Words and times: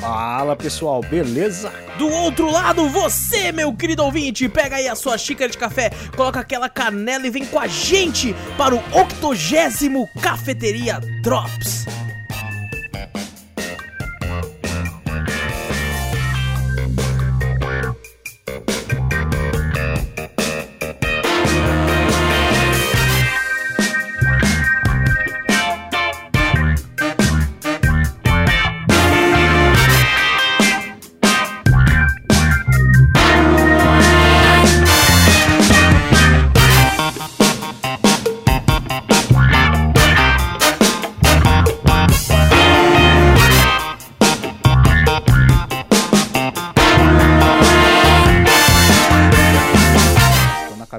Fala 0.00 0.54
pessoal, 0.54 1.00
beleza? 1.00 1.72
Do 1.98 2.08
outro 2.08 2.50
lado, 2.50 2.88
você, 2.88 3.50
meu 3.50 3.72
querido 3.74 4.04
ouvinte, 4.04 4.48
pega 4.48 4.76
aí 4.76 4.88
a 4.88 4.94
sua 4.94 5.18
xícara 5.18 5.50
de 5.50 5.58
café, 5.58 5.90
coloca 6.16 6.40
aquela 6.40 6.68
canela 6.68 7.26
e 7.26 7.30
vem 7.30 7.44
com 7.44 7.58
a 7.58 7.66
gente 7.66 8.34
para 8.56 8.74
o 8.74 8.78
octogésimo 8.92 10.08
Cafeteria 10.20 11.00
Drops. 11.20 11.86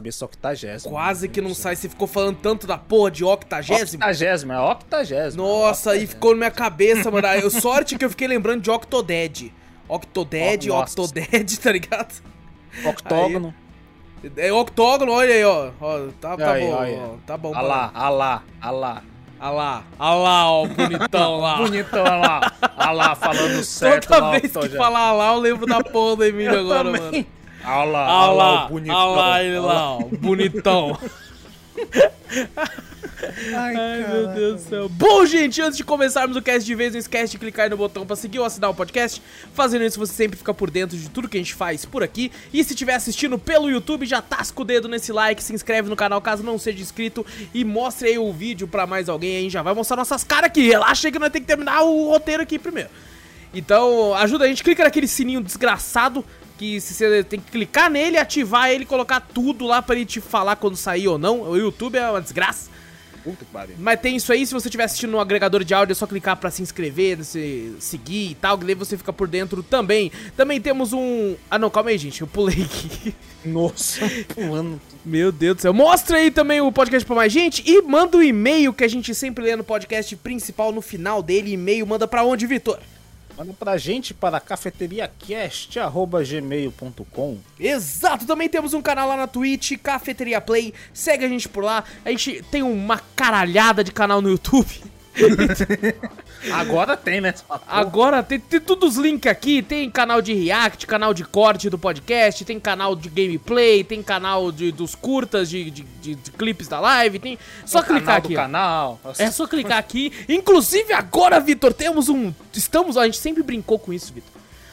Cabeça 0.10 0.26
octagésimo. 0.26 0.92
Quase 0.92 1.30
que 1.30 1.40
não 1.42 1.54
sai, 1.54 1.76
você 1.76 1.88
ficou 1.88 2.08
falando 2.08 2.38
tanto 2.38 2.66
da 2.68 2.78
porra 2.78 3.12
de 3.12 3.24
octagésimo. 3.24 4.02
Octagésimo, 4.04 4.52
é 4.54 4.60
octagésimo. 4.60 5.44
Nossa, 5.44 5.92
aí 5.92 6.08
ficou 6.08 6.32
na 6.32 6.38
minha 6.38 6.52
cabeça, 6.52 7.10
mano. 7.12 7.28
Eu, 7.28 7.50
sorte 7.50 7.98
que 7.98 8.04
eu 8.04 8.10
fiquei 8.10 8.28
lembrando 8.28 8.62
de 8.62 8.72
Octodad. 8.72 9.52
Octodad, 9.88 10.68
Oh. 10.70 10.80
Octodad, 10.82 11.58
tá 11.62 11.72
ligado? 11.72 12.22
Octógono. 12.86 13.54
É 14.36 14.52
octógono, 14.52 15.14
olha 15.14 15.34
aí, 15.34 15.44
ó. 15.46 15.72
ó 15.80 16.08
tá, 16.20 16.36
tá 16.36 16.52
Aí, 16.52 16.68
bom, 16.68 16.80
aí. 16.80 16.96
ó, 16.96 17.16
tá 17.26 17.38
bom. 17.38 17.54
Ah 17.56 17.62
lá, 17.62 17.92
ah 17.94 18.10
lá, 18.10 18.44
ah 18.62 18.72
lá. 18.72 19.04
Ah 19.42 19.52
lá, 19.52 19.84
ah 19.98 20.14
lá, 20.16 20.52
ó, 20.52 20.64
o 20.66 20.68
bonitão 20.68 21.38
lá. 21.38 21.56
Bonitão, 21.64 22.06
ah 22.06 22.18
lá. 22.18 22.54
Ah 22.76 22.92
lá, 22.92 23.16
falando 23.16 23.64
certo 23.64 24.10
Toda 24.10 24.20
lá, 24.22 24.32
vez 24.38 24.52
que 24.52 24.70
falar 24.76 25.14
lá, 25.14 25.32
eu 25.34 25.40
lembro 25.40 25.66
da 25.66 25.82
porra 25.82 26.18
do 26.18 26.26
Emílio 26.26 26.56
Eu 26.56 26.60
agora, 26.60 26.92
também. 26.92 27.02
mano. 27.22 27.26
Ah 27.64 27.84
lá, 27.84 28.08
Ah 28.08 28.32
lá, 28.32 28.68
bonitão. 28.68 28.98
ah 28.98 29.06
lá, 29.06 29.44
ele 29.44 29.60
lá, 29.60 29.96
ó, 29.98 30.00
bonitão. 30.20 30.98
Ai, 33.54 33.76
Ai, 33.76 34.08
meu 34.10 34.28
Deus 34.28 34.64
do 34.64 34.70
céu. 34.70 34.90
Bom, 34.90 35.26
gente, 35.26 35.62
antes 35.62 35.78
de 35.78 35.84
começarmos 35.84 36.38
o 36.38 36.42
cast 36.42 36.66
de 36.66 36.74
vez, 36.76 36.94
não 36.94 37.00
esquece 37.00 37.32
de 37.32 37.38
clicar 37.38 37.66
aí 37.66 37.70
no 37.70 37.76
botão 37.78 38.06
pra 38.06 38.16
seguir 38.16 38.40
ou 38.40 38.46
assinar 38.46 38.70
o 38.70 38.74
podcast. 38.74 39.22
Fazendo 39.54 39.84
isso, 39.84 40.00
você 40.00 40.14
sempre 40.14 40.38
fica 40.38 40.54
por 40.54 40.70
dentro 40.72 40.98
de 40.98 41.10
tudo 41.10 41.28
que 41.28 41.38
a 41.38 41.40
gente 41.40 41.54
faz 41.54 41.84
por 41.86 42.02
aqui. 42.02 42.32
E 42.54 42.64
se 42.64 42.74
estiver 42.74 42.94
assistindo 42.96 43.38
pelo 43.38 43.70
YouTube, 43.70 44.06
já 44.06 44.22
tasca 44.22 44.62
o 44.62 44.66
dedo 44.66 44.88
nesse 44.88 45.12
like, 45.12 45.44
se 45.44 45.54
inscreve 45.54 45.90
no 45.90 45.96
canal 45.96 46.22
caso 46.22 46.44
não 46.44 46.58
seja 46.58 46.82
inscrito 46.82 47.26
e 47.54 47.66
mostre 47.66 48.10
aí 48.10 48.18
o 48.18 48.32
vídeo 48.32 48.68
pra 48.68 48.88
mais 48.88 49.10
alguém. 49.10 49.38
A 49.38 49.42
gente 49.42 49.52
já 49.52 49.62
vai 49.62 49.74
mostrar 49.74 49.98
nossas 49.98 50.24
caras 50.24 50.48
aqui. 50.48 50.68
Relaxa 50.68 51.08
aí 51.08 51.12
que 51.12 51.20
nós 51.20 51.30
temos 51.30 51.46
que 51.46 51.54
terminar 51.56 51.82
o 51.82 52.10
roteiro 52.10 52.44
aqui 52.44 52.58
primeiro. 52.58 52.90
Então, 53.54 54.14
ajuda 54.16 54.46
a 54.46 54.48
gente, 54.48 54.64
clica 54.64 54.84
naquele 54.84 55.08
sininho 55.08 55.42
desgraçado 55.42 56.24
que 56.60 56.82
você 56.82 57.24
tem 57.24 57.40
que 57.40 57.52
clicar 57.52 57.90
nele, 57.90 58.18
ativar 58.18 58.70
ele, 58.70 58.86
colocar 58.86 59.22
tudo 59.22 59.66
lá 59.66 59.82
pra 59.82 59.96
ele 59.96 60.06
te 60.06 60.20
falar 60.20 60.58
quando 60.58 60.76
sair 60.76 61.08
ou 61.08 61.18
não. 61.18 61.42
O 61.44 61.56
YouTube 61.56 61.98
é 61.98 62.10
uma 62.10 62.22
desgraça. 62.22 62.70
Puta 63.24 63.46
que 63.46 63.52
pariu. 63.52 63.76
Mas 63.80 64.00
tem 64.02 64.18
isso 64.18 64.32
aí, 64.34 64.46
se 64.46 64.54
você 64.54 64.68
estiver 64.68 64.84
assistindo 64.84 65.12
no 65.12 65.20
agregador 65.22 65.64
de 65.64 65.74
áudio, 65.74 65.94
é 65.94 65.96
só 65.96 66.06
clicar 66.06 66.36
pra 66.36 66.52
se 66.52 66.62
inscrever, 66.62 67.24
se 67.24 67.76
seguir 67.80 68.32
e 68.32 68.36
tal, 68.36 68.58
que 68.58 68.66
daí 68.66 68.76
você 68.76 68.98
fica 68.98 69.14
por 69.14 69.28
dentro 69.28 69.64
também. 69.64 70.12
Também 70.36 70.60
temos 70.60 70.92
um... 70.92 71.36
Ah 71.50 71.58
não, 71.58 71.70
calma 71.70 71.92
aí, 71.92 71.98
gente, 71.98 72.20
eu 72.20 72.28
pulei 72.28 72.64
aqui. 72.64 73.16
Nossa, 73.46 74.02
pulando. 74.34 74.82
Meu 75.06 75.32
Deus 75.32 75.56
do 75.56 75.62
céu. 75.62 75.74
Mostra 75.74 76.18
aí 76.18 76.30
também 76.30 76.60
o 76.60 76.72
podcast 76.74 77.06
pra 77.06 77.16
mais 77.16 77.32
gente 77.32 77.64
e 77.66 77.82
manda 77.82 78.18
o 78.18 78.24
e-mail 78.24 78.74
que 78.74 78.84
a 78.84 78.88
gente 78.88 79.16
sempre 79.16 79.46
lê 79.46 79.56
no 79.56 79.64
podcast 79.64 80.14
principal 80.18 80.74
no 80.74 80.82
final 80.82 81.24
dele. 81.24 81.54
E-mail 81.54 81.88
manda 81.88 82.06
pra 82.06 82.24
onde, 82.24 82.46
Vitor? 82.46 82.80
Manda 83.40 83.54
pra 83.54 83.78
gente 83.78 84.14
para 84.14 84.38
cafeteriacast.gmail.com 84.42 87.38
Exato, 87.58 88.26
também 88.26 88.50
temos 88.50 88.74
um 88.74 88.82
canal 88.82 89.08
lá 89.08 89.16
na 89.16 89.28
Twitch, 89.28 89.78
Cafeteria 89.82 90.42
Play. 90.42 90.74
Segue 90.94 91.24
a 91.24 91.30
gente 91.30 91.48
por 91.48 91.64
lá. 91.64 91.86
A 92.04 92.10
gente 92.10 92.44
tem 92.52 92.64
uma 92.64 93.00
caralhada 93.16 93.82
de 93.82 93.94
canal 93.94 94.22
no 94.22 94.30
YouTube. 94.30 94.68
Agora 96.52 96.96
tem, 96.96 97.20
né? 97.22 97.34
Agora 97.68 98.24
tem, 98.24 98.40
tem 98.40 98.60
todos 98.60 98.98
os 98.98 99.04
links 99.04 99.30
aqui, 99.32 99.62
tem 99.62 99.90
canal 99.90 100.22
de 100.22 100.34
react, 100.34 100.88
canal 100.88 101.14
de 101.14 101.24
corte 101.26 101.70
do 101.70 101.78
podcast, 101.78 102.46
tem 102.46 102.60
canal 102.60 102.96
de 102.96 103.10
gameplay, 103.10 103.84
tem 103.84 104.02
canal 104.02 104.52
de, 104.52 104.72
dos 104.72 104.96
curtas, 104.96 105.50
de, 105.50 105.70
de, 105.70 105.84
de- 106.02 106.16
de 106.16 106.32
clipes 106.32 106.68
da 106.68 106.80
live, 106.80 107.20
tem... 107.20 107.38
Só 107.66 107.80
O 107.80 107.84
clicar 107.84 108.16
aqui, 108.18 108.34
canal. 108.34 109.00
É 109.18 109.30
só 109.32 109.46
clicar 109.46 109.78
aqui. 109.78 110.12
Inclusive 110.30 110.94
agora, 110.94 111.40
Vitor, 111.40 111.74
temos 111.74 112.10
um... 112.10 112.34
Estamos... 112.54 112.96
A 112.98 113.06
gente 113.06 113.18
sempre 113.18 113.44
brincou 113.44 113.78
com 113.78 113.92
isso, 113.92 114.14
Vitor. 114.14 114.32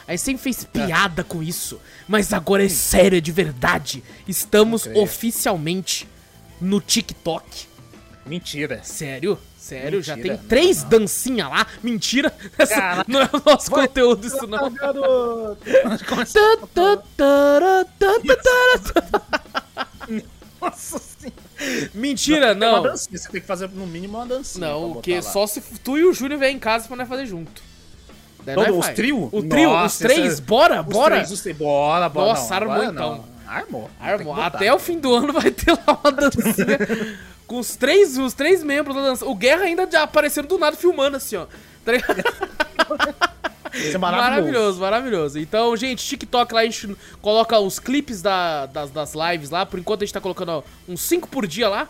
A 0.09 0.13
gente 0.13 0.23
sempre 0.23 0.43
fez 0.45 0.63
piada 0.65 1.25
com 1.25 1.43
isso. 1.43 1.81
Mas 2.07 2.33
agora 2.33 2.65
é 2.65 2.69
sério, 2.69 3.19
é 3.19 3.21
de 3.21 3.33
verdade. 3.33 4.05
Estamos 4.29 4.87
oficialmente 4.95 6.07
no 6.61 6.81
TikTok. 6.81 7.67
Mentira. 8.25 8.81
Sério? 8.85 9.37
Sério, 9.67 10.01
já 10.01 10.15
tem 10.15 10.23
Mentira. 10.31 10.45
três 10.49 10.85
dancinhas 10.85 11.49
lá. 11.51 11.67
Mentira. 11.83 12.33
Essa 12.57 13.05
não 13.09 13.21
é 13.21 13.29
o 13.33 13.43
nosso 13.45 13.69
conteúdo, 13.69 14.25
isso 14.25 14.47
não. 14.47 14.71
Garoto. 14.71 15.59
Nossa 20.61 20.99
senhora. 20.99 21.91
Mentira, 21.95 22.55
Tem 22.55 22.69
uma 22.69 22.77
não. 22.77 22.83
dancinha, 22.83 23.19
Você 23.19 23.29
tem 23.29 23.41
que 23.41 23.47
fazer 23.47 23.69
no 23.71 23.87
mínimo 23.87 24.19
uma 24.19 24.27
dancinha. 24.27 24.69
Não, 24.69 24.93
o 24.93 25.03
que? 25.03 25.21
Só 25.23 25.47
se 25.47 25.61
tu 25.83 25.99
e 25.99 26.05
o 26.05 26.13
Júnior 26.13 26.39
vier 26.39 26.51
em 26.53 26.59
casa 26.59 26.87
pra 26.87 26.97
nós 26.97 27.09
fazer 27.09 27.27
junto. 27.27 27.63
Todo- 28.45 28.55
nós 28.57 28.89
os 28.89 28.95
trio? 28.95 29.29
O 29.33 29.43
trio, 29.43 29.71
Nossa, 29.71 29.87
os 30.07 30.13
três, 30.15 30.39
é- 30.39 30.43
bora, 30.43 30.81
Os 30.83 30.87
bora. 30.87 31.15
três, 31.17 31.33
os 31.33 31.41
três, 31.41 31.57
bora, 31.57 32.09
bora. 32.09 32.29
Nossa, 32.29 32.61
não, 32.61 32.71
armou 32.73 32.85
então. 32.85 33.17
não. 33.17 33.37
Armou. 33.53 33.91
Armou. 34.01 34.41
Até 34.41 34.73
o 34.73 34.79
fim 34.79 34.99
do 35.01 35.13
ano 35.15 35.33
vai 35.33 35.51
ter 35.51 35.73
lá 35.73 35.99
uma 36.03 36.13
dancinha 36.13 37.19
com 37.47 37.59
os 37.59 37.77
três, 37.77 38.17
os 38.19 38.35
três 38.35 38.63
membros 38.63 38.97
da 38.97 39.03
dança. 39.03 39.25
O 39.27 39.35
Guerra 39.35 39.63
ainda 39.65 39.89
já 39.91 40.03
aparecendo 40.03 40.49
do 40.49 40.59
nada 40.59 40.77
filmando 40.77 41.17
assim, 41.17 41.37
ó. 41.37 41.47
Tá? 41.85 41.93
Isso 43.75 43.97
é 43.97 43.99
Maravilhoso, 43.99 44.81
maravilhoso. 44.81 45.39
Então, 45.39 45.77
gente, 45.77 46.05
TikTok 46.05 46.55
lá 46.55 46.61
a 46.61 46.65
gente 46.65 46.97
coloca 47.21 47.59
os 47.59 47.79
clipes 47.79 48.23
da- 48.23 48.67
das, 48.67 48.91
das 48.91 49.13
lives 49.15 49.51
lá. 49.51 49.67
Por 49.67 49.79
enquanto 49.79 50.03
a 50.03 50.05
gente 50.07 50.15
tá 50.15 50.21
colocando 50.21 50.49
ó, 50.51 50.63
uns 50.89 51.01
5 51.03 51.29
por 51.29 51.47
dia 51.47 51.69
lá. 51.69 51.89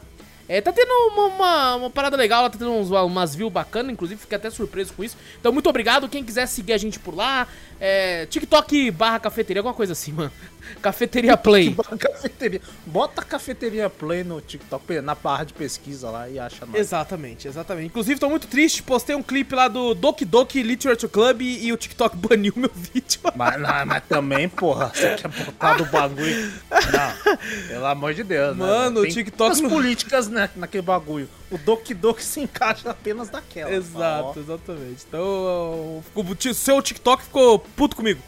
É, 0.49 0.61
tá 0.61 0.73
tendo 0.73 0.91
uma, 1.13 1.25
uma, 1.27 1.75
uma 1.75 1.91
parada 1.91 2.17
legal, 2.17 2.49
tá 2.49 2.57
tendo 2.57 2.71
uns, 2.71 2.91
umas 2.91 3.35
views 3.35 3.53
bacanas, 3.53 3.93
inclusive 3.93 4.21
fiquei 4.21 4.37
até 4.37 4.49
surpreso 4.49 4.93
com 4.95 5.03
isso. 5.03 5.17
Então, 5.41 5.53
muito 5.53 5.69
obrigado. 5.69 6.09
Quem 6.09 6.23
quiser 6.25 6.47
seguir 6.47 6.73
a 6.73 6.79
gente 6.79 7.01
por 7.01 7.17
lá, 7.17 7.49
é, 7.81 8.27
TikTok 8.27 8.91
barra 8.93 9.19
cafeteria, 9.19 9.61
alguma 9.61 9.75
coisa 9.75 9.93
assim, 9.93 10.13
mano. 10.13 10.31
Cafeteria 10.81 11.37
Play. 11.37 11.75
Cafeteria. 11.99 12.61
Bota 12.87 13.23
cafeteria 13.23 13.91
play 13.91 14.25
no 14.25 14.41
TikTok, 14.41 15.01
na 15.01 15.15
barra 15.15 15.45
de 15.45 15.53
pesquisa 15.53 16.11
lá 16.11 16.29
e 16.29 16.39
acha 16.39 16.65
nós. 16.65 16.77
Exatamente, 16.77 17.49
exatamente. 17.49 17.87
Inclusive, 17.87 18.19
tô 18.21 18.29
muito 18.29 18.47
triste, 18.47 18.83
postei 18.83 19.15
um 19.17 19.23
clipe 19.23 19.55
lá 19.55 19.69
do 19.69 19.95
Doki 19.95 20.25
Doki 20.25 20.63
Literature 20.63 21.11
Club 21.11 21.43
e 21.43 21.73
o 21.73 21.77
TikTok 21.77 22.17
baniu 22.17 22.53
meu 22.57 22.71
vídeo. 22.75 23.21
Mas, 23.35 23.61
não, 23.61 23.87
mas 23.87 24.03
também, 24.09 24.49
porra, 24.49 24.91
você 24.95 25.15
quer 25.17 25.29
botar 25.29 25.75
do 25.75 25.85
bagulho. 25.87 26.53
Não, 26.71 27.37
pelo 27.69 27.87
amor 27.87 28.15
de 28.15 28.23
Deus, 28.23 28.57
Mano, 28.57 29.03
né? 29.03 29.09
o 29.09 29.13
TikTok 29.13 29.51
As 29.51 29.61
políticas, 29.61 30.29
né, 30.29 30.49
naquele 30.57 30.83
bagulho. 30.83 31.29
O 31.51 31.59
Doki 31.59 31.95
Doki 31.95 32.25
se 32.25 32.41
encaixa 32.41 32.91
apenas 32.91 33.31
naquela. 33.31 33.73
Exato, 33.73 34.39
exatamente. 34.39 35.05
Então, 35.07 35.23
o 35.23 36.55
seu 36.55 36.83
TikTok 36.83 37.25
ficou 37.25 37.59
puto 37.59 37.97
comigo 37.97 38.21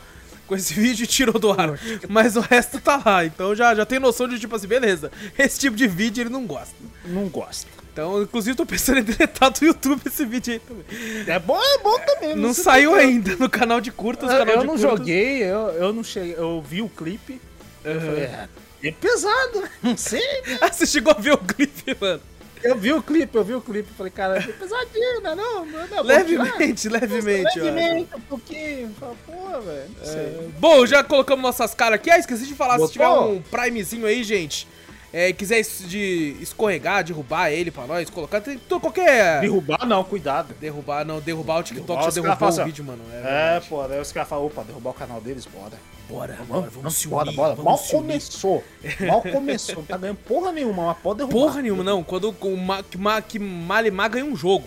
com 0.49 0.57
esse 0.57 0.75
vídeo 0.75 1.05
e 1.05 1.07
tirou 1.07 1.39
do 1.39 1.53
ar. 1.53 1.79
Mas 2.09 2.35
o 2.37 2.41
resto 2.41 2.81
tá 2.81 3.01
lá. 3.05 3.25
Então 3.25 3.55
já, 3.55 3.75
já 3.75 3.87
tem 3.87 4.01
noção 4.01 4.27
de 4.27 4.41
tipo 4.41 4.57
assim, 4.57 4.67
beleza. 4.67 5.13
Esse 5.39 5.61
tipo 5.61 5.77
de 5.77 5.87
vídeo 5.87 6.23
ele 6.23 6.31
não 6.31 6.45
gosta. 6.47 6.75
Não 7.05 7.29
gosta. 7.29 7.69
Então, 7.93 8.23
inclusive, 8.23 8.57
tô 8.57 8.65
pensando 8.65 9.01
em 9.01 9.03
deletar 9.03 9.51
do 9.51 9.65
YouTube 9.65 10.01
esse 10.07 10.25
vídeo 10.25 10.53
aí 10.53 10.61
também. 10.61 10.85
É 11.27 11.39
bom, 11.39 11.59
é 11.61 11.79
bom 11.79 11.99
também. 11.99 12.37
Não 12.37 12.55
se 12.55 12.63
saiu 12.63 12.95
ainda 12.95 13.35
no 13.37 13.51
canal 13.51 13.81
de 13.81 13.91
curtas. 13.91 14.31
Eu, 14.31 14.37
eu 14.39 14.45
de 14.47 14.53
não 14.67 14.77
curtas. 14.77 14.81
joguei, 14.81 15.43
eu, 15.43 15.59
eu 15.71 15.93
não 15.93 16.05
cheguei. 16.05 16.35
Eu 16.37 16.63
vi 16.63 16.81
o 16.81 16.89
clipe. 16.89 17.41
Eu 17.85 18.01
falei, 18.01 18.23
é, 18.25 18.49
É 18.85 18.93
pesado? 18.93 19.65
Não 19.83 19.97
sei. 19.97 20.23
Ah, 20.61 20.71
você 20.73 20.87
chegou 20.87 21.13
a 21.13 21.21
ver 21.21 21.33
o 21.33 21.39
clipe, 21.39 21.97
mano? 22.01 22.21
Eu 22.63 22.77
vi 22.77 22.93
o 22.93 23.03
clipe, 23.03 23.37
eu 23.37 23.45
vi 23.45 23.55
o 23.55 23.61
clipe. 23.61 23.89
Falei, 23.97 24.13
cara, 24.13 24.39
é 24.39 24.43
pesadinho, 24.43 25.21
né? 25.23 25.35
Não, 25.35 25.65
não, 25.65 25.87
não. 25.89 26.03
Levemente, 26.03 26.89
levemente. 26.89 27.59
Levemente, 27.61 28.15
um 28.15 28.21
pouquinho. 28.21 28.95
Pô, 28.99 29.61
velho. 29.61 29.91
Não 29.99 30.05
sei. 30.05 30.21
É, 30.21 30.49
Bom, 30.59 30.87
já 30.87 31.03
colocamos 31.05 31.43
nossas 31.43 31.75
caras 31.75 31.97
aqui. 31.97 32.11
Ah, 32.11 32.19
esqueci 32.19 32.47
de 32.47 32.55
falar, 32.55 32.75
se 32.75 32.79
Botou? 32.81 32.93
tiver 32.93 33.09
um 33.09 33.43
primezinho 33.43 34.07
aí, 34.07 34.23
gente, 34.23 34.67
é, 35.13 35.33
quiser 35.33 35.63
de 35.63 36.37
escorregar, 36.41 37.03
derrubar 37.03 37.51
ele 37.51 37.71
pra 37.71 37.87
nós, 37.87 38.11
colocar, 38.11 38.41
tem 38.41 38.59
qualquer... 38.59 39.41
Derrubar 39.41 39.87
não, 39.87 40.05
cuidado. 40.05 40.55
Derrubar, 40.61 41.05
não, 41.05 41.21
derrubar 41.21 41.61
o 41.61 41.63
TikTok 41.63 41.87
Derrubar, 41.87 42.11
já 42.11 42.21
derrubou 42.21 42.49
o 42.49 42.65
vídeo, 42.65 42.85
mano. 42.85 43.03
É, 43.11 43.23
verdade. 43.23 43.67
pô, 43.69 43.89
daí 43.89 44.01
os 44.01 44.13
caras 44.13 44.29
falam, 44.29 44.47
opa, 44.47 44.63
derrubar 44.65 44.91
o 44.91 44.95
canal 44.95 45.21
deles, 45.21 45.47
bora. 45.47 45.79
Bora, 46.09 46.39
bora, 46.49 46.71
vamos 46.71 46.95
se 46.95 47.07
Vamos, 47.07 47.27
unir, 47.27 47.37
bora, 47.37 47.55
bora. 47.55 47.55
vamos 47.55 47.65
Mal 47.65 48.01
começou. 48.01 48.65
Mal 49.07 49.23
começou. 49.23 49.77
Não 49.77 49.85
tá 49.85 49.97
ganhando 49.99 50.17
porra 50.17 50.53
nenhuma, 50.53 50.87
mas 50.87 50.99
pode 50.99 51.19
derrubar. 51.19 51.39
Porra 51.39 51.63
nenhuma, 51.63 51.85
não. 51.85 52.03
Quando 52.03 52.35
o 52.41 52.57
Ma, 52.57 52.83
que, 52.83 52.97
Ma, 52.97 53.21
que 53.21 53.39
Malemar 53.39 54.11
ganha 54.11 54.25
um 54.25 54.35
jogo 54.35 54.65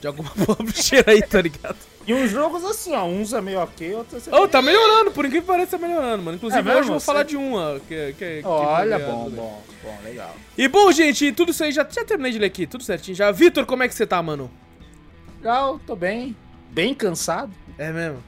de 0.00 0.08
alguma 0.08 0.30
publisher 0.44 1.04
aí, 1.06 1.22
tá 1.22 1.40
ligado? 1.40 1.76
E 2.06 2.12
uns 2.14 2.30
jogos 2.30 2.64
assim, 2.64 2.92
ó. 2.94 3.04
Uns 3.04 3.32
é 3.32 3.40
meio 3.40 3.60
ok, 3.60 3.94
outros 3.94 4.26
é 4.26 4.34
Ô, 4.34 4.48
tá 4.48 4.60
melhorando, 4.60 5.12
por 5.12 5.24
incrível 5.24 5.42
que 5.42 5.52
pareça, 5.52 5.78
tá 5.78 5.86
melhorando, 5.86 6.22
mano. 6.22 6.36
Inclusive, 6.36 6.68
É 6.68 6.72
hoje 6.74 6.88
eu 6.88 6.92
vou 6.92 7.00
falar 7.00 7.22
de 7.22 7.36
um, 7.36 7.54
ó. 7.54 7.78
Que, 7.80 8.14
que, 8.18 8.42
que 8.42 8.46
Olha, 8.46 8.98
foi 8.98 9.06
bom, 9.08 9.28
né? 9.28 9.36
bom, 9.36 9.62
bom, 9.84 9.98
legal. 10.02 10.34
E 10.58 10.68
bom, 10.68 10.90
gente, 10.90 11.30
tudo 11.32 11.50
isso 11.52 11.62
aí, 11.62 11.72
já, 11.72 11.86
já 11.88 12.04
terminei 12.04 12.32
de 12.32 12.38
ler 12.38 12.46
aqui, 12.46 12.66
tudo 12.66 12.82
certinho 12.82 13.16
já. 13.16 13.30
Vitor, 13.30 13.64
como 13.66 13.82
é 13.82 13.88
que 13.88 13.94
você 13.94 14.06
tá, 14.06 14.22
mano? 14.22 14.50
Legal, 15.38 15.80
tô 15.86 15.94
bem. 15.96 16.36
Bem 16.70 16.94
cansado. 16.94 17.52
É 17.78 17.90
mesmo? 17.90 18.22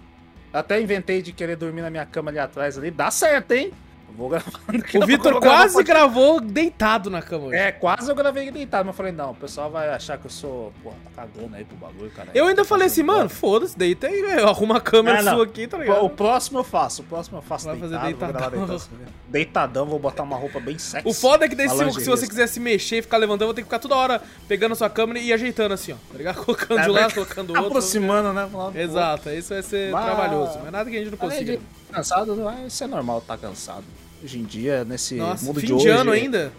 Até 0.53 0.81
inventei 0.81 1.21
de 1.21 1.33
querer 1.33 1.57
dormir 1.57 1.83
na 1.83 1.91
minha 1.91 2.07
cama 2.07 2.31
ali 2.31 2.39
atrás 2.39 2.79
ali. 2.79 2.91
Dá 2.91 3.11
certo, 3.11 3.53
hein? 3.53 3.73
Vou 4.17 4.31
O 4.31 5.07
Vitor 5.07 5.41
quase 5.41 5.75
podcast. 5.75 5.83
gravou 5.85 6.41
deitado 6.41 7.11
na 7.11 7.21
cama 7.21 7.47
hoje. 7.47 7.57
É, 7.57 7.73
quase 7.73 8.09
eu 8.09 8.15
gravei 8.15 8.49
deitado, 8.51 8.87
mas 8.87 8.95
eu 8.95 8.97
falei, 8.97 9.11
não, 9.13 9.33
o 9.33 9.35
pessoal 9.35 9.69
vai 9.71 9.89
achar 9.89 10.17
que 10.19 10.27
eu 10.27 10.31
sou, 10.31 10.73
porra, 10.83 10.95
tá 11.17 11.23
cagando 11.23 11.57
aí 11.57 11.65
pro 11.65 11.77
bagulho, 11.77 12.11
cara. 12.13 12.29
Eu 12.33 12.47
ainda 12.47 12.65
falei 12.65 12.87
assim, 12.87 13.03
mano, 13.03 13.29
foda-se, 13.29 13.77
deita 13.77 14.07
aí, 14.07 14.23
velho. 14.23 14.47
Arruma 14.49 14.77
a 14.77 14.81
câmera 14.81 15.19
Ah, 15.19 15.23
não. 15.23 15.35
sua 15.35 15.45
aqui, 15.45 15.67
tá 15.67 15.77
O 15.77 15.81
ligado? 15.81 16.09
próximo 16.11 16.61
eu 16.61 16.65
faço, 16.65 17.03
o 17.03 17.05
próximo 17.05 17.39
eu 17.39 17.43
faço 17.43 17.67
Vai 17.67 17.77
fazer 17.77 17.99
deitado, 17.99 18.17
vou 18.19 18.29
deitadão. 18.33 18.67
deitado. 18.67 18.91
Deitadão, 19.29 19.87
vou 19.87 19.99
botar 19.99 20.23
uma 20.23 20.37
roupa 20.37 20.61
bem 20.61 20.79
sexy. 20.79 21.09
O 21.09 21.13
foda 21.13 21.45
é 21.45 21.49
que 21.49 21.57
daí, 21.57 21.67
Uma 21.67 21.91
se, 21.93 22.05
você 22.09 22.29
quiser 22.29 22.47
se 22.47 22.61
mexer 22.61 22.99
e 22.99 23.03
ficar 23.03 23.17
levantando, 23.17 23.43
eu 23.43 23.49
vou 23.49 23.55
ter 23.55 23.63
que 23.63 23.67
ficar 23.67 23.81
toda 23.81 23.97
hora 23.97 24.23
pegando 24.47 24.73
a 24.73 24.75
sua 24.77 24.89
câmera 24.89 25.19
e 25.19 25.33
ajeitando 25.33 25.75
assim, 25.75 25.91
ó. 25.93 25.97
Tá 26.13 26.19
ligado? 26.19 26.37
Colocando 26.45 26.83
de 26.83 26.91
um 26.91 26.97
É, 26.97 27.01
lado, 27.01 27.15
colocando 27.15 27.47
do 27.49 27.53
outro. 27.55 27.67
Aproximando, 27.67 28.33
né? 28.33 28.49
outro. 28.53 28.79
Exato, 28.81 29.31
isso 29.31 29.53
vai 29.53 29.63
ser 29.63 29.91
Mas- 29.91 30.05
trabalhoso. 30.05 30.59
Mas 30.63 30.71
nada 30.71 30.89
que 30.89 30.97
a 30.97 31.01
gente 31.01 31.11
não 31.11 31.19
consiga. 31.19 31.59
cansado, 31.91 32.37
não 32.37 32.49
é- 32.49 32.67
isso 32.67 32.85
é 32.85 32.87
normal 32.87 33.21
tá 33.21 33.37
cansado. 33.37 33.83
Hoje 34.25 34.39
em 34.39 34.45
dia, 34.45 34.85
nesse 34.87 35.17
Nossa, 35.17 35.45
mundo 35.45 35.61
fim 35.61 35.67
de 35.67 35.73
de, 35.73 35.75
hoje... 35.75 35.89
ano 35.91 36.11
ainda? 36.11 36.51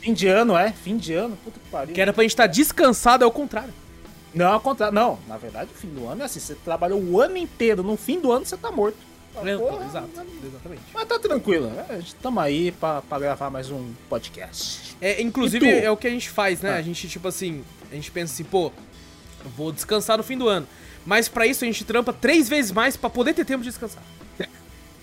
Fim 0.00 0.14
de 0.14 0.26
ano, 0.28 0.56
é. 0.56 0.72
Fim 0.72 0.96
de 0.96 1.12
ano, 1.12 1.36
puta 1.44 1.60
que 1.60 1.68
pariu. 1.68 1.94
Que 1.94 2.00
era 2.00 2.10
pra 2.10 2.22
gente 2.22 2.30
estar 2.30 2.46
descansado, 2.46 3.22
é 3.22 3.26
o 3.26 3.30
contrário. 3.30 3.72
Não, 4.34 4.50
ao 4.50 4.60
contrário. 4.60 4.94
Não, 4.94 5.18
na 5.28 5.36
verdade, 5.36 5.70
o 5.70 5.78
fim 5.78 5.88
do 5.88 6.08
ano 6.08 6.22
é 6.22 6.24
assim. 6.24 6.40
Você 6.40 6.54
trabalhou 6.54 6.98
o 7.02 7.20
ano 7.20 7.36
inteiro. 7.36 7.82
No 7.82 7.98
fim 7.98 8.18
do 8.18 8.32
ano, 8.32 8.46
você 8.46 8.56
tá 8.56 8.72
morto. 8.72 8.96
É, 9.44 9.56
Porra, 9.56 9.84
Exato, 9.86 10.08
exatamente. 10.44 10.82
Mas 10.92 11.04
tá 11.06 11.18
tranquilo. 11.18 11.68
né? 11.68 12.02
Tamo 12.22 12.40
aí 12.40 12.72
pra, 12.72 13.02
pra 13.02 13.18
gravar 13.18 13.50
mais 13.50 13.70
um 13.70 13.92
podcast. 14.08 14.96
É, 15.00 15.20
inclusive, 15.20 15.68
é 15.68 15.90
o 15.90 15.96
que 15.98 16.06
a 16.06 16.10
gente 16.10 16.30
faz, 16.30 16.62
né? 16.62 16.70
Ah. 16.70 16.76
A 16.76 16.82
gente, 16.82 17.08
tipo 17.08 17.28
assim, 17.28 17.62
a 17.90 17.94
gente 17.94 18.10
pensa 18.10 18.32
assim, 18.32 18.44
pô, 18.44 18.72
vou 19.56 19.70
descansar 19.70 20.16
no 20.16 20.22
fim 20.24 20.36
do 20.38 20.48
ano. 20.48 20.66
Mas 21.04 21.28
pra 21.28 21.46
isso 21.46 21.62
a 21.64 21.66
gente 21.66 21.84
trampa 21.84 22.12
três 22.12 22.48
vezes 22.48 22.72
mais 22.72 22.96
pra 22.96 23.10
poder 23.10 23.34
ter 23.34 23.44
tempo 23.44 23.62
de 23.62 23.68
descansar. 23.68 24.02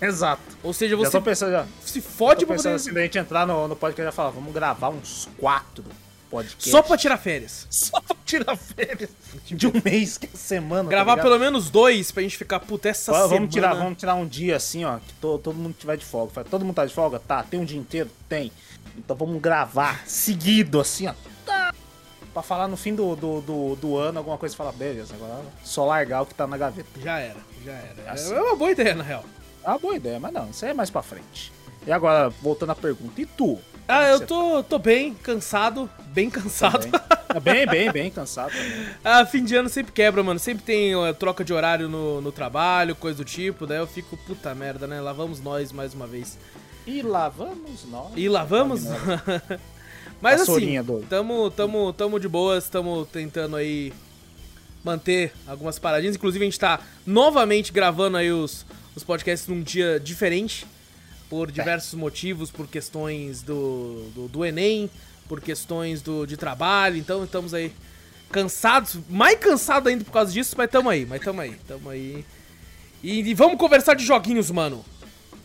Exato. 0.02 0.42
Ou 0.64 0.74
seja, 0.74 0.96
Já 0.96 1.04
você 1.04 1.12
tô 1.12 1.22
pensando, 1.22 1.52
já. 1.52 1.66
se 1.84 2.02
Tô 2.02 2.10
fode 2.10 2.46
pra 2.46 2.56
pensando 2.56 2.72
poder... 2.74 2.76
assim, 2.84 2.94
da 2.94 3.02
gente 3.02 3.18
entrar 3.18 3.46
no, 3.46 3.68
no 3.68 3.76
podcast 3.76 4.14
e 4.14 4.16
falar, 4.16 4.30
vamos 4.30 4.54
gravar 4.54 4.90
uns 4.90 5.28
quatro 5.38 5.84
podcasts. 6.30 6.72
Só 6.72 6.82
pra 6.82 6.96
tirar 6.98 7.18
férias. 7.18 7.68
Só 7.70 8.00
pra 8.00 8.16
tirar 8.26 8.56
férias 8.56 9.10
de 9.46 9.68
um 9.68 9.74
mês, 9.84 10.18
que 10.18 10.28
é 10.28 10.30
semana. 10.38 10.90
Gravar 10.90 11.18
tá 11.18 11.24
pelo 11.24 11.38
menos 11.40 11.70
dois 11.70 12.12
pra 12.12 12.24
gente 12.24 12.38
ficar, 12.38 12.60
puta, 12.60 12.88
essa 12.90 13.12
Vamos 13.12 13.30
semana... 13.30 13.48
tirar, 13.48 13.74
vamos 13.74 13.98
tirar 13.98 14.16
um 14.16 14.26
dia 14.28 14.56
assim, 14.56 14.86
ó, 14.86 15.00
que 15.00 15.14
to- 15.16 15.40
todo 15.40 15.56
mundo 15.56 15.76
tiver 15.78 15.98
de 15.98 16.06
folga. 16.06 16.44
Todo 16.46 16.64
mundo 16.64 16.76
tá 16.76 16.86
de 16.86 16.94
folga? 16.94 17.20
Tá. 17.20 17.44
Tem 17.44 17.60
um 17.60 17.66
dia 17.66 17.80
inteiro? 17.80 18.10
Tem. 18.30 18.52
Então 18.98 19.16
vamos 19.16 19.42
gravar 19.42 20.04
seguido, 20.08 20.80
assim, 20.80 21.08
ó. 21.08 21.14
Tá. 21.46 21.74
Pra 22.34 22.44
falar 22.44 22.68
no 22.68 22.78
fim 22.78 22.94
do, 22.94 23.16
do, 23.16 23.42
do, 23.42 23.76
do 23.76 23.98
ano 23.98 24.20
alguma 24.20 24.38
coisa 24.38 24.54
e 24.54 24.58
falar, 24.58 24.72
beleza, 24.72 25.16
agora 25.16 25.42
só 25.64 25.84
largar 25.86 26.22
o 26.22 26.26
que 26.26 26.36
tá 26.36 26.46
na 26.46 26.58
gaveta. 26.58 26.88
Já 27.02 27.18
era, 27.20 27.40
já 27.66 27.72
era. 27.74 28.12
Assim. 28.12 28.34
É 28.34 28.40
uma 28.42 28.56
boa 28.56 28.72
ideia, 28.72 28.94
na 28.94 29.04
real. 29.04 29.26
É 29.64 29.70
uma 29.70 29.80
boa 29.80 29.96
ideia, 29.96 30.20
mas 30.20 30.34
não, 30.34 30.50
isso 30.50 30.66
aí 30.66 30.72
é 30.72 30.74
mais 30.74 30.90
pra 30.90 31.02
frente. 31.02 31.52
E 31.86 31.92
agora, 31.92 32.30
voltando 32.30 32.72
à 32.72 32.76
pergunta, 32.76 33.22
e 33.22 33.26
tu? 33.26 33.58
Ah, 33.88 34.08
eu 34.08 34.26
tô, 34.26 34.62
tô 34.62 34.78
bem, 34.78 35.16
cansado, 35.16 35.90
bem 36.14 36.30
cansado. 36.30 36.88
Tá 37.28 37.40
bem, 37.40 37.66
bem, 37.66 37.92
bem 37.92 38.12
cansado 38.12 38.52
também. 38.52 38.88
ah, 39.04 39.26
fim 39.26 39.44
de 39.44 39.56
ano 39.56 39.70
sempre 39.70 39.92
quebra, 39.92 40.22
mano. 40.22 40.40
Sempre 40.40 40.64
tem 40.64 40.96
ó, 40.96 41.12
troca 41.14 41.44
de 41.44 41.54
horário 41.54 41.90
no, 41.90 42.22
no 42.22 42.32
trabalho, 42.32 42.96
coisa 42.96 43.18
do 43.18 43.26
tipo. 43.26 43.66
Daí 43.66 43.80
eu 43.80 43.88
fico, 43.88 44.16
puta 44.18 44.54
merda, 44.54 44.86
né? 44.86 45.02
Lá 45.02 45.12
vamos 45.12 45.40
nós 45.40 45.72
mais 45.72 45.94
uma 45.94 46.06
vez. 46.06 46.38
E 46.86 47.02
lá 47.02 47.30
vamos 47.30 47.86
nós. 47.86 48.12
E 48.16 48.30
lá 48.30 48.44
vamos? 48.44 48.82
Mas 50.22 50.42
assim, 50.42 50.82
doido. 50.82 51.06
tamo, 51.10 51.50
tamo, 51.50 51.94
tamo 51.94 52.20
de 52.20 52.28
boas, 52.28 52.68
tamo 52.68 53.06
tentando 53.06 53.56
aí 53.56 53.94
manter 54.84 55.34
algumas 55.48 55.80
paradinhas. 55.80 56.16
Inclusive, 56.16 56.44
a 56.44 56.48
gente 56.48 56.60
tá 56.60 56.80
novamente 57.06 57.72
gravando 57.72 58.18
aí 58.18 58.32
os, 58.32 58.66
os 58.96 59.04
podcasts 59.04 59.48
num 59.48 59.62
dia 59.62 60.00
diferente. 60.00 60.66
Por 61.30 61.52
diversos 61.52 61.94
motivos, 61.94 62.50
por 62.50 62.68
questões 62.68 63.44
do, 63.44 64.10
do, 64.16 64.28
do 64.28 64.46
Enem, 64.46 64.90
por 65.28 65.40
questões 65.40 66.02
do, 66.02 66.26
de 66.26 66.36
trabalho. 66.36 66.98
Então, 66.98 67.24
estamos 67.24 67.54
aí 67.54 67.72
cansados, 68.32 68.98
mais 69.08 69.38
cansados 69.38 69.92
ainda 69.92 70.04
por 70.04 70.12
causa 70.12 70.32
disso, 70.32 70.56
mas 70.58 70.70
tamo 70.70 70.90
aí, 70.90 71.06
mas 71.06 71.22
tamo 71.22 71.42
aí, 71.42 71.56
tamo 71.68 71.90
aí. 71.90 72.26
E, 73.04 73.20
e 73.20 73.34
vamos 73.34 73.58
conversar 73.60 73.94
de 73.94 74.04
joguinhos, 74.04 74.50
mano. 74.50 74.84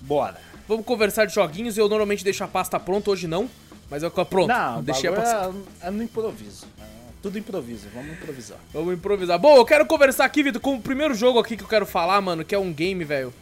Bora. 0.00 0.40
Vamos 0.66 0.84
conversar 0.86 1.26
de 1.26 1.34
joguinhos. 1.34 1.76
Eu 1.76 1.88
normalmente 1.88 2.24
deixo 2.24 2.42
a 2.42 2.48
pasta 2.48 2.80
pronta, 2.80 3.10
hoje 3.10 3.26
não. 3.26 3.48
Mas 3.90 4.02
eu 4.02 4.10
pronto. 4.10 4.48
Não, 4.48 4.82
deixei 4.82 5.10
a 5.10 5.12
pasta. 5.12 5.52
é, 5.82 5.88
é 5.88 5.90
no 5.90 6.02
improviso. 6.02 6.66
É 6.78 6.93
tudo 7.24 7.38
improviso, 7.38 7.86
vamos 7.94 8.12
improvisar. 8.12 8.58
Vamos 8.72 8.92
improvisar. 8.94 9.38
Bom, 9.38 9.56
eu 9.56 9.64
quero 9.64 9.86
conversar 9.86 10.26
aqui, 10.26 10.42
Vitor, 10.42 10.60
com 10.60 10.74
o 10.74 10.80
primeiro 10.82 11.14
jogo 11.14 11.38
aqui 11.38 11.56
que 11.56 11.62
eu 11.62 11.68
quero 11.68 11.86
falar, 11.86 12.20
mano, 12.20 12.44
que 12.44 12.54
é 12.54 12.58
um 12.58 12.70
game, 12.70 13.02
velho. 13.02 13.32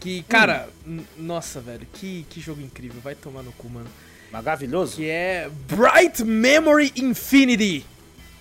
Que, 0.00 0.22
cara, 0.22 0.66
n- 0.86 1.04
nossa, 1.18 1.60
velho, 1.60 1.86
que, 1.92 2.24
que 2.30 2.40
jogo 2.40 2.62
incrível. 2.62 2.98
Vai 3.02 3.14
tomar 3.14 3.42
no 3.42 3.52
cu, 3.52 3.68
mano. 3.68 3.86
Maravilhoso? 4.32 4.96
Que 4.96 5.10
é 5.10 5.50
Bright 5.68 6.24
Memory 6.24 6.90
Infinity. 6.96 7.84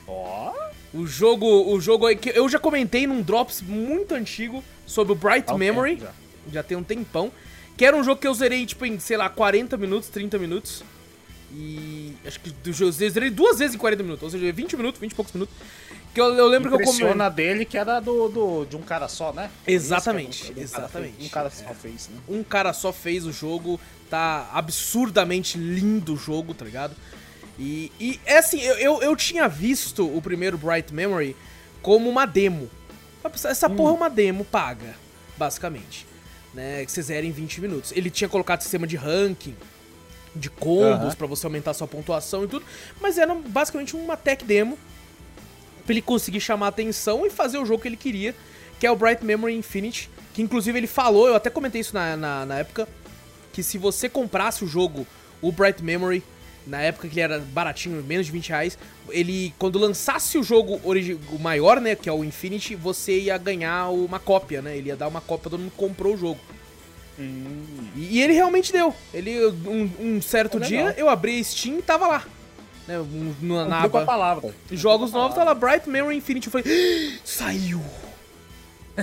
Ó. 0.08 0.54
O 0.94 1.06
jogo, 1.06 1.46
o 1.70 1.82
jogo 1.82 2.06
aí 2.06 2.16
que 2.16 2.30
eu 2.30 2.48
já 2.48 2.58
comentei 2.58 3.06
num 3.06 3.22
Drops 3.22 3.62
muito 3.62 4.16
antigo 4.16 4.64
sobre 4.86 5.12
o 5.12 5.16
Bright 5.18 5.52
um 5.52 5.58
Memory. 5.58 6.00
já. 6.00 6.12
já 6.54 6.64
tem 6.64 6.78
um 6.78 6.84
tempão. 6.84 7.30
Que 7.76 7.84
era 7.86 7.96
um 7.98 8.04
jogo 8.06 8.22
que 8.22 8.28
eu 8.28 8.34
zerei, 8.34 8.66
tipo, 8.66 8.86
em, 8.86 8.98
sei 9.00 9.18
lá, 9.18 9.30
40 9.30 9.76
minutos, 9.76 10.08
30 10.08 10.38
minutos. 10.40 10.82
E 11.52 12.07
acho 12.26 12.40
que 12.40 12.54
eu 12.80 12.92
zerei 12.92 13.30
duas 13.30 13.60
vezes 13.60 13.76
em 13.76 13.78
40 13.78 14.04
minutos, 14.04 14.24
ou 14.24 14.30
seja, 14.30 14.52
20 14.52 14.78
minutos, 14.78 15.00
20 15.02 15.12
e 15.12 15.16
poucos 15.16 15.34
minutos. 15.34 15.56
Que 16.14 16.22
eu, 16.22 16.34
eu 16.34 16.48
lembro 16.48 16.70
que 16.70 16.76
eu 16.76 16.82
Impressiona 16.82 17.26
comi. 17.26 17.36
dele 17.36 17.66
que 17.66 17.78
era 17.78 18.00
do, 18.00 18.28
do, 18.30 18.66
de 18.66 18.76
um 18.76 18.82
cara 18.82 19.08
só, 19.08 19.32
né? 19.32 19.52
Exatamente, 19.68 20.52
é 20.52 20.60
um- 20.60 20.64
exatamente. 20.64 21.26
Um 21.26 21.30
cara 21.30 21.50
só 21.50 21.74
fez, 21.74 22.10
né? 22.10 22.18
Um 22.28 22.44
cara 22.44 22.74
só 22.74 22.92
fez 22.94 23.26
o 23.26 23.32
jogo, 23.32 23.80
tá 24.10 24.50
absurdamente 24.54 25.58
lindo 25.58 26.14
o 26.14 26.18
jogo, 26.18 26.54
tá 26.54 26.66
ligado? 26.66 26.96
E, 27.60 27.92
e 28.00 28.20
é 28.26 28.38
assim, 28.38 28.60
eu, 28.62 28.76
eu, 28.78 29.02
eu 29.02 29.16
tinha 29.16 29.48
visto 29.48 30.06
o 30.08 30.22
primeiro 30.22 30.58
Bright 30.58 30.94
Memory 30.94 31.36
como 31.82 32.10
uma 32.10 32.26
demo. 32.26 32.70
Essa 33.44 33.70
porra 33.70 33.92
é 33.92 33.96
uma 33.96 34.10
demo 34.10 34.46
paga, 34.46 34.96
basicamente. 35.38 36.06
Né, 36.54 36.84
que 36.86 36.92
você 36.92 37.02
zera 37.04 37.24
em 37.26 37.32
20 37.32 37.62
minutos. 37.62 37.92
Ele 37.96 38.10
tinha 38.10 38.28
colocado 38.28 38.62
sistema 38.62 38.88
de 38.88 38.96
ranking, 38.96 39.56
de 40.36 40.50
combos 40.50 41.08
Aham. 41.08 41.16
pra 41.16 41.28
você 41.28 41.46
aumentar 41.46 41.74
sua 41.74 41.88
pontuação 41.88 42.44
e 42.44 42.48
tudo, 42.48 42.66
mas 43.02 43.18
era 43.18 43.34
basicamente 43.34 43.96
uma 43.96 44.16
tech 44.16 44.44
demo 44.46 44.78
pra 45.86 45.94
ele 45.94 46.02
conseguir 46.02 46.42
chamar 46.42 46.68
a 46.68 46.70
atenção 46.70 47.26
e 47.26 47.30
fazer 47.30 47.58
o 47.58 47.66
jogo 47.66 47.82
que 47.82 47.88
ele 47.88 47.98
queria, 47.98 48.36
que 48.80 48.86
é 48.86 48.92
o 48.92 48.96
Bright 48.96 49.24
Memory 49.24 49.56
Infinity, 49.56 50.10
que 50.34 50.42
inclusive 50.42 50.78
ele 50.78 50.88
falou, 50.88 51.28
eu 51.28 51.36
até 51.36 51.50
comentei 51.50 51.82
isso 51.82 51.94
na, 51.94 52.16
na, 52.16 52.46
na 52.46 52.60
época, 52.60 52.88
que 53.54 53.64
se 53.64 53.78
você 53.78 54.08
comprasse 54.08 54.64
o 54.64 54.68
jogo, 54.68 55.08
o 55.42 55.52
Bright 55.52 55.84
Memory, 55.84 56.24
na 56.68 56.82
época 56.82 57.08
que 57.08 57.14
ele 57.16 57.22
era 57.22 57.40
baratinho, 57.40 58.04
menos 58.04 58.26
de 58.26 58.32
20 58.34 58.50
reais, 58.50 58.78
ele, 59.10 59.54
quando 59.58 59.80
lançasse 59.80 60.38
o 60.38 60.44
jogo 60.44 60.80
o 60.84 61.40
maior, 61.40 61.80
né, 61.80 61.96
que 61.96 62.10
é 62.10 62.12
o 62.12 62.24
Infinity, 62.24 62.76
você 62.76 63.18
ia 63.20 63.38
ganhar 63.38 63.88
uma 63.90 64.20
cópia, 64.20 64.62
né, 64.62 64.78
ele 64.78 64.90
ia 64.90 64.96
dar 64.96 65.08
uma 65.08 65.22
cópia, 65.22 65.50
todo 65.50 65.60
mundo 65.60 65.72
comprou 65.76 66.14
o 66.14 66.18
jogo. 66.18 66.40
E, 67.20 68.10
e 68.12 68.22
ele 68.22 68.34
realmente 68.34 68.72
deu. 68.72 68.94
Ele, 69.14 69.46
um, 69.48 69.90
um 70.00 70.22
certo 70.22 70.58
É 70.58 70.62
dia, 70.62 70.94
eu 70.98 71.10
abri 71.10 71.40
a 71.40 71.44
Steam 71.44 71.80
e 71.80 71.82
tava 71.82 72.08
lá. 72.08 72.24
Né, 72.88 73.00
um- 73.00 73.36
na, 73.42 73.66
na 73.66 73.82
aba- 73.84 74.06
palavra. 74.06 74.54
Jogos 74.72 75.12
novos 75.12 75.36
tá 75.36 75.44
lá, 75.44 75.54
Bright 75.54 75.90
Memory 75.90 76.16
Infinity. 76.18 76.48
Eu 76.48 76.52
falei, 76.52 76.66
"Ah, 77.16 77.20
saiu! 77.26 77.82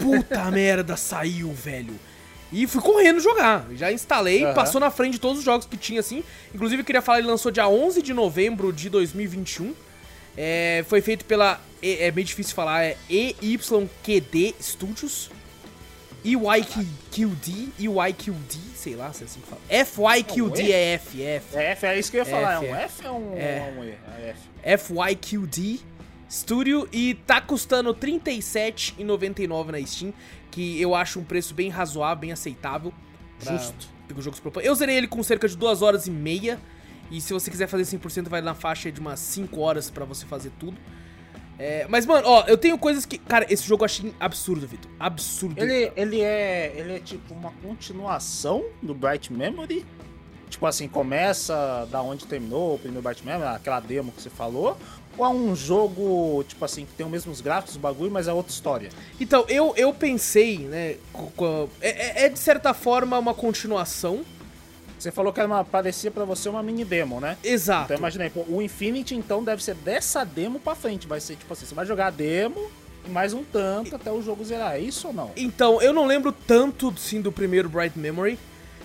Puta 0.00 0.50
merda, 0.50 0.96
saiu, 0.96 1.52
velho! 1.52 1.94
E 2.52 2.66
fui 2.66 2.80
correndo 2.80 3.18
jogar. 3.20 3.66
Já 3.74 3.90
instalei, 3.92 4.44
Aham. 4.44 4.54
passou 4.54 4.80
na 4.80 4.90
frente 4.90 5.14
de 5.14 5.18
todos 5.20 5.38
os 5.40 5.44
jogos 5.44 5.66
que 5.66 5.76
tinha, 5.76 5.98
assim. 6.00 6.22
Inclusive, 6.54 6.82
eu 6.82 6.86
queria 6.86 7.02
falar, 7.02 7.18
ele 7.18 7.26
lançou 7.26 7.50
dia 7.50 7.68
11 7.68 8.00
de 8.00 8.14
novembro 8.14 8.72
de 8.72 8.88
2021. 8.88 9.74
É, 10.36 10.84
foi 10.88 11.00
feito 11.00 11.24
pela. 11.24 11.60
É, 11.82 12.06
é 12.06 12.12
meio 12.12 12.24
difícil 12.26 12.54
falar, 12.54 12.84
é 12.84 12.96
EYQD 13.10 14.54
Studios. 14.60 15.30
EYQD, 16.24 17.68
EYQD, 17.78 18.58
sei 18.74 18.96
lá 18.96 19.12
se 19.12 19.22
é 19.22 19.26
assim 19.26 19.40
que 19.40 19.46
fala. 19.46 19.60
FYQD 19.84 20.72
é 20.72 20.94
F, 20.94 21.22
F. 21.22 21.56
É 21.56 21.70
F, 21.72 21.86
é 21.86 21.98
isso 21.98 22.10
que 22.10 22.16
eu 22.16 22.20
ia 22.20 22.26
falar. 22.26 22.62
F, 22.64 22.66
é 22.66 22.70
um 22.70 22.74
é. 22.74 22.82
F 22.84 23.06
ou 23.08 23.18
um, 23.18 23.36
É. 23.36 23.74
um 23.78 23.84
E? 23.84 23.90
É 24.64 24.70
F. 24.72 24.92
FYQD 24.94 25.80
Studio 26.30 26.88
e 26.92 27.14
tá 27.14 27.40
custando 27.40 27.90
R$ 27.92 27.98
37,99 27.98 29.70
na 29.70 29.86
Steam, 29.86 30.12
que 30.50 30.80
eu 30.80 30.94
acho 30.94 31.20
um 31.20 31.24
preço 31.24 31.54
bem 31.54 31.68
razoável, 31.68 32.20
bem 32.20 32.32
aceitável. 32.32 32.92
pra- 33.38 33.56
Justo. 33.56 33.88
porque 34.06 34.20
o 34.20 34.22
jogo 34.22 34.36
se 34.36 34.42
propõe. 34.42 34.64
Eu 34.64 34.74
zerei 34.74 34.96
ele 34.96 35.08
com 35.08 35.22
cerca 35.22 35.48
de 35.48 35.56
2 35.56 35.82
horas 35.82 36.06
e 36.06 36.10
meia, 36.10 36.58
e 37.10 37.20
se 37.20 37.32
você 37.32 37.50
quiser 37.50 37.66
fazer 37.66 37.84
100% 37.84 38.28
vai 38.28 38.40
na 38.40 38.54
faixa 38.54 38.90
de 38.90 39.00
umas 39.00 39.18
5 39.20 39.60
horas 39.60 39.90
pra 39.90 40.04
você 40.04 40.24
fazer 40.24 40.50
tudo. 40.58 40.76
É, 41.58 41.86
mas, 41.88 42.04
mano, 42.04 42.26
ó, 42.26 42.44
eu 42.46 42.56
tenho 42.58 42.76
coisas 42.76 43.06
que... 43.06 43.16
Cara, 43.18 43.46
esse 43.48 43.62
jogo 43.66 43.82
eu 43.82 43.86
achei 43.86 44.12
absurdo, 44.18 44.66
Vitor. 44.66 44.90
Absurdo. 44.98 45.62
Ele, 45.62 45.92
ele, 45.96 46.20
é, 46.20 46.72
ele 46.76 46.96
é 46.96 46.98
tipo 47.00 47.32
uma 47.32 47.52
continuação 47.62 48.64
do 48.82 48.94
Bright 48.94 49.32
Memory. 49.32 49.86
Tipo 50.50 50.66
assim, 50.66 50.86
começa 50.88 51.86
da 51.90 52.00
onde 52.02 52.26
terminou 52.26 52.74
o 52.74 52.78
primeiro 52.78 53.02
Bright 53.02 53.24
Memory, 53.24 53.56
aquela 53.56 53.80
demo 53.80 54.12
que 54.12 54.22
você 54.22 54.30
falou. 54.30 54.76
Ou 55.16 55.24
é 55.24 55.28
um 55.28 55.54
jogo, 55.54 56.44
tipo 56.46 56.64
assim, 56.64 56.84
que 56.84 56.92
tem 56.94 57.06
os 57.06 57.10
mesmos 57.12 57.40
gráficos, 57.40 57.76
bagulho, 57.76 58.10
mas 58.10 58.26
é 58.26 58.32
outra 58.32 58.52
história? 58.52 58.88
Então, 59.20 59.44
eu, 59.48 59.72
eu 59.76 59.94
pensei, 59.94 60.58
né, 60.58 60.96
é- 61.80 62.22
é, 62.22 62.24
é 62.24 62.28
de 62.28 62.38
certa 62.38 62.74
forma 62.74 63.16
uma 63.18 63.32
continuação. 63.32 64.24
Você 65.04 65.10
falou 65.12 65.34
que 65.34 65.38
era 65.38 65.46
uma, 65.46 65.62
parecia 65.62 66.10
pra 66.10 66.24
você 66.24 66.48
uma 66.48 66.62
mini 66.62 66.82
demo, 66.82 67.20
né? 67.20 67.36
Exato. 67.44 67.84
Então 67.84 67.98
imaginei, 67.98 68.30
pô, 68.30 68.42
o 68.48 68.62
Infinity 68.62 69.14
então 69.14 69.44
deve 69.44 69.62
ser 69.62 69.74
dessa 69.74 70.24
demo 70.24 70.58
pra 70.58 70.74
frente. 70.74 71.06
Vai 71.06 71.20
ser 71.20 71.36
tipo 71.36 71.52
assim, 71.52 71.66
você 71.66 71.74
vai 71.74 71.84
jogar 71.84 72.06
a 72.06 72.10
demo 72.10 72.70
e 73.06 73.10
mais 73.10 73.34
um 73.34 73.44
tanto 73.44 73.94
até 73.94 74.10
o 74.10 74.22
jogo 74.22 74.42
zerar. 74.42 74.76
É 74.76 74.78
isso 74.80 75.08
ou 75.08 75.12
não? 75.12 75.30
Então, 75.36 75.82
eu 75.82 75.92
não 75.92 76.06
lembro 76.06 76.32
tanto, 76.32 76.90
sim, 76.96 77.20
do 77.20 77.30
primeiro 77.30 77.68
Bright 77.68 77.98
Memory. 77.98 78.38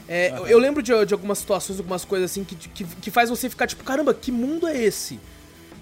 É, 0.09 0.31
Aham. 0.31 0.47
Eu 0.47 0.59
lembro 0.59 0.83
de, 0.83 0.91
de 1.05 1.13
algumas 1.13 1.37
situações, 1.37 1.79
algumas 1.79 2.03
coisas 2.03 2.29
assim, 2.31 2.43
que, 2.43 2.53
que, 2.57 2.83
que 2.83 3.09
faz 3.11 3.29
você 3.29 3.49
ficar 3.49 3.65
tipo, 3.65 3.85
caramba, 3.85 4.13
que 4.13 4.29
mundo 4.29 4.67
é 4.67 4.77
esse? 4.77 5.21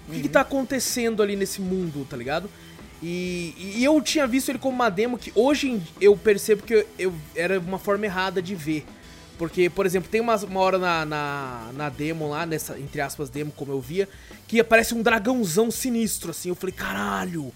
O 0.08 0.12
que, 0.12 0.20
que 0.22 0.28
tá 0.28 0.42
acontecendo 0.42 1.20
ali 1.20 1.34
nesse 1.34 1.60
mundo, 1.60 2.06
tá 2.08 2.16
ligado? 2.16 2.48
E, 3.02 3.54
e 3.76 3.82
eu 3.84 4.00
tinha 4.00 4.24
visto 4.24 4.50
ele 4.50 4.58
como 4.60 4.76
uma 4.76 4.88
demo 4.88 5.18
que 5.18 5.32
hoje 5.34 5.82
eu 6.00 6.16
percebo 6.16 6.62
que 6.62 6.74
eu, 6.74 6.86
eu- 6.96 7.14
era 7.34 7.58
uma 7.58 7.78
forma 7.80 8.06
errada 8.06 8.40
de 8.40 8.54
ver. 8.54 8.86
Porque, 9.38 9.70
por 9.70 9.86
exemplo, 9.86 10.10
tem 10.10 10.20
uma, 10.20 10.34
uma 10.36 10.60
hora 10.60 10.78
na, 10.78 11.06
na, 11.06 11.70
na 11.74 11.88
demo 11.88 12.28
lá, 12.28 12.44
nessa, 12.44 12.78
entre 12.78 13.00
aspas, 13.00 13.30
demo, 13.30 13.52
como 13.56 13.72
eu 13.72 13.80
via, 13.80 14.08
que 14.48 14.58
aparece 14.58 14.94
um 14.94 15.00
dragãozão 15.02 15.70
sinistro, 15.70 16.32
assim. 16.32 16.48
Eu 16.48 16.56
falei, 16.56 16.74
caralho, 16.74 17.52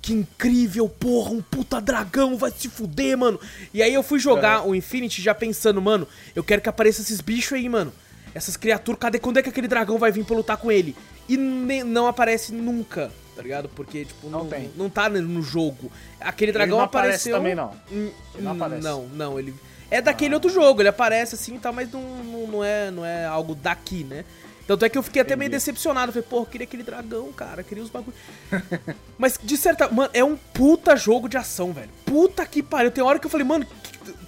que 0.00 0.12
incrível, 0.12 0.88
porra, 0.88 1.30
um 1.30 1.42
puta 1.42 1.80
dragão, 1.80 2.36
vai 2.36 2.52
se 2.52 2.68
fuder, 2.68 3.18
mano. 3.18 3.40
E 3.72 3.82
aí 3.82 3.92
eu 3.92 4.02
fui 4.02 4.20
jogar 4.20 4.64
o 4.66 4.74
Infinity 4.74 5.20
já 5.20 5.34
pensando, 5.34 5.82
mano, 5.82 6.06
eu 6.36 6.44
quero 6.44 6.62
que 6.62 6.68
apareça 6.68 7.00
esses 7.02 7.20
bichos 7.20 7.54
aí, 7.54 7.68
mano. 7.68 7.92
Essas 8.32 8.56
criaturas, 8.56 9.00
cadê? 9.00 9.18
Quando 9.18 9.38
é 9.38 9.42
que 9.42 9.48
aquele 9.48 9.66
dragão 9.68 9.98
vai 9.98 10.12
vir 10.12 10.24
pra 10.24 10.36
lutar 10.36 10.56
com 10.56 10.70
ele? 10.70 10.94
E 11.28 11.36
não 11.36 12.06
aparece 12.06 12.52
nunca, 12.52 13.10
tá 13.34 13.42
ligado? 13.42 13.68
Porque, 13.70 14.04
tipo, 14.04 14.28
não, 14.28 14.40
Não 14.40 14.46
tem. 14.50 14.70
não 14.76 14.90
tá 14.90 15.08
no 15.08 15.42
jogo. 15.42 15.90
Aquele 16.20 16.52
dragão 16.52 16.78
não 16.78 16.84
aparece 16.84 17.30
apareceu. 17.30 17.36
também, 17.36 17.54
não. 17.54 17.72
Ele 17.90 18.12
não 18.40 18.52
aparece. 18.52 18.82
Não, 18.82 19.06
não, 19.08 19.38
ele. 19.38 19.54
É 19.94 20.00
daquele 20.02 20.34
outro 20.34 20.50
jogo, 20.50 20.82
ele 20.82 20.88
aparece 20.88 21.36
assim 21.36 21.54
e 21.54 21.58
tal, 21.60 21.72
mas 21.72 21.88
não, 21.92 22.02
não, 22.02 22.46
não 22.48 22.64
é, 22.64 22.90
não 22.90 23.06
é 23.06 23.24
algo 23.26 23.54
daqui, 23.54 24.02
né? 24.02 24.24
Tanto 24.66 24.84
é 24.84 24.88
que 24.88 24.98
eu 24.98 25.02
fiquei 25.04 25.22
até 25.22 25.36
meio 25.36 25.48
decepcionado. 25.52 26.10
Falei, 26.10 26.26
pô, 26.28 26.38
eu 26.38 26.46
queria 26.46 26.64
aquele 26.64 26.82
dragão, 26.82 27.30
cara, 27.32 27.60
eu 27.60 27.64
queria 27.64 27.84
os 27.84 27.90
bagulho. 27.90 28.16
mas 29.16 29.38
de 29.40 29.56
certa. 29.56 29.88
Mano, 29.88 30.10
é 30.12 30.24
um 30.24 30.36
puta 30.36 30.96
jogo 30.96 31.28
de 31.28 31.36
ação, 31.36 31.72
velho. 31.72 31.90
Puta 32.04 32.44
que 32.44 32.60
pariu. 32.60 32.90
Tem 32.90 33.04
hora 33.04 33.20
que 33.20 33.26
eu 33.26 33.30
falei, 33.30 33.46
mano, 33.46 33.64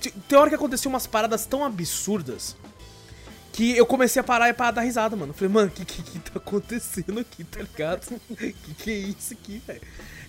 que- 0.01 0.13
tem 0.13 0.39
hora 0.39 0.49
que 0.49 0.55
aconteceu 0.55 0.89
umas 0.89 1.05
paradas 1.05 1.47
tão 1.47 1.65
absurdas 1.65 2.55
que 3.53 3.77
eu 3.77 3.87
comecei 3.87 4.21
a 4.21 4.25
parar 4.25 4.49
e 4.49 4.53
parar 4.53 4.71
dar 4.71 4.83
risada, 4.83 5.17
mano. 5.17 5.31
Eu 5.31 5.35
falei, 5.35 5.53
mano, 5.53 5.67
o 5.67 5.71
que, 5.73 5.85
que, 5.85 6.01
que 6.01 6.19
tá 6.21 6.33
acontecendo 6.37 7.19
aqui, 7.19 7.43
tá 7.43 7.61
ligado? 7.61 8.07
que 8.39 8.75
que 8.75 8.91
é 8.91 8.95
isso 8.95 9.33
aqui, 9.33 9.61
velho? 9.67 9.81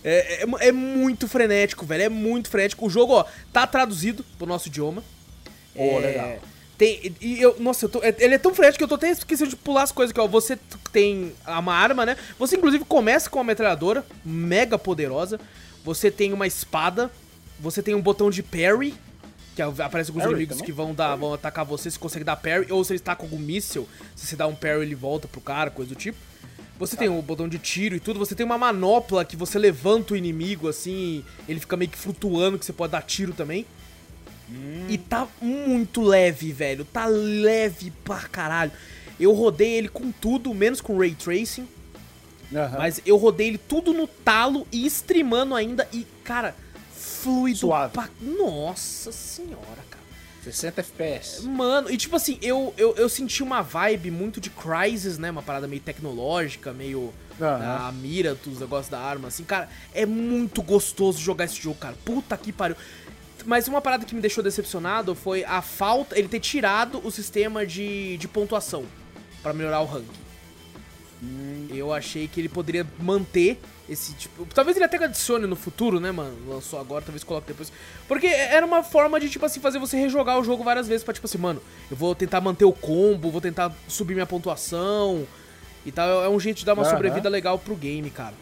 É, 0.03 0.45
é, 0.45 0.67
é 0.69 0.71
muito 0.71 1.27
frenético, 1.27 1.85
velho. 1.85 2.03
É 2.03 2.09
muito 2.09 2.49
frenético. 2.49 2.87
O 2.87 2.89
jogo, 2.89 3.13
ó, 3.13 3.25
tá 3.53 3.67
traduzido 3.67 4.23
pro 4.39 4.47
nosso 4.47 4.69
idioma. 4.69 5.03
Pô, 5.77 5.83
É, 5.83 5.99
legal. 5.99 6.39
Tem, 6.77 7.11
e 7.19 7.41
eu, 7.41 7.55
nossa, 7.59 7.85
eu 7.85 7.89
tô- 7.89 8.03
é- 8.03 8.15
ele 8.19 8.35
é 8.35 8.37
tão 8.37 8.53
frenético 8.53 8.79
que 8.79 8.83
eu 8.83 8.87
tô 8.87 8.95
até 8.95 9.09
esquecendo 9.09 9.49
de 9.49 9.55
pular 9.55 9.81
as 9.83 9.91
coisas. 9.91 10.13
Que, 10.13 10.19
ó, 10.19 10.27
você 10.27 10.57
tem 10.91 11.33
uma 11.47 11.73
arma, 11.73 12.05
né? 12.05 12.15
Você, 12.37 12.55
inclusive, 12.55 12.85
começa 12.85 13.29
com 13.29 13.39
uma 13.39 13.45
metralhadora 13.45 14.05
mega 14.23 14.77
poderosa. 14.77 15.39
Você 15.83 16.11
tem 16.11 16.33
uma 16.33 16.45
espada. 16.45 17.09
Você 17.59 17.81
tem 17.81 17.95
um 17.95 18.01
botão 18.01 18.29
de 18.29 18.43
parry. 18.43 18.93
Que 19.55 19.61
aparece 19.63 20.11
alguns 20.11 20.21
Parry 20.21 20.33
inimigos 20.35 20.57
também? 20.57 20.65
que 20.67 20.71
vão, 20.71 20.93
dar, 20.93 21.15
vão 21.15 21.33
atacar 21.33 21.65
você. 21.65 21.89
Você 21.89 21.97
consegue 21.97 22.23
dar 22.23 22.35
parry. 22.35 22.71
Ou 22.71 22.83
se 22.83 22.93
ele 22.93 22.99
está 22.99 23.15
com 23.15 23.23
algum 23.25 23.39
míssil. 23.39 23.89
Se 24.15 24.27
você 24.27 24.35
dá 24.35 24.45
um 24.45 24.53
parry, 24.53 24.83
ele 24.83 24.93
volta 24.93 25.27
pro 25.27 25.41
cara, 25.41 25.71
coisa 25.71 25.89
do 25.89 25.97
tipo. 25.97 26.19
Você 26.77 26.95
tem 26.95 27.09
um 27.09 27.19
botão 27.21 27.49
de 27.49 27.57
tiro 27.57 27.95
e 27.95 27.99
tudo. 27.99 28.19
Você 28.19 28.35
tem 28.35 28.45
uma 28.45 28.55
manopla 28.59 29.25
que 29.25 29.35
você 29.35 29.57
levanta 29.57 30.13
o 30.13 30.15
inimigo 30.15 30.69
assim. 30.69 31.25
Ele 31.49 31.59
fica 31.59 31.75
meio 31.75 31.89
que 31.89 31.97
flutuando, 31.97 32.59
que 32.59 32.65
você 32.65 32.73
pode 32.73 32.91
dar 32.91 33.01
tiro 33.01 33.33
também. 33.33 33.65
E 34.89 34.97
tá 34.97 35.27
muito 35.41 36.01
leve, 36.01 36.51
velho. 36.51 36.85
Tá 36.85 37.05
leve 37.05 37.91
pra 38.03 38.19
caralho. 38.21 38.71
Eu 39.19 39.33
rodei 39.33 39.73
ele 39.73 39.89
com 39.89 40.11
tudo, 40.11 40.53
menos 40.53 40.79
com 40.79 40.97
Ray 40.97 41.15
Tracing. 41.15 41.67
Aham. 42.53 42.77
Mas 42.77 43.01
eu 43.05 43.17
rodei 43.17 43.47
ele 43.47 43.57
tudo 43.57 43.93
no 43.93 44.07
talo 44.07 44.65
e 44.71 44.85
streamando 44.85 45.53
ainda. 45.53 45.87
E, 45.91 46.05
cara, 46.23 46.55
fluido 46.95 47.59
Suave. 47.59 47.93
pra... 47.93 48.09
Nossa 48.21 49.11
senhora, 49.11 49.83
cara. 49.89 50.03
60 50.43 50.79
FPS. 50.79 51.43
Mano, 51.45 51.91
e 51.91 51.97
tipo 51.97 52.15
assim, 52.15 52.37
eu, 52.41 52.73
eu, 52.77 52.95
eu 52.95 53.09
senti 53.09 53.43
uma 53.43 53.61
vibe 53.61 54.09
muito 54.11 54.39
de 54.39 54.49
Crysis, 54.49 55.17
né? 55.17 55.29
Uma 55.29 55.43
parada 55.43 55.67
meio 55.67 55.81
tecnológica, 55.81 56.71
meio 56.71 57.13
Aham. 57.41 57.87
a 57.87 57.91
mira, 57.91 58.37
os 58.47 58.59
negócios 58.59 58.87
da 58.89 58.99
arma, 58.99 59.27
assim. 59.27 59.43
Cara, 59.43 59.67
é 59.93 60.05
muito 60.05 60.61
gostoso 60.61 61.19
jogar 61.19 61.45
esse 61.45 61.61
jogo, 61.61 61.75
cara. 61.75 61.95
Puta 62.05 62.37
que 62.37 62.53
pariu. 62.53 62.77
Mas 63.47 63.65
uma 63.69 63.79
parada 63.79 64.03
que 64.03 64.13
me 64.13 64.19
deixou 64.19 64.43
decepcionado 64.43 65.15
foi 65.15 65.45
a 65.45 65.61
falta, 65.61 66.19
ele 66.19 66.27
ter 66.27 66.41
tirado 66.41 66.99
o 67.01 67.09
sistema 67.09 67.65
de, 67.65 68.17
de 68.17 68.27
pontuação 68.27 68.83
pra 69.41 69.53
melhorar 69.53 69.79
o 69.79 69.85
ranking. 69.85 70.27
Eu 71.73 71.93
achei 71.93 72.27
que 72.27 72.41
ele 72.41 72.49
poderia 72.49 72.85
manter 72.99 73.57
esse 73.89 74.11
tipo. 74.15 74.45
Talvez 74.53 74.75
ele 74.75 74.83
até 74.83 75.01
adicione 75.01 75.47
no 75.47 75.55
futuro, 75.55 75.97
né, 75.97 76.11
mano? 76.11 76.35
Lançou 76.45 76.77
agora, 76.77 77.05
talvez 77.05 77.23
coloque 77.23 77.47
depois. 77.47 77.71
Porque 78.05 78.27
era 78.27 78.65
uma 78.65 78.83
forma 78.83 79.17
de, 79.17 79.29
tipo 79.29 79.45
assim, 79.45 79.61
fazer 79.61 79.79
você 79.79 79.95
rejogar 79.95 80.37
o 80.37 80.43
jogo 80.43 80.61
várias 80.61 80.85
vezes 80.85 81.05
pra, 81.05 81.13
tipo 81.13 81.25
assim, 81.25 81.37
mano, 81.37 81.61
eu 81.89 81.95
vou 81.95 82.13
tentar 82.13 82.41
manter 82.41 82.65
o 82.65 82.73
combo, 82.73 83.31
vou 83.31 83.39
tentar 83.39 83.73
subir 83.87 84.13
minha 84.13 84.25
pontuação 84.25 85.25
e 85.85 85.91
tal. 85.91 86.21
É 86.21 86.27
um 86.27 86.37
jeito 86.39 86.57
de 86.57 86.65
dar 86.65 86.73
uma 86.73 86.83
Aham. 86.83 86.91
sobrevida 86.91 87.29
legal 87.29 87.57
pro 87.57 87.77
game, 87.77 88.09
cara. 88.09 88.33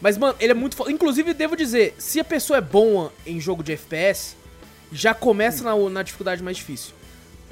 Mas, 0.00 0.16
mano, 0.16 0.34
ele 0.40 0.52
é 0.52 0.54
muito 0.54 0.76
foda. 0.76 0.90
Inclusive, 0.90 1.34
devo 1.34 1.56
dizer, 1.56 1.94
se 1.98 2.18
a 2.20 2.24
pessoa 2.24 2.56
é 2.58 2.60
boa 2.60 3.12
em 3.26 3.38
jogo 3.40 3.62
de 3.62 3.72
FPS, 3.72 4.34
já 4.92 5.12
começa 5.14 5.62
na, 5.62 5.76
na 5.90 6.02
dificuldade 6.02 6.42
mais 6.42 6.56
difícil. 6.56 6.94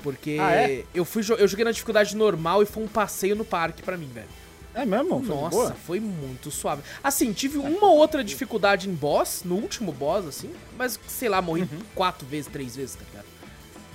Porque 0.03 0.39
Ah, 0.41 0.53
é? 0.53 0.85
eu, 0.95 1.05
fui, 1.05 1.23
eu 1.39 1.47
joguei 1.49 1.65
na 1.65 1.73
dificuldade 1.73 2.17
normal 2.17 2.63
e 2.63 2.67
foi 2.67 2.83
um 2.83 2.89
passeio 2.89 3.37
no 3.37 3.45
parque 3.45 3.83
pra 3.83 3.97
mim, 3.97 4.09
velho. 4.13 4.29
É 4.75 4.87
mesmo? 4.87 5.21
Foi 5.25 5.35
Nossa, 5.35 5.51
boa? 5.57 5.77
foi 5.87 5.99
muito 6.01 6.51
suave. 6.51 6.83
Assim, 7.03 7.33
tive 7.33 7.59
uma 7.59 7.87
ou 7.89 7.97
outra 7.99 8.23
dificuldade 8.23 8.89
em 8.89 8.95
boss, 8.95 9.43
no 9.45 9.57
último 9.57 9.91
boss, 9.91 10.25
assim, 10.27 10.53
mas 10.77 11.01
sei 11.09 11.29
lá, 11.29 11.43
morri 11.43 11.69
quatro 11.97 12.25
vezes, 12.27 12.47
três 12.51 12.77
vezes, 12.77 12.95
tá 12.95 13.03
ligado? 13.11 13.27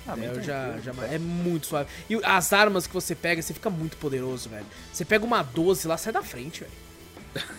Ah, 0.06 0.14
bem 0.14 0.26
eu 0.26 0.42
já, 0.42 0.76
já 0.84 0.92
é 1.10 1.18
muito 1.18 1.66
suave. 1.68 1.88
E 2.10 2.20
as 2.22 2.52
armas 2.52 2.86
que 2.86 2.92
você 2.92 3.14
pega, 3.14 3.40
você 3.40 3.54
fica 3.54 3.70
muito 3.70 3.96
poderoso, 3.96 4.50
velho. 4.50 4.66
Você 4.92 5.06
pega 5.06 5.24
uma 5.24 5.42
12 5.42 5.88
lá, 5.88 5.96
sai 5.96 6.12
da 6.12 6.22
frente, 6.22 6.60
velho. 6.60 6.72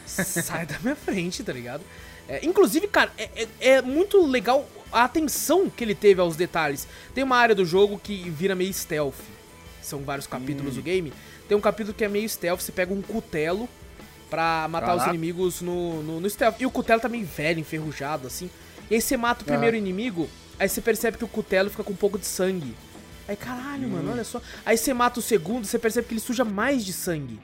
Sai 0.06 0.66
da 0.66 0.78
minha 0.80 0.96
frente, 0.96 1.44
tá 1.44 1.54
ligado? 1.54 1.84
É, 2.28 2.44
inclusive, 2.46 2.88
cara, 2.88 3.12
é, 3.18 3.30
é- 3.36 3.48
é 3.70 3.82
muito 3.82 4.26
legal 4.26 4.68
a 4.92 5.04
atenção 5.04 5.70
que 5.70 5.84
ele 5.84 5.94
teve 5.96 6.20
aos 6.22 6.36
detalhes. 6.36 6.88
Tem 7.14 7.24
uma 7.24 7.38
área 7.38 7.54
do 7.54 7.66
jogo 7.66 8.00
que 8.00 8.30
vira 8.30 8.56
meio 8.56 8.74
stealth. 8.74 9.16
São 9.82 10.00
vários 10.04 10.26
capítulos 10.26 10.74
Hum. 10.74 10.78
do 10.78 10.82
game. 10.82 11.14
Tem 11.48 11.56
um 11.56 11.62
capítulo 11.62 11.94
que 11.94 12.04
é 12.04 12.08
meio 12.08 12.28
stealth, 12.28 12.62
você 12.62 12.72
pega 12.72 12.92
um 12.94 13.02
cutelo 13.02 13.70
pra 14.30 14.68
matar 14.70 14.94
os 14.96 15.00
Caraca. 15.02 15.10
inimigos 15.16 15.62
no, 15.62 16.02
no, 16.02 16.20
no 16.20 16.30
stealth. 16.30 16.56
E 16.60 16.66
o 16.66 16.72
cutelo 16.72 17.00
tá 17.00 17.08
meio 17.08 17.26
velho, 17.26 17.60
enferrujado, 17.60 18.26
assim. 18.26 18.50
E 18.90 18.96
aí 18.96 19.02
você 19.02 19.16
mata 19.16 19.44
o 19.44 19.46
primeiro 19.46 19.76
inimigo, 19.78 20.28
aí 20.60 20.68
você 20.68 20.82
percebe 20.82 21.18
que 21.18 21.24
o 21.24 21.28
cutelo 21.28 21.70
fica 21.70 21.84
com 21.84 21.94
um 21.94 21.96
pouco 21.96 22.18
de 22.18 22.26
sangue. 22.26 22.76
Aí, 23.28 23.36
caralho, 23.36 23.88
Hum. 23.88 23.92
mano, 23.92 24.12
olha 24.12 24.24
só. 24.24 24.42
Aí 24.66 24.78
você 24.78 24.94
mata 24.94 25.20
o 25.20 25.22
segundo, 25.22 25.66
você 25.66 25.78
percebe 25.78 26.08
que 26.08 26.14
ele 26.16 26.22
suja 26.22 26.44
mais 26.44 26.84
de 26.84 26.94
sangue. 26.94 27.40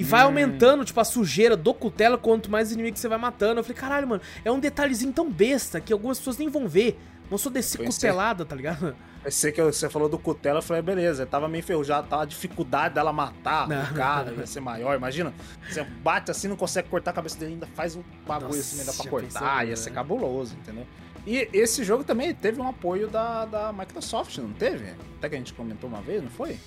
E 0.00 0.04
vai 0.04 0.22
aumentando, 0.22 0.84
tipo, 0.84 1.00
a 1.00 1.04
sujeira 1.04 1.56
do 1.56 1.74
cutelo 1.74 2.16
quanto 2.18 2.50
mais 2.50 2.72
inimigos 2.72 3.00
você 3.00 3.08
vai 3.08 3.18
matando. 3.18 3.60
Eu 3.60 3.64
falei, 3.64 3.76
caralho, 3.76 4.06
mano, 4.08 4.22
é 4.44 4.50
um 4.52 4.60
detalhezinho 4.60 5.12
tão 5.12 5.30
besta 5.30 5.80
que 5.80 5.92
algumas 5.92 6.18
pessoas 6.18 6.38
nem 6.38 6.48
vão 6.48 6.68
ver. 6.68 6.98
Vão 7.28 7.36
só 7.36 7.50
descer 7.50 7.78
Pois 7.78 7.88
é. 7.90 7.92
cutelada, 7.92 8.44
tá 8.44 8.56
ligado? 8.56 8.96
Pensei 9.22 9.52
que 9.52 9.62
você 9.62 9.90
falou 9.90 10.08
do 10.08 10.18
cutelo, 10.18 10.58
eu 10.58 10.62
falei, 10.62 10.80
beleza, 10.80 11.26
tava 11.26 11.46
meio 11.48 11.60
enferrujado, 11.60 12.08
tava 12.08 12.22
a 12.22 12.24
dificuldade 12.24 12.94
dela 12.94 13.12
matar 13.12 13.68
Não. 13.68 13.82
o 13.82 13.94
cara, 13.94 14.32
ia 14.32 14.46
ser 14.46 14.60
maior. 14.60 14.96
Imagina, 14.96 15.34
você 15.68 15.84
bate 15.84 16.30
assim, 16.30 16.48
não 16.48 16.56
consegue 16.56 16.88
cortar 16.88 17.10
a 17.10 17.14
cabeça 17.14 17.36
dele, 17.38 17.54
ainda 17.54 17.66
faz 17.66 17.96
um 17.96 18.02
bagulho 18.26 18.48
Nossa, 18.48 18.60
assim, 18.60 18.80
ainda 18.80 18.92
pra 18.94 19.10
cortar, 19.10 19.40
pensou, 19.40 19.62
ia 19.64 19.70
né? 19.70 19.76
ser 19.76 19.90
cabuloso, 19.90 20.54
entendeu? 20.54 20.86
E 21.26 21.48
esse 21.52 21.84
jogo 21.84 22.04
também 22.04 22.32
teve 22.32 22.58
um 22.60 22.66
apoio 22.66 23.08
da, 23.08 23.44
da 23.44 23.72
Microsoft, 23.72 24.38
não 24.38 24.52
teve? 24.52 24.94
Até 25.18 25.28
que 25.28 25.34
a 25.34 25.38
gente 25.38 25.52
comentou 25.52 25.90
uma 25.90 26.00
vez, 26.00 26.22
não 26.22 26.30
foi? 26.30 26.58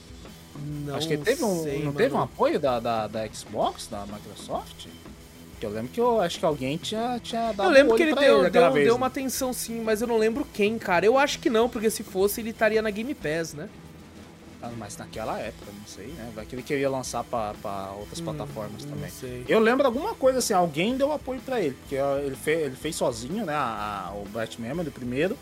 Não 0.86 0.96
Acho 0.96 1.08
que 1.08 1.18
teve 1.18 1.44
um, 1.44 1.64
sei, 1.64 1.78
não 1.80 1.86
mano. 1.86 1.98
teve 1.98 2.16
um 2.16 2.20
apoio 2.22 2.60
da, 2.60 2.80
da, 2.80 3.08
da 3.08 3.28
Xbox, 3.28 3.88
da 3.88 4.06
Microsoft? 4.06 4.88
Que 5.60 5.66
eu 5.66 5.70
lembro 5.70 5.92
que 5.92 6.02
eu 6.02 6.20
acho 6.20 6.40
que 6.40 6.46
alguém 6.46 6.76
tinha, 6.78 7.20
tinha 7.20 7.52
dado 7.52 7.64
Eu 7.70 7.70
lembro 7.72 7.96
que 7.96 8.04
ele 8.04 8.16
deu, 8.16 8.46
aquela 8.46 8.66
deu, 8.68 8.74
vez, 8.74 8.86
deu 8.86 8.94
né? 8.96 8.98
uma 8.98 9.08
atenção 9.08 9.54
sim, 9.54 9.82
mas 9.82 10.02
eu 10.02 10.08
não 10.08 10.18
lembro 10.18 10.46
quem, 10.54 10.78
cara. 10.80 11.06
Eu 11.06 11.18
acho 11.18 11.40
que 11.40 11.50
não, 11.50 11.70
porque 11.70 11.90
se 11.90 12.04
fosse 12.04 12.42
ele 12.42 12.50
estaria 12.50 12.82
na 12.82 12.90
Game 12.90 13.14
Pass, 13.14 13.54
né? 13.54 13.70
Ah, 14.64 14.70
Mas 14.78 14.96
naquela 14.96 15.40
época, 15.40 15.72
não 15.72 15.88
sei, 15.88 16.08
né? 16.08 16.30
Vai 16.36 16.46
que 16.46 16.54
ele 16.56 16.62
queria 16.62 16.88
lançar 16.88 17.24
pra 17.24 17.54
outras 17.98 18.20
Hum, 18.20 18.26
plataformas 18.26 18.84
também. 18.86 19.10
sei. 19.10 19.44
Eu 19.48 19.60
lembro 19.60 19.86
alguma 19.88 20.14
coisa 20.14 20.38
assim, 20.38 20.54
alguém 20.54 20.96
deu 20.98 21.12
apoio 21.12 21.42
pra 21.42 21.60
ele, 21.60 21.76
porque 21.82 21.96
ele 21.96 22.36
fez, 22.36 22.60
ele 22.66 22.76
fez 22.76 22.96
sozinho, 22.96 23.44
né? 23.44 23.54
a- 23.54 24.10
a- 24.10 24.14
o 24.14 24.24
Bright 24.30 24.62
Memory 24.62 24.92
primeiro. 24.92 25.36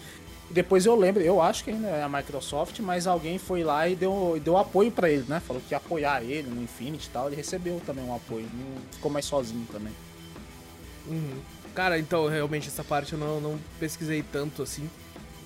E 0.49 0.53
depois 0.53 0.85
eu 0.85 0.95
lembro, 0.95 1.21
eu 1.21 1.41
acho 1.41 1.63
que 1.63 1.69
ainda 1.69 1.87
é 1.87 2.01
a 2.03 2.09
Microsoft, 2.09 2.79
mas 2.79 3.05
alguém 3.05 3.37
foi 3.37 3.63
lá 3.63 3.87
e 3.87 3.95
deu, 3.95 4.39
deu 4.43 4.57
apoio 4.57 4.91
pra 4.91 5.09
ele, 5.09 5.23
né? 5.27 5.39
Falou 5.39 5.61
que 5.67 5.73
ia 5.73 5.77
apoiar 5.77 6.23
ele 6.23 6.49
no 6.49 6.61
Infinity 6.63 7.07
e 7.07 7.09
tal. 7.11 7.27
Ele 7.27 7.35
recebeu 7.35 7.79
também 7.85 8.03
um 8.03 8.15
apoio, 8.15 8.47
não 8.53 8.81
ficou 8.91 9.11
mais 9.11 9.25
sozinho 9.25 9.67
também. 9.71 9.93
Uhum. 11.07 11.39
Cara, 11.75 11.99
então, 11.99 12.27
realmente, 12.27 12.67
essa 12.67 12.83
parte 12.83 13.13
eu 13.13 13.19
não, 13.19 13.39
não 13.39 13.59
pesquisei 13.79 14.23
tanto 14.23 14.63
assim. 14.63 14.89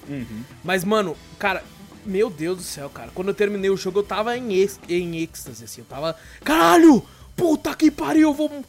Uhum. 0.08 0.44
Mas, 0.64 0.84
mano, 0.86 1.18
cara, 1.38 1.64
meu 2.06 2.30
Deus 2.30 2.58
do 2.58 2.64
céu, 2.64 2.90
cara. 2.90 3.12
Quando 3.14 3.28
eu 3.28 3.34
terminei 3.34 3.70
o 3.70 3.78
jogo, 3.78 4.00
eu 4.00 4.04
tava 4.04 4.38
em, 4.38 4.54
ex- 4.54 4.80
em 4.88 5.18
êxtase, 5.22 5.66
assim. 5.66 5.82
Eu 5.82 5.86
tava. 5.86 6.16
Caralho! 6.44 7.04
Puta 7.36 7.76
que 7.76 7.92
pariu, 7.92 8.30
eu 8.30 8.34
vou. 8.34 8.64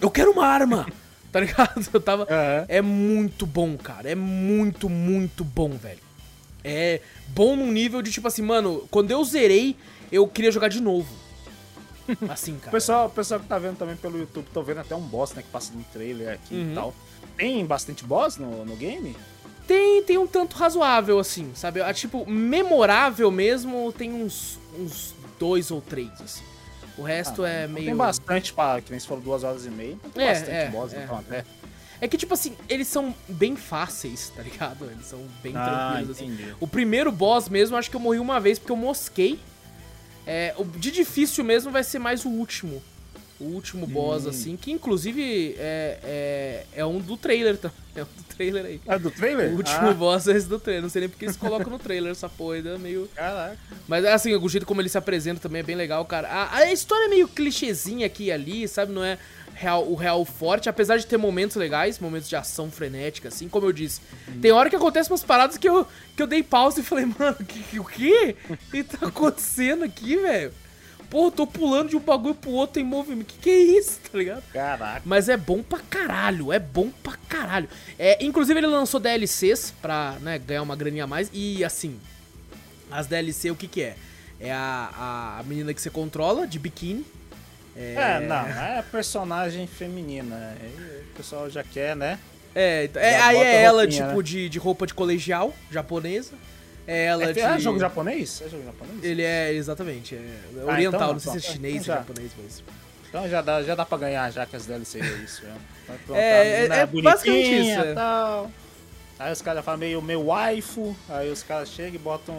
Eu 0.00 0.10
quero 0.10 0.30
uma 0.32 0.46
arma! 0.46 0.86
tá 1.32 1.40
ligado? 1.40 1.86
Eu 1.92 2.00
tava. 2.00 2.26
É. 2.28 2.78
É 2.78 2.82
muito 2.82 3.46
bom, 3.46 3.76
cara. 3.76 4.10
É 4.10 4.14
muito, 4.14 4.88
muito 4.88 5.44
bom, 5.44 5.70
velho. 5.70 6.00
É 6.64 7.00
bom 7.28 7.54
num 7.56 7.70
nível 7.72 8.02
de 8.02 8.10
tipo 8.10 8.26
assim, 8.28 8.42
mano, 8.42 8.86
quando 8.90 9.10
eu 9.10 9.22
zerei, 9.24 9.76
eu 10.10 10.26
queria 10.26 10.50
jogar 10.50 10.68
de 10.68 10.80
novo. 10.80 11.08
Assim, 12.28 12.52
O 12.54 12.58
cara. 12.58 12.70
pessoal, 12.72 13.06
o 13.06 13.10
pessoal 13.10 13.38
que 13.38 13.46
tá 13.46 13.58
vendo 13.58 13.76
também 13.76 13.94
pelo 13.94 14.18
YouTube, 14.18 14.46
tô 14.52 14.62
vendo 14.62 14.80
até 14.80 14.94
um 14.96 15.00
boss, 15.02 15.34
né? 15.34 15.42
Que 15.42 15.48
passa 15.48 15.72
no 15.74 15.84
trailer 15.92 16.32
aqui 16.34 16.54
Uhum. 16.54 16.72
e 16.72 16.74
tal. 16.74 16.94
Tem 17.36 17.64
bastante 17.66 18.02
boss 18.02 18.38
no, 18.38 18.64
no 18.64 18.74
game? 18.76 19.14
Tem, 19.66 20.02
tem 20.02 20.16
um 20.16 20.26
tanto 20.26 20.56
razoável, 20.56 21.18
assim, 21.18 21.50
sabe? 21.54 21.82
Ah, 21.82 21.92
tipo, 21.92 22.24
memorável 22.28 23.30
mesmo, 23.30 23.92
tem 23.92 24.10
uns, 24.14 24.58
uns 24.78 25.14
dois 25.38 25.70
ou 25.70 25.82
três, 25.82 26.08
assim. 26.22 26.42
O 26.98 27.02
resto 27.02 27.44
Ah, 27.44 27.48
é 27.50 27.62
então 27.62 27.74
meio. 27.74 27.86
Tem 27.86 27.96
bastante, 27.96 28.52
pra, 28.52 28.80
que 28.80 28.90
nem 28.90 28.98
você 28.98 29.06
falou, 29.06 29.22
duas 29.22 29.44
horas 29.44 29.64
e 29.64 29.70
meia. 29.70 29.96
Tem 30.12 30.24
É, 30.24 30.28
bastante 30.32 30.50
é, 30.50 30.68
boss, 30.68 30.92
é. 30.92 31.04
então 31.04 31.18
até. 31.18 31.44
É 32.00 32.06
que, 32.06 32.16
tipo 32.16 32.34
assim, 32.34 32.56
eles 32.68 32.86
são 32.88 33.14
bem 33.28 33.56
fáceis, 33.56 34.30
tá 34.34 34.42
ligado? 34.42 34.84
Eles 34.84 35.06
são 35.06 35.18
bem 35.42 35.52
Ah, 35.56 35.90
tranquilos, 35.90 36.16
assim. 36.16 36.26
entendi. 36.26 36.54
O 36.60 36.66
primeiro 36.66 37.10
boss 37.10 37.48
mesmo, 37.48 37.76
acho 37.76 37.90
que 37.90 37.96
eu 37.96 38.00
morri 38.00 38.18
uma 38.18 38.38
vez 38.38 38.58
porque 38.58 38.70
eu 38.72 38.76
mosquei. 38.76 39.38
É, 40.26 40.54
o 40.58 40.64
de 40.64 40.90
difícil 40.90 41.42
mesmo 41.42 41.72
vai 41.72 41.82
ser 41.82 41.98
mais 41.98 42.24
o 42.24 42.28
último. 42.28 42.82
O 43.40 43.44
último 43.44 43.86
boss, 43.86 44.26
Hum. 44.26 44.30
assim, 44.30 44.56
que 44.56 44.72
inclusive 44.72 45.54
é, 45.58 45.98
é, 46.02 46.64
é 46.80 46.84
um 46.84 46.98
do 46.98 47.16
trailer, 47.16 47.56
tá? 47.56 47.70
É 47.98 48.02
um 48.02 48.04
do 48.04 48.22
trailer 48.36 48.64
aí. 48.64 48.80
É 48.86 48.98
do 48.98 49.10
trailer? 49.10 49.52
O 49.52 49.56
último 49.56 49.88
Ah, 49.88 49.92
boss 49.94 50.28
é 50.28 50.36
esse 50.36 50.46
do 50.46 50.60
trailer. 50.60 50.82
Não 50.82 50.88
sei 50.88 51.00
nem 51.00 51.08
porque 51.08 51.24
eles 51.24 51.36
colocam 51.36 51.68
no 51.68 51.80
trailer 51.80 52.12
essa 52.12 52.28
porra, 52.28 52.58
é 52.58 52.78
meio. 52.78 53.08
caraca. 53.14 53.58
Mas 53.88 54.04
assim, 54.04 54.34
o 54.36 54.48
jeito 54.48 54.64
como 54.64 54.80
ele 54.80 54.88
se 54.88 54.96
apresenta 54.96 55.40
também 55.40 55.60
é 55.60 55.62
bem 55.64 55.74
legal, 55.74 56.04
cara. 56.04 56.28
A, 56.28 56.56
a 56.58 56.72
história 56.72 57.06
é 57.06 57.08
meio 57.08 57.26
clichêzinha 57.26 58.06
aqui 58.06 58.24
e 58.26 58.32
ali, 58.32 58.68
sabe? 58.68 58.92
Não 58.92 59.02
é 59.02 59.18
real, 59.52 59.84
o 59.90 59.96
real 59.96 60.24
forte, 60.24 60.68
apesar 60.68 60.96
de 60.98 61.06
ter 61.06 61.16
momentos 61.16 61.56
legais, 61.56 61.98
momentos 61.98 62.28
de 62.28 62.36
ação 62.36 62.70
frenética, 62.70 63.26
assim, 63.28 63.48
como 63.48 63.66
eu 63.66 63.72
disse. 63.72 64.00
Tem 64.40 64.52
hora 64.52 64.70
que 64.70 64.76
acontecem 64.76 65.10
umas 65.10 65.24
paradas 65.24 65.58
que 65.58 65.68
eu, 65.68 65.84
que 66.16 66.22
eu 66.22 66.26
dei 66.28 66.44
pausa 66.44 66.78
e 66.78 66.84
falei, 66.84 67.06
mano, 67.06 67.36
que, 67.44 67.60
que, 67.64 67.80
o 67.80 67.84
quê? 67.84 68.36
O 68.48 68.56
que 68.70 68.84
tá 68.84 69.06
acontecendo 69.08 69.82
aqui, 69.82 70.16
velho? 70.16 70.52
Pô, 71.10 71.26
eu 71.26 71.30
tô 71.30 71.46
pulando 71.46 71.88
de 71.88 71.96
um 71.96 72.00
bagulho 72.00 72.34
pro 72.34 72.50
outro 72.50 72.80
em 72.80 72.84
movimento. 72.84 73.26
Que 73.26 73.38
que 73.38 73.50
é 73.50 73.58
isso, 73.78 73.98
tá 74.12 74.18
ligado? 74.18 74.42
Caraca. 74.52 75.02
Mas 75.04 75.28
é 75.28 75.36
bom 75.36 75.62
pra 75.62 75.78
caralho, 75.78 76.52
é 76.52 76.58
bom 76.58 76.90
pra 77.02 77.14
caralho. 77.28 77.68
É, 77.98 78.22
inclusive 78.24 78.58
ele 78.60 78.66
lançou 78.66 79.00
DLCs 79.00 79.72
pra 79.80 80.16
né, 80.20 80.38
ganhar 80.38 80.62
uma 80.62 80.76
graninha 80.76 81.04
a 81.04 81.06
mais. 81.06 81.30
E 81.32 81.64
assim, 81.64 81.98
as 82.90 83.06
DLC 83.06 83.50
o 83.50 83.56
que 83.56 83.66
que 83.66 83.82
é? 83.82 83.96
É 84.40 84.52
a, 84.52 85.38
a 85.40 85.42
menina 85.44 85.72
que 85.74 85.80
você 85.80 85.90
controla, 85.90 86.46
de 86.46 86.58
biquíni. 86.58 87.04
É... 87.74 88.20
não, 88.26 88.46
é 88.46 88.84
personagem 88.90 89.66
feminina. 89.66 90.56
O 91.12 91.16
pessoal 91.16 91.48
já 91.48 91.62
quer, 91.62 91.96
né? 91.96 92.18
É, 92.54 92.84
então- 92.84 93.00
é, 93.00 93.20
aí 93.20 93.36
é 93.36 93.62
ela, 93.62 93.82
roupinha, 93.82 94.04
tipo, 94.04 94.16
né? 94.18 94.22
de, 94.22 94.48
de 94.48 94.58
roupa 94.58 94.86
de 94.86 94.94
colegial, 94.94 95.54
japonesa. 95.70 96.34
É 96.88 97.04
ela 97.04 97.24
É, 97.24 97.32
de... 97.34 97.40
é 97.40 97.58
jogo 97.60 97.78
japonês? 97.78 98.42
É 98.44 98.48
jogo 98.48 98.64
japonês? 98.64 99.04
Ele 99.04 99.22
é, 99.22 99.52
exatamente, 99.52 100.14
é 100.14 100.20
Ah, 100.66 100.72
oriental, 100.72 101.00
então, 101.00 101.12
não 101.12 101.20
sei 101.20 101.32
se 101.32 101.38
é 101.38 101.52
chinês 101.52 101.74
ou 101.74 101.80
Então 101.82 101.94
já. 101.94 101.96
japonês, 102.00 102.30
mas... 102.42 102.62
Então 103.08 103.28
já 103.28 103.40
dá, 103.42 103.62
já 103.62 103.74
dá 103.74 103.84
pra 103.86 103.98
ganhar 103.98 104.30
já 104.32 104.44
que 104.46 104.56
as 104.56 104.66
DLC 104.66 105.00
é 105.00 105.04
isso. 105.24 105.42
Pronto, 105.86 106.18
É, 106.18 106.40
a 106.40 106.44
menina 106.56 106.74
é- 106.76 106.80
é 106.80 106.86
basicamente 107.02 107.60
isso, 107.60 107.80
é. 107.80 107.94
Tal. 107.94 108.50
Aí 109.18 109.32
os 109.32 109.42
caras 109.42 109.64
falam 109.64 109.80
meio 109.80 110.00
meu 110.00 110.26
waifu, 110.26 110.94
aí 111.08 111.28
os 111.30 111.42
caras 111.42 111.68
chegam 111.70 111.94
e 111.96 111.98
botam 111.98 112.36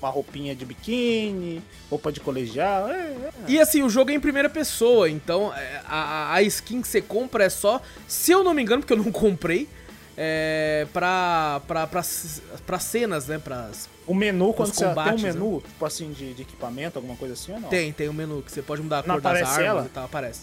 uma 0.00 0.08
roupinha 0.08 0.54
de 0.54 0.64
biquíni, 0.64 1.60
roupa 1.90 2.12
de 2.12 2.20
colegial. 2.20 2.88
É, 2.88 2.94
é. 2.94 3.30
E 3.48 3.58
assim, 3.60 3.82
o 3.82 3.90
jogo 3.90 4.10
é 4.10 4.14
em 4.14 4.20
primeira 4.20 4.48
pessoa, 4.48 5.10
então 5.10 5.52
é, 5.52 5.80
a, 5.84 6.32
a 6.34 6.42
skin 6.42 6.80
que 6.80 6.86
você 6.86 7.00
compra 7.02 7.44
é 7.44 7.48
só, 7.50 7.82
se 8.06 8.30
eu 8.30 8.44
não 8.44 8.54
me 8.54 8.62
engano, 8.62 8.82
porque 8.82 8.92
eu 8.92 8.98
não 8.98 9.10
comprei, 9.12 9.68
é 10.16 10.86
pra, 10.92 11.60
pra, 11.66 11.86
pra, 11.86 12.02
pra 12.66 12.78
cenas, 12.78 13.26
né? 13.26 13.38
Pras, 13.38 13.88
O 14.06 14.14
menu, 14.14 14.52
quando 14.52 14.72
você 14.74 14.84
combates, 14.86 15.22
tem 15.22 15.30
um 15.30 15.34
menu, 15.34 15.60
tipo 15.66 15.84
assim, 15.86 16.12
de, 16.12 16.34
de 16.34 16.42
equipamento, 16.42 16.98
alguma 16.98 17.16
coisa 17.16 17.34
assim 17.34 17.52
ou 17.52 17.60
não? 17.60 17.68
Tem, 17.68 17.92
tem 17.92 18.08
um 18.08 18.12
menu 18.12 18.42
que 18.42 18.52
você 18.52 18.62
pode 18.62 18.82
mudar 18.82 18.98
a 19.00 19.02
Não 19.06 19.14
cor 19.14 19.20
das 19.20 19.42
armas 19.42 19.58
ela? 19.58 19.84
e 19.86 19.88
tal, 19.88 20.04
aparece. 20.04 20.42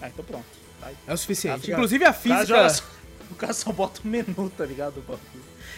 Ah, 0.00 0.08
então 0.08 0.24
pronto. 0.24 0.44
Tá. 0.80 0.90
É 1.06 1.12
o 1.12 1.16
suficiente. 1.16 1.56
Ah, 1.56 1.60
fica- 1.60 1.72
Inclusive 1.72 2.04
a 2.04 2.12
física. 2.12 2.70
só- 2.70 2.82
o 3.30 3.34
cara 3.34 3.52
só 3.52 3.72
bota 3.72 4.00
o 4.04 4.06
menu, 4.06 4.50
tá 4.56 4.64
ligado? 4.64 5.02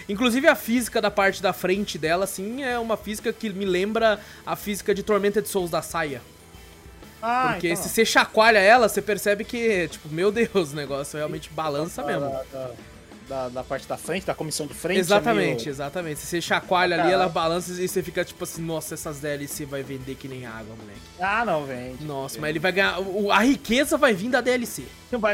Inclusive 0.08 0.46
a 0.46 0.54
física 0.54 1.00
da 1.00 1.10
parte 1.10 1.42
da 1.42 1.52
frente 1.52 1.98
dela, 1.98 2.24
assim, 2.24 2.62
é 2.62 2.78
uma 2.78 2.96
física 2.96 3.32
que 3.32 3.50
me 3.50 3.64
lembra 3.64 4.20
a 4.44 4.54
física 4.54 4.94
de 4.94 5.02
Tormented 5.02 5.48
Souls 5.48 5.70
da 5.70 5.82
saia. 5.82 6.22
Ah, 7.20 7.50
Porque 7.52 7.70
então 7.70 7.82
se 7.82 7.88
você 7.88 8.04
chacoalha 8.04 8.58
ela, 8.58 8.88
você 8.88 9.02
percebe 9.02 9.42
que, 9.42 9.88
tipo, 9.88 10.08
meu 10.10 10.30
Deus, 10.30 10.72
o 10.72 10.76
negócio 10.76 11.16
realmente 11.16 11.50
balança 11.50 12.04
mesmo. 12.04 12.30
Da, 13.28 13.48
da, 13.48 13.64
parte 13.64 13.88
da 13.88 13.96
frente, 13.96 14.24
da 14.24 14.34
comissão 14.34 14.66
de 14.68 14.74
frente. 14.74 14.98
é 14.98 15.00
Exatamente, 15.00 15.56
meio- 15.64 15.68
exatamente. 15.68 16.20
Se 16.20 16.26
você 16.26 16.40
chacoalha 16.40 17.02
ali, 17.02 17.12
ela 17.12 17.28
balança 17.28 17.72
e 17.72 17.88
você 17.88 18.00
fica 18.00 18.24
tipo 18.24 18.44
assim, 18.44 18.62
nossa, 18.62 18.94
essas 18.94 19.18
DLC 19.18 19.64
vai 19.64 19.82
vender 19.82 20.14
que 20.14 20.28
nem 20.28 20.46
água, 20.46 20.76
moleque. 20.76 21.00
Ah, 21.18 21.44
não, 21.44 21.64
vende. 21.66 22.04
Nossa, 22.04 22.40
mas 22.40 22.50
ele 22.50 22.60
vai 22.60 22.70
ganhar. 22.70 22.96
A 23.32 23.40
riqueza 23.40 23.98
vai 23.98 24.14
vir 24.14 24.30
da 24.30 24.40
DLC. 24.40 24.84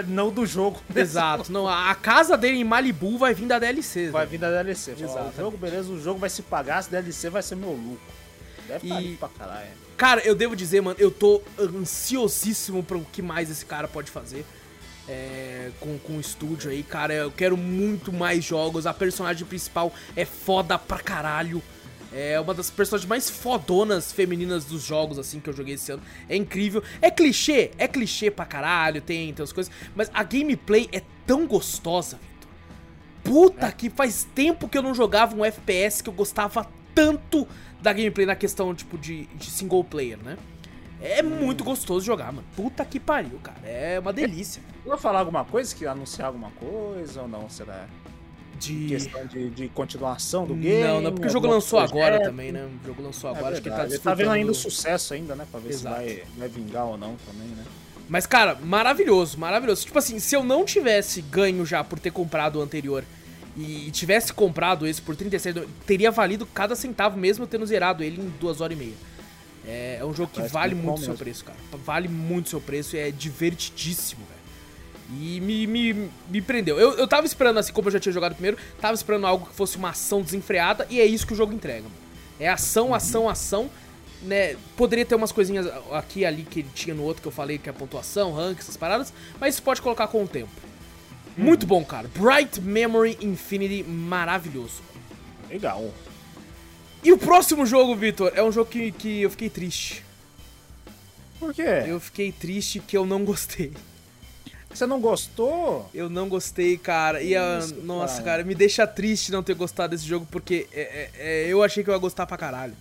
Não 0.08 0.30
do 0.30 0.46
jogo. 0.46 0.80
Exato. 0.96 1.52
Não, 1.52 1.68
a 1.68 1.94
casa 1.94 2.34
dele 2.36 2.58
em 2.58 2.64
Malibu 2.64 3.18
vai 3.18 3.34
vir 3.34 3.46
da 3.46 3.58
DLC. 3.58 4.08
Vai 4.10 4.24
vir 4.26 4.38
da 4.38 4.50
DLC. 4.50 4.92
Exatamente. 4.92 5.34
O 5.34 5.36
jogo, 5.42 5.56
beleza, 5.58 5.92
o 5.92 6.00
jogo 6.00 6.18
vai 6.18 6.30
se 6.30 6.40
pagar, 6.42 6.78
as 6.78 6.86
DLC 6.86 7.28
vai 7.28 7.42
ser 7.42 7.56
meu 7.56 7.72
lucro. 7.72 8.00
Deve 8.66 8.86
estar 8.86 9.02
E- 9.02 9.16
pra 9.16 9.28
caralho. 9.28 9.68
Cara, 9.98 10.20
eu 10.22 10.34
devo 10.34 10.56
dizer, 10.56 10.80
mano, 10.80 10.96
eu 10.98 11.10
tô 11.10 11.42
ansiosíssimo 11.58 12.82
pro 12.82 13.00
que 13.12 13.20
mais 13.22 13.50
esse 13.50 13.64
cara 13.64 13.86
pode 13.86 14.10
fazer. 14.10 14.44
É, 15.08 15.70
com, 15.80 15.98
com 15.98 16.14
o 16.14 16.20
estúdio 16.20 16.70
aí, 16.70 16.82
cara, 16.82 17.12
eu 17.12 17.30
quero 17.30 17.56
muito 17.56 18.12
mais 18.12 18.44
jogos. 18.44 18.86
A 18.86 18.94
personagem 18.94 19.46
principal 19.46 19.92
é 20.16 20.24
foda 20.24 20.78
pra 20.78 20.98
caralho. 20.98 21.62
É 22.14 22.38
uma 22.38 22.52
das 22.52 22.70
personagens 22.70 23.08
mais 23.08 23.30
fodonas 23.30 24.12
femininas 24.12 24.66
dos 24.66 24.82
jogos, 24.82 25.18
assim, 25.18 25.40
que 25.40 25.48
eu 25.48 25.54
joguei 25.54 25.74
esse 25.74 25.90
ano. 25.90 26.02
É 26.28 26.36
incrível. 26.36 26.82
É 27.00 27.10
clichê, 27.10 27.70
é 27.78 27.88
clichê 27.88 28.30
pra 28.30 28.44
caralho, 28.44 29.00
tem, 29.00 29.32
tem 29.32 29.42
as 29.42 29.52
coisas. 29.52 29.72
Mas 29.96 30.10
a 30.12 30.22
gameplay 30.22 30.88
é 30.92 31.02
tão 31.26 31.46
gostosa, 31.46 32.18
Vitor. 32.18 32.50
Puta 33.24 33.72
que 33.72 33.88
faz 33.88 34.26
tempo 34.34 34.68
que 34.68 34.76
eu 34.76 34.82
não 34.82 34.94
jogava 34.94 35.34
um 35.34 35.44
FPS 35.44 36.02
que 36.02 36.10
eu 36.10 36.14
gostava 36.14 36.68
tanto 36.94 37.48
da 37.80 37.92
gameplay 37.92 38.26
na 38.26 38.36
questão, 38.36 38.74
tipo, 38.74 38.98
de, 38.98 39.24
de 39.26 39.50
single 39.50 39.82
player, 39.82 40.18
né? 40.18 40.36
É 41.00 41.22
muito 41.22 41.64
gostoso 41.64 42.04
jogar, 42.04 42.26
mano. 42.26 42.46
Puta 42.54 42.84
que 42.84 43.00
pariu, 43.00 43.38
cara. 43.42 43.58
É 43.64 43.98
uma 43.98 44.12
delícia. 44.12 44.62
Vou 44.84 44.98
falar 44.98 45.20
alguma 45.20 45.44
coisa? 45.44 45.74
Que 45.74 45.86
anunciar 45.86 46.28
alguma 46.28 46.50
coisa 46.52 47.22
ou 47.22 47.28
não? 47.28 47.48
Será? 47.48 47.86
De... 48.58 48.86
questão 48.86 49.26
de, 49.26 49.50
de 49.50 49.68
continuação 49.68 50.46
do 50.46 50.54
game. 50.54 50.84
Não, 50.84 51.00
não, 51.00 51.12
porque 51.12 51.26
o 51.26 51.30
jogo 51.30 51.46
lançou 51.48 51.78
agora 51.80 52.20
também, 52.22 52.52
né? 52.52 52.68
O 52.82 52.86
jogo 52.86 53.02
lançou 53.02 53.30
É 53.30 53.36
agora, 53.36 53.52
acho 53.54 53.62
que 53.62 53.68
ele 53.68 53.74
tá 53.74 53.82
verdade. 53.82 53.94
Ele 53.94 54.02
tá 54.02 54.14
vendo 54.14 54.30
ainda 54.30 54.52
o 54.52 54.54
sucesso 54.54 55.14
ainda, 55.14 55.34
né? 55.34 55.46
Pra 55.50 55.58
ver 55.58 55.70
Exato. 55.70 56.00
se 56.00 56.06
vai, 56.06 56.22
vai 56.36 56.48
vingar 56.48 56.86
ou 56.86 56.96
não 56.96 57.16
também, 57.26 57.48
né? 57.48 57.64
Mas, 58.08 58.26
cara, 58.26 58.56
maravilhoso, 58.56 59.38
maravilhoso. 59.38 59.84
Tipo 59.86 59.98
assim, 59.98 60.18
se 60.18 60.36
eu 60.36 60.44
não 60.44 60.64
tivesse 60.64 61.22
ganho 61.22 61.64
já 61.64 61.82
por 61.82 61.98
ter 61.98 62.10
comprado 62.10 62.58
o 62.58 62.62
anterior 62.62 63.04
e 63.56 63.90
tivesse 63.90 64.32
comprado 64.32 64.86
esse 64.86 65.00
por 65.00 65.16
36, 65.16 65.54
do- 65.54 65.68
teria 65.86 66.10
valido 66.10 66.46
cada 66.46 66.76
centavo 66.76 67.16
mesmo 67.18 67.44
eu 67.44 67.48
tendo 67.48 67.66
zerado 67.66 68.02
ele 68.02 68.20
em 68.20 68.28
duas 68.40 68.60
horas 68.60 68.76
e 68.76 68.80
meia. 68.80 68.94
É, 69.66 69.98
é 70.00 70.04
um 70.04 70.12
jogo 70.12 70.28
que 70.30 70.36
Parece 70.38 70.52
vale 70.54 70.74
muito 70.74 71.00
o 71.00 71.04
seu 71.04 71.14
preço, 71.14 71.44
cara. 71.44 71.58
Vale 71.84 72.08
muito 72.08 72.46
o 72.46 72.50
seu 72.50 72.60
preço 72.60 72.96
e 72.96 72.98
é 72.98 73.10
divertidíssimo. 73.10 74.22
E 75.20 75.40
me, 75.40 75.66
me, 75.66 76.10
me 76.28 76.40
prendeu. 76.40 76.78
Eu, 76.78 76.94
eu 76.94 77.06
tava 77.06 77.26
esperando, 77.26 77.58
assim 77.58 77.72
como 77.72 77.88
eu 77.88 77.92
já 77.92 78.00
tinha 78.00 78.12
jogado 78.12 78.32
primeiro, 78.32 78.56
tava 78.80 78.94
esperando 78.94 79.26
algo 79.26 79.46
que 79.46 79.54
fosse 79.54 79.76
uma 79.76 79.90
ação 79.90 80.22
desenfreada 80.22 80.86
e 80.88 81.00
é 81.00 81.04
isso 81.04 81.26
que 81.26 81.32
o 81.32 81.36
jogo 81.36 81.52
entrega, 81.52 81.82
mano. 81.82 81.94
É 82.40 82.48
ação, 82.48 82.94
ação, 82.94 83.28
ação. 83.28 83.70
Né, 84.22 84.56
poderia 84.76 85.04
ter 85.04 85.16
umas 85.16 85.32
coisinhas 85.32 85.66
aqui 85.90 86.20
e 86.20 86.24
ali 86.24 86.44
que 86.44 86.62
tinha 86.62 86.94
no 86.94 87.02
outro 87.02 87.20
que 87.20 87.26
eu 87.26 87.32
falei, 87.32 87.58
que 87.58 87.68
é 87.68 87.70
a 87.70 87.74
pontuação, 87.74 88.32
rank, 88.32 88.60
essas 88.60 88.76
paradas, 88.76 89.12
mas 89.40 89.54
isso 89.54 89.62
pode 89.64 89.82
colocar 89.82 90.06
com 90.06 90.22
o 90.22 90.28
tempo. 90.28 90.48
Muito 91.36 91.66
bom, 91.66 91.84
cara. 91.84 92.08
Bright 92.14 92.60
Memory 92.60 93.18
Infinity, 93.20 93.82
maravilhoso. 93.82 94.80
Legal. 95.50 95.92
E 97.02 97.12
o 97.12 97.18
próximo 97.18 97.66
jogo, 97.66 97.96
Vitor, 97.96 98.32
é 98.34 98.42
um 98.42 98.52
jogo 98.52 98.70
que, 98.70 98.92
que 98.92 99.22
eu 99.22 99.30
fiquei 99.30 99.50
triste. 99.50 100.04
Por 101.40 101.52
quê? 101.52 101.82
Eu 101.86 101.98
fiquei 101.98 102.30
triste 102.30 102.78
que 102.78 102.96
eu 102.96 103.04
não 103.04 103.24
gostei. 103.24 103.72
Você 104.74 104.86
não 104.86 105.00
gostou? 105.00 105.88
Eu 105.94 106.08
não 106.08 106.28
gostei, 106.28 106.76
cara. 106.78 107.22
E 107.22 107.36
a, 107.36 107.58
Isso, 107.58 107.74
nossa, 107.82 108.14
cara. 108.16 108.24
cara. 108.38 108.44
me 108.44 108.54
deixa 108.54 108.86
triste 108.86 109.30
não 109.30 109.42
ter 109.42 109.54
gostado 109.54 109.90
desse 109.94 110.06
jogo, 110.06 110.26
porque 110.30 110.66
é- 110.72 110.80
é- 110.80 111.10
é, 111.18 111.46
eu 111.48 111.62
achei 111.62 111.84
que 111.84 111.90
eu 111.90 111.94
ia 111.94 112.00
gostar 112.00 112.26
pra 112.26 112.36
caralho. 112.36 112.74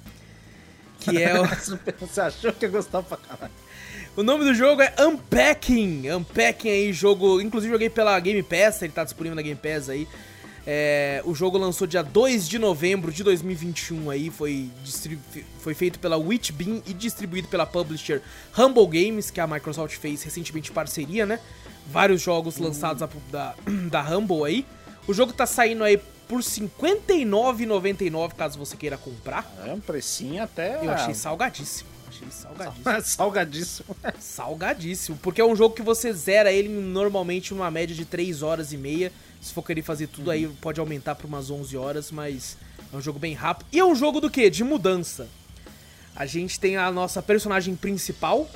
Que 0.99 1.21
é 1.21 1.39
o, 1.39 1.45
Você 2.07 2.21
achou 2.21 2.53
que 2.53 2.65
ia 2.65 2.69
gostar 2.71 3.01
pra 3.03 3.17
caralho? 3.17 3.51
o 4.15 4.23
nome 4.23 4.43
do 4.45 4.53
jogo 4.53 4.81
é 4.81 4.93
Unpacking. 4.99 6.09
Unpacking 6.11 6.69
aí, 6.69 6.93
jogo. 6.93 7.41
Inclusive 7.41 7.71
joguei 7.73 7.89
pela 7.89 8.19
Game 8.19 8.41
Pass, 8.43 8.81
ele 8.81 8.93
tá 8.93 9.03
disponível 9.03 9.35
na 9.35 9.41
Game 9.41 9.59
Pass 9.59 9.89
aí. 9.89 10.07
É, 10.65 11.23
o 11.25 11.33
jogo 11.33 11.57
lançou 11.57 11.87
dia 11.87 12.03
2 12.03 12.47
de 12.47 12.59
novembro 12.59 13.11
de 13.11 13.23
2021 13.23 14.11
aí, 14.11 14.29
foi, 14.29 14.69
foi 15.59 15.73
feito 15.73 15.97
pela 15.97 16.17
Witchbeam 16.17 16.83
e 16.85 16.93
distribuído 16.93 17.47
pela 17.47 17.65
publisher 17.65 18.21
Humble 18.55 18.85
Games, 18.85 19.31
que 19.31 19.39
a 19.41 19.47
Microsoft 19.47 19.97
fez 19.97 20.21
recentemente 20.21 20.71
parceria, 20.71 21.25
né? 21.25 21.39
Vários 21.91 22.21
jogos 22.21 22.57
lançados 22.57 23.07
da, 23.29 23.55
da, 23.91 24.01
Humble 24.01 24.45
aí. 24.45 24.65
O 25.07 25.13
jogo 25.13 25.33
tá 25.33 25.45
saindo 25.45 25.83
aí 25.83 25.97
por 26.27 26.39
R$ 26.39 26.45
59,99 26.45 28.33
caso 28.33 28.57
você 28.57 28.77
queira 28.77 28.97
comprar. 28.97 29.45
É 29.65 29.73
um 29.73 29.79
precinho 29.79 30.41
até. 30.41 30.85
Eu 30.85 30.91
achei 30.91 31.13
salgadíssimo. 31.13 31.89
Achei 32.07 32.27
salgadíssimo. 32.31 33.01
salgadíssimo. 33.03 33.95
Salgadíssimo, 34.19 35.17
porque 35.21 35.41
é 35.41 35.45
um 35.45 35.55
jogo 35.55 35.75
que 35.75 35.81
você 35.81 36.13
zera 36.13 36.51
ele 36.51 36.69
normalmente 36.69 37.53
numa 37.53 37.69
média 37.69 37.95
de 37.95 38.05
3 38.05 38.41
horas 38.41 38.71
e 38.71 38.77
meia. 38.77 39.11
Se 39.41 39.53
for 39.53 39.63
querer 39.63 39.81
fazer 39.81 40.07
tudo 40.07 40.31
aí, 40.31 40.47
pode 40.61 40.79
aumentar 40.79 41.15
para 41.15 41.27
umas 41.27 41.49
11 41.49 41.75
horas, 41.75 42.11
mas 42.11 42.57
é 42.93 42.95
um 42.95 43.01
jogo 43.01 43.19
bem 43.19 43.33
rápido. 43.33 43.67
E 43.71 43.79
é 43.79 43.85
um 43.85 43.95
jogo 43.95 44.21
do 44.21 44.29
quê? 44.29 44.49
De 44.49 44.63
mudança. 44.63 45.27
A 46.15 46.25
gente 46.25 46.59
tem 46.59 46.77
a 46.77 46.91
nossa 46.91 47.21
personagem 47.21 47.75
principal, 47.75 48.49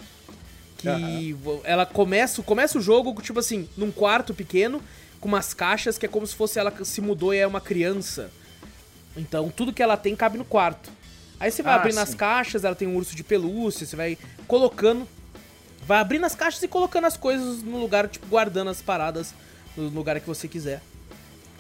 que 0.78 1.34
vo- 1.34 1.62
ela 1.64 1.86
começa, 1.86 2.42
começa 2.44 2.78
o 2.78 2.82
jogo, 2.82 3.22
tipo 3.22 3.40
assim, 3.40 3.68
num 3.78 3.92
quarto 3.92 4.34
pequeno, 4.34 4.82
com 5.20 5.28
umas 5.28 5.54
caixas, 5.54 5.98
que 5.98 6.06
é 6.06 6.10
como 6.10 6.26
se 6.28 6.36
fosse 6.36 6.60
ela 6.60 6.74
se 6.84 7.02
mudou 7.02 7.34
e 7.34 7.38
é 7.38 7.48
uma 7.48 7.62
criança. 7.62 8.30
Então, 9.18 9.50
tudo 9.50 9.72
que 9.74 9.82
ela 9.82 9.96
tem 9.98 10.16
cabe 10.16 10.38
no 10.38 10.46
quarto. 10.46 10.90
Aí 11.40 11.50
você 11.52 11.64
vai 11.64 11.74
Ah, 11.74 11.78
abrindo 11.78 11.98
as 12.00 12.10
sim. 12.10 12.18
caixas, 12.18 12.64
ela 12.64 12.76
tem 12.76 12.88
um 12.88 12.96
urso 12.96 13.16
de 13.16 13.24
pelúcia, 13.24 13.86
você 13.86 13.96
vai 13.96 14.18
colocando 14.48 15.08
vai 15.88 16.00
abrindo 16.00 16.26
as 16.26 16.34
caixas 16.34 16.64
e 16.64 16.68
colocando 16.68 17.06
as 17.06 17.16
coisas 17.16 17.62
no 17.62 17.78
lugar, 17.80 18.08
tipo, 18.08 18.26
guardando 18.26 18.72
as 18.72 18.82
paradas 18.82 19.36
no 19.78 19.88
lugar 19.90 20.20
que 20.20 20.26
você 20.26 20.48
quiser. 20.48 20.82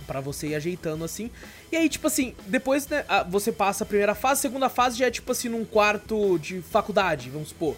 Pra 0.07 0.19
você 0.19 0.47
ir 0.47 0.55
ajeitando 0.55 1.03
assim. 1.03 1.29
E 1.71 1.75
aí, 1.75 1.87
tipo 1.87 2.07
assim, 2.07 2.33
depois 2.47 2.87
né, 2.87 3.05
você 3.29 3.51
passa 3.51 3.83
a 3.83 3.87
primeira 3.87 4.15
fase, 4.15 4.39
a 4.39 4.41
segunda 4.41 4.67
fase 4.69 4.97
já 4.97 5.05
é 5.07 5.11
tipo 5.11 5.31
assim, 5.31 5.47
num 5.49 5.63
quarto 5.63 6.39
de 6.39 6.59
faculdade, 6.61 7.29
vamos 7.29 7.49
supor. 7.49 7.75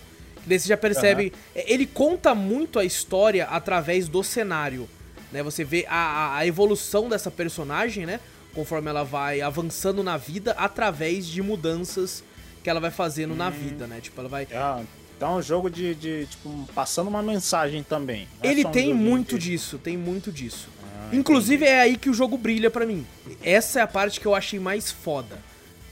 Daí 0.48 0.60
você 0.60 0.68
já 0.68 0.78
percebe. 0.78 1.34
é, 1.54 1.72
Ele 1.72 1.86
conta 1.86 2.34
muito 2.34 2.80
a 2.80 2.86
história 2.86 3.46
através 3.46 4.08
do 4.08 4.24
cenário. 4.24 4.88
Né? 5.32 5.44
Você 5.44 5.64
vê 5.64 5.86
a, 5.90 5.96
a- 5.96 6.38
a 6.38 6.48
evolução 6.48 7.10
dessa 7.10 7.30
personagem, 7.30 8.06
né? 8.06 8.20
Conforme 8.56 8.90
ela 8.90 9.04
vai 9.04 9.42
avançando 9.42 10.02
na 10.02 10.16
vida 10.18 10.54
através 10.58 11.28
de 11.28 11.42
mudanças 11.44 12.24
que 12.64 12.70
ela 12.70 12.80
vai 12.80 12.92
fazendo 12.92 13.36
na 13.36 13.50
vida, 13.50 13.86
né? 13.88 14.00
Tipo, 14.02 14.22
ela 14.22 14.30
vai. 14.30 14.48
Ah, 14.54 14.82
então 15.16 15.34
é 15.34 15.36
um 15.38 15.42
jogo 15.42 15.70
de, 15.70 15.94
de, 15.96 16.26
tipo, 16.28 16.68
passando 16.74 17.08
uma 17.08 17.22
mensagem 17.22 17.84
também. 17.84 18.28
Não 18.42 18.50
é 18.50 18.54
Ele 18.54 18.62
só 18.64 18.70
um 18.70 18.72
tem 18.72 18.94
muito 18.94 19.38
de- 19.38 19.52
disso, 19.52 19.78
tem 19.78 19.96
muito 19.98 20.32
disso. 20.32 20.70
Ah, 20.84 21.10
Inclusive 21.14 21.66
é 21.66 21.82
aí 21.82 21.98
que 21.98 22.10
o 22.10 22.14
jogo 22.14 22.38
brilha 22.38 22.70
pra 22.72 22.86
mim. 22.86 23.06
Essa 23.44 23.80
é 23.80 23.84
a 23.84 23.88
parte 23.88 24.20
que 24.20 24.26
eu 24.26 24.34
achei 24.34 24.60
mais 24.60 24.92
foda 24.92 25.38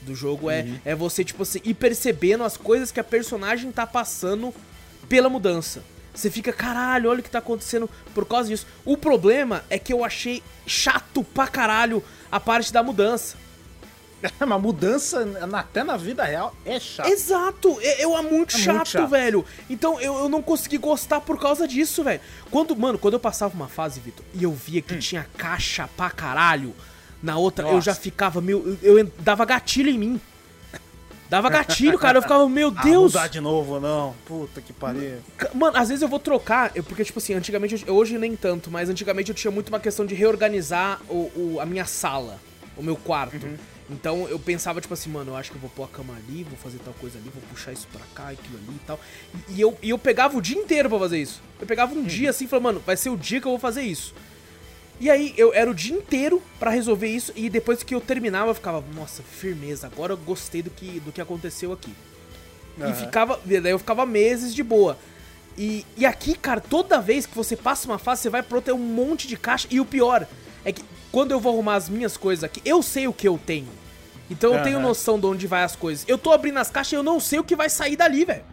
do 0.06 0.14
jogo 0.14 0.48
é, 0.50 0.62
Uhum. 0.62 0.78
é 0.84 0.94
você 0.94 1.22
tipo 1.24 1.42
assim, 1.42 1.60
ir 1.64 1.74
percebendo 1.74 2.44
as 2.44 2.56
coisas 2.56 2.90
que 2.90 3.00
a 3.00 3.04
personagem 3.04 3.70
tá 3.72 3.86
passando 3.86 4.54
pela 5.08 5.28
mudança. 5.28 5.82
Você 6.14 6.30
fica, 6.30 6.50
caralho, 6.52 7.10
olha 7.10 7.20
o 7.20 7.22
que 7.22 7.28
tá 7.30 7.40
acontecendo 7.40 7.90
por 8.14 8.24
causa 8.24 8.48
disso. 8.48 8.66
O 8.86 8.96
problema 8.96 9.62
é 9.68 9.78
que 9.78 9.92
eu 9.92 10.02
achei 10.02 10.42
chato 10.66 11.22
pra 11.22 11.46
caralho 11.46 12.02
a 12.32 12.40
parte 12.40 12.72
da 12.72 12.82
mudança. 12.82 13.36
Mas 14.40 14.62
mudança 14.62 15.28
até 15.52 15.84
na 15.84 15.96
vida 15.98 16.24
real 16.24 16.56
é 16.64 16.80
chato. 16.80 17.06
Exato, 17.08 17.78
é, 17.82 18.02
eu 18.02 18.16
é 18.16 18.22
muito, 18.22 18.30
É 18.30 18.32
muito 18.32 18.52
chato, 18.58 18.88
chato. 18.88 19.08
velho. 19.10 19.44
Então 19.68 20.00
eu, 20.00 20.14
eu 20.20 20.28
não 20.28 20.40
consegui 20.40 20.78
gostar 20.78 21.20
por 21.20 21.38
causa 21.38 21.68
disso, 21.68 22.02
velho. 22.02 22.20
Quando, 22.50 22.74
mano, 22.74 22.98
quando 22.98 23.14
eu 23.14 23.20
passava 23.20 23.52
uma 23.54 23.68
fase, 23.68 24.00
Vitor, 24.00 24.24
e 24.32 24.42
eu 24.42 24.52
via 24.52 24.80
que 24.80 24.96
tinha 24.98 25.26
caixa 25.36 25.86
pra 25.98 26.08
caralho, 26.10 26.74
na 27.22 27.36
outra 27.36 27.66
eu 27.66 27.72
Nossa. 27.74 27.86
já 27.86 27.94
ficava 27.94 28.40
meio. 28.40 28.78
Eu, 28.82 28.98
eu 28.98 29.10
dava 29.20 29.44
gatilho 29.44 29.90
em 29.90 29.98
mim. 29.98 30.20
Dava 31.28 31.50
gatilho, 31.50 31.98
cara. 31.98 32.18
Eu 32.18 32.22
ficava, 32.22 32.46
meu 32.48 32.72
Ah, 32.76 32.82
Deus. 32.82 33.12
mudar 33.14 33.26
de 33.28 33.40
novo, 33.40 33.80
não. 33.80 34.14
Puta 34.26 34.60
que 34.60 34.72
pariu. 34.72 35.18
Mano, 35.54 35.76
às 35.76 35.88
vezes 35.88 36.02
eu 36.02 36.08
vou 36.08 36.20
trocar, 36.20 36.70
eu- 36.74 36.84
porque, 36.84 37.04
tipo 37.04 37.18
assim, 37.18 37.34
antigamente, 37.34 37.82
eu- 37.86 37.94
hoje 37.96 38.16
nem 38.16 38.36
tanto, 38.36 38.70
mas 38.70 38.88
antigamente 38.88 39.30
eu 39.30 39.34
tinha 39.34 39.50
muito 39.50 39.68
uma 39.68 39.80
questão 39.80 40.06
de 40.06 40.14
reorganizar 40.14 41.00
o, 41.08 41.30
o- 41.34 41.58
a 41.60 41.66
minha 41.66 41.84
sala, 41.84 42.38
o 42.76 42.82
meu 42.82 42.94
quarto. 42.96 43.36
Então 43.90 44.28
eu 44.28 44.38
pensava, 44.38 44.80
tipo 44.80 44.94
assim, 44.94 45.10
mano, 45.10 45.32
eu 45.32 45.36
acho 45.36 45.50
que 45.50 45.56
eu 45.56 45.60
vou 45.60 45.70
pôr 45.70 45.84
a 45.84 45.88
cama 45.88 46.14
ali, 46.16 46.44
vou 46.44 46.56
fazer 46.58 46.78
tal 46.84 46.94
coisa 46.94 47.18
ali, 47.18 47.28
vou 47.32 47.42
puxar 47.50 47.72
isso 47.72 47.86
pra 47.92 48.00
cá, 48.14 48.30
aquilo 48.30 48.58
ali 48.58 48.76
e 48.76 48.86
tal. 48.86 49.00
E, 49.48 49.54
e 49.54 49.60
eu, 49.60 49.76
e 49.82 49.90
eu 49.90 49.98
pegava 49.98 50.36
o 50.36 50.42
dia 50.42 50.56
inteiro 50.58 50.88
pra 50.88 50.98
fazer 50.98 51.18
isso. 51.18 51.40
Eu 51.60 51.66
pegava 51.66 51.92
um 51.94 52.02
dia 52.04 52.30
assim 52.30 52.44
e 52.44 52.48
falava, 52.48 52.64
mano, 52.68 52.82
vai 52.86 52.96
ser 52.96 53.10
o 53.10 53.16
dia 53.16 53.40
que 53.40 53.46
eu 53.46 53.52
vou 53.52 53.60
fazer 53.60 53.82
isso. 53.82 54.12
E 54.98 55.10
aí 55.10 55.34
eu 55.36 55.52
era 55.52 55.70
o 55.70 55.74
dia 55.74 55.94
inteiro 55.94 56.42
pra 56.58 56.70
resolver 56.70 57.08
isso, 57.08 57.32
e 57.36 57.50
depois 57.50 57.82
que 57.82 57.94
eu 57.94 58.00
terminava, 58.00 58.50
eu 58.50 58.54
ficava, 58.54 58.82
nossa, 58.94 59.22
firmeza, 59.22 59.86
agora 59.86 60.14
eu 60.14 60.16
gostei 60.16 60.62
do 60.62 60.70
que, 60.70 61.00
do 61.00 61.12
que 61.12 61.20
aconteceu 61.20 61.72
aqui. 61.72 61.92
E 62.78 62.82
Aham. 62.82 62.94
ficava. 62.94 63.40
Daí 63.44 63.72
eu 63.72 63.78
ficava 63.78 64.04
meses 64.06 64.54
de 64.54 64.62
boa. 64.62 64.98
E, 65.56 65.86
e 65.96 66.04
aqui, 66.04 66.34
cara, 66.36 66.60
toda 66.60 67.00
vez 67.00 67.24
que 67.24 67.34
você 67.34 67.56
passa 67.56 67.88
uma 67.88 67.98
fase, 67.98 68.22
você 68.22 68.30
vai 68.30 68.42
pro 68.42 68.60
ter 68.60 68.72
um 68.72 68.78
monte 68.78 69.26
de 69.26 69.36
caixa. 69.36 69.66
E 69.70 69.80
o 69.80 69.84
pior 69.84 70.26
é 70.64 70.72
que 70.72 70.84
quando 71.10 71.32
eu 71.32 71.40
vou 71.40 71.54
arrumar 71.54 71.76
as 71.76 71.88
minhas 71.88 72.16
coisas 72.16 72.44
aqui, 72.44 72.60
eu 72.64 72.82
sei 72.82 73.08
o 73.08 73.12
que 73.12 73.26
eu 73.26 73.38
tenho. 73.38 73.68
Então 74.28 74.54
eu 74.54 74.62
tenho 74.62 74.80
noção 74.80 75.18
de 75.18 75.26
onde 75.26 75.46
vai 75.46 75.62
as 75.62 75.76
coisas. 75.76 76.04
Eu 76.06 76.18
tô 76.18 76.32
abrindo 76.32 76.58
as 76.58 76.68
caixas 76.68 76.92
e 76.92 76.96
eu 76.96 77.02
não 77.02 77.18
sei 77.20 77.38
o 77.38 77.44
que 77.44 77.56
vai 77.56 77.70
sair 77.70 77.96
dali, 77.96 78.24
velho. 78.24 78.44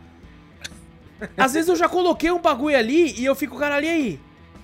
Às 1.38 1.54
vezes 1.54 1.68
eu 1.68 1.76
já 1.76 1.90
coloquei 1.90 2.32
um 2.32 2.40
bagulho 2.40 2.78
ali 2.78 3.20
e 3.20 3.26
eu 3.26 3.36
fico, 3.36 3.58
cara, 3.58 3.76
ali 3.76 3.90
aí. 3.90 4.20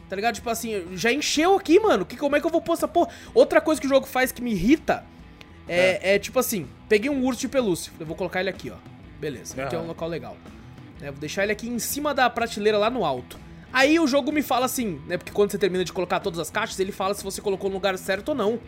Tá 0.10 0.16
ligado? 0.16 0.36
Tipo 0.36 0.50
assim, 0.50 0.88
já 0.96 1.12
encheu 1.12 1.56
aqui, 1.56 1.80
mano. 1.80 2.04
Que, 2.04 2.18
como 2.18 2.36
é 2.36 2.42
que 2.42 2.46
eu 2.46 2.50
vou 2.50 2.62
pôr 2.62 2.74
essa 2.74 2.88
porra? 2.88 3.10
Outra 3.34 3.62
coisa 3.62 3.80
que 3.80 3.86
o 3.86 3.90
jogo 3.90 4.08
faz 4.08 4.32
que 4.32 4.42
me 4.42 4.52
irrita 4.52 5.06
é, 5.68 6.16
é 6.16 6.20
tipo 6.20 6.40
assim: 6.40 6.68
peguei 6.90 7.12
um 7.12 7.24
urso 7.24 7.42
de 7.42 7.48
pelúcia. 7.48 7.94
Eu 8.00 8.06
vou 8.06 8.16
colocar 8.16 8.40
ele 8.40 8.50
aqui, 8.50 8.72
ó. 8.72 8.76
Beleza, 9.20 9.62
aqui 9.62 9.76
é 9.76 9.80
um 9.80 9.86
local 9.86 10.10
legal. 10.10 10.36
Né, 11.00 11.12
vou 11.12 11.20
deixar 11.20 11.44
ele 11.44 11.52
aqui 11.52 11.70
em 11.70 11.78
cima 11.78 12.14
da 12.14 12.30
prateleira 12.30 12.78
lá 12.78 12.90
no 12.90 13.06
alto. 13.06 13.38
Aí 13.72 14.00
o 14.00 14.08
jogo 14.08 14.32
me 14.32 14.42
fala 14.42 14.66
assim, 14.66 15.00
né? 15.06 15.18
Porque 15.18 15.32
quando 15.32 15.52
você 15.52 15.58
termina 15.58 15.86
de 15.86 15.94
colocar 15.94 16.20
todas 16.20 16.40
as 16.40 16.50
caixas, 16.50 16.80
ele 16.80 16.92
fala 16.92 17.14
se 17.14 17.24
você 17.24 17.40
colocou 17.40 17.70
no 17.70 17.76
lugar 17.76 17.96
certo 18.00 18.30
ou 18.30 18.36
não. 18.36 18.60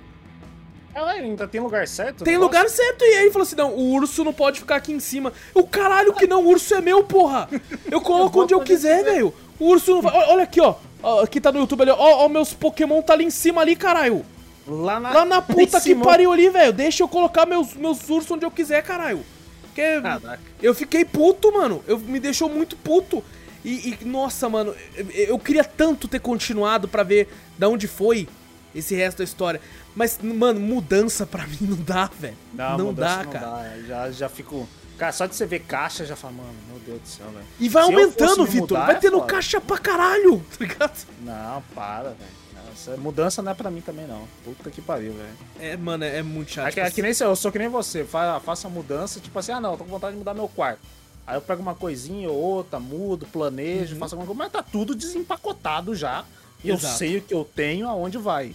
Ela 0.93 1.11
ainda 1.11 1.47
tem 1.47 1.61
lugar 1.61 1.87
certo? 1.87 2.23
Tem 2.23 2.37
lugar 2.37 2.69
certo. 2.69 3.03
E 3.03 3.13
aí 3.15 3.21
ele 3.23 3.31
falou 3.31 3.43
assim: 3.47 3.55
não, 3.55 3.71
o 3.71 3.93
urso 3.93 4.23
não 4.23 4.33
pode 4.33 4.59
ficar 4.59 4.75
aqui 4.75 4.91
em 4.91 4.99
cima. 4.99 5.33
O 5.55 5.63
caralho 5.63 6.13
que 6.13 6.27
não, 6.27 6.43
o 6.43 6.49
urso 6.49 6.75
é 6.75 6.81
meu, 6.81 7.03
porra. 7.03 7.49
Eu 7.89 8.01
coloco 8.01 8.41
onde 8.41 8.53
eu 8.53 8.61
quiser, 8.61 9.03
velho. 9.03 9.33
O 9.59 9.67
urso 9.67 9.91
não 9.95 10.01
vai. 10.01 10.13
Olha 10.29 10.43
aqui, 10.43 10.59
ó. 10.59 10.75
Ó, 11.03 11.21
Aqui 11.23 11.39
tá 11.41 11.51
no 11.51 11.59
YouTube 11.59 11.81
ali, 11.81 11.91
ó. 11.91 11.97
Ó, 11.97 12.29
meus 12.29 12.53
Pokémon 12.53 13.01
tá 13.01 13.13
ali 13.13 13.25
em 13.25 13.29
cima 13.29 13.61
ali, 13.61 13.75
caralho. 13.75 14.25
Lá 14.67 14.99
na, 14.99 15.11
Lá 15.11 15.25
na 15.25 15.41
puta 15.41 15.77
que 15.79 15.89
cima. 15.89 16.05
pariu 16.05 16.31
ali, 16.31 16.49
velho. 16.49 16.71
Deixa 16.71 17.03
eu 17.03 17.07
colocar 17.07 17.45
meus, 17.45 17.73
meus 17.73 18.07
ursos 18.09 18.31
onde 18.31 18.45
eu 18.45 18.51
quiser, 18.51 18.81
caralho. 18.83 19.23
Porque 19.63 20.01
Caraca. 20.01 20.39
eu 20.61 20.75
fiquei 20.75 21.03
puto, 21.05 21.51
mano. 21.51 21.83
Eu, 21.87 21.97
me 21.97 22.19
deixou 22.19 22.47
muito 22.49 22.75
puto. 22.75 23.23
E, 23.63 23.97
e, 24.01 24.05
nossa, 24.05 24.49
mano, 24.49 24.75
eu, 24.95 25.09
eu 25.11 25.39
queria 25.39 25.63
tanto 25.63 26.07
ter 26.07 26.19
continuado 26.19 26.87
pra 26.87 27.03
ver 27.03 27.27
da 27.57 27.69
onde 27.69 27.87
foi 27.87 28.27
esse 28.75 28.95
resto 28.95 29.19
da 29.19 29.23
história. 29.23 29.61
Mas, 29.95 30.19
mano, 30.21 30.59
mudança 30.59 31.25
pra 31.25 31.45
mim 31.47 31.57
não 31.61 31.77
dá, 31.77 32.09
velho. 32.19 32.37
Não, 32.53 32.77
não 32.77 32.93
dá, 32.93 33.23
não 33.23 33.31
cara. 33.31 33.45
Dá. 33.45 33.81
Já, 33.87 34.11
já 34.11 34.29
fico. 34.29 34.67
Cara, 35.01 35.11
só 35.13 35.25
de 35.25 35.35
você 35.35 35.47
ver 35.47 35.61
caixa, 35.61 36.05
já 36.05 36.15
fala, 36.15 36.33
mano, 36.33 36.53
meu 36.67 36.77
Deus 36.77 37.01
do 37.01 37.07
céu, 37.07 37.25
velho. 37.31 37.43
E 37.59 37.67
vai 37.67 37.83
Se 37.85 37.91
aumentando, 37.91 38.45
Vitor. 38.45 38.77
Vai 38.77 38.97
é 38.97 38.99
tendo 38.99 39.17
foda. 39.17 39.33
caixa 39.33 39.59
pra 39.59 39.79
caralho, 39.79 40.45
tá 40.55 40.57
ligado? 40.59 41.07
Não, 41.23 41.63
para, 41.73 42.09
velho. 42.09 42.41
Essa 42.71 42.95
mudança 42.97 43.41
não 43.41 43.51
é 43.51 43.55
pra 43.55 43.71
mim 43.71 43.81
também, 43.81 44.05
não. 44.05 44.27
Puta 44.45 44.69
que 44.69 44.79
pariu, 44.79 45.13
velho. 45.13 45.33
É, 45.59 45.75
mano, 45.75 46.03
é 46.03 46.21
muito 46.21 46.51
chato. 46.51 46.67
É 46.67 46.71
que, 46.71 46.79
é 46.79 46.91
que 46.91 47.01
nem 47.01 47.13
eu 47.19 47.35
sou 47.35 47.51
que 47.51 47.57
nem 47.57 47.67
você. 47.67 48.05
Faça 48.05 48.67
a 48.67 48.69
mudança, 48.69 49.19
tipo 49.19 49.39
assim, 49.39 49.51
ah 49.51 49.59
não, 49.59 49.75
tô 49.75 49.85
com 49.85 49.89
vontade 49.89 50.13
de 50.13 50.19
mudar 50.19 50.35
meu 50.35 50.47
quarto. 50.47 50.81
Aí 51.25 51.35
eu 51.35 51.41
pego 51.41 51.63
uma 51.63 51.73
coisinha 51.73 52.29
ou 52.29 52.37
outra, 52.37 52.79
mudo, 52.79 53.25
planejo, 53.25 53.95
uhum. 53.95 53.99
faço 53.99 54.13
alguma 54.13 54.27
coisa, 54.27 54.43
mas 54.43 54.51
tá 54.51 54.61
tudo 54.61 54.93
desempacotado 54.93 55.95
já. 55.95 56.23
E 56.63 56.69
eu 56.69 56.77
sei 56.77 57.17
o 57.17 57.21
que 57.23 57.33
eu 57.33 57.43
tenho, 57.43 57.87
aonde 57.87 58.19
vai. 58.19 58.53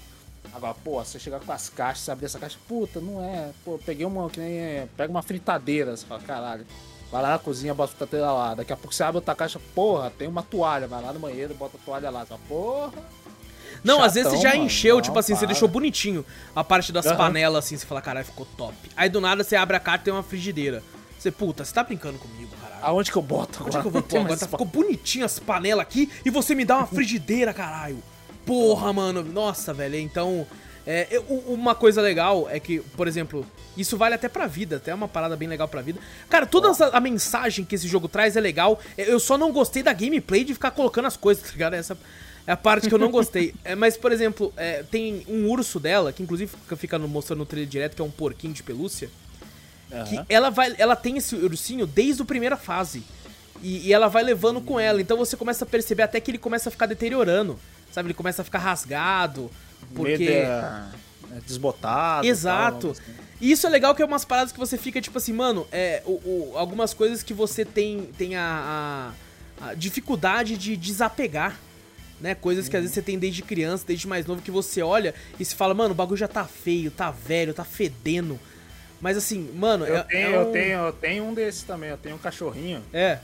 Agora, 0.56 0.74
pô, 0.82 1.04
você 1.04 1.18
chegar 1.18 1.38
com 1.38 1.52
as 1.52 1.68
caixas, 1.68 2.04
você 2.04 2.10
abrir 2.10 2.24
essa 2.24 2.38
caixa, 2.38 2.56
puta, 2.66 2.98
não 2.98 3.22
é. 3.22 3.50
Pô, 3.62 3.78
peguei 3.84 4.06
uma 4.06 4.30
que 4.30 4.40
nem. 4.40 4.58
É, 4.58 4.88
pega 4.96 5.10
uma 5.10 5.20
fritadeira, 5.20 5.94
você 5.94 6.06
fala, 6.06 6.22
caralho. 6.22 6.66
Vai 7.12 7.20
lá 7.20 7.32
na 7.32 7.38
cozinha, 7.38 7.74
bota 7.74 7.92
a 7.92 7.96
fritadeira 7.96 8.32
lá. 8.32 8.54
Daqui 8.54 8.72
a 8.72 8.76
pouco 8.76 8.94
você 8.94 9.02
abre 9.02 9.18
outra 9.18 9.34
caixa, 9.34 9.60
porra, 9.74 10.10
tem 10.10 10.26
uma 10.26 10.42
toalha. 10.42 10.88
Vai 10.88 11.02
lá 11.02 11.12
no 11.12 11.20
banheiro, 11.20 11.54
bota 11.54 11.76
a 11.76 11.84
toalha 11.84 12.08
lá. 12.08 12.20
Você 12.20 12.28
fala, 12.28 12.40
porra. 12.48 12.92
Não, 13.84 13.96
Chatão, 13.96 14.06
às 14.06 14.14
vezes 14.14 14.32
você 14.32 14.38
já 14.38 14.50
mano, 14.50 14.64
encheu, 14.64 14.94
não, 14.94 15.02
tipo 15.02 15.18
assim, 15.18 15.34
para. 15.34 15.40
você 15.40 15.46
deixou 15.46 15.68
bonitinho 15.68 16.24
a 16.54 16.64
parte 16.64 16.90
das 16.90 17.04
uhum. 17.04 17.16
panelas, 17.16 17.66
assim, 17.66 17.76
você 17.76 17.84
fala, 17.84 18.00
caralho, 18.00 18.24
ficou 18.24 18.46
top. 18.56 18.74
Aí 18.96 19.10
do 19.10 19.20
nada 19.20 19.44
você 19.44 19.56
abre 19.56 19.76
a 19.76 19.80
caixa 19.80 20.00
e 20.00 20.04
tem 20.04 20.14
uma 20.14 20.22
frigideira. 20.22 20.82
Você, 21.18 21.30
puta, 21.30 21.66
você 21.66 21.74
tá 21.74 21.84
brincando 21.84 22.18
comigo, 22.18 22.50
caralho. 22.62 22.82
Aonde 22.82 23.12
que 23.12 23.18
eu 23.18 23.22
boto 23.22 23.58
agora? 23.60 23.66
Onde 23.66 23.82
que 23.82 23.86
eu 23.86 23.90
vou 23.90 24.02
pôr? 24.02 24.20
Agora 24.20 24.38
ficou 24.38 24.66
bonitinho 24.66 25.26
as 25.26 25.38
panelas 25.38 25.82
aqui 25.82 26.10
e 26.24 26.30
você 26.30 26.54
me 26.54 26.64
dá 26.64 26.78
uma 26.78 26.86
frigideira, 26.88 27.52
caralho. 27.52 28.02
Porra, 28.46 28.92
mano. 28.92 29.22
Nossa, 29.22 29.74
velho. 29.74 29.96
Então, 29.96 30.46
é, 30.86 31.08
eu, 31.10 31.22
uma 31.48 31.74
coisa 31.74 32.00
legal 32.00 32.48
é 32.48 32.60
que, 32.60 32.78
por 32.96 33.08
exemplo, 33.08 33.44
isso 33.76 33.96
vale 33.96 34.14
até 34.14 34.28
pra 34.28 34.46
vida, 34.46 34.76
até 34.76 34.94
uma 34.94 35.08
parada 35.08 35.36
bem 35.36 35.48
legal 35.48 35.66
pra 35.66 35.82
vida. 35.82 35.98
Cara, 36.30 36.46
toda 36.46 36.70
a, 36.70 36.96
a, 36.96 37.00
mensagem 37.00 37.64
que 37.64 37.74
esse 37.74 37.88
jogo 37.88 38.06
traz 38.06 38.36
é 38.36 38.40
legal. 38.40 38.78
Eu 38.96 39.18
só 39.18 39.36
não 39.36 39.52
gostei 39.52 39.82
da 39.82 39.92
gameplay 39.92 40.44
de 40.44 40.54
ficar 40.54 40.70
colocando 40.70 41.06
as 41.06 41.16
coisas, 41.16 41.42
tá 41.44 41.50
ligado? 41.50 41.74
Essa 41.74 41.98
é 42.46 42.52
a 42.52 42.56
parte 42.56 42.88
que 42.88 42.94
eu 42.94 42.98
não 42.98 43.10
gostei. 43.10 43.52
é, 43.64 43.74
mas, 43.74 43.96
por 43.96 44.12
exemplo, 44.12 44.52
é, 44.56 44.84
tem 44.84 45.24
um 45.28 45.48
urso 45.48 45.80
dela, 45.80 46.12
que 46.12 46.22
inclusive 46.22 46.52
fica 46.76 46.96
mostrando 47.00 47.40
no 47.40 47.46
trailer 47.46 47.68
direto, 47.68 47.96
que 47.96 48.02
é 48.02 48.04
um 48.04 48.10
porquinho 48.10 48.54
de 48.54 48.62
pelúcia. 48.62 49.10
Uhum. 49.90 50.04
Que 50.04 50.24
ela 50.28 50.50
vai. 50.50 50.72
Ela 50.78 50.94
tem 50.94 51.16
esse 51.16 51.34
ursinho 51.34 51.84
desde 51.84 52.22
a 52.22 52.24
primeira 52.24 52.56
fase. 52.56 53.02
E, 53.60 53.88
e 53.88 53.92
ela 53.92 54.06
vai 54.06 54.22
levando 54.22 54.60
com 54.60 54.78
ela. 54.78 55.00
Então 55.00 55.16
você 55.16 55.36
começa 55.36 55.64
a 55.64 55.66
perceber 55.66 56.04
até 56.04 56.20
que 56.20 56.30
ele 56.30 56.38
começa 56.38 56.68
a 56.68 56.72
ficar 56.72 56.86
deteriorando. 56.86 57.58
Sabe? 57.96 58.08
Ele 58.08 58.14
começa 58.14 58.42
a 58.42 58.44
ficar 58.44 58.58
rasgado. 58.58 59.50
Porque. 59.94 60.28
É, 60.28 60.84
é 61.34 61.40
desbotado. 61.46 62.26
Exato. 62.26 62.92
Tal, 62.92 63.14
e 63.40 63.50
isso 63.50 63.66
é 63.66 63.70
legal 63.70 63.94
que 63.94 64.02
é 64.02 64.04
umas 64.04 64.22
paradas 64.22 64.52
que 64.52 64.58
você 64.58 64.76
fica, 64.76 65.00
tipo 65.00 65.16
assim, 65.16 65.32
mano, 65.32 65.66
é, 65.72 66.02
o, 66.04 66.12
o 66.12 66.52
algumas 66.56 66.92
coisas 66.92 67.22
que 67.22 67.32
você 67.32 67.64
tem, 67.64 68.10
tem 68.18 68.36
a, 68.36 69.12
a, 69.60 69.68
a 69.70 69.74
dificuldade 69.74 70.58
de 70.58 70.76
desapegar 70.76 71.58
né? 72.20 72.34
Coisas 72.34 72.68
que 72.68 72.76
às 72.76 72.82
vezes 72.82 72.94
você 72.94 73.02
tem 73.02 73.18
desde 73.18 73.42
criança, 73.42 73.84
desde 73.86 74.06
mais 74.06 74.26
novo, 74.26 74.42
que 74.42 74.50
você 74.50 74.82
olha 74.82 75.14
e 75.38 75.44
se 75.44 75.54
fala, 75.54 75.74
mano, 75.74 75.92
o 75.92 75.94
bagulho 75.94 76.16
já 76.16 76.28
tá 76.28 76.44
feio, 76.44 76.90
tá 76.90 77.10
velho, 77.10 77.54
tá 77.54 77.64
fedendo. 77.64 78.38
Mas 79.00 79.16
assim, 79.16 79.50
mano. 79.54 79.84
Eu, 79.84 79.96
é, 79.96 80.02
tenho, 80.04 80.26
é 80.26 80.28
um... 80.28 80.42
eu 80.42 80.52
tenho, 80.52 80.78
eu 80.78 80.92
tenho 80.92 81.24
um 81.24 81.34
desses 81.34 81.62
também, 81.62 81.90
eu 81.90 81.98
tenho 81.98 82.16
um 82.16 82.18
cachorrinho. 82.18 82.82
É. 82.92 83.18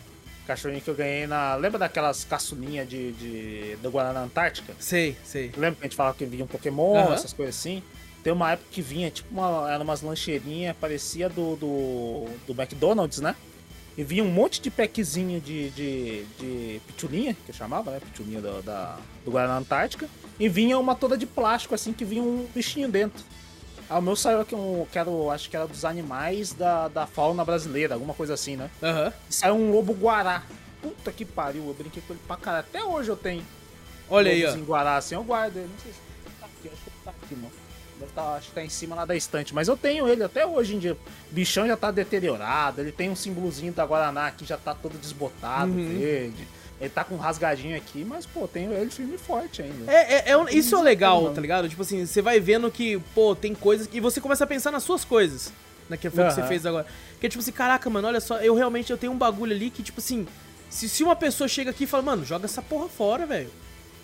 Cachorrinho 0.47 0.81
que 0.81 0.89
eu 0.89 0.95
ganhei 0.95 1.27
na. 1.27 1.55
Lembra 1.55 1.79
daquelas 1.79 2.25
caçulinhas 2.25 2.89
de, 2.89 3.13
de, 3.13 3.77
do 3.77 3.91
Guaraná 3.91 4.23
Antártica? 4.23 4.75
Sei, 4.79 5.17
sei. 5.25 5.53
Lembra 5.57 5.77
que 5.77 5.83
a 5.83 5.85
gente 5.85 5.97
falava 5.97 6.17
que 6.17 6.25
vinha 6.25 6.45
um 6.45 6.49
Pokémon, 6.49 6.95
uhum. 6.95 7.13
essas 7.13 7.33
coisas 7.33 7.57
assim? 7.57 7.83
Tem 8.23 8.33
uma 8.33 8.53
época 8.53 8.69
que 8.71 8.81
vinha, 8.81 9.11
tipo, 9.11 9.29
uma, 9.33 9.71
era 9.71 9.83
umas 9.83 10.01
lancheirinhas, 10.01 10.77
parecia 10.81 11.29
do, 11.29 11.57
do, 11.57 12.27
do 12.47 12.61
McDonald's, 12.61 13.21
né? 13.21 13.35
E 13.97 14.03
vinha 14.03 14.25
um 14.25 14.31
monte 14.31 14.61
de 14.61 14.71
packzinho 14.71 15.41
de, 15.41 15.71
de, 15.71 16.25
de 16.39 16.81
pitulinha, 16.87 17.35
que 17.35 17.51
eu 17.51 17.55
chamava, 17.55 17.91
né? 17.91 18.01
Pitulinha 18.01 18.41
do, 18.41 18.63
da, 18.63 18.99
do 19.25 19.31
Guaraná 19.31 19.59
Antártica. 19.59 20.09
E 20.39 20.49
vinha 20.49 20.79
uma 20.79 20.95
toda 20.95 21.17
de 21.17 21.27
plástico, 21.27 21.75
assim, 21.75 21.93
que 21.93 22.05
vinha 22.05 22.23
um 22.23 22.47
bichinho 22.55 22.89
dentro. 22.89 23.23
Ah, 23.93 23.99
o 23.99 24.03
meu 24.03 24.17
saiu 24.17 24.41
aqui, 24.41 24.55
um, 24.55 24.87
que 24.91 24.99
era, 24.99 25.11
acho 25.35 25.51
que 25.51 25.55
era 25.55 25.67
dos 25.67 25.85
animais 25.85 26.55
da, 26.55 26.89
da 26.89 27.07
fauna 27.07 27.45
brasileira, 27.45 27.93
alguma 27.93 28.15
coisa 28.15 28.33
assim, 28.33 28.57
né? 28.57 28.71
Uhum. 28.81 29.13
E 29.29 29.35
saiu 29.35 29.55
um 29.55 29.71
lobo 29.71 29.93
guará. 29.93 30.45
Puta 30.81 31.13
que 31.13 31.27
pariu, 31.27 31.67
eu 31.67 31.75
brinquei 31.75 32.03
com 32.07 32.15
ele 32.15 32.23
pra 32.27 32.39
caralho. 32.39 32.65
Até 32.67 32.83
hoje 32.83 33.11
eu 33.11 33.17
tenho. 33.17 33.45
Olha 34.09 34.33
aí, 34.33 34.47
ó. 34.47 34.57
guará 34.65 34.97
assim, 34.97 35.15
eu 35.15 35.23
guardo 35.23 35.59
ele. 35.59 35.69
Não 35.69 35.79
sei 35.79 35.93
se 35.93 35.99
tá 36.41 36.47
aqui, 36.47 36.71
acho 36.73 36.83
que 36.85 37.05
tá 37.05 37.11
aqui, 37.11 37.35
mano. 37.35 37.53
Tá, 38.15 38.35
acho 38.35 38.49
que 38.49 38.55
tá 38.55 38.65
em 38.65 38.69
cima 38.71 38.97
lá 38.97 39.05
da 39.05 39.15
estante, 39.15 39.55
mas 39.55 39.69
eu 39.69 39.77
tenho 39.77 40.09
ele 40.09 40.25
até 40.25 40.47
hoje 40.47 40.75
em 40.75 40.79
dia. 40.79 40.95
O 40.95 41.35
bichão 41.35 41.67
já 41.67 41.77
tá 41.77 41.91
deteriorado, 41.91 42.81
ele 42.81 42.93
tem 42.93 43.11
um 43.11 43.15
símbolozinho 43.15 43.75
da 43.75 43.85
Guaraná 43.85 44.29
aqui, 44.29 44.47
já 44.47 44.57
tá 44.57 44.75
todo 44.75 44.99
desbotado, 44.99 45.71
uhum. 45.71 45.99
verde. 45.99 46.49
Ele 46.83 46.91
tá 46.91 47.05
com 47.05 47.15
um 47.15 47.19
rasgadinho 47.19 47.77
aqui, 47.77 48.05
mas, 48.05 48.27
pô, 48.27 48.49
tem 48.49 48.65
ele 48.65 48.91
firme 48.91 49.15
e 49.15 49.19
forte 49.19 49.63
ainda. 49.63 49.89
É, 49.89 50.15
é, 50.15 50.33
é 50.33 50.55
isso 50.55 50.75
é 50.75 50.83
legal, 50.83 51.33
tá 51.33 51.41
ligado? 51.41 51.69
Tipo 51.69 51.83
assim, 51.83 52.05
você 52.05 52.21
vai 52.21 52.41
vendo 52.41 52.69
que, 52.73 52.99
pô, 53.15 53.37
tem 53.37 53.55
coisas. 53.55 53.89
E 53.93 54.01
você 54.01 54.21
começa 54.21 54.43
a 54.43 54.47
pensar 54.49 54.73
nas 54.73 54.83
suas 54.83 55.05
coisas. 55.05 55.53
Né, 55.89 55.97
que 55.97 56.11
foi 56.11 56.25
o 56.25 56.29
que 56.29 56.35
você 56.35 56.43
fez 56.43 56.67
agora. 56.67 56.85
Que 57.21 57.27
é 57.27 57.29
tipo 57.29 57.41
assim, 57.41 57.53
caraca, 57.53 57.89
mano, 57.89 58.09
olha 58.09 58.21
só, 58.21 58.39
eu 58.39 58.57
realmente 58.57 58.91
eu 58.91 58.99
tenho 58.99 59.13
um 59.13 59.17
bagulho 59.17 59.55
ali 59.55 59.71
que, 59.71 59.81
tipo 59.81 60.01
assim, 60.01 60.27
se, 60.69 60.89
se 60.89 61.05
uma 61.05 61.15
pessoa 61.15 61.47
chega 61.47 61.71
aqui 61.71 61.85
e 61.85 61.87
fala, 61.87 62.03
mano, 62.03 62.25
joga 62.25 62.47
essa 62.47 62.61
porra 62.61 62.89
fora, 62.89 63.27
velho. 63.27 63.51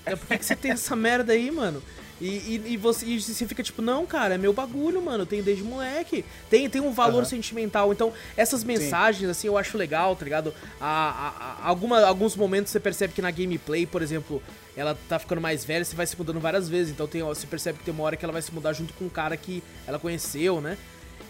É 0.07 0.15
por 0.15 0.29
que 0.29 0.45
você 0.45 0.55
tem 0.55 0.71
essa 0.71 0.95
merda 0.97 1.33
aí, 1.33 1.51
mano? 1.51 1.83
E, 2.21 2.27
e, 2.27 2.63
e, 2.73 2.77
você, 2.77 3.07
e 3.07 3.21
você 3.21 3.47
fica 3.47 3.63
tipo, 3.63 3.81
não, 3.81 4.05
cara, 4.05 4.35
é 4.35 4.39
meu 4.39 4.53
bagulho, 4.53 5.01
mano. 5.01 5.23
Eu 5.23 5.27
tenho 5.27 5.43
desde 5.43 5.63
moleque. 5.63 6.25
Tem, 6.51 6.69
tem 6.69 6.81
um 6.81 6.93
valor 6.93 7.21
uhum. 7.21 7.29
sentimental. 7.29 7.93
Então, 7.93 8.13
essas 8.37 8.65
mensagens, 8.65 9.25
Sim. 9.25 9.31
assim, 9.31 9.47
eu 9.47 9.57
acho 9.57 9.79
legal, 9.79 10.17
tá 10.17 10.25
ligado? 10.25 10.53
A, 10.81 10.87
a, 10.87 11.65
a, 11.65 11.69
alguma, 11.69 12.01
alguns 12.01 12.35
momentos 12.35 12.73
você 12.73 12.81
percebe 12.81 13.13
que 13.13 13.23
na 13.23 13.31
gameplay, 13.31 13.87
por 13.87 14.03
exemplo, 14.03 14.43
ela 14.77 14.99
tá 15.09 15.19
ficando 15.19 15.41
mais 15.41 15.65
velha, 15.65 15.85
você 15.85 15.95
vai 15.95 16.07
se 16.07 16.17
mudando 16.17 16.41
várias 16.41 16.69
vezes. 16.69 16.93
Então 16.93 17.07
tem, 17.07 17.23
você 17.23 17.47
percebe 17.47 17.79
que 17.79 17.85
tem 17.85 17.95
uma 17.95 18.03
hora 18.03 18.17
que 18.17 18.25
ela 18.25 18.33
vai 18.33 18.43
se 18.43 18.53
mudar 18.53 18.73
junto 18.73 18.93
com 18.95 19.05
um 19.05 19.11
cara 19.11 19.37
que 19.37 19.63
ela 19.87 19.99
conheceu, 19.99 20.61
né? 20.61 20.77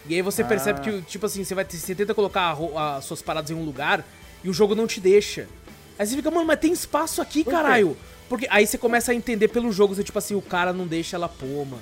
E 0.07 0.15
aí 0.15 0.21
você 0.21 0.41
ah. 0.41 0.45
percebe 0.45 0.81
que, 0.81 1.01
tipo 1.03 1.25
assim, 1.25 1.43
você, 1.43 1.53
vai, 1.53 1.65
você 1.65 1.93
tenta 1.93 2.15
colocar 2.15 2.57
as 2.97 3.05
suas 3.05 3.21
paradas 3.21 3.51
em 3.51 3.53
um 3.53 3.63
lugar 3.63 4.03
e 4.43 4.49
o 4.49 4.53
jogo 4.53 4.73
não 4.73 4.87
te 4.87 4.99
deixa. 4.99 5.47
Aí 5.99 6.07
você 6.07 6.15
fica, 6.15 6.31
mano, 6.31 6.45
mas 6.45 6.59
tem 6.59 6.71
espaço 6.71 7.21
aqui, 7.21 7.43
caralho. 7.43 7.97
Porque 8.29 8.47
aí 8.49 8.65
você 8.67 8.77
começa 8.77 9.11
a 9.11 9.15
entender 9.15 9.47
pelo 9.47 9.71
jogo, 9.71 9.95
você, 9.95 10.03
tipo 10.03 10.19
assim, 10.19 10.35
o 10.35 10.41
cara 10.41 10.71
não 10.71 10.85
deixa 10.85 11.17
ela 11.17 11.27
pôr, 11.27 11.65
mano. 11.65 11.81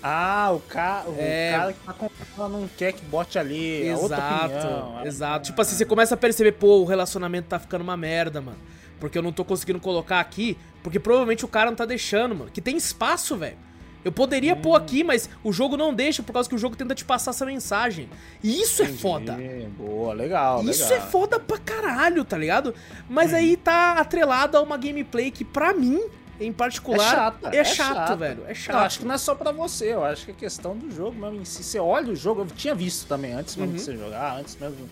Ah, 0.00 0.52
o, 0.52 0.60
ca... 0.60 1.04
o 1.08 1.16
é... 1.18 1.50
cara 1.50 1.72
que 1.72 1.78
tá 1.80 1.92
com 1.92 2.08
ela 2.38 2.48
não 2.48 2.68
quer 2.68 2.92
que 2.92 3.04
bote 3.04 3.36
ali. 3.38 3.88
Exato, 3.88 4.46
opinião, 4.46 5.04
exato. 5.04 5.46
Tipo 5.46 5.60
assim, 5.60 5.74
você 5.74 5.84
começa 5.84 6.14
a 6.14 6.16
perceber, 6.16 6.52
pô, 6.52 6.78
o 6.78 6.84
relacionamento 6.84 7.48
tá 7.48 7.58
ficando 7.58 7.82
uma 7.82 7.96
merda, 7.96 8.40
mano. 8.40 8.58
Porque 9.00 9.18
eu 9.18 9.22
não 9.22 9.32
tô 9.32 9.44
conseguindo 9.44 9.80
colocar 9.80 10.20
aqui, 10.20 10.56
porque 10.82 11.00
provavelmente 11.00 11.44
o 11.44 11.48
cara 11.48 11.70
não 11.70 11.76
tá 11.76 11.84
deixando, 11.84 12.36
mano. 12.36 12.50
Que 12.52 12.60
tem 12.60 12.76
espaço, 12.76 13.36
velho. 13.36 13.58
Eu 14.06 14.12
poderia 14.12 14.54
hum. 14.54 14.60
pôr 14.60 14.76
aqui, 14.76 15.02
mas 15.02 15.28
o 15.42 15.52
jogo 15.52 15.76
não 15.76 15.92
deixa 15.92 16.22
por 16.22 16.32
causa 16.32 16.48
que 16.48 16.54
o 16.54 16.58
jogo 16.58 16.76
tenta 16.76 16.94
te 16.94 17.04
passar 17.04 17.32
essa 17.32 17.44
mensagem. 17.44 18.08
E 18.40 18.62
isso 18.62 18.80
é 18.80 18.84
Entendi. 18.84 18.98
é 18.98 19.02
foda. 19.02 19.38
Boa, 19.76 20.14
legal. 20.14 20.62
Isso 20.62 20.84
legal. 20.84 20.98
é 20.98 21.10
foda 21.10 21.40
pra 21.40 21.58
caralho, 21.58 22.24
tá 22.24 22.38
ligado? 22.38 22.72
Mas 23.08 23.32
hum. 23.32 23.36
aí 23.36 23.56
tá 23.56 23.94
atrelado 23.94 24.56
a 24.56 24.62
uma 24.62 24.76
gameplay 24.76 25.32
que, 25.32 25.44
pra 25.44 25.74
mim, 25.74 26.00
em 26.38 26.52
particular, 26.52 27.04
é, 27.04 27.16
chata, 27.16 27.50
é, 27.50 27.56
é 27.56 27.64
chato, 27.64 27.94
chata. 27.96 28.16
velho. 28.16 28.44
É 28.46 28.54
chato. 28.54 28.76
Eu 28.76 28.80
acho 28.82 28.98
que 29.00 29.04
não 29.04 29.14
é 29.16 29.18
só 29.18 29.34
pra 29.34 29.50
você, 29.50 29.92
eu 29.92 30.04
acho 30.04 30.24
que 30.24 30.30
é 30.30 30.34
questão 30.34 30.76
do 30.76 30.88
jogo 30.94 31.18
mesmo. 31.18 31.44
Se 31.44 31.64
você 31.64 31.80
olha 31.80 32.12
o 32.12 32.14
jogo, 32.14 32.42
eu 32.42 32.46
tinha 32.46 32.76
visto 32.76 33.08
também 33.08 33.32
antes 33.32 33.56
mesmo 33.56 33.72
uhum. 33.72 33.76
de 33.76 33.82
você 33.82 33.96
jogar, 33.96 34.38
antes 34.38 34.56
mesmo 34.56 34.88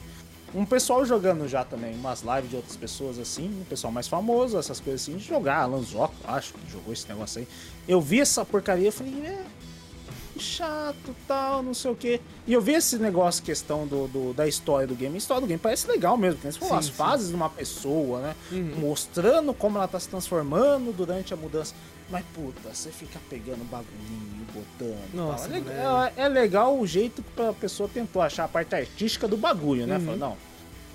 um 0.55 0.65
pessoal 0.65 1.05
jogando 1.05 1.49
já 1.49 1.65
também, 1.65 1.95
umas 1.95 2.23
lives 2.23 2.49
de 2.49 2.57
outras 2.57 2.77
pessoas 2.77 3.19
assim, 3.19 3.49
um 3.61 3.65
pessoal 3.65 3.93
mais 3.93 4.07
famoso, 4.07 4.57
essas 4.57 4.79
coisas 4.79 5.03
assim, 5.03 5.17
de 5.17 5.25
jogar. 5.25 5.63
Alan 5.63 5.83
Zoc, 5.83 6.15
acho 6.25 6.55
que 6.55 6.71
jogou 6.71 6.93
esse 6.93 7.09
negócio 7.09 7.41
aí. 7.41 7.49
Eu 7.87 8.01
vi 8.01 8.21
essa 8.21 8.45
porcaria 8.45 8.89
e 8.89 8.93
falei, 8.93 9.15
é. 9.25 9.45
Chato, 10.37 11.15
tal, 11.29 11.63
não 11.63 11.73
sei 11.73 11.91
o 11.93 11.95
que. 11.95 12.21
E 12.45 12.53
eu 12.53 12.61
vi 12.61 12.73
esse 12.73 12.99
negócio, 12.99 13.43
questão 13.43 13.87
do, 13.87 14.09
do, 14.09 14.33
da 14.33 14.49
história 14.49 14.87
do 14.87 14.95
game. 14.95 15.15
A 15.15 15.19
história 15.19 15.41
do 15.41 15.47
game 15.47 15.61
parece 15.61 15.87
legal 15.87 16.17
mesmo, 16.17 16.41
porque 16.41 16.59
você 16.59 16.75
as 16.75 16.87
sim. 16.87 16.93
fases 16.93 17.29
de 17.29 17.35
uma 17.37 17.49
pessoa, 17.49 18.21
né? 18.21 18.37
Uhum. 18.51 18.75
Mostrando 18.81 19.55
como 19.55 19.79
ela 19.79 19.87
tá 19.87 20.01
se 20.01 20.09
transformando 20.09 20.93
durante 20.93 21.33
a 21.33 21.37
mudança. 21.37 21.73
Mas 22.11 22.25
puta, 22.35 22.75
você 22.75 22.91
fica 22.91 23.21
pegando 23.31 23.65
bagulhinho, 23.71 24.47
botando. 24.53 25.15
Nossa, 25.15 25.47
é, 25.47 25.53
legal, 25.53 26.05
é, 26.05 26.13
é, 26.17 26.29
legal 26.29 26.79
o 26.79 26.87
jeito 26.87 27.23
que 27.23 27.43
a 27.43 27.53
pessoa 27.53 27.89
tentou 27.89 28.21
achar 28.21 28.45
a 28.45 28.49
parte 28.49 28.75
artística 28.75 29.29
do 29.29 29.37
bagulho, 29.37 29.87
né? 29.87 29.99
Uhum. 29.99 30.05
Falou, 30.05 30.19
não, 30.19 30.37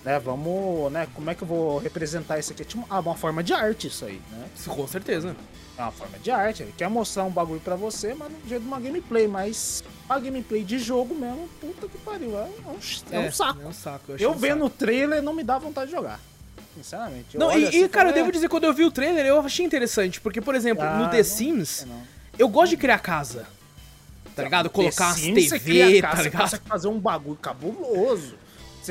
né, 0.09 0.17
vamos, 0.17 0.91
né, 0.91 1.07
como 1.13 1.29
é 1.29 1.35
que 1.35 1.43
eu 1.43 1.47
vou 1.47 1.77
representar 1.77 2.39
isso 2.39 2.51
aqui? 2.51 2.65
Tipo, 2.65 2.83
ah, 2.89 2.99
uma 2.99 3.13
forma 3.13 3.43
de 3.43 3.53
arte 3.53 3.85
isso 3.85 4.05
aí, 4.05 4.19
né? 4.31 4.49
Com 4.67 4.87
certeza. 4.87 5.35
É 5.77 5.81
uma 5.83 5.91
forma 5.91 6.17
de 6.17 6.31
arte, 6.31 6.63
ele 6.63 6.73
quer 6.75 6.89
mostrar 6.89 7.25
um 7.25 7.29
bagulho 7.29 7.59
pra 7.59 7.75
você, 7.75 8.15
mas 8.15 8.31
no 8.31 8.49
jeito 8.49 8.63
de 8.63 8.67
uma 8.67 8.79
gameplay, 8.79 9.27
mas 9.27 9.83
a 10.09 10.17
gameplay 10.17 10.63
de 10.63 10.79
jogo 10.79 11.13
mesmo, 11.13 11.47
puta 11.61 11.87
que 11.87 11.97
pariu, 11.99 12.35
é 12.39 12.43
um, 12.43 12.75
é 13.11 13.19
um 13.19 13.23
é, 13.23 13.31
saco. 13.31 13.61
É 13.61 13.67
um 13.67 13.71
saco. 13.71 14.11
Eu, 14.13 14.17
eu 14.17 14.31
um 14.31 14.33
vendo 14.33 14.65
o 14.65 14.69
trailer 14.69 15.21
não 15.21 15.33
me 15.33 15.43
dá 15.43 15.59
vontade 15.59 15.91
de 15.91 15.95
jogar. 15.95 16.19
Sinceramente. 16.75 17.37
Não, 17.37 17.55
e, 17.55 17.67
assim, 17.67 17.87
cara, 17.87 18.09
eu 18.09 18.13
devo 18.13 18.31
dizer, 18.31 18.49
quando 18.49 18.63
eu 18.63 18.73
vi 18.73 18.85
o 18.85 18.91
trailer, 18.91 19.27
eu 19.27 19.39
achei 19.39 19.63
interessante. 19.63 20.19
Porque, 20.19 20.41
por 20.41 20.55
exemplo, 20.55 20.83
ah, 20.83 20.97
no 20.97 21.09
The 21.09 21.21
Sims, 21.21 21.85
eu 22.37 22.47
gosto 22.49 22.71
de 22.71 22.77
criar 22.77 22.97
casa. 22.97 23.45
Tá 24.35 24.43
ligado? 24.43 24.69
Colocar 24.69 25.13
você 25.13 25.33
TV, 25.33 26.01
tá 26.01 26.07
casa, 26.07 26.17
Você 26.17 26.23
ligado? 26.23 26.41
consegue 26.41 26.63
fazer 26.67 26.87
um 26.87 26.99
bagulho 26.99 27.37
cabuloso. 27.37 28.38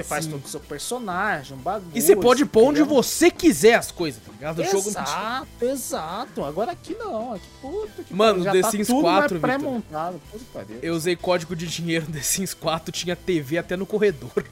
Você 0.02 0.04
faz 0.08 0.24
Sim. 0.24 0.30
todo 0.32 0.44
o 0.44 0.48
seu 0.48 0.60
personagem, 0.60 1.56
um 1.56 1.60
bagulho. 1.60 1.90
E 1.94 2.00
você 2.00 2.14
pode 2.16 2.44
pôr 2.46 2.64
onde 2.70 2.82
você 2.82 3.30
quiser 3.30 3.74
as 3.74 3.90
coisas, 3.90 4.20
tá 4.24 4.32
ligado? 4.32 4.60
O 4.60 4.64
jogo 4.64 4.90
não 4.90 5.02
Exato, 5.02 5.46
exato. 5.62 6.44
Agora 6.44 6.72
aqui 6.72 6.94
não. 6.94 7.34
Aqui, 7.34 7.44
puta 7.60 8.02
que 8.04 8.14
Mano, 8.14 8.44
The 8.44 8.62
Sims 8.70 8.86
tudo 8.86 9.00
4, 9.02 9.20
mais 9.20 9.32
Vitor. 9.32 9.40
pré-montado. 9.40 10.20
Eu 10.82 10.94
usei 10.94 11.16
código 11.16 11.56
de 11.56 11.66
dinheiro 11.66 12.06
no 12.06 12.12
The 12.12 12.20
Sims 12.22 12.54
4, 12.54 12.92
tinha 12.92 13.16
TV 13.16 13.58
até 13.58 13.76
no 13.76 13.86
corredor. 13.86 14.30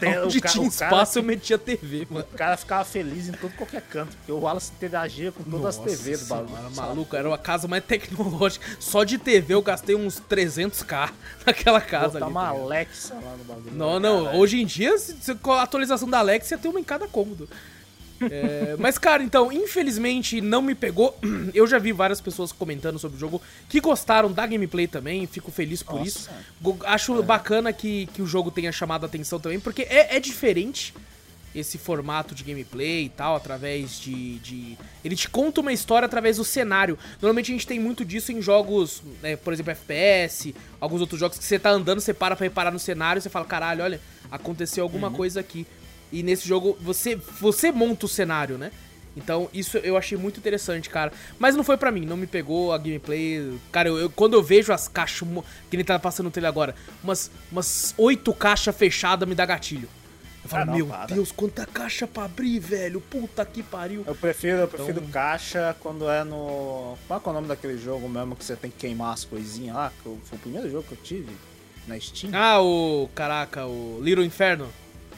Tem- 0.00 0.18
Onde 0.20 0.40
ca- 0.40 0.48
tinha 0.48 0.66
espaço 0.68 1.18
eu 1.18 1.22
metia 1.22 1.58
TV, 1.58 2.06
mano. 2.10 2.26
O 2.32 2.36
cara 2.36 2.56
ficava 2.56 2.84
feliz 2.84 3.28
em 3.28 3.32
todo 3.32 3.52
qualquer 3.54 3.82
canto, 3.82 4.16
porque 4.16 4.32
o 4.32 4.38
Wallace 4.40 4.72
interagia 4.76 5.32
com 5.32 5.42
todas 5.42 5.66
as 5.66 5.84
TVs 5.84 6.20
do 6.20 6.26
bagulho. 6.26 6.62
Sabe? 6.62 6.76
maluco, 6.76 7.16
era 7.16 7.28
uma 7.28 7.38
casa 7.38 7.66
mais 7.68 7.84
tecnológica. 7.84 8.64
Só 8.78 9.04
de 9.04 9.18
TV 9.18 9.54
eu 9.54 9.62
gastei 9.62 9.94
uns 9.94 10.20
300k 10.20 11.10
naquela 11.46 11.80
casa 11.80 12.14
Botar 12.20 12.24
ali. 12.26 12.32
uma 12.32 12.40
tá 12.46 12.52
ligado? 12.52 12.64
Alexa 12.66 13.14
lá 13.14 13.36
no 13.36 13.44
bagulho. 13.44 13.63
Não, 13.72 13.98
não, 14.00 14.24
Caralho. 14.24 14.40
hoje 14.40 14.60
em 14.60 14.66
dia, 14.66 14.96
se- 14.98 15.16
se- 15.20 15.34
com 15.36 15.52
a 15.52 15.62
atualização 15.62 16.08
da 16.08 16.20
você 16.46 16.56
tem 16.56 16.70
uma 16.70 16.80
em 16.80 16.84
cada 16.84 17.06
cômodo. 17.08 17.48
É, 18.20 18.76
mas, 18.78 18.96
cara, 18.98 19.22
então, 19.22 19.50
infelizmente 19.52 20.40
não 20.40 20.62
me 20.62 20.74
pegou. 20.74 21.18
Eu 21.52 21.66
já 21.66 21.78
vi 21.78 21.92
várias 21.92 22.20
pessoas 22.20 22.52
comentando 22.52 22.98
sobre 22.98 23.16
o 23.16 23.20
jogo 23.20 23.40
que 23.68 23.80
gostaram 23.80 24.30
da 24.30 24.46
gameplay 24.46 24.86
também, 24.86 25.26
fico 25.26 25.50
feliz 25.50 25.82
por 25.82 25.96
Nossa. 26.00 26.08
isso. 26.08 26.30
Acho 26.84 27.22
bacana 27.22 27.72
que, 27.72 28.06
que 28.14 28.22
o 28.22 28.26
jogo 28.26 28.50
tenha 28.50 28.70
chamado 28.70 29.04
a 29.04 29.06
atenção 29.06 29.40
também, 29.40 29.58
porque 29.60 29.82
é, 29.82 30.16
é 30.16 30.20
diferente 30.20 30.94
esse 31.54 31.78
formato 31.78 32.34
de 32.34 32.42
gameplay 32.42 33.04
e 33.04 33.08
tal, 33.08 33.36
através 33.36 33.98
de, 34.00 34.38
de- 34.40 34.78
Ele 35.04 35.14
te 35.14 35.28
conta 35.28 35.60
uma 35.60 35.72
história 35.72 36.06
através 36.06 36.36
do 36.38 36.44
cenário. 36.44 36.98
Normalmente 37.22 37.50
a 37.52 37.54
gente 37.54 37.66
tem 37.66 37.78
muito 37.78 38.04
disso 38.04 38.32
em 38.32 38.42
jogos, 38.42 39.02
né, 39.22 39.36
por 39.36 39.52
exemplo, 39.52 39.70
FPS, 39.72 40.54
alguns 40.80 41.00
outros 41.00 41.20
jogos 41.20 41.38
que 41.38 41.44
você 41.44 41.58
tá 41.58 41.70
andando, 41.70 42.00
você 42.00 42.12
para 42.14 42.34
pra 42.36 42.44
reparar 42.44 42.70
no 42.70 42.78
cenário 42.78 43.20
e 43.20 43.22
você 43.22 43.28
fala, 43.30 43.44
caralho, 43.44 43.84
olha, 43.84 44.00
aconteceu 44.30 44.82
alguma 44.82 45.10
coisa 45.16 45.40
aqui. 45.40 45.66
E 46.12 46.22
nesse 46.22 46.46
jogo 46.46 46.76
você, 46.80 47.16
você 47.16 47.70
monta 47.72 48.06
o 48.06 48.08
cenário, 48.08 48.58
né? 48.58 48.70
Então, 49.16 49.48
isso 49.54 49.78
eu 49.78 49.96
achei 49.96 50.18
muito 50.18 50.38
interessante, 50.40 50.90
cara. 50.90 51.12
Mas 51.38 51.54
não 51.54 51.62
foi 51.62 51.76
pra 51.76 51.92
mim, 51.92 52.04
não 52.04 52.16
me 52.16 52.26
pegou 52.26 52.72
a 52.72 52.78
gameplay. 52.78 53.56
Cara, 53.70 53.88
eu, 53.88 53.96
eu- 53.98 54.10
quando 54.10 54.34
eu 54.34 54.42
vejo 54.42 54.72
as 54.72 54.88
caixas, 54.88 55.28
que 55.70 55.76
nem 55.76 55.84
tá 55.86 55.96
passando 56.00 56.24
no 56.26 56.30
trailer 56.32 56.48
agora, 56.48 56.74
umas, 57.02 57.30
umas 57.52 57.94
oito 57.96 58.32
caixas 58.34 58.74
fechadas 58.76 59.28
me 59.28 59.34
dá 59.36 59.46
gatilho. 59.46 59.88
Eu 60.44 60.48
falo, 60.50 60.62
Ah, 60.62 60.66
não, 60.66 60.74
meu 60.74 60.86
para. 60.86 61.06
Deus, 61.14 61.32
quanta 61.32 61.66
caixa 61.66 62.06
pra 62.06 62.24
abrir, 62.24 62.58
velho. 62.60 63.00
Puta 63.00 63.44
que 63.46 63.62
pariu. 63.62 64.04
Eu 64.06 64.14
prefiro, 64.14 64.58
eu 64.58 64.68
prefiro 64.68 64.98
Então- 65.00 65.10
caixa 65.10 65.74
quando 65.80 66.08
é 66.08 66.22
no. 66.22 66.96
Qual 67.08 67.22
é 67.24 67.28
o 67.28 67.32
nome 67.32 67.48
daquele 67.48 67.78
jogo 67.78 68.08
mesmo 68.08 68.36
que 68.36 68.44
você 68.44 68.54
tem 68.54 68.70
que 68.70 68.76
queimar 68.76 69.14
as 69.14 69.24
coisinhas 69.24 69.74
lá? 69.74 69.90
Que 70.02 70.02
foi 70.24 70.36
o 70.38 70.40
primeiro 70.40 70.70
jogo 70.70 70.84
que 70.86 70.92
eu 70.92 70.98
tive 71.02 71.34
na 71.88 71.98
Steam. 71.98 72.30
Ah, 72.34 72.60
o. 72.60 73.08
Caraca, 73.14 73.64
o 73.66 73.98
Little 74.02 74.22
Inferno. 74.24 74.68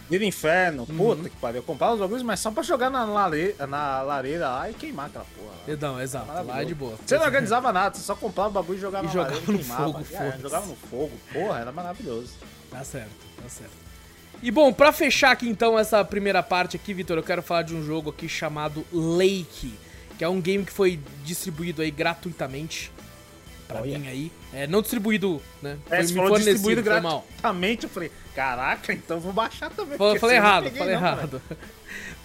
Vira 0.08 0.24
Inferno, 0.24 0.86
Uhum. 0.88 0.96
puta 0.96 1.28
que 1.28 1.34
pariu. 1.36 1.58
Eu 1.58 1.62
comprava 1.64 1.94
os 1.94 1.98
bagulhos, 1.98 2.22
mas 2.22 2.38
só 2.38 2.52
pra 2.52 2.62
jogar 2.62 2.88
na 2.88 3.04
lareira, 3.04 3.66
na 3.66 4.02
lareira 4.02 4.48
lá 4.48 4.70
e 4.70 4.74
queimar 4.74 5.06
aquela 5.06 5.24
porra. 5.36 5.50
Lá. 5.66 5.76
Não, 5.80 6.00
exato, 6.00 6.26
lá 6.28 6.34
é 6.34 6.36
Maravilhoso. 6.44 6.66
de 6.68 6.74
boa. 6.76 6.96
Você 7.04 7.18
não 7.18 7.24
organizava 7.24 7.72
nada, 7.72 7.96
você 7.96 8.02
só 8.04 8.14
comprava 8.14 8.48
o 8.50 8.52
bagulho 8.52 8.78
e 8.78 8.80
jogava 8.80 9.02
E 9.02 9.06
na 9.08 9.12
jogava 9.12 9.30
lareira 9.34 9.52
no 9.52 9.58
e 9.58 9.64
queimava. 9.64 9.84
fogo, 10.04 10.06
É, 10.14 10.38
jogava 10.38 10.66
no 10.66 10.76
fogo, 10.76 11.10
porra, 11.32 11.58
era 11.58 11.72
maravilhoso. 11.72 12.34
Tá 12.70 12.84
certo, 12.84 13.10
tá 13.42 13.48
certo. 13.48 13.72
E 14.42 14.51
bom, 14.51 14.72
pra 14.72 14.92
fechar 14.92 15.33
aqui 15.33 15.49
então 15.49 15.79
essa 15.79 16.05
primeira 16.05 16.42
parte 16.42 16.77
aqui, 16.77 16.92
Vitor, 16.94 17.16
eu 17.16 17.22
quero 17.22 17.42
falar 17.42 17.62
de 17.62 17.75
um 17.75 17.85
jogo 17.85 18.11
aqui 18.11 18.29
chamado 18.29 18.85
Lake, 18.92 19.75
que 20.18 20.25
é 20.25 20.29
um 20.29 20.40
game 20.40 20.64
que 20.64 20.72
foi 20.72 21.01
distribuído 21.25 21.83
aí 21.83 21.90
gratuitamente 21.90 22.92
pra 23.66 23.81
Olha. 23.81 23.99
mim 23.99 24.09
aí. 24.09 24.33
É, 24.53 24.66
não 24.66 24.81
distribuído, 24.81 25.42
né? 25.61 25.77
É, 25.90 25.96
Foi 25.96 26.07
me 26.07 26.14
falou 26.14 26.37
distribuído 26.38 26.83
gratuitamente, 26.83 27.85
eu 27.85 27.90
falei, 27.90 28.11
caraca, 28.35 28.92
então 28.92 29.18
vou 29.18 29.33
baixar 29.33 29.70
também. 29.70 29.99
Falei, 29.99 30.18
falei 30.18 30.37
errado, 30.37 30.64
peguei 30.64 30.79
falei 30.79 30.94
não, 30.94 31.03
errado. 31.03 31.42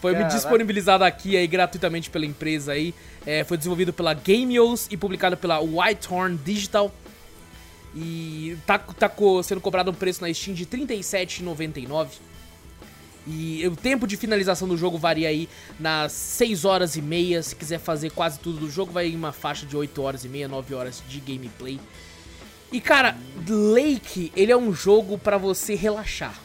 Foi 0.01 0.13
me 0.13 0.17
Caraca. 0.17 0.35
disponibilizado 0.35 1.03
aqui 1.03 1.37
aí 1.37 1.45
gratuitamente 1.45 2.09
pela 2.09 2.25
empresa 2.25 2.71
aí. 2.71 2.93
É, 3.23 3.43
foi 3.43 3.55
desenvolvido 3.55 3.93
pela 3.93 4.15
Gameos 4.15 4.87
e 4.89 4.97
publicado 4.97 5.37
pela 5.37 5.59
Whitehorn 5.59 6.37
Digital. 6.43 6.91
E 7.95 8.57
tá, 8.65 8.79
tá 8.79 9.11
sendo 9.43 9.59
cobrado 9.59 9.91
um 9.91 9.93
preço 9.93 10.21
na 10.21 10.33
Steam 10.33 10.53
de 10.53 10.63
R$ 10.63 10.85
37,99. 10.85 12.07
E 13.27 13.67
o 13.67 13.75
tempo 13.75 14.07
de 14.07 14.17
finalização 14.17 14.67
do 14.67 14.75
jogo 14.75 14.97
varia 14.97 15.29
aí 15.29 15.47
nas 15.79 16.11
6 16.11 16.65
horas 16.65 16.95
e 16.95 17.01
meia. 17.01 17.43
Se 17.43 17.55
quiser 17.55 17.79
fazer 17.79 18.11
quase 18.11 18.39
tudo 18.39 18.59
do 18.59 18.69
jogo, 18.69 18.91
vai 18.91 19.07
em 19.07 19.15
uma 19.15 19.31
faixa 19.31 19.65
de 19.65 19.77
8 19.77 20.01
horas 20.01 20.25
e 20.25 20.29
meia, 20.29 20.47
9 20.47 20.73
horas 20.73 21.03
de 21.07 21.19
gameplay. 21.19 21.79
E 22.71 22.79
cara, 22.79 23.17
Lake, 23.47 24.31
ele 24.35 24.51
é 24.51 24.57
um 24.57 24.73
jogo 24.73 25.17
pra 25.17 25.37
você 25.37 25.75
relaxar. 25.75 26.39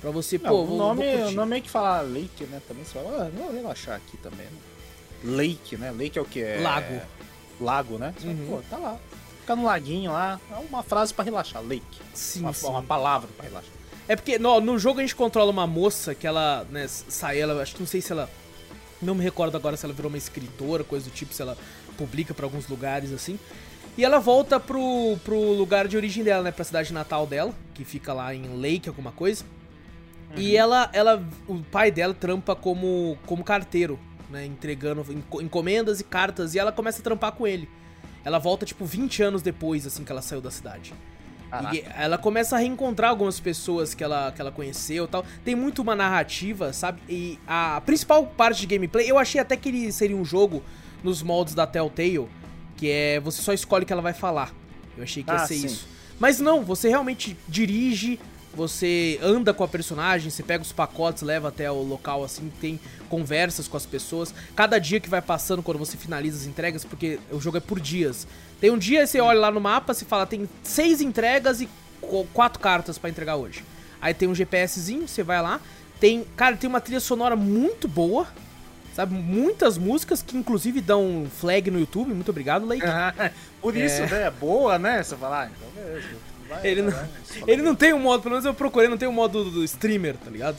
Pra 0.00 0.10
você, 0.10 0.38
Não, 0.38 0.50
pô, 0.50 0.62
o 0.62 0.76
nome, 0.76 1.16
vou 1.16 1.28
o 1.28 1.30
nome 1.32 1.58
é 1.58 1.60
que 1.60 1.68
fala 1.68 2.00
Lake, 2.02 2.44
né? 2.44 2.60
Também 2.66 2.84
você 2.84 2.92
fala, 2.92 3.24
ah, 3.24 3.30
vou 3.36 3.52
relaxar 3.52 3.96
aqui 3.96 4.16
também. 4.18 4.46
Né? 4.46 4.52
Lake, 5.24 5.76
né? 5.76 5.90
Lake 5.90 6.18
é 6.18 6.22
o 6.22 6.24
que? 6.24 6.40
É... 6.40 6.60
Lago. 6.60 7.00
Lago, 7.60 7.98
né? 7.98 8.14
Você 8.16 8.26
fala, 8.26 8.38
Uhum. 8.38 8.46
Pô, 8.46 8.62
tá 8.70 8.76
lá. 8.78 8.98
Fica 9.50 9.56
no 9.56 9.64
laguinho 9.66 10.12
lá. 10.12 10.40
É 10.50 10.54
uma 10.56 10.82
frase 10.82 11.12
pra 11.12 11.24
relaxar. 11.24 11.62
Lake. 11.62 12.00
Sim, 12.14 12.40
Uma, 12.40 12.52
sim. 12.52 12.66
uma 12.66 12.82
palavra 12.82 13.28
pra 13.36 13.46
relaxar. 13.46 13.70
É 14.08 14.14
porque 14.16 14.38
no, 14.38 14.60
no 14.60 14.78
jogo 14.78 14.98
a 14.98 15.02
gente 15.02 15.14
controla 15.14 15.50
uma 15.50 15.66
moça 15.66 16.14
que 16.14 16.26
ela, 16.26 16.66
né, 16.70 16.86
sai, 16.88 17.40
ela, 17.40 17.60
acho 17.62 17.74
que 17.74 17.80
não 17.80 17.86
sei 17.86 18.00
se 18.00 18.12
ela. 18.12 18.28
Não 19.02 19.14
me 19.14 19.22
recordo 19.24 19.56
agora 19.56 19.76
se 19.76 19.84
ela 19.84 19.94
virou 19.94 20.08
uma 20.10 20.18
escritora, 20.18 20.84
coisa 20.84 21.08
do 21.08 21.12
tipo, 21.14 21.32
se 21.32 21.40
ela 21.42 21.56
publica 21.96 22.34
pra 22.34 22.44
alguns 22.46 22.68
lugares 22.68 23.12
assim. 23.12 23.38
E 23.96 24.04
ela 24.04 24.18
volta 24.20 24.60
pro, 24.60 25.16
pro 25.24 25.52
lugar 25.52 25.88
de 25.88 25.96
origem 25.96 26.22
dela, 26.22 26.42
né? 26.44 26.50
Pra 26.52 26.64
cidade 26.64 26.92
natal 26.92 27.26
dela, 27.26 27.52
que 27.74 27.84
fica 27.84 28.12
lá 28.12 28.34
em 28.34 28.60
Lake, 28.60 28.88
alguma 28.88 29.10
coisa. 29.10 29.44
E 30.36 30.56
ela, 30.56 30.88
ela, 30.92 31.22
o 31.48 31.58
pai 31.60 31.90
dela 31.90 32.14
trampa 32.14 32.54
como, 32.54 33.18
como 33.26 33.42
carteiro, 33.42 33.98
né? 34.28 34.44
Entregando 34.46 35.04
enco- 35.12 35.42
encomendas 35.42 35.98
e 36.00 36.04
cartas. 36.04 36.54
E 36.54 36.58
ela 36.58 36.70
começa 36.70 37.00
a 37.00 37.02
trampar 37.02 37.32
com 37.32 37.46
ele. 37.46 37.68
Ela 38.24 38.38
volta, 38.38 38.66
tipo, 38.66 38.84
20 38.84 39.22
anos 39.22 39.42
depois, 39.42 39.86
assim, 39.86 40.04
que 40.04 40.12
ela 40.12 40.22
saiu 40.22 40.40
da 40.40 40.50
cidade. 40.50 40.92
Caraca. 41.50 41.74
E 41.74 41.84
ela 41.96 42.16
começa 42.16 42.54
a 42.54 42.58
reencontrar 42.58 43.10
algumas 43.10 43.40
pessoas 43.40 43.92
que 43.92 44.04
ela, 44.04 44.30
que 44.30 44.40
ela 44.40 44.52
conheceu 44.52 45.04
e 45.04 45.08
tal. 45.08 45.24
Tem 45.44 45.54
muito 45.56 45.82
uma 45.82 45.96
narrativa, 45.96 46.72
sabe? 46.72 47.00
E 47.08 47.38
a 47.46 47.82
principal 47.84 48.24
parte 48.26 48.60
de 48.60 48.66
gameplay, 48.66 49.10
eu 49.10 49.18
achei 49.18 49.40
até 49.40 49.56
que 49.56 49.68
ele 49.68 49.90
seria 49.90 50.16
um 50.16 50.24
jogo 50.24 50.62
nos 51.02 51.22
moldes 51.22 51.54
da 51.54 51.66
Telltale, 51.66 52.28
que 52.76 52.88
é 52.88 53.18
você 53.20 53.42
só 53.42 53.52
escolhe 53.52 53.82
o 53.82 53.86
que 53.86 53.92
ela 53.92 54.02
vai 54.02 54.12
falar. 54.12 54.54
Eu 54.96 55.02
achei 55.02 55.22
que 55.24 55.30
ia 55.30 55.36
Ah, 55.36 55.46
ser 55.46 55.54
sim. 55.54 55.66
isso. 55.66 55.88
Mas 56.20 56.38
não, 56.38 56.62
você 56.62 56.88
realmente 56.88 57.36
dirige, 57.48 58.20
você 58.54 59.18
anda 59.22 59.54
com 59.54 59.62
a 59.64 59.68
personagem, 59.68 60.30
você 60.30 60.42
pega 60.42 60.62
os 60.62 60.72
pacotes, 60.72 61.22
leva 61.22 61.48
até 61.48 61.70
o 61.70 61.82
local 61.82 62.24
assim, 62.24 62.50
tem 62.60 62.78
conversas 63.08 63.68
com 63.68 63.76
as 63.76 63.86
pessoas. 63.86 64.34
Cada 64.56 64.78
dia 64.78 64.98
que 65.00 65.08
vai 65.08 65.22
passando 65.22 65.62
quando 65.62 65.78
você 65.78 65.96
finaliza 65.96 66.38
as 66.38 66.46
entregas, 66.46 66.84
porque 66.84 67.18
o 67.30 67.40
jogo 67.40 67.56
é 67.56 67.60
por 67.60 67.78
dias. 67.80 68.26
Tem 68.60 68.70
um 68.70 68.78
dia 68.78 69.06
você 69.06 69.20
olha 69.20 69.38
lá 69.40 69.50
no 69.50 69.60
mapa, 69.60 69.94
você 69.94 70.04
fala, 70.04 70.26
tem 70.26 70.48
seis 70.62 71.00
entregas 71.00 71.60
e 71.60 71.68
qu- 72.00 72.26
quatro 72.34 72.60
cartas 72.60 72.98
pra 72.98 73.08
entregar 73.08 73.36
hoje. 73.36 73.64
Aí 74.00 74.12
tem 74.14 74.28
um 74.28 74.34
GPSzinho, 74.34 75.06
você 75.06 75.22
vai 75.22 75.40
lá. 75.40 75.60
Tem, 76.00 76.24
cara, 76.36 76.56
tem 76.56 76.68
uma 76.68 76.80
trilha 76.80 77.00
sonora 77.00 77.36
muito 77.36 77.86
boa. 77.86 78.26
Sabe, 78.94 79.14
muitas 79.14 79.78
músicas 79.78 80.20
que 80.20 80.36
inclusive 80.36 80.80
dão 80.80 81.26
flag 81.38 81.70
no 81.70 81.78
YouTube. 81.78 82.12
Muito 82.12 82.30
obrigado, 82.30 82.66
Lake. 82.66 82.82
Por 83.62 83.76
isso, 83.76 84.02
né? 84.06 84.26
É 84.26 84.30
boa, 84.30 84.78
né? 84.78 85.02
Você 85.02 85.16
fala, 85.16 85.42
ah, 85.44 85.50
então 85.56 85.68
beleza. 85.84 86.08
Vai, 86.50 86.66
Ele 86.66 86.82
vai, 86.82 86.90
não- 86.90 86.98
vai. 86.98 87.42
Ele 87.46 87.62
não 87.62 87.74
tem 87.74 87.94
um 87.94 87.98
modo, 88.00 88.22
pelo 88.22 88.32
menos 88.34 88.44
eu 88.44 88.52
procurei, 88.52 88.88
não 88.88 88.98
tem 88.98 89.08
um 89.08 89.12
modo 89.12 89.44
do, 89.44 89.50
do 89.52 89.64
streamer, 89.64 90.16
tá 90.16 90.30
ligado? 90.30 90.58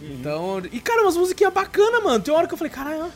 Uhum. 0.00 0.16
Então. 0.18 0.62
E 0.72 0.80
cara, 0.80 1.02
umas 1.02 1.16
musiquinhas 1.16 1.52
bacanas, 1.52 2.02
mano. 2.02 2.20
Tem 2.22 2.32
uma 2.34 2.38
hora 2.38 2.48
que 2.48 2.54
eu 2.54 2.58
falei, 2.58 2.72
caralho. 2.72 3.12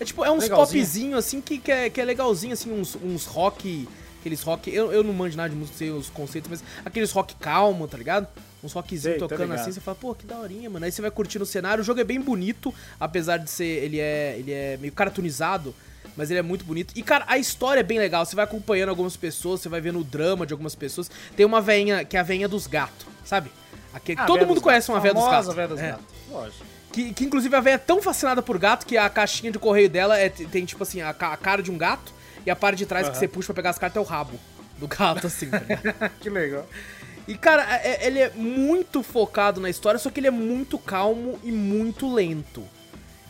É 0.00 0.04
tipo, 0.04 0.24
é 0.24 0.30
uns 0.30 0.48
popzinho 0.48 1.16
assim 1.16 1.40
que, 1.40 1.58
que, 1.58 1.70
é, 1.70 1.88
que 1.88 2.00
é 2.00 2.04
legalzinho, 2.04 2.52
assim, 2.52 2.72
uns, 2.72 2.96
uns 2.96 3.24
rock. 3.26 3.88
Aqueles 4.20 4.42
rock. 4.42 4.74
Eu, 4.74 4.90
eu 4.90 5.04
não 5.04 5.12
manjo 5.12 5.36
nada 5.36 5.50
de 5.50 5.54
música, 5.54 5.76
sei 5.78 5.90
os 5.90 6.08
conceitos, 6.10 6.50
mas 6.50 6.64
aqueles 6.84 7.12
rock 7.12 7.34
calmo, 7.36 7.86
tá 7.86 7.96
ligado? 7.96 8.26
Uns 8.62 8.72
rockzinhos 8.72 9.18
tocando 9.18 9.52
assim, 9.52 9.72
você 9.72 9.80
fala, 9.80 9.94
pô, 10.00 10.14
que 10.14 10.24
daorinha, 10.24 10.70
mano. 10.70 10.84
Aí 10.84 10.90
você 10.90 11.02
vai 11.02 11.10
curtindo 11.10 11.44
o 11.44 11.46
cenário. 11.46 11.82
O 11.82 11.84
jogo 11.84 12.00
é 12.00 12.04
bem 12.04 12.20
bonito, 12.20 12.74
apesar 12.98 13.36
de 13.36 13.50
ser. 13.50 13.84
Ele 13.84 14.00
é, 14.00 14.36
ele 14.38 14.50
é 14.50 14.78
meio 14.78 14.92
cartoonizado. 14.92 15.74
Mas 16.16 16.30
ele 16.30 16.38
é 16.38 16.42
muito 16.42 16.64
bonito. 16.64 16.92
E, 16.96 17.02
cara, 17.02 17.24
a 17.26 17.36
história 17.38 17.80
é 17.80 17.82
bem 17.82 17.98
legal. 17.98 18.24
Você 18.24 18.36
vai 18.36 18.44
acompanhando 18.44 18.88
algumas 18.90 19.16
pessoas, 19.16 19.60
você 19.60 19.68
vai 19.68 19.80
vendo 19.80 19.98
o 19.98 20.04
drama 20.04 20.46
de 20.46 20.52
algumas 20.52 20.74
pessoas. 20.74 21.10
Tem 21.36 21.44
uma 21.44 21.60
veinha, 21.60 22.04
que 22.04 22.16
é 22.16 22.20
a 22.20 22.22
veinha 22.22 22.46
dos 22.48 22.66
gatos, 22.66 23.06
sabe? 23.24 23.50
Aquele, 23.92 24.20
Ah, 24.20 24.24
todo 24.26 24.46
mundo 24.46 24.60
conhece 24.60 24.90
uma 24.90 25.00
veia 25.00 25.14
dos 25.14 25.24
gatos. 25.24 25.54
Véia 25.54 25.68
dos 25.68 25.80
É. 25.80 25.90
Gatos. 25.90 26.04
Lógico. 26.30 26.64
Que, 26.92 27.12
que 27.12 27.24
inclusive 27.24 27.54
a 27.56 27.60
véia 27.60 27.74
é 27.74 27.78
tão 27.78 28.00
fascinada 28.00 28.40
por 28.40 28.56
gato 28.58 28.86
que 28.86 28.96
a 28.96 29.08
caixinha 29.10 29.50
de 29.50 29.58
correio 29.58 29.88
dela 29.90 30.16
é, 30.16 30.28
tem, 30.28 30.64
tipo 30.64 30.82
assim, 30.84 31.00
a, 31.00 31.10
a 31.10 31.36
cara 31.36 31.60
de 31.60 31.70
um 31.72 31.76
gato 31.76 32.12
e 32.46 32.50
a 32.50 32.54
parte 32.54 32.78
de 32.78 32.86
trás 32.86 33.06
que 33.08 33.12
Aham. 33.12 33.18
você 33.20 33.26
puxa 33.26 33.46
pra 33.46 33.54
pegar 33.54 33.70
as 33.70 33.78
cartas 33.80 33.96
é 33.96 34.00
o 34.00 34.08
rabo 34.08 34.38
do 34.78 34.86
gato, 34.86 35.26
assim, 35.26 35.48
tá 35.50 35.60
que 36.20 36.30
legal. 36.30 36.64
E, 37.26 37.36
cara, 37.36 37.64
é- 37.82 38.06
ele 38.06 38.20
é 38.20 38.30
muito 38.30 39.02
focado 39.02 39.60
na 39.60 39.68
história, 39.70 39.98
só 39.98 40.08
que 40.10 40.20
ele 40.20 40.28
é 40.28 40.30
muito 40.30 40.78
calmo 40.78 41.38
e 41.42 41.50
muito 41.50 42.12
lento. 42.14 42.62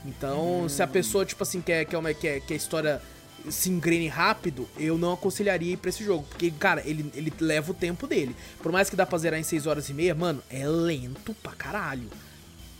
Então, 0.04 0.68
se 0.68 0.82
a 0.82 0.86
pessoa, 0.86 1.24
tipo 1.24 1.42
assim, 1.42 1.60
quer, 1.60 1.84
quer, 1.84 1.96
uma, 1.96 2.12
quer, 2.12 2.40
quer 2.40 2.54
história 2.54 3.00
se 3.48 3.70
engrene 3.70 4.08
rápido, 4.08 4.68
eu 4.78 4.96
não 4.96 5.12
aconselharia 5.12 5.74
ir 5.74 5.76
pra 5.76 5.90
esse 5.90 6.04
jogo. 6.04 6.24
Porque, 6.28 6.50
cara, 6.50 6.82
ele, 6.86 7.10
ele 7.14 7.32
leva 7.40 7.72
o 7.72 7.74
tempo 7.74 8.06
dele. 8.06 8.34
Por 8.62 8.72
mais 8.72 8.88
que 8.88 8.96
dá 8.96 9.04
pra 9.04 9.18
zerar 9.18 9.38
em 9.38 9.42
6 9.42 9.66
horas 9.66 9.88
e 9.88 9.94
meia, 9.94 10.14
mano, 10.14 10.42
é 10.50 10.66
lento 10.66 11.34
pra 11.42 11.52
caralho. 11.52 12.08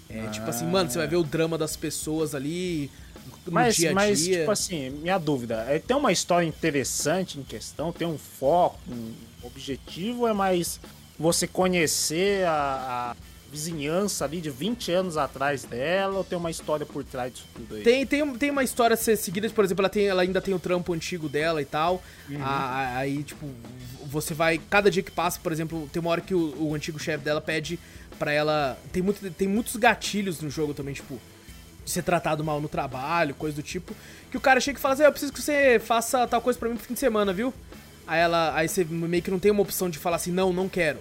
É 0.09 0.21
ah. 0.21 0.31
tipo 0.31 0.49
assim, 0.49 0.67
mano, 0.67 0.91
você 0.91 0.99
vai 0.99 1.07
ver 1.07 1.17
o 1.17 1.25
drama 1.25 1.59
das 1.59 1.77
pessoas 1.77 2.35
ali 2.35 2.91
no 3.47 3.53
mas, 3.53 3.77
dia 3.77 3.91
a 3.91 3.93
dia. 3.93 3.95
Mas, 3.95 4.25
tipo 4.25 4.51
assim, 4.51 4.91
minha 4.91 5.19
dúvida, 5.19 5.65
é, 5.69 5.79
tem 5.79 5.97
uma 5.97 6.13
história 6.13 6.47
interessante 6.47 7.39
em 7.39 7.43
questão, 7.43 7.93
tem 7.93 8.07
um 8.07 8.19
foco, 8.19 8.79
um 8.89 9.13
objetivo, 9.43 10.27
é 10.27 10.33
mais 10.33 10.81
você 11.19 11.47
conhecer 11.47 12.47
a, 12.47 13.13
a 13.13 13.17
vizinhança 13.55 14.25
ali 14.25 14.41
de 14.41 14.51
20 14.51 14.91
anos 14.91 15.17
atrás 15.17 15.63
dela 15.63 16.19
ou 16.19 16.25
tem 16.25 16.37
uma 16.37 16.51
história 16.51 16.85
por 16.85 17.05
trás 17.05 17.33
disso 17.33 17.47
tudo 17.55 17.77
aí? 17.77 17.83
Tem, 17.85 18.05
tem, 18.05 18.37
tem 18.37 18.51
uma 18.51 18.65
história 18.65 18.95
a 18.95 18.97
ser 18.97 19.17
seguida, 19.17 19.49
por 19.51 19.65
exemplo, 19.65 19.83
ela, 19.83 19.89
tem, 19.89 20.07
ela 20.09 20.23
ainda 20.23 20.41
tem 20.41 20.53
o 20.53 20.59
trampo 20.59 20.93
antigo 20.93 21.29
dela 21.29 21.63
e 21.63 21.65
tal. 21.65 22.03
Uhum. 22.29 22.39
aí, 22.43 23.23
tipo, 23.23 23.49
você 24.05 24.35
vai. 24.35 24.59
Cada 24.59 24.91
dia 24.91 25.03
que 25.03 25.11
passa, 25.11 25.39
por 25.41 25.53
exemplo, 25.53 25.89
tem 25.93 26.01
uma 26.01 26.11
hora 26.11 26.21
que 26.21 26.35
o, 26.35 26.55
o 26.59 26.75
antigo 26.75 26.99
chefe 26.99 27.25
dela 27.25 27.41
pede 27.41 27.79
para 28.19 28.33
ela. 28.33 28.77
Tem, 28.93 29.03
muito, 29.03 29.31
tem 29.31 29.47
muitos 29.47 29.77
gatilhos 29.77 30.41
no 30.41 30.51
jogo 30.51 30.75
também, 30.75 30.95
tipo. 30.95 31.21
De 31.85 31.91
ser 31.91 32.03
tratado 32.03 32.43
mal 32.43 32.63
no 32.63 32.69
trabalho, 32.69 33.35
coisa 33.35 33.57
do 33.57 33.63
tipo. 33.63 33.95
Que 34.31 34.39
o 34.39 34.41
cara 34.41 34.59
chega 34.59 34.79
e 34.79 34.83
fala 34.83 34.95
assim: 34.95 35.03
Eu 35.03 35.13
preciso 35.13 35.33
que 35.33 35.43
você 35.43 35.79
faça 35.79 36.27
tal 36.27 36.41
coisa 36.41 36.59
para 36.59 36.69
mim 36.69 36.75
no 36.77 36.81
fim 36.81 36.95
de 36.95 37.01
semana, 37.01 37.31
viu? 37.31 37.53
Aí 38.07 38.21
ela. 38.21 38.55
Aí 38.55 38.67
você 38.67 38.85
meio 38.85 39.23
que 39.23 39.31
não 39.31 39.39
tem 39.39 39.53
uma 39.53 39.61
opção 39.61 39.91
de 39.91 39.99
falar 39.99 40.17
assim, 40.17 40.33
não, 40.33 40.51
não 40.51 40.67
quero. 40.67 40.99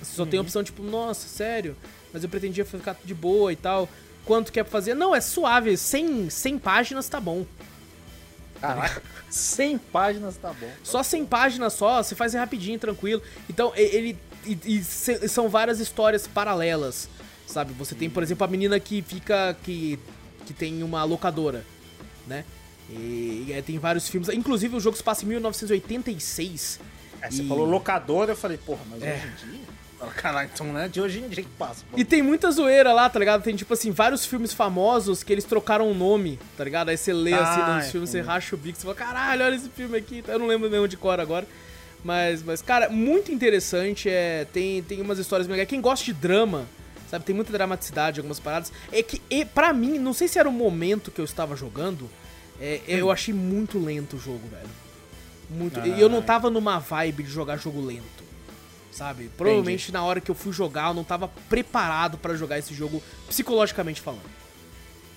Você 0.00 0.16
só 0.16 0.22
uhum. 0.22 0.28
tem 0.28 0.38
a 0.38 0.42
opção, 0.42 0.62
tipo, 0.64 0.82
nossa, 0.82 1.28
sério, 1.28 1.76
mas 2.12 2.22
eu 2.22 2.28
pretendia 2.28 2.64
ficar 2.64 2.96
de 3.04 3.14
boa 3.14 3.52
e 3.52 3.56
tal. 3.56 3.88
Quanto 4.24 4.52
quer 4.52 4.64
fazer? 4.64 4.94
Não, 4.94 5.14
é 5.14 5.20
suave, 5.20 5.76
100, 5.76 6.30
100 6.30 6.58
páginas 6.58 7.08
tá 7.08 7.20
bom. 7.20 7.44
Caraca, 8.60 9.02
100 9.30 9.78
páginas 9.78 10.36
tá 10.36 10.52
bom. 10.52 10.70
Só 10.82 11.02
100 11.02 11.26
páginas 11.26 11.72
só, 11.72 12.02
você 12.02 12.14
faz 12.14 12.34
rapidinho, 12.34 12.78
tranquilo. 12.78 13.22
Então, 13.48 13.72
ele. 13.74 14.16
E, 14.46 14.58
e, 14.64 14.82
são 15.28 15.48
várias 15.48 15.80
histórias 15.80 16.26
paralelas, 16.26 17.08
sabe? 17.46 17.74
Você 17.74 17.94
tem, 17.94 18.08
por 18.08 18.22
exemplo, 18.22 18.44
a 18.44 18.48
menina 18.48 18.80
que 18.80 19.02
fica. 19.02 19.56
que, 19.62 19.98
que 20.46 20.54
tem 20.54 20.82
uma 20.82 21.04
locadora, 21.04 21.64
né? 22.26 22.44
E, 22.88 23.46
e 23.50 23.62
tem 23.64 23.78
vários 23.78 24.08
filmes. 24.08 24.28
Inclusive, 24.30 24.76
o 24.76 24.80
jogo 24.80 24.96
se 24.96 25.02
passa 25.02 25.24
em 25.24 25.28
1986. 25.28 26.80
É, 27.22 27.30
você 27.30 27.42
e... 27.42 27.48
falou 27.48 27.66
locadora, 27.66 28.32
eu 28.32 28.36
falei, 28.36 28.58
porra, 28.58 28.80
mas 28.90 29.02
é. 29.02 29.14
hoje 29.14 29.26
em 29.26 29.50
dia. 29.50 29.60
Caralho, 30.08 30.50
então 30.52 30.66
não 30.66 30.80
é 30.80 30.88
de 30.88 31.00
hoje 31.00 31.20
em 31.20 31.28
dia 31.28 31.42
que 31.42 31.50
passa. 31.50 31.84
E 31.94 32.04
tem 32.04 32.22
muita 32.22 32.50
zoeira 32.50 32.92
lá, 32.92 33.08
tá 33.08 33.18
ligado? 33.18 33.42
Tem, 33.42 33.54
tipo 33.54 33.72
assim, 33.74 33.90
vários 33.90 34.24
filmes 34.24 34.52
famosos 34.52 35.22
que 35.22 35.32
eles 35.32 35.44
trocaram 35.44 35.90
o 35.90 35.94
nome, 35.94 36.38
tá 36.56 36.64
ligado? 36.64 36.88
Aí 36.88 36.96
você 36.96 37.12
lê 37.12 37.34
assim 37.34 37.60
ah, 37.60 37.76
nos 37.76 37.90
filmes, 37.90 38.10
você 38.10 38.20
racha 38.20 38.54
o 38.54 38.58
bico, 38.58 38.78
você 38.78 38.82
fala, 38.82 38.94
caralho, 38.94 39.44
olha 39.44 39.54
esse 39.54 39.68
filme 39.68 39.98
aqui. 39.98 40.24
Eu 40.26 40.38
não 40.38 40.46
lembro 40.46 40.70
mesmo 40.70 40.88
de 40.88 40.96
cor 40.96 41.20
agora. 41.20 41.46
Mas, 42.02 42.42
mas 42.42 42.62
cara, 42.62 42.88
muito 42.88 43.30
interessante. 43.30 44.08
É, 44.08 44.46
tem, 44.50 44.82
tem 44.82 45.02
umas 45.02 45.18
histórias 45.18 45.46
legais. 45.46 45.68
Quem 45.68 45.82
gosta 45.82 46.04
de 46.04 46.14
drama, 46.14 46.66
sabe? 47.10 47.24
Tem 47.26 47.34
muita 47.34 47.52
dramaticidade, 47.52 48.20
algumas 48.20 48.40
paradas. 48.40 48.72
É 48.90 49.02
que, 49.02 49.20
e, 49.28 49.44
pra 49.44 49.72
mim, 49.74 49.98
não 49.98 50.14
sei 50.14 50.28
se 50.28 50.38
era 50.38 50.48
o 50.48 50.52
momento 50.52 51.10
que 51.10 51.20
eu 51.20 51.26
estava 51.26 51.54
jogando, 51.54 52.08
é, 52.58 52.80
eu 52.88 53.10
achei 53.10 53.34
muito 53.34 53.78
lento 53.78 54.16
o 54.16 54.18
jogo, 54.18 54.48
velho. 54.48 54.70
Muito. 55.50 55.78
Ah, 55.78 55.86
e 55.86 56.00
eu 56.00 56.08
não 56.08 56.22
tava 56.22 56.48
numa 56.48 56.78
vibe 56.78 57.24
de 57.24 57.30
jogar 57.30 57.58
jogo 57.58 57.84
lento 57.84 58.29
sabe? 58.90 59.30
Provavelmente 59.36 59.84
Entendi. 59.84 59.92
na 59.92 60.04
hora 60.04 60.20
que 60.20 60.30
eu 60.30 60.34
fui 60.34 60.52
jogar, 60.52 60.88
eu 60.88 60.94
não 60.94 61.04
tava 61.04 61.28
preparado 61.48 62.18
para 62.18 62.34
jogar 62.34 62.58
esse 62.58 62.74
jogo 62.74 63.02
psicologicamente 63.28 64.00
falando. 64.00 64.40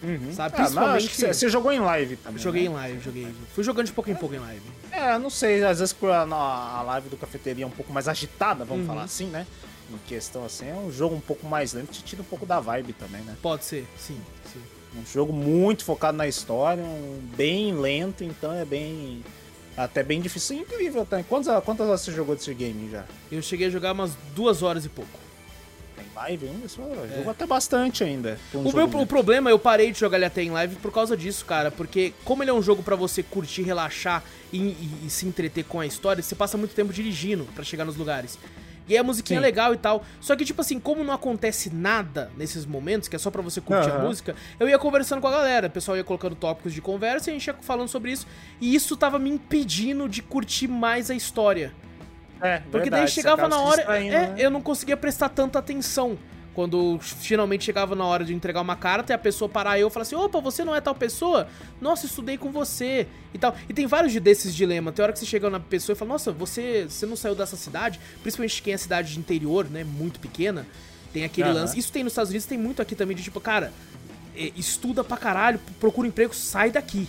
Uhum. 0.03 0.33
Sabe? 0.33 0.55
Ah, 0.57 0.63
Principalmente. 0.63 1.33
você 1.33 1.49
jogou 1.49 1.71
em 1.71 1.79
live 1.79 2.17
também. 2.17 2.41
Joguei 2.41 2.63
né? 2.63 2.69
em 2.69 2.73
live, 2.73 2.99
joguei. 3.03 3.35
Fui 3.55 3.63
jogando 3.63 3.85
de 3.85 3.93
pouco 3.93 4.11
em 4.11 4.15
pouco 4.15 4.35
em 4.35 4.39
live. 4.39 4.61
É, 4.91 5.17
não 5.17 5.29
sei, 5.29 5.63
às 5.63 5.79
vezes 5.79 5.95
a, 6.03 6.21
a 6.21 6.81
live 6.83 7.09
do 7.09 7.17
cafeteria 7.17 7.63
é 7.63 7.67
um 7.67 7.71
pouco 7.71 7.91
mais 7.91 8.07
agitada, 8.07 8.65
vamos 8.65 8.81
uhum. 8.81 8.87
falar 8.87 9.03
assim, 9.03 9.27
né? 9.27 9.47
Em 9.91 9.97
questão 10.07 10.45
assim, 10.45 10.67
é 10.67 10.73
um 10.73 10.91
jogo 10.91 11.15
um 11.15 11.21
pouco 11.21 11.47
mais 11.47 11.73
lento, 11.73 11.91
te 11.91 12.03
tira 12.03 12.21
um 12.21 12.25
pouco 12.25 12.45
da 12.45 12.59
vibe 12.59 12.93
também, 12.93 13.21
né? 13.21 13.35
Pode 13.41 13.63
ser, 13.63 13.87
sim, 13.97 14.19
sim. 14.51 14.61
Um 14.95 15.05
jogo 15.05 15.33
muito 15.33 15.83
focado 15.83 16.17
na 16.17 16.27
história, 16.27 16.83
um 16.83 17.19
bem 17.35 17.73
lento, 17.73 18.23
então 18.23 18.53
é 18.53 18.63
bem 18.63 19.23
até 19.75 20.03
bem 20.03 20.21
difícil. 20.21 20.57
Incrível 20.57 21.01
até. 21.01 21.23
Quantas, 21.23 21.63
quantas 21.63 21.87
horas 21.87 22.01
você 22.01 22.11
jogou 22.11 22.35
desse 22.35 22.53
game 22.53 22.89
já? 22.89 23.05
Eu 23.31 23.41
cheguei 23.41 23.67
a 23.67 23.69
jogar 23.69 23.93
umas 23.93 24.15
duas 24.35 24.61
horas 24.61 24.85
e 24.85 24.89
pouco. 24.89 25.19
Tem 25.95 26.05
live 26.15 26.47
ainda? 26.47 26.67
Só 26.67 26.83
é. 26.83 27.17
Jogou 27.17 27.31
até 27.31 27.45
bastante 27.45 28.03
ainda. 28.03 28.39
Um 28.53 28.69
o 28.69 28.73
meu 28.73 28.85
o 28.85 29.07
problema, 29.07 29.49
eu 29.49 29.59
parei 29.59 29.91
de 29.91 29.99
jogar 29.99 30.17
ele 30.17 30.25
até 30.25 30.43
em 30.43 30.51
live 30.51 30.75
por 30.77 30.91
causa 30.91 31.17
disso, 31.17 31.45
cara. 31.45 31.71
Porque 31.71 32.13
como 32.23 32.43
ele 32.43 32.51
é 32.51 32.53
um 32.53 32.61
jogo 32.61 32.83
para 32.83 32.95
você 32.95 33.23
curtir, 33.23 33.63
relaxar 33.63 34.23
e, 34.51 34.57
e, 34.57 34.99
e, 35.05 35.09
se 35.09 35.25
entreter 35.25 35.63
com 35.65 35.79
a 35.79 35.85
história, 35.85 36.21
você 36.21 36.35
passa 36.35 36.57
muito 36.57 36.75
tempo 36.75 36.93
dirigindo 36.93 37.45
para 37.55 37.63
chegar 37.63 37.85
nos 37.85 37.95
lugares. 37.95 38.37
E 38.87 38.93
aí 38.93 38.97
a 38.97 39.03
musiquinha 39.03 39.39
Sim. 39.39 39.43
é 39.43 39.47
legal 39.47 39.73
e 39.73 39.77
tal. 39.77 40.03
Só 40.19 40.35
que, 40.35 40.43
tipo 40.43 40.61
assim, 40.61 40.79
como 40.79 41.03
não 41.03 41.13
acontece 41.13 41.73
nada 41.73 42.31
nesses 42.37 42.65
momentos, 42.65 43.07
que 43.07 43.15
é 43.15 43.19
só 43.19 43.31
para 43.31 43.41
você 43.41 43.61
curtir 43.61 43.89
uhum. 43.89 43.95
a 43.95 43.99
música, 43.99 44.35
eu 44.59 44.67
ia 44.67 44.77
conversando 44.77 45.21
com 45.21 45.27
a 45.27 45.31
galera. 45.31 45.67
O 45.67 45.71
pessoal 45.71 45.95
ia 45.97 46.03
colocando 46.03 46.35
tópicos 46.35 46.73
de 46.73 46.81
conversa 46.81 47.29
e 47.29 47.31
a 47.31 47.33
gente 47.33 47.47
ia 47.47 47.53
falando 47.61 47.87
sobre 47.87 48.11
isso. 48.11 48.27
E 48.59 48.75
isso 48.75 48.97
tava 48.97 49.17
me 49.17 49.29
impedindo 49.29 50.07
de 50.09 50.21
curtir 50.21 50.67
mais 50.67 51.09
a 51.09 51.15
história. 51.15 51.73
É, 52.41 52.57
Porque 52.59 52.89
verdade, 52.89 53.03
daí 53.03 53.07
chegava 53.07 53.47
na 53.47 53.59
hora. 53.59 53.81
É, 53.97 54.09
né? 54.09 54.35
eu 54.37 54.51
não 54.51 54.61
conseguia 54.61 54.97
prestar 54.97 55.29
tanta 55.29 55.59
atenção. 55.59 56.17
Quando 56.53 56.99
finalmente 56.99 57.63
chegava 57.63 57.95
na 57.95 58.05
hora 58.05 58.23
de 58.23 58.33
entregar 58.33 58.61
uma 58.61 58.75
carta 58.75 59.11
e 59.11 59.15
a 59.15 59.17
pessoa 59.17 59.49
parar 59.49 59.79
eu 59.79 59.87
e 59.87 59.91
falar 59.91 60.03
assim: 60.03 60.15
opa, 60.15 60.39
você 60.39 60.63
não 60.63 60.75
é 60.75 60.79
tal 60.79 60.93
pessoa? 60.93 61.47
Nossa, 61.81 62.05
estudei 62.05 62.37
com 62.37 62.51
você 62.51 63.07
e 63.33 63.39
tal. 63.39 63.55
E 63.67 63.73
tem 63.73 63.87
vários 63.87 64.13
desses 64.21 64.53
dilemas. 64.53 64.93
Tem 64.93 65.01
hora 65.01 65.11
que 65.11 65.19
você 65.19 65.25
chega 65.25 65.49
na 65.49 65.59
pessoa 65.59 65.95
e 65.95 65.97
fala: 65.97 66.09
nossa, 66.09 66.31
você, 66.31 66.85
você 66.87 67.05
não 67.07 67.15
saiu 67.15 67.33
dessa 67.33 67.55
cidade? 67.55 67.99
Principalmente 68.21 68.61
quem 68.61 68.73
é 68.73 68.77
cidade 68.77 69.13
de 69.13 69.19
interior, 69.19 69.67
né? 69.69 69.83
Muito 69.83 70.19
pequena. 70.19 70.65
Tem 71.11 71.23
aquele 71.23 71.49
uhum. 71.49 71.55
lance. 71.55 71.77
Isso 71.77 71.91
tem 71.91 72.03
nos 72.03 72.13
Estados 72.13 72.29
Unidos, 72.29 72.47
tem 72.47 72.57
muito 72.57 72.81
aqui 72.81 72.95
também 72.95 73.15
de 73.15 73.23
tipo, 73.23 73.39
cara, 73.39 73.71
é, 74.35 74.51
estuda 74.55 75.03
pra 75.03 75.17
caralho, 75.17 75.59
procura 75.79 76.07
um 76.07 76.09
emprego, 76.09 76.33
sai 76.35 76.71
daqui. 76.71 77.07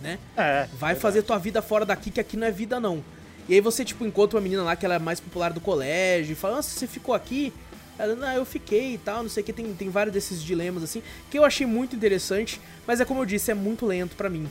Né? 0.00 0.18
É. 0.36 0.68
Vai 0.72 0.94
verdade. 0.94 1.00
fazer 1.00 1.22
tua 1.22 1.38
vida 1.38 1.60
fora 1.62 1.84
daqui, 1.84 2.10
que 2.10 2.20
aqui 2.20 2.36
não 2.36 2.46
é 2.46 2.50
vida, 2.50 2.78
não. 2.80 3.02
E 3.48 3.54
aí 3.54 3.60
você, 3.60 3.84
tipo, 3.84 4.06
encontra 4.06 4.36
uma 4.36 4.42
menina 4.42 4.62
lá 4.62 4.74
que 4.74 4.86
ela 4.86 4.94
é 4.94 4.98
mais 4.98 5.20
popular 5.20 5.52
do 5.52 5.60
colégio 5.60 6.32
e 6.32 6.34
fala, 6.34 6.56
nossa, 6.56 6.70
você 6.70 6.86
ficou 6.86 7.14
aqui? 7.14 7.52
Ela, 7.98 8.34
eu 8.34 8.44
fiquei 8.44 8.94
e 8.94 8.98
tal, 8.98 9.22
não 9.22 9.30
sei 9.30 9.42
o 9.42 9.46
que, 9.46 9.52
tem, 9.52 9.72
tem 9.74 9.88
vários 9.88 10.12
desses 10.12 10.42
dilemas 10.42 10.82
assim, 10.82 11.02
que 11.30 11.38
eu 11.38 11.44
achei 11.44 11.66
muito 11.66 11.94
interessante, 11.94 12.60
mas 12.86 13.00
é 13.00 13.04
como 13.04 13.20
eu 13.20 13.24
disse, 13.24 13.50
é 13.50 13.54
muito 13.54 13.86
lento 13.86 14.16
para 14.16 14.28
mim. 14.28 14.48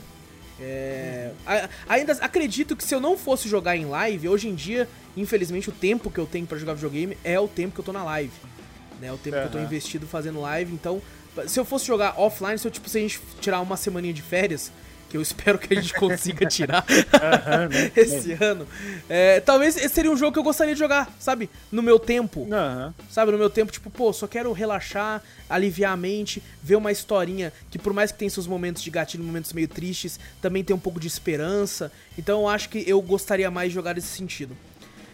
É, 0.60 1.32
a, 1.46 1.68
ainda 1.88 2.12
acredito 2.20 2.76
que 2.76 2.84
se 2.84 2.94
eu 2.94 3.00
não 3.00 3.18
fosse 3.18 3.48
jogar 3.48 3.76
em 3.76 3.86
live, 3.86 4.28
hoje 4.28 4.48
em 4.48 4.54
dia, 4.54 4.88
infelizmente, 5.16 5.68
o 5.68 5.72
tempo 5.72 6.10
que 6.10 6.18
eu 6.18 6.26
tenho 6.26 6.46
para 6.46 6.58
jogar 6.58 6.74
videogame 6.74 7.18
é 7.24 7.38
o 7.38 7.48
tempo 7.48 7.74
que 7.74 7.80
eu 7.80 7.84
tô 7.84 7.92
na 7.92 8.04
live. 8.04 8.32
Né, 9.00 9.12
o 9.12 9.18
tempo 9.18 9.36
uhum. 9.36 9.42
que 9.42 9.48
eu 9.48 9.52
tô 9.52 9.58
investido 9.58 10.06
fazendo 10.06 10.40
live, 10.40 10.72
então, 10.72 11.02
se 11.48 11.58
eu 11.58 11.64
fosse 11.64 11.84
jogar 11.84 12.18
offline, 12.18 12.56
se 12.58 12.66
eu 12.66 12.70
tipo, 12.70 12.88
se 12.88 12.98
a 12.98 13.00
gente 13.00 13.20
tirar 13.40 13.60
uma 13.60 13.76
semaninha 13.76 14.14
de 14.14 14.22
férias, 14.22 14.70
que 15.14 15.18
eu 15.18 15.22
espero 15.22 15.60
que 15.60 15.72
a 15.72 15.80
gente 15.80 15.94
consiga 15.94 16.44
tirar 16.44 16.84
uhum, 16.90 17.68
né? 17.68 17.92
esse 17.94 18.32
ano. 18.32 18.66
É, 19.08 19.38
talvez 19.38 19.76
esse 19.76 19.94
seria 19.94 20.10
um 20.10 20.16
jogo 20.16 20.32
que 20.32 20.40
eu 20.40 20.42
gostaria 20.42 20.74
de 20.74 20.78
jogar, 20.80 21.08
sabe? 21.20 21.48
No 21.70 21.82
meu 21.82 22.00
tempo. 22.00 22.40
Uhum. 22.40 22.92
Sabe, 23.08 23.30
no 23.30 23.38
meu 23.38 23.48
tempo, 23.48 23.70
tipo, 23.70 23.88
pô, 23.90 24.12
só 24.12 24.26
quero 24.26 24.52
relaxar, 24.52 25.22
aliviar 25.48 25.92
a 25.92 25.96
mente, 25.96 26.42
ver 26.60 26.74
uma 26.74 26.90
historinha 26.90 27.52
que 27.70 27.78
por 27.78 27.92
mais 27.92 28.10
que 28.10 28.18
tenha 28.18 28.28
seus 28.28 28.48
momentos 28.48 28.82
de 28.82 28.90
gatilho, 28.90 29.22
momentos 29.22 29.52
meio 29.52 29.68
tristes, 29.68 30.18
também 30.42 30.64
tem 30.64 30.74
um 30.74 30.80
pouco 30.80 30.98
de 30.98 31.06
esperança. 31.06 31.92
Então 32.18 32.40
eu 32.40 32.48
acho 32.48 32.68
que 32.68 32.82
eu 32.84 33.00
gostaria 33.00 33.48
mais 33.52 33.68
de 33.68 33.74
jogar 33.76 33.94
nesse 33.94 34.08
sentido. 34.08 34.56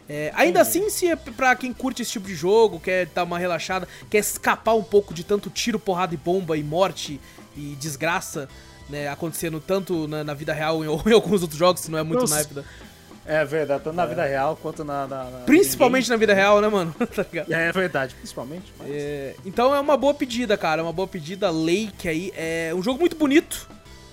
É, 0.08 0.32
ainda 0.34 0.62
assim, 0.62 0.88
se 0.88 1.08
é 1.08 1.14
pra 1.14 1.54
quem 1.54 1.74
curte 1.74 2.00
esse 2.00 2.12
tipo 2.12 2.26
de 2.26 2.34
jogo, 2.34 2.80
quer 2.80 3.04
dar 3.08 3.24
uma 3.24 3.38
relaxada, 3.38 3.86
quer 4.08 4.18
escapar 4.18 4.74
um 4.74 4.82
pouco 4.82 5.12
de 5.12 5.24
tanto 5.24 5.50
tiro, 5.50 5.78
porrada 5.78 6.14
e 6.14 6.16
bomba 6.16 6.56
e 6.56 6.64
morte 6.64 7.20
e 7.54 7.76
desgraça, 7.78 8.48
né, 8.90 9.08
acontecendo 9.08 9.60
tanto 9.60 10.06
na, 10.08 10.24
na, 10.24 10.34
vida 10.34 10.52
real 10.52 10.78
ou 10.78 11.02
em 11.06 11.12
alguns 11.12 11.42
outros 11.42 11.58
jogos, 11.58 11.82
se 11.82 11.90
não 11.90 11.98
é 11.98 12.02
muito 12.02 12.20
Nossa. 12.20 12.34
naipe 12.34 12.54
da... 12.54 12.64
É 13.26 13.44
verdade, 13.44 13.84
tanto 13.84 13.94
na 13.94 14.04
é. 14.04 14.06
vida 14.08 14.24
real 14.24 14.58
quanto 14.60 14.82
na. 14.82 15.06
na, 15.06 15.24
na 15.24 15.38
principalmente 15.40 16.04
ninguém. 16.04 16.16
na 16.16 16.20
vida 16.20 16.34
real, 16.34 16.60
né, 16.60 16.68
mano? 16.68 16.92
tá 17.14 17.24
é, 17.32 17.68
é 17.68 17.72
verdade, 17.72 18.14
principalmente. 18.14 18.72
Mas... 18.76 18.88
É, 18.90 19.36
então 19.44 19.72
é 19.72 19.78
uma 19.78 19.96
boa 19.96 20.12
pedida, 20.12 20.56
cara. 20.56 20.82
Uma 20.82 20.92
boa 20.92 21.06
pedida. 21.06 21.48
Lake 21.48 22.08
aí. 22.08 22.32
É 22.34 22.72
um 22.74 22.82
jogo 22.82 22.98
muito 22.98 23.14
bonito, 23.14 23.68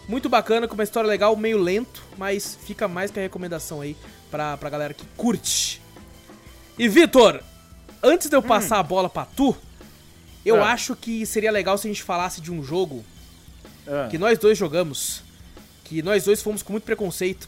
muito 0.07 0.29
bacana, 0.29 0.67
com 0.67 0.75
uma 0.75 0.83
história 0.83 1.07
legal, 1.07 1.35
meio 1.35 1.57
lento, 1.57 2.03
mas 2.15 2.59
fica 2.63 2.87
mais 2.87 3.09
que 3.09 3.17
a 3.17 3.21
recomendação 3.23 3.81
aí 3.81 3.97
pra, 4.29 4.55
pra 4.55 4.69
galera 4.69 4.93
que 4.93 5.05
curte. 5.17 5.81
E 6.77 6.87
Vitor, 6.87 7.41
antes 8.03 8.29
de 8.29 8.35
eu 8.35 8.39
hum. 8.39 8.43
passar 8.43 8.77
a 8.77 8.83
bola 8.83 9.09
pra 9.09 9.25
tu, 9.25 9.55
eu 10.45 10.57
é. 10.57 10.63
acho 10.63 10.95
que 10.95 11.25
seria 11.25 11.51
legal 11.51 11.77
se 11.77 11.87
a 11.87 11.91
gente 11.91 12.03
falasse 12.03 12.39
de 12.39 12.51
um 12.51 12.63
jogo 12.63 13.03
ah. 13.87 14.07
que 14.09 14.17
nós 14.17 14.37
dois 14.37 14.57
jogamos, 14.57 15.21
que 15.83 16.01
nós 16.01 16.25
dois 16.25 16.41
fomos 16.41 16.61
com 16.61 16.73
muito 16.73 16.83
preconceito. 16.83 17.47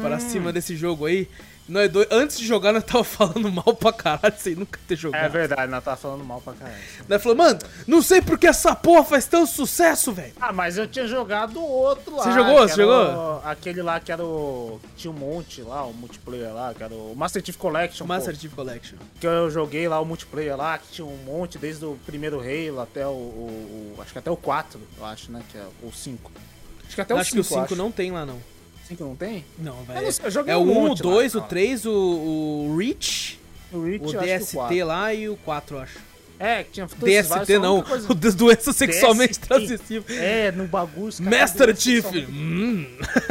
pra 0.00 0.18
cima 0.18 0.52
desse 0.52 0.76
jogo 0.76 1.06
aí. 1.06 1.28
Nós 1.70 1.90
dois, 1.90 2.06
antes 2.10 2.38
de 2.38 2.46
jogar, 2.46 2.72
nós 2.72 2.82
tava 2.82 3.04
falando 3.04 3.50
mal 3.50 3.72
pra 3.74 3.92
caralho, 3.92 4.34
sem 4.36 4.54
nunca 4.56 4.78
ter 4.88 4.96
jogado. 4.96 5.24
É 5.24 5.28
verdade, 5.28 5.70
nós 5.70 5.84
tá 5.84 5.96
falando 5.96 6.24
mal 6.24 6.40
pra 6.40 6.52
caralho. 6.54 6.76
Nós 7.08 7.22
falou, 7.22 7.38
mano, 7.38 7.58
não 7.86 8.02
sei 8.02 8.20
porque 8.20 8.46
essa 8.46 8.74
porra 8.74 9.04
faz 9.04 9.26
tanto 9.26 9.46
sucesso, 9.50 10.12
velho. 10.12 10.32
Ah, 10.40 10.52
mas 10.52 10.76
eu 10.76 10.86
tinha 10.88 11.06
jogado 11.06 11.62
outro 11.62 12.16
lá. 12.16 12.24
Você 12.24 12.32
jogou? 12.32 12.68
Você 12.68 12.74
jogou? 12.74 13.04
o- 13.04 13.40
Aquele 13.44 13.82
lá 13.82 14.00
que 14.00 14.10
era 14.10 14.24
o. 14.24 14.80
Tinha 14.96 15.10
um 15.12 15.16
monte 15.16 15.62
lá, 15.62 15.84
o 15.84 15.94
multiplayer 15.94 16.52
lá, 16.52 16.74
que 16.74 16.82
era 16.82 16.92
o 16.92 17.14
Master 17.16 17.42
Chief 17.44 17.56
Collection. 17.56 18.06
pô. 18.06 18.12
Master 18.12 18.36
Chief 18.36 18.52
Collection. 18.52 18.98
Que 19.20 19.26
eu 19.26 19.48
joguei 19.50 19.86
lá 19.88 20.00
o 20.00 20.04
multiplayer 20.04 20.56
lá, 20.56 20.76
que 20.76 20.88
tinha 20.92 21.06
um 21.06 21.16
monte, 21.24 21.56
desde 21.56 21.84
o 21.84 21.96
primeiro 22.04 22.40
Halo 22.40 22.80
até 22.80 23.06
o. 23.06 23.10
o- 23.10 23.94
o- 23.96 24.02
acho 24.02 24.12
que 24.12 24.18
até 24.18 24.30
o 24.30 24.36
4, 24.36 24.80
eu 24.98 25.04
acho, 25.06 25.30
né? 25.30 25.40
Que 25.52 25.56
é 25.58 25.64
o 25.82 25.92
5. 25.92 26.32
Acho 26.84 26.94
que 26.96 27.00
até 27.00 27.14
o 27.14 27.18
acho 27.18 27.30
5. 27.30 27.34
que 27.36 27.40
o 27.40 27.44
5 27.48 27.60
acho. 27.66 27.76
não 27.76 27.92
tem 27.92 28.10
lá, 28.10 28.26
não. 28.26 28.38
5 28.90 29.04
não 29.04 29.16
tem? 29.16 29.44
Não, 29.58 29.76
joguei 30.28 30.52
É 30.52 30.56
um 30.56 30.62
o 30.62 30.70
1, 30.70 30.70
o 30.70 30.88
monte 30.88 31.02
lá, 31.02 31.10
2, 31.12 31.34
o 31.34 31.38
cara. 31.38 31.48
3, 31.50 31.86
o, 31.86 31.92
o 31.92 32.76
Reach, 32.76 33.40
O 33.72 33.82
Reach, 33.84 34.04
o 34.04 34.08
o 34.08 34.20
DST 34.20 34.54
4. 34.56 34.86
lá 34.86 35.14
e 35.14 35.28
o 35.28 35.36
4, 35.38 35.76
eu 35.76 35.80
acho. 35.82 35.98
É, 36.38 36.64
que 36.64 36.70
tinha 36.72 36.86
vários, 36.86 37.28
DST 37.28 37.54
a 37.54 37.58
não, 37.60 37.82
coisa- 37.82 38.06
o 38.10 38.14
das 38.14 38.34
doenças 38.34 38.74
sexualmente 38.74 39.32
DST. 39.38 39.46
transmissíveis. 39.46 40.18
É, 40.20 40.50
no 40.52 40.66
bagulho. 40.66 41.12
Master 41.20 41.76
Chief. 41.76 42.04
Hum. 42.28 42.86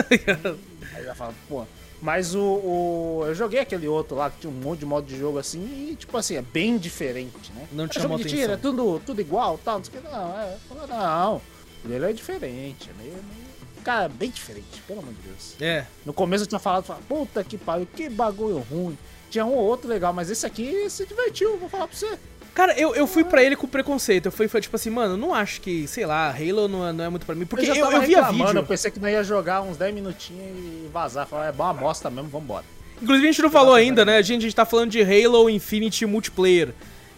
Aí 0.95 1.03
já 1.03 1.15
fala, 1.15 1.33
pô. 1.47 1.65
Mas 2.01 2.33
o, 2.33 2.39
o- 2.41 3.23
Eu 3.27 3.35
joguei 3.35 3.59
aquele 3.59 3.87
outro 3.87 4.15
lá 4.15 4.29
que 4.29 4.39
tinha 4.41 4.51
um 4.53 4.55
monte 4.55 4.79
de 4.79 4.85
modo 4.85 5.05
de 5.05 5.17
jogo 5.17 5.37
assim 5.37 5.89
e, 5.91 5.95
tipo 5.95 6.15
assim, 6.17 6.35
é 6.35 6.41
bem 6.41 6.77
diferente, 6.77 7.51
né? 7.53 7.67
Não 7.73 7.85
é 7.85 7.87
chamou 7.91 8.17
jogo 8.17 8.29
de 8.29 8.35
tiro, 8.35 8.53
é 8.53 8.57
tudo, 8.57 9.01
tudo 9.05 9.19
igual 9.19 9.57
tal, 9.57 9.79
não 9.79 9.83
sei 9.83 9.99
o 9.99 10.01
que. 10.03 10.07
Não, 10.09 10.39
é. 10.39 10.57
Não. 10.87 11.41
Ele 11.89 12.05
é 12.05 12.13
diferente, 12.13 12.89
é 12.89 13.01
meio. 13.01 13.13
meio- 13.15 13.48
Cara, 13.83 14.09
bem 14.09 14.29
diferente, 14.29 14.81
pelo 14.87 14.99
amor 14.99 15.13
de 15.13 15.21
Deus. 15.21 15.55
É, 15.59 15.85
No 16.05 16.13
começo 16.13 16.43
eu 16.43 16.47
tinha 16.47 16.59
falado, 16.59 16.85
puta 17.07 17.43
que 17.43 17.57
pariu, 17.57 17.87
que 17.95 18.09
bagulho 18.09 18.59
ruim. 18.59 18.97
Tinha 19.29 19.45
um 19.45 19.53
ou 19.53 19.63
outro 19.63 19.87
legal, 19.87 20.11
mas 20.11 20.29
esse 20.29 20.45
aqui 20.45 20.89
se 20.89 21.05
divertiu, 21.05 21.57
vou 21.57 21.69
falar 21.69 21.87
pra 21.87 21.95
você. 21.95 22.17
Cara, 22.53 22.73
eu, 22.77 22.93
eu 22.95 23.07
fui 23.07 23.23
pra 23.23 23.43
ele 23.43 23.55
com 23.55 23.67
preconceito. 23.67 24.25
Eu 24.25 24.31
fui, 24.31 24.47
foi 24.47 24.59
tipo 24.59 24.75
assim, 24.75 24.89
mano, 24.89 25.15
não 25.15 25.33
acho 25.33 25.61
que, 25.61 25.87
sei 25.87 26.05
lá, 26.05 26.29
Halo 26.29 26.67
não 26.67 26.87
é, 26.87 26.91
não 26.91 27.03
é 27.05 27.09
muito 27.09 27.25
pra 27.25 27.35
mim. 27.35 27.45
Porque 27.45 27.65
eu, 27.65 27.75
já 27.75 27.79
eu, 27.79 27.87
tava 27.87 28.05
via 28.05 28.23
vídeo. 28.31 28.57
Eu 28.57 28.65
pensei 28.65 28.91
que 28.91 28.99
não 28.99 29.07
ia 29.07 29.23
jogar 29.23 29.61
uns 29.61 29.77
10 29.77 29.93
minutinhos 29.93 30.57
e 30.57 30.89
vazar. 30.91 31.27
Falar, 31.27 31.47
é 31.47 31.51
boa 31.51 31.73
bosta 31.73 32.09
mesmo, 32.09 32.29
vambora. 32.29 32.65
Inclusive 33.01 33.27
a 33.27 33.31
gente 33.31 33.41
não 33.41 33.49
falou 33.51 33.73
ainda, 33.73 34.03
né? 34.03 34.17
A 34.17 34.21
gente, 34.21 34.39
a 34.39 34.41
gente 34.41 34.55
tá 34.55 34.65
falando 34.65 34.91
de 34.91 35.01
Halo 35.01 35.49
Infinity 35.49 36.05
Multiplayer, 36.05 36.73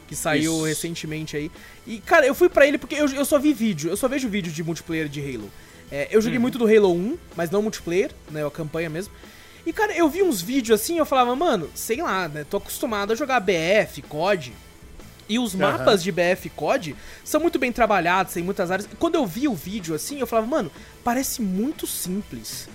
que 0.08 0.16
saiu 0.16 0.54
Isso. 0.58 0.66
recentemente 0.66 1.36
aí. 1.36 1.50
E, 1.88 2.00
cara, 2.00 2.26
eu 2.28 2.36
fui 2.36 2.50
pra 2.50 2.68
ele 2.68 2.78
porque 2.78 2.96
eu, 2.96 3.08
eu 3.08 3.26
só 3.26 3.40
vi 3.40 3.52
vídeo, 3.52 3.90
eu 3.90 3.98
só 3.98 4.08
vejo 4.08 4.30
vídeo 4.30 4.52
de 4.52 4.64
multiplayer 4.64 5.08
de 5.08 5.22
Halo. 5.22 5.50
É, 5.92 6.08
eu 6.10 6.22
joguei 6.22 6.40
muito 6.40 6.58
do 6.58 6.66
Halo 6.66 6.94
1, 6.94 7.18
mas 7.36 7.50
não 7.50 7.62
multiplayer, 7.62 8.12
né? 8.30 8.46
A 8.46 8.50
campanha 8.52 8.90
mesmo. 8.90 9.14
E, 9.66 9.74
cara, 9.74 9.94
eu 9.94 10.10
vi 10.10 10.24
uns 10.24 10.42
vídeos 10.42 10.80
assim 10.82 10.98
eu 10.98 11.06
falava, 11.06 11.36
mano, 11.36 11.70
sei 11.76 12.02
lá, 12.02 12.28
né? 12.28 12.46
Tô 12.50 12.58
acostumado 12.58 13.12
a 13.14 13.16
jogar 13.16 13.40
BF, 13.40 14.02
COD. 14.04 14.54
E 15.30 15.38
os 15.38 15.54
Aham. 15.54 15.78
mapas 15.78 16.02
de 16.04 16.12
BF 16.12 16.48
e 16.48 16.50
COD 16.50 16.96
são 17.24 17.40
muito 17.40 17.60
bem 17.60 17.72
trabalhados, 17.72 18.34
tem 18.34 18.44
muitas 18.44 18.72
áreas. 18.72 18.90
Quando 19.00 19.16
eu 19.16 19.26
vi 19.26 19.48
o 19.48 19.54
vídeo 19.54 19.94
assim, 19.96 20.20
eu 20.20 20.28
falava, 20.28 20.48
mano, 20.48 20.72
parece 21.04 21.42
muito 21.42 21.86
simples. 21.86 22.68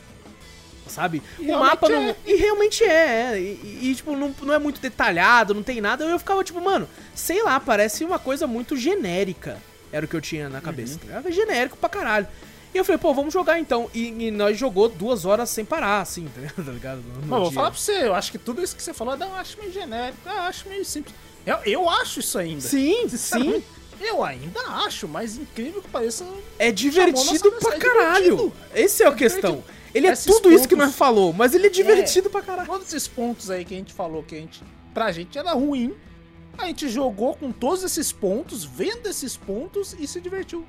Sabe? 0.86 1.20
E 1.38 1.50
o 1.50 1.58
mapa 1.58 1.88
não. 1.88 2.10
é. 2.10 2.16
E 2.24 2.36
realmente 2.36 2.84
é, 2.84 3.32
é. 3.34 3.40
E, 3.40 3.90
e, 3.90 3.94
tipo, 3.94 4.14
não, 4.16 4.32
não 4.40 4.54
é 4.54 4.58
muito 4.58 4.80
detalhado, 4.80 5.52
não 5.52 5.62
tem 5.62 5.80
nada. 5.80 6.04
Eu 6.04 6.18
ficava 6.18 6.44
tipo, 6.44 6.60
mano, 6.60 6.88
sei 7.14 7.42
lá, 7.42 7.58
parece 7.58 8.04
uma 8.04 8.18
coisa 8.18 8.46
muito 8.46 8.76
genérica. 8.76 9.58
Era 9.92 10.06
o 10.06 10.08
que 10.08 10.14
eu 10.14 10.20
tinha 10.20 10.48
na 10.48 10.60
cabeça. 10.60 10.98
tá 10.98 11.06
ligado? 11.06 11.32
genérico 11.32 11.76
pra 11.76 11.88
caralho. 11.88 12.28
E 12.76 12.78
eu 12.78 12.84
falei, 12.84 12.98
pô, 12.98 13.14
vamos 13.14 13.32
jogar 13.32 13.58
então. 13.58 13.90
E, 13.94 14.08
e 14.26 14.30
nós 14.30 14.58
jogou 14.58 14.86
duas 14.86 15.24
horas 15.24 15.48
sem 15.48 15.64
parar, 15.64 16.02
assim, 16.02 16.28
tá 16.54 16.70
ligado? 16.70 17.02
No- 17.26 17.44
vou 17.44 17.50
falar 17.50 17.70
pra 17.70 17.80
você, 17.80 18.06
eu 18.06 18.14
acho 18.14 18.30
que 18.30 18.36
tudo 18.36 18.62
isso 18.62 18.76
que 18.76 18.82
você 18.82 18.92
falou 18.92 19.16
eu 19.16 19.34
acho 19.34 19.58
meio 19.58 19.72
genérico, 19.72 20.18
eu 20.26 20.40
acho 20.42 20.68
meio 20.68 20.84
simples. 20.84 21.14
Eu, 21.46 21.56
eu 21.64 21.88
acho 21.88 22.20
isso 22.20 22.38
ainda. 22.38 22.60
Sim, 22.60 23.08
sim. 23.08 23.62
Eu 23.98 24.22
ainda 24.22 24.60
acho, 24.84 25.08
mas 25.08 25.38
incrível 25.38 25.80
que 25.80 25.88
pareça. 25.88 26.26
É 26.58 26.70
divertido 26.70 27.50
pra 27.52 27.76
é 27.76 27.78
caralho. 27.78 28.52
Esse 28.74 29.02
é 29.02 29.06
a 29.06 29.10
É 29.10 29.14
questão. 29.14 29.64
Ele 29.94 30.06
é 30.06 30.12
Esses 30.12 30.26
tudo 30.26 30.52
isso 30.52 30.68
que 30.68 30.74
pontos- 30.76 30.88
nós 30.88 30.94
falou, 30.96 31.32
mas 31.32 31.54
ele 31.54 31.68
é 31.68 31.70
divertido 31.70 32.28
pra 32.28 32.42
caralho. 32.42 32.68
Todos 32.68 32.88
esses 32.88 33.08
pontos 33.08 33.50
aí 33.50 33.64
que 33.64 33.72
a 33.72 33.78
gente 33.78 33.94
falou 33.94 34.22
que 34.22 34.34
a 34.34 34.38
gente, 34.38 34.62
pra 34.92 35.10
gente 35.12 35.38
era 35.38 35.52
ruim, 35.54 35.94
a 36.58 36.66
gente 36.66 36.90
jogou 36.90 37.34
com 37.34 37.50
todos 37.50 37.82
esses 37.82 38.12
pontos, 38.12 38.64
vendo 38.64 39.06
esses 39.08 39.34
pontos 39.34 39.96
e 39.98 40.06
se 40.06 40.20
divertiu. 40.20 40.66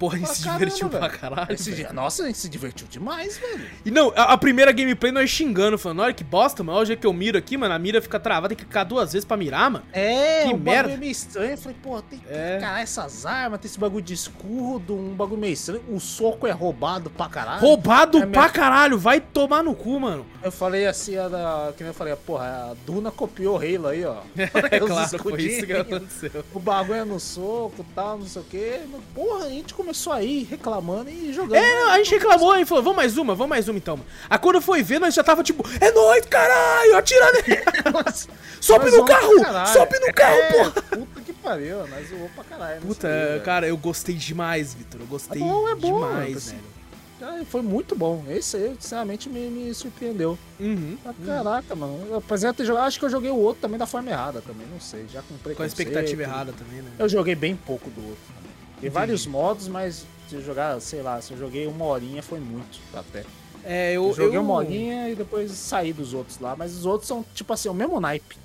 Porra, 0.00 0.16
ele 0.16 0.24
Pra 0.24 0.34
se 0.34 0.42
caramba, 0.44 0.58
divertiu 0.64 0.88
pra 0.88 1.00
velho. 1.06 1.20
caralho. 1.20 1.52
Esse 1.52 1.72
dia, 1.72 1.92
nossa, 1.92 2.22
a 2.22 2.26
gente 2.26 2.38
se 2.38 2.48
divertiu 2.48 2.86
demais, 2.88 3.36
velho. 3.38 3.66
E 3.84 3.90
não, 3.90 4.10
a, 4.16 4.32
a 4.32 4.38
primeira 4.38 4.72
gameplay 4.72 5.12
nós 5.12 5.28
xingando, 5.30 5.76
falando, 5.78 6.00
olha 6.00 6.14
que 6.14 6.24
bosta, 6.24 6.64
mano. 6.64 6.78
Olha 6.78 6.82
o 6.84 6.86
jeito 6.86 7.00
que 7.00 7.06
eu 7.06 7.12
miro 7.12 7.36
aqui, 7.36 7.56
mano. 7.58 7.74
A 7.74 7.78
mira 7.78 8.00
fica 8.00 8.18
travada, 8.18 8.48
tem 8.48 8.56
que 8.56 8.64
clicar 8.64 8.86
duas 8.86 9.12
vezes 9.12 9.26
pra 9.26 9.36
mirar, 9.36 9.70
mano. 9.70 9.84
É, 9.92 10.44
Que 10.44 10.54
merda. 10.54 10.64
bagulho 10.84 10.94
é 10.94 10.96
meio 10.96 11.12
estranho. 11.12 11.50
Eu 11.50 11.58
falei, 11.58 11.76
pô, 11.82 12.00
tem 12.00 12.18
que 12.18 12.24
É. 12.32 12.58
caralho, 12.58 12.82
essas 12.82 13.26
armas, 13.26 13.60
tem 13.60 13.68
esse 13.68 13.78
bagulho 13.78 14.02
de 14.02 14.14
escudo, 14.14 14.94
um 14.96 15.14
bagulho 15.14 15.38
meio 15.38 15.52
estranho. 15.52 15.82
O 15.90 16.00
soco 16.00 16.46
é 16.46 16.50
roubado 16.50 17.10
pra 17.10 17.28
caralho. 17.28 17.60
Roubado 17.60 18.16
É 18.16 18.26
pra 18.26 18.40
mesmo. 18.44 18.54
caralho, 18.54 18.98
vai 18.98 19.20
tomar 19.20 19.62
no 19.62 19.74
cu, 19.74 20.00
mano. 20.00 20.24
Eu 20.42 20.50
falei 20.50 20.86
assim, 20.86 21.18
a 21.18 21.28
da, 21.28 21.72
que 21.76 21.82
nem 21.82 21.90
eu 21.90 21.94
falei, 21.94 22.16
porra, 22.16 22.70
a 22.70 22.74
Duna 22.86 23.10
copiou 23.10 23.56
o 23.56 23.58
Halo 23.58 23.88
aí, 23.88 24.02
ó. 24.06 24.16
É 24.70 24.80
claro, 24.80 25.18
foi 25.18 25.42
isso 25.42 25.66
que 25.66 25.72
aconteceu. 25.74 26.42
O 26.54 26.58
bagulho 26.58 27.00
é 27.00 27.04
no 27.04 27.20
soco 27.20 27.74
e 27.86 27.94
tal, 27.94 28.16
não 28.18 28.26
sei 28.26 28.40
o 28.40 28.44
quê. 28.46 28.80
Porra, 29.14 29.44
a 29.44 29.48
gente 29.50 29.74
começou 29.74 29.89
aí 30.12 30.46
reclamando 30.48 31.10
e 31.10 31.32
jogando. 31.32 31.54
É, 31.56 31.90
a 31.92 31.96
gente 31.98 32.10
reclamou 32.14 32.56
e 32.56 32.64
falou, 32.64 32.82
vamos 32.84 32.96
mais 32.96 33.16
uma, 33.16 33.34
vamos 33.34 33.50
mais 33.50 33.68
uma 33.68 33.78
então, 33.78 33.96
mano. 33.96 34.08
Aí 34.28 34.38
quando 34.38 34.60
foi 34.60 34.82
ver, 34.82 34.98
nós 34.98 35.14
já 35.14 35.22
tava 35.24 35.42
tipo, 35.42 35.64
é 35.80 35.90
nóis, 35.92 36.24
caralho, 36.26 36.96
atira 36.96 37.32
nele. 37.32 37.62
Sobe 38.60 38.90
no 38.90 39.04
carro, 39.04 39.66
sobe 39.72 39.98
no 40.00 40.12
carro, 40.12 40.34
É, 40.36 40.52
porra. 40.52 40.70
Puta 40.70 41.20
que 41.22 41.32
pariu, 41.32 41.86
nós 41.88 42.08
zoou 42.08 42.30
pra 42.34 42.44
caralho. 42.44 42.80
Puta, 42.82 43.08
dia, 43.08 43.40
cara, 43.44 43.66
eu 43.66 43.76
gostei 43.76 44.14
demais, 44.14 44.74
Vitor. 44.74 45.00
Eu 45.00 45.06
gostei 45.06 45.40
É 45.40 45.44
bom, 45.44 45.68
é 45.68 45.74
bom, 45.74 45.94
demais, 46.08 46.36
assim. 46.36 46.50
velho. 46.56 46.80
Ah, 47.22 47.44
Foi 47.50 47.60
muito 47.60 47.94
bom. 47.94 48.24
Esse 48.30 48.56
aí, 48.56 48.74
sinceramente, 48.80 49.28
me, 49.28 49.50
me 49.50 49.74
surpreendeu. 49.74 50.38
Uhum. 50.58 50.96
Ah, 51.04 51.12
caraca, 51.26 51.74
mano. 51.74 52.06
Eu, 52.08 52.16
apesar 52.16 52.50
de 52.50 52.56
ter 52.58 52.64
jogado, 52.64 52.86
acho 52.86 52.98
que 52.98 53.04
eu 53.04 53.10
joguei 53.10 53.30
o 53.30 53.36
outro 53.36 53.60
também 53.60 53.78
da 53.78 53.86
forma 53.86 54.10
errada 54.10 54.40
também, 54.40 54.66
não 54.72 54.80
sei. 54.80 55.04
Já 55.12 55.20
com 55.20 55.34
preconceito. 55.36 55.56
Com 55.56 55.62
a 55.62 55.66
expectativa 55.66 56.22
errada 56.22 56.52
também, 56.52 56.80
né? 56.80 56.90
Eu 56.98 57.08
joguei 57.10 57.34
bem 57.34 57.54
pouco 57.54 57.90
do 57.90 58.00
outro. 58.08 58.39
Tem 58.80 58.90
vários 58.90 59.26
modos, 59.26 59.68
mas 59.68 60.06
se 60.28 60.36
eu 60.36 60.42
jogar, 60.42 60.80
sei 60.80 61.02
lá, 61.02 61.20
se 61.20 61.32
eu 61.32 61.38
joguei 61.38 61.66
uma 61.66 61.84
horinha 61.84 62.22
foi 62.22 62.40
muito 62.40 62.78
até. 62.94 63.24
É, 63.64 63.92
eu, 63.92 64.06
Eu 64.08 64.14
joguei 64.14 64.36
eu- 64.38 64.42
uma 64.42 64.54
horinha 64.54 65.08
e 65.10 65.14
depois 65.14 65.50
saí 65.52 65.92
dos 65.92 66.14
outros 66.14 66.38
lá, 66.38 66.56
mas 66.56 66.74
os 66.74 66.86
outros 66.86 67.06
são 67.08 67.24
tipo 67.34 67.52
assim, 67.52 67.68
o 67.68 67.74
mesmo 67.74 68.00
naipe. 68.00 68.36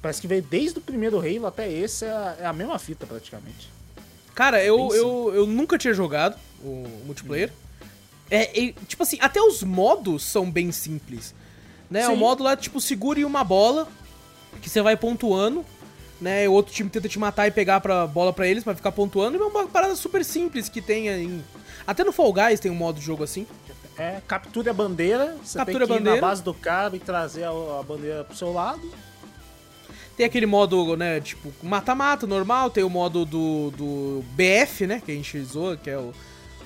Parece 0.00 0.20
que 0.20 0.26
veio 0.26 0.42
desde 0.42 0.78
o 0.78 0.82
primeiro 0.82 1.18
Halo 1.18 1.46
até 1.46 1.70
esse, 1.70 2.04
é 2.04 2.10
a, 2.10 2.36
é 2.40 2.46
a 2.46 2.52
mesma 2.52 2.78
fita 2.78 3.06
praticamente. 3.06 3.68
Cara, 4.34 4.64
eu, 4.64 4.88
Bem 4.88 4.96
eu, 4.96 5.32
eu 5.34 5.46
nunca 5.46 5.76
tinha 5.76 5.92
jogado 5.92 6.36
o 6.64 6.88
multiplayer. 7.04 7.52
É, 8.30 8.58
e, 8.58 8.72
tipo 8.88 9.02
assim, 9.02 9.18
até 9.20 9.40
os 9.42 9.62
modos 9.62 10.24
são 10.24 10.50
bem 10.50 10.72
simples. 10.72 11.34
Né? 11.90 12.08
O 12.08 12.12
Sim. 12.12 12.16
modo 12.16 12.42
lá, 12.42 12.56
tipo, 12.56 12.80
segure 12.80 13.24
uma 13.26 13.44
bola, 13.44 13.86
que 14.62 14.70
você 14.70 14.80
vai 14.80 14.96
pontuando, 14.96 15.64
né? 16.22 16.48
O 16.48 16.52
outro 16.52 16.72
time 16.72 16.88
tenta 16.88 17.08
te 17.08 17.18
matar 17.18 17.46
e 17.46 17.50
pegar 17.50 17.80
pra 17.80 18.06
bola 18.06 18.32
pra 18.32 18.46
eles 18.46 18.64
pra 18.64 18.74
ficar 18.74 18.92
pontuando. 18.92 19.36
E 19.36 19.40
é 19.40 19.44
uma 19.44 19.66
parada 19.66 19.94
super 19.96 20.24
simples 20.24 20.68
que 20.68 20.80
tem 20.80 21.08
em. 21.08 21.44
Até 21.86 22.04
no 22.04 22.12
Fall 22.12 22.32
Guys 22.32 22.60
tem 22.60 22.70
um 22.70 22.74
modo 22.76 22.98
de 23.00 23.04
jogo 23.04 23.24
assim. 23.24 23.46
É, 23.98 24.22
capture 24.26 24.68
a 24.70 24.72
bandeira, 24.72 25.36
você 25.44 25.58
Captura 25.58 25.80
tem 25.80 25.84
a 25.84 25.86
que 25.86 25.92
ir 25.92 25.98
bandeira. 25.98 26.20
na 26.20 26.26
base 26.26 26.42
do 26.42 26.54
cara 26.54 26.96
e 26.96 26.98
trazer 26.98 27.44
a, 27.44 27.50
a 27.50 27.82
bandeira 27.82 28.24
pro 28.24 28.34
seu 28.36 28.52
lado. 28.52 28.80
Tem 30.16 30.24
aquele 30.26 30.46
modo, 30.46 30.96
né, 30.96 31.20
tipo, 31.20 31.52
mata-mata 31.62 32.26
normal, 32.26 32.70
tem 32.70 32.84
o 32.84 32.90
modo 32.90 33.24
do, 33.24 33.70
do 33.70 34.24
BF, 34.34 34.86
né, 34.86 35.02
que 35.04 35.10
a 35.10 35.14
gente 35.14 35.38
usou, 35.38 35.76
que 35.76 35.88
é 35.90 35.96
o 35.98 36.12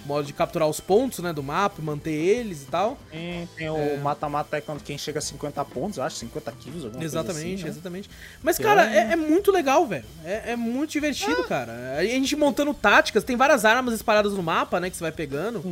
modo 0.06 0.24
de 0.26 0.32
capturar 0.32 0.68
os 0.68 0.80
pontos, 0.80 1.18
né, 1.18 1.32
do 1.32 1.42
mapa, 1.42 1.82
manter 1.82 2.12
eles 2.12 2.62
e 2.62 2.66
tal. 2.66 2.96
Tem, 3.10 3.46
tem 3.56 3.68
o 3.68 3.76
É. 3.76 3.96
mata-mata 3.98 4.56
é 4.56 4.60
quando 4.60 4.82
quem 4.82 4.96
chega 4.96 5.18
a 5.18 5.22
50 5.22 5.64
pontos, 5.66 5.98
eu 5.98 6.04
acho, 6.04 6.16
50 6.16 6.52
kills, 6.52 6.84
alguma 6.86 7.04
Exatamente, 7.04 7.34
coisa 7.42 7.54
assim, 7.56 7.64
né? 7.64 7.70
exatamente. 7.70 8.10
Mas, 8.42 8.58
cara, 8.58 8.86
é- 8.90 8.96
é, 9.08 9.12
é 9.12 9.16
muito 9.16 9.50
legal, 9.52 9.86
velho. 9.86 10.04
É, 10.24 10.52
é 10.52 10.56
muito 10.56 10.90
divertido, 10.92 11.44
cara. 11.44 11.96
A 11.98 12.04
gente 12.04 12.34
montando 12.36 12.72
táticas, 12.72 13.24
tem 13.24 13.36
várias 13.36 13.64
armas 13.64 13.94
espalhadas 13.94 14.32
no 14.32 14.42
mapa, 14.42 14.80
né, 14.80 14.88
que 14.88 14.96
você 14.96 15.02
vai 15.02 15.12
pegando. 15.12 15.62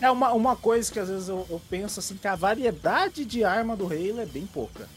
É 0.00 0.10
uma, 0.10 0.32
uma 0.32 0.56
coisa 0.56 0.90
que 0.92 0.98
às 0.98 1.08
vezes 1.08 1.28
eu, 1.28 1.46
eu 1.48 1.60
penso 1.70 2.00
assim, 2.00 2.16
que 2.16 2.26
a 2.26 2.34
variedade 2.34 3.24
de 3.24 3.44
arma 3.44 3.76
do 3.76 3.84
Halo 3.86 4.20
é 4.20 4.26
bem 4.26 4.46
pouca. 4.46 4.88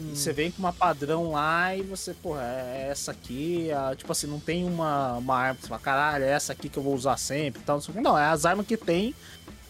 Hum. 0.00 0.14
Você 0.14 0.32
vem 0.32 0.50
com 0.50 0.60
uma 0.60 0.72
padrão 0.72 1.32
lá 1.32 1.76
e 1.76 1.82
você, 1.82 2.14
porra, 2.14 2.42
é 2.42 2.88
essa 2.90 3.10
aqui, 3.10 3.70
a- 3.70 3.94
tipo 3.94 4.10
assim, 4.10 4.26
não 4.26 4.40
tem 4.40 4.64
uma, 4.64 5.18
uma 5.18 5.36
arma 5.36 5.56
que 5.56 5.62
você 5.62 5.68
fala, 5.68 5.80
caralho, 5.80 6.24
é 6.24 6.30
essa 6.30 6.52
aqui 6.54 6.68
que 6.70 6.78
eu 6.78 6.82
vou 6.82 6.94
usar 6.94 7.16
sempre 7.18 7.60
e 7.60 7.64
tal, 7.64 7.80
não. 7.94 8.02
Não, 8.02 8.18
é 8.18 8.24
as 8.26 8.46
armas 8.46 8.66
que 8.66 8.76
tem. 8.76 9.14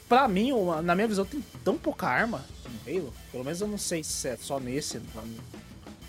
Pra 0.09 0.29
mim, 0.29 0.53
uma- 0.53 0.81
na 0.81 0.95
minha 0.95 1.09
visão, 1.09 1.25
tem 1.25 1.43
tão 1.65 1.77
pouca 1.77 2.07
arma 2.07 2.45
no 2.65 2.93
Halo. 2.99 3.13
Pelo 3.33 3.45
menos 3.45 3.61
eu 3.61 3.67
não 3.69 3.79
sei 3.79 4.05
se 4.05 4.29
é 4.29 4.37
só 4.37 4.61
nesse, 4.61 5.01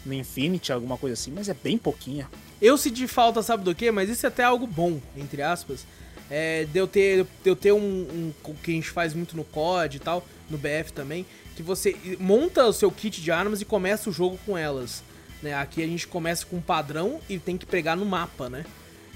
no, 0.06 0.14
Infinity, 0.14 0.72
alguma 0.72 0.98
coisa 0.98 1.14
assim, 1.14 1.32
mas 1.32 1.50
é 1.50 1.54
bem 1.54 1.78
pouquinha. 1.78 2.30
Eu 2.62 2.78
senti 2.78 3.08
falta, 3.08 3.42
sabe 3.42 3.64
do 3.64 3.74
quê? 3.74 3.92
Mas 3.92 4.10
isso 4.10 4.26
é 4.26 4.30
até 4.30 4.44
algo 4.44 4.68
bom, 4.68 5.00
entre 5.16 5.42
aspas. 5.42 5.86
É, 6.30 6.66
de 6.66 6.80
eu 6.80 6.88
ter, 6.88 7.26
de 7.44 7.50
eu 7.50 7.56
ter 7.56 7.72
um, 7.74 7.78
um. 7.80 8.34
o 8.46 8.54
que 8.56 8.72
a 8.72 8.74
gente 8.74 8.90
faz 8.90 9.14
muito 9.14 9.36
no 9.36 9.44
COD 9.44 9.98
e 9.98 10.00
tal, 10.00 10.26
no 10.50 10.58
BF 10.58 10.94
também, 10.94 11.26
que 11.56 11.62
você 11.64 11.96
monta 12.20 12.66
o 12.66 12.74
seu 12.74 12.92
kit 12.92 13.22
de 13.22 13.32
armas 13.32 13.62
e 13.62 13.66
começa 13.66 14.10
o 14.10 14.14
jogo 14.14 14.40
com 14.46 14.58
elas. 14.58 15.04
Né? 15.42 15.54
Aqui 15.54 15.84
a 15.84 15.88
gente 15.88 16.08
começa 16.08 16.46
com 16.46 16.58
um 16.58 16.62
padrão 16.62 17.20
e 17.30 17.38
tem 17.40 17.58
que 17.58 17.66
pegar 17.66 17.96
no 17.96 18.06
mapa, 18.06 18.50
né? 18.50 18.66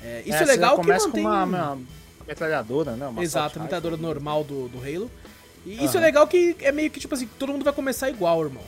É, 0.02 0.22
isso 0.26 0.38
é, 0.38 0.42
É, 0.44 0.46
legal 0.46 0.80
que 0.80 0.88
mantém... 0.88 1.12
com 1.12 1.20
uma, 1.20 1.44
uma 1.44 1.80
metralhadora, 2.28 2.96
né? 2.96 3.08
Uma 3.08 3.24
Exato, 3.24 3.60
metralhadora 3.60 3.96
rifle. 3.96 4.08
normal 4.08 4.44
do, 4.44 4.68
do 4.68 4.78
Halo. 4.80 5.10
E 5.66 5.84
isso 5.84 5.98
é 5.98 6.00
legal 6.00 6.28
que 6.28 6.56
é 6.62 6.72
meio 6.72 6.92
que, 6.92 7.00
tipo 7.00 7.14
assim, 7.16 7.28
todo 7.40 7.52
mundo 7.52 7.64
vai 7.64 7.74
começar 7.74 8.10
igual, 8.10 8.44
irmão. 8.44 8.64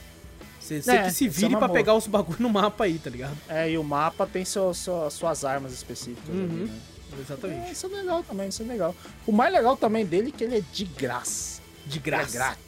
Você 0.59 0.81
É, 0.91 1.03
que 1.03 1.11
se 1.11 1.25
é 1.27 1.29
vire 1.29 1.47
uma 1.55 1.59
pra 1.59 1.69
pegar 1.69 1.93
os 1.93 2.07
bagulho 2.07 2.37
no 2.41 2.49
mapa 2.49 2.83
aí, 2.85 2.97
tá 2.99 3.09
ligado? 3.09 3.37
É, 3.47 3.69
e 3.71 3.77
o 3.77 3.83
mapa 3.83 4.25
tem 4.25 4.43
seu, 4.43 4.73
seu- 4.73 5.09
suas 5.11 5.45
armas 5.45 5.71
específicas 5.73 6.29
ali, 6.29 6.39
Uhum. 6.39 6.65
né? 6.65 6.79
É, 7.17 7.21
Exatamente. 7.21 7.71
isso 7.71 7.85
é 7.85 7.89
legal 7.89 8.23
também, 8.23 8.49
isso 8.49 8.61
é 8.61 8.65
legal. 8.65 8.95
O 9.25 9.31
mais 9.31 9.53
legal 9.53 9.77
também 9.77 10.05
dele 10.05 10.29
é 10.29 10.37
que 10.37 10.43
ele 10.43 10.57
é 10.57 10.61
de 10.73 10.83
graça. 10.85 11.61
De 11.85 11.97
Ele 11.99 11.99
é 11.99 12.01
graça. 12.11 12.31
grátis. 12.37 12.63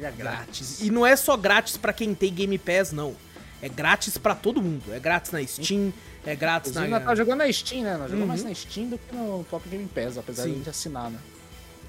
Ele 0.00 0.06
é 0.06 0.10
grátis. 0.12 0.58
Grátis. 0.58 0.80
E 0.80 0.90
não 0.90 1.06
é 1.06 1.14
só 1.14 1.36
grátis 1.36 1.76
pra 1.76 1.92
quem 1.92 2.14
tem 2.14 2.32
Game 2.32 2.56
Pass, 2.56 2.90
não. 2.92 3.14
É 3.60 3.68
grátis 3.68 4.16
pra 4.16 4.34
todo 4.34 4.62
mundo. 4.62 4.82
É 4.90 4.98
grátis 4.98 5.30
na 5.30 5.46
Steam, 5.46 5.92
é 6.24 6.34
grátis 6.34 6.70
Inclusive, 6.70 6.90
na. 6.90 6.98
nós 7.00 7.08
tá 7.08 7.14
jogando 7.14 7.38
na 7.40 7.52
Steam, 7.52 7.82
né? 7.82 7.92
Nós 7.98 8.10
jogamos 8.10 8.20
Uhum. 8.22 8.26
mais 8.28 8.42
na 8.44 8.54
Steam 8.54 8.88
do 8.88 8.96
que 8.98 9.14
no 9.14 9.44
próprio 9.50 9.70
Game 9.72 9.86
Pass, 9.88 10.16
apesar 10.16 10.44
Sim. 10.44 10.48
de 10.48 10.54
a 10.54 10.58
gente 10.58 10.70
assinar, 10.70 11.10
né? 11.10 11.18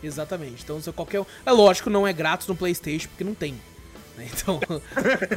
Exatamente. 0.03 0.64
Então, 0.64 0.82
se 0.82 0.91
qualquer. 0.91 1.24
É 1.45 1.51
lógico, 1.51 1.89
não 1.89 2.05
é 2.05 2.12
grátis 2.12 2.47
no 2.47 2.55
PlayStation, 2.55 3.07
porque 3.07 3.24
não 3.24 3.34
tem. 3.34 3.55
Né? 4.18 4.28
Então. 4.32 4.59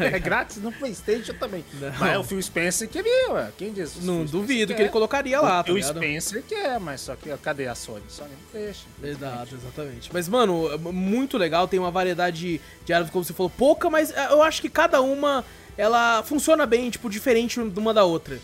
É 0.01 0.19
grátis 0.21 0.59
no 0.59 0.73
Playstation 0.73 1.35
também. 1.35 1.65
Não. 1.75 1.93
Mas 1.99 2.13
é 2.13 2.19
o 2.19 2.25
Phil 2.25 2.43
Spencer 2.43 2.89
queria, 2.89 3.33
ué. 3.33 3.51
Quem 3.57 3.73
diz? 3.73 3.97
O 3.97 4.03
não 4.03 4.25
duvido 4.25 4.75
que 4.75 4.83
ele 4.83 4.89
colocaria 4.89 5.41
lá, 5.41 5.63
tá 5.63 5.63
O 5.63 5.65
Phil 5.67 5.77
ligado? 5.77 5.97
Spencer 5.97 6.43
quer, 6.47 6.81
mas 6.81 7.01
só 7.01 7.17
que 7.17 7.35
cadê 7.39 7.67
a 7.67 7.75
Sony? 7.75 8.03
Sony 8.09 8.31
não 8.31 8.61
deixa. 8.61 8.85
Exato, 9.03 9.55
exatamente. 9.55 10.11
Mas, 10.13 10.29
mano, 10.29 10.73
é 10.73 10.77
muito 10.77 11.39
legal, 11.39 11.67
tem 11.69 11.79
uma 11.79 11.91
variedade 11.91 12.61
de, 12.85 12.93
armas, 12.93 13.11
como 13.11 13.25
você 13.25 13.33
falou, 13.33 13.51
pouca, 13.51 13.89
mas 13.91 14.11
é, 14.11 14.27
eu 14.31 14.43
acho 14.43 14.61
que 14.61 14.69
cada 14.69 15.01
uma, 15.01 15.45
ela 15.77 16.23
funciona 16.23 16.67
bem, 16.67 16.91
tipo, 16.91 17.09
diferente 17.09 17.61
uma 17.61 17.95
da 17.95 18.05
outra. 18.05 18.39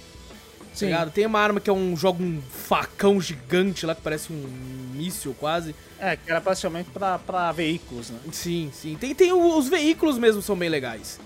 Tá 0.78 0.86
ligado? 0.86 1.10
Tem 1.10 1.26
uma 1.26 1.38
arma 1.40 1.60
que 1.60 1.68
é 1.68 1.72
um, 1.72 1.96
joga 1.96 2.22
um 2.22 2.40
facão 2.40 3.20
gigante 3.20 3.84
lá, 3.84 3.94
que 3.94 4.00
parece 4.00 4.32
um 4.32 4.46
míssil 4.94 5.34
quase. 5.38 5.74
É, 5.98 6.16
que 6.16 6.30
era 6.30 6.40
praticamente 6.40 6.90
pra, 6.90 7.18
pra 7.18 7.52
veículos, 7.52 8.10
né? 8.10 8.18
Sim, 8.32 8.70
sim. 8.72 8.96
Tem, 8.98 9.14
tem 9.14 9.32
os 9.32 9.68
veículos 9.68 10.16
mesmo 10.18 10.40
são 10.40 10.56
bem 10.56 10.68
legais. 10.68 11.18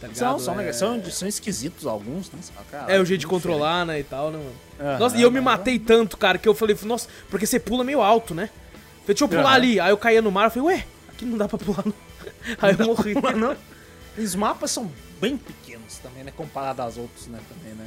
Tá? 0.00 0.08
São, 0.12 0.38
são, 0.38 0.60
é... 0.60 0.72
São, 0.72 1.02
são 1.10 1.26
esquisitos 1.26 1.86
alguns, 1.86 2.30
né? 2.30 2.38
Você 2.42 2.52
fala, 2.52 2.66
"Caralho, 2.70 2.92
É 2.92 3.00
o 3.00 3.04
jeito 3.04 3.20
de 3.20 3.26
controlar, 3.26 3.86
né, 3.86 4.00
e 4.00 4.04
tal, 4.04 4.30
né, 4.30 4.38
mano? 4.38 4.52
Aham, 4.78 4.98
Nossa, 4.98 5.16
e 5.16 5.22
eu 5.22 5.30
me 5.30 5.40
matei 5.40 5.78
tanto, 5.78 6.16
cara, 6.18 6.36
que 6.36 6.46
eu 6.48 6.54
falei, 6.54 6.76
nossa, 6.82 7.08
porque 7.30 7.46
você 7.46 7.58
pula 7.58 7.82
meio 7.82 8.02
alto, 8.02 8.34
né? 8.34 8.50
Falei, 9.02 9.06
deixa 9.06 9.24
eu 9.24 9.28
pular 9.28 9.42
Aham. 9.44 9.54
ali. 9.54 9.80
Aí 9.80 9.90
eu 9.90 9.96
caía 9.96 10.20
no 10.20 10.30
mar, 10.30 10.46
eu 10.46 10.50
falei, 10.50 10.76
ué, 10.76 10.86
aqui 11.08 11.24
não 11.24 11.38
dá 11.38 11.48
pra 11.48 11.56
pular, 11.58 11.82
não. 11.86 11.94
Aí 12.60 12.76
eu 12.78 12.86
morri. 12.86 13.14
Mano, 13.14 13.56
os 14.18 14.34
mapas 14.34 14.70
são 14.70 14.90
bem 15.20 15.36
pequenos 15.38 15.96
também, 15.98 16.24
né? 16.24 16.32
Comparado 16.36 16.82
aos 16.82 16.98
outros, 16.98 17.26
né? 17.28 17.38
Também, 17.48 17.74
né? 17.74 17.86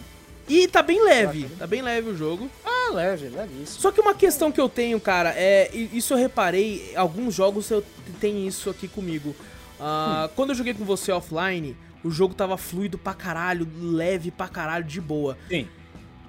E 0.49 0.67
tá 0.67 0.81
bem 0.81 1.01
leve, 1.03 1.47
tá 1.59 1.67
bem 1.67 1.81
leve 1.81 2.09
o 2.09 2.17
jogo. 2.17 2.49
Ah, 2.65 2.91
leve, 2.93 3.29
leve 3.29 3.63
isso. 3.63 3.79
Só 3.79 3.91
que 3.91 4.01
uma 4.01 4.15
questão 4.15 4.51
que 4.51 4.59
eu 4.59 4.67
tenho, 4.67 4.99
cara, 4.99 5.29
é. 5.35 5.69
e 5.73 5.89
Isso 5.93 6.13
eu 6.13 6.17
reparei, 6.17 6.91
alguns 6.95 7.35
jogos 7.35 7.69
eu 7.69 7.83
tem 8.19 8.47
isso 8.47 8.69
aqui 8.69 8.87
comigo. 8.87 9.35
Ah, 9.79 10.29
Quando 10.35 10.49
eu 10.49 10.55
joguei 10.55 10.73
com 10.73 10.83
você 10.83 11.11
offline, 11.11 11.77
o 12.03 12.09
jogo 12.09 12.33
tava 12.33 12.57
fluido 12.57 12.97
pra 12.97 13.13
caralho, 13.13 13.67
leve 13.79 14.31
pra 14.31 14.47
caralho, 14.47 14.83
de 14.85 14.99
boa. 14.99 15.37
Sim. 15.47 15.67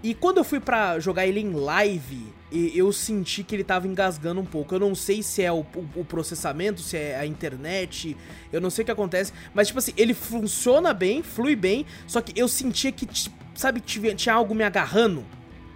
E 0.02 0.14
quando 0.14 0.38
eu 0.38 0.44
fui 0.44 0.60
pra 0.60 0.98
jogar 0.98 1.26
ele 1.26 1.40
em 1.40 1.52
live, 1.52 2.26
e- 2.52 2.76
eu 2.76 2.92
senti 2.92 3.42
que 3.42 3.54
ele 3.54 3.64
tava 3.64 3.86
engasgando 3.86 4.40
um 4.40 4.44
pouco. 4.44 4.74
Eu 4.74 4.78
não 4.80 4.94
sei 4.94 5.22
se 5.22 5.42
é 5.42 5.52
o, 5.52 5.60
o- 5.60 6.00
o 6.00 6.04
processamento, 6.04 6.80
se 6.80 6.96
é 6.96 7.16
a 7.18 7.26
internet, 7.26 8.16
eu 8.52 8.60
não 8.60 8.70
sei 8.70 8.82
o 8.82 8.86
que 8.86 8.90
acontece, 8.90 9.32
mas 9.54 9.68
tipo 9.68 9.78
assim, 9.78 9.92
ele 9.96 10.14
funciona 10.14 10.92
bem, 10.94 11.22
flui 11.22 11.54
bem, 11.56 11.86
só 12.06 12.20
que 12.20 12.38
eu 12.38 12.48
sentia 12.48 12.90
que, 12.92 13.06
sabe, 13.54 13.80
tive- 13.80 14.14
tinha 14.14 14.34
algo 14.34 14.54
me 14.54 14.64
agarrando. 14.64 15.24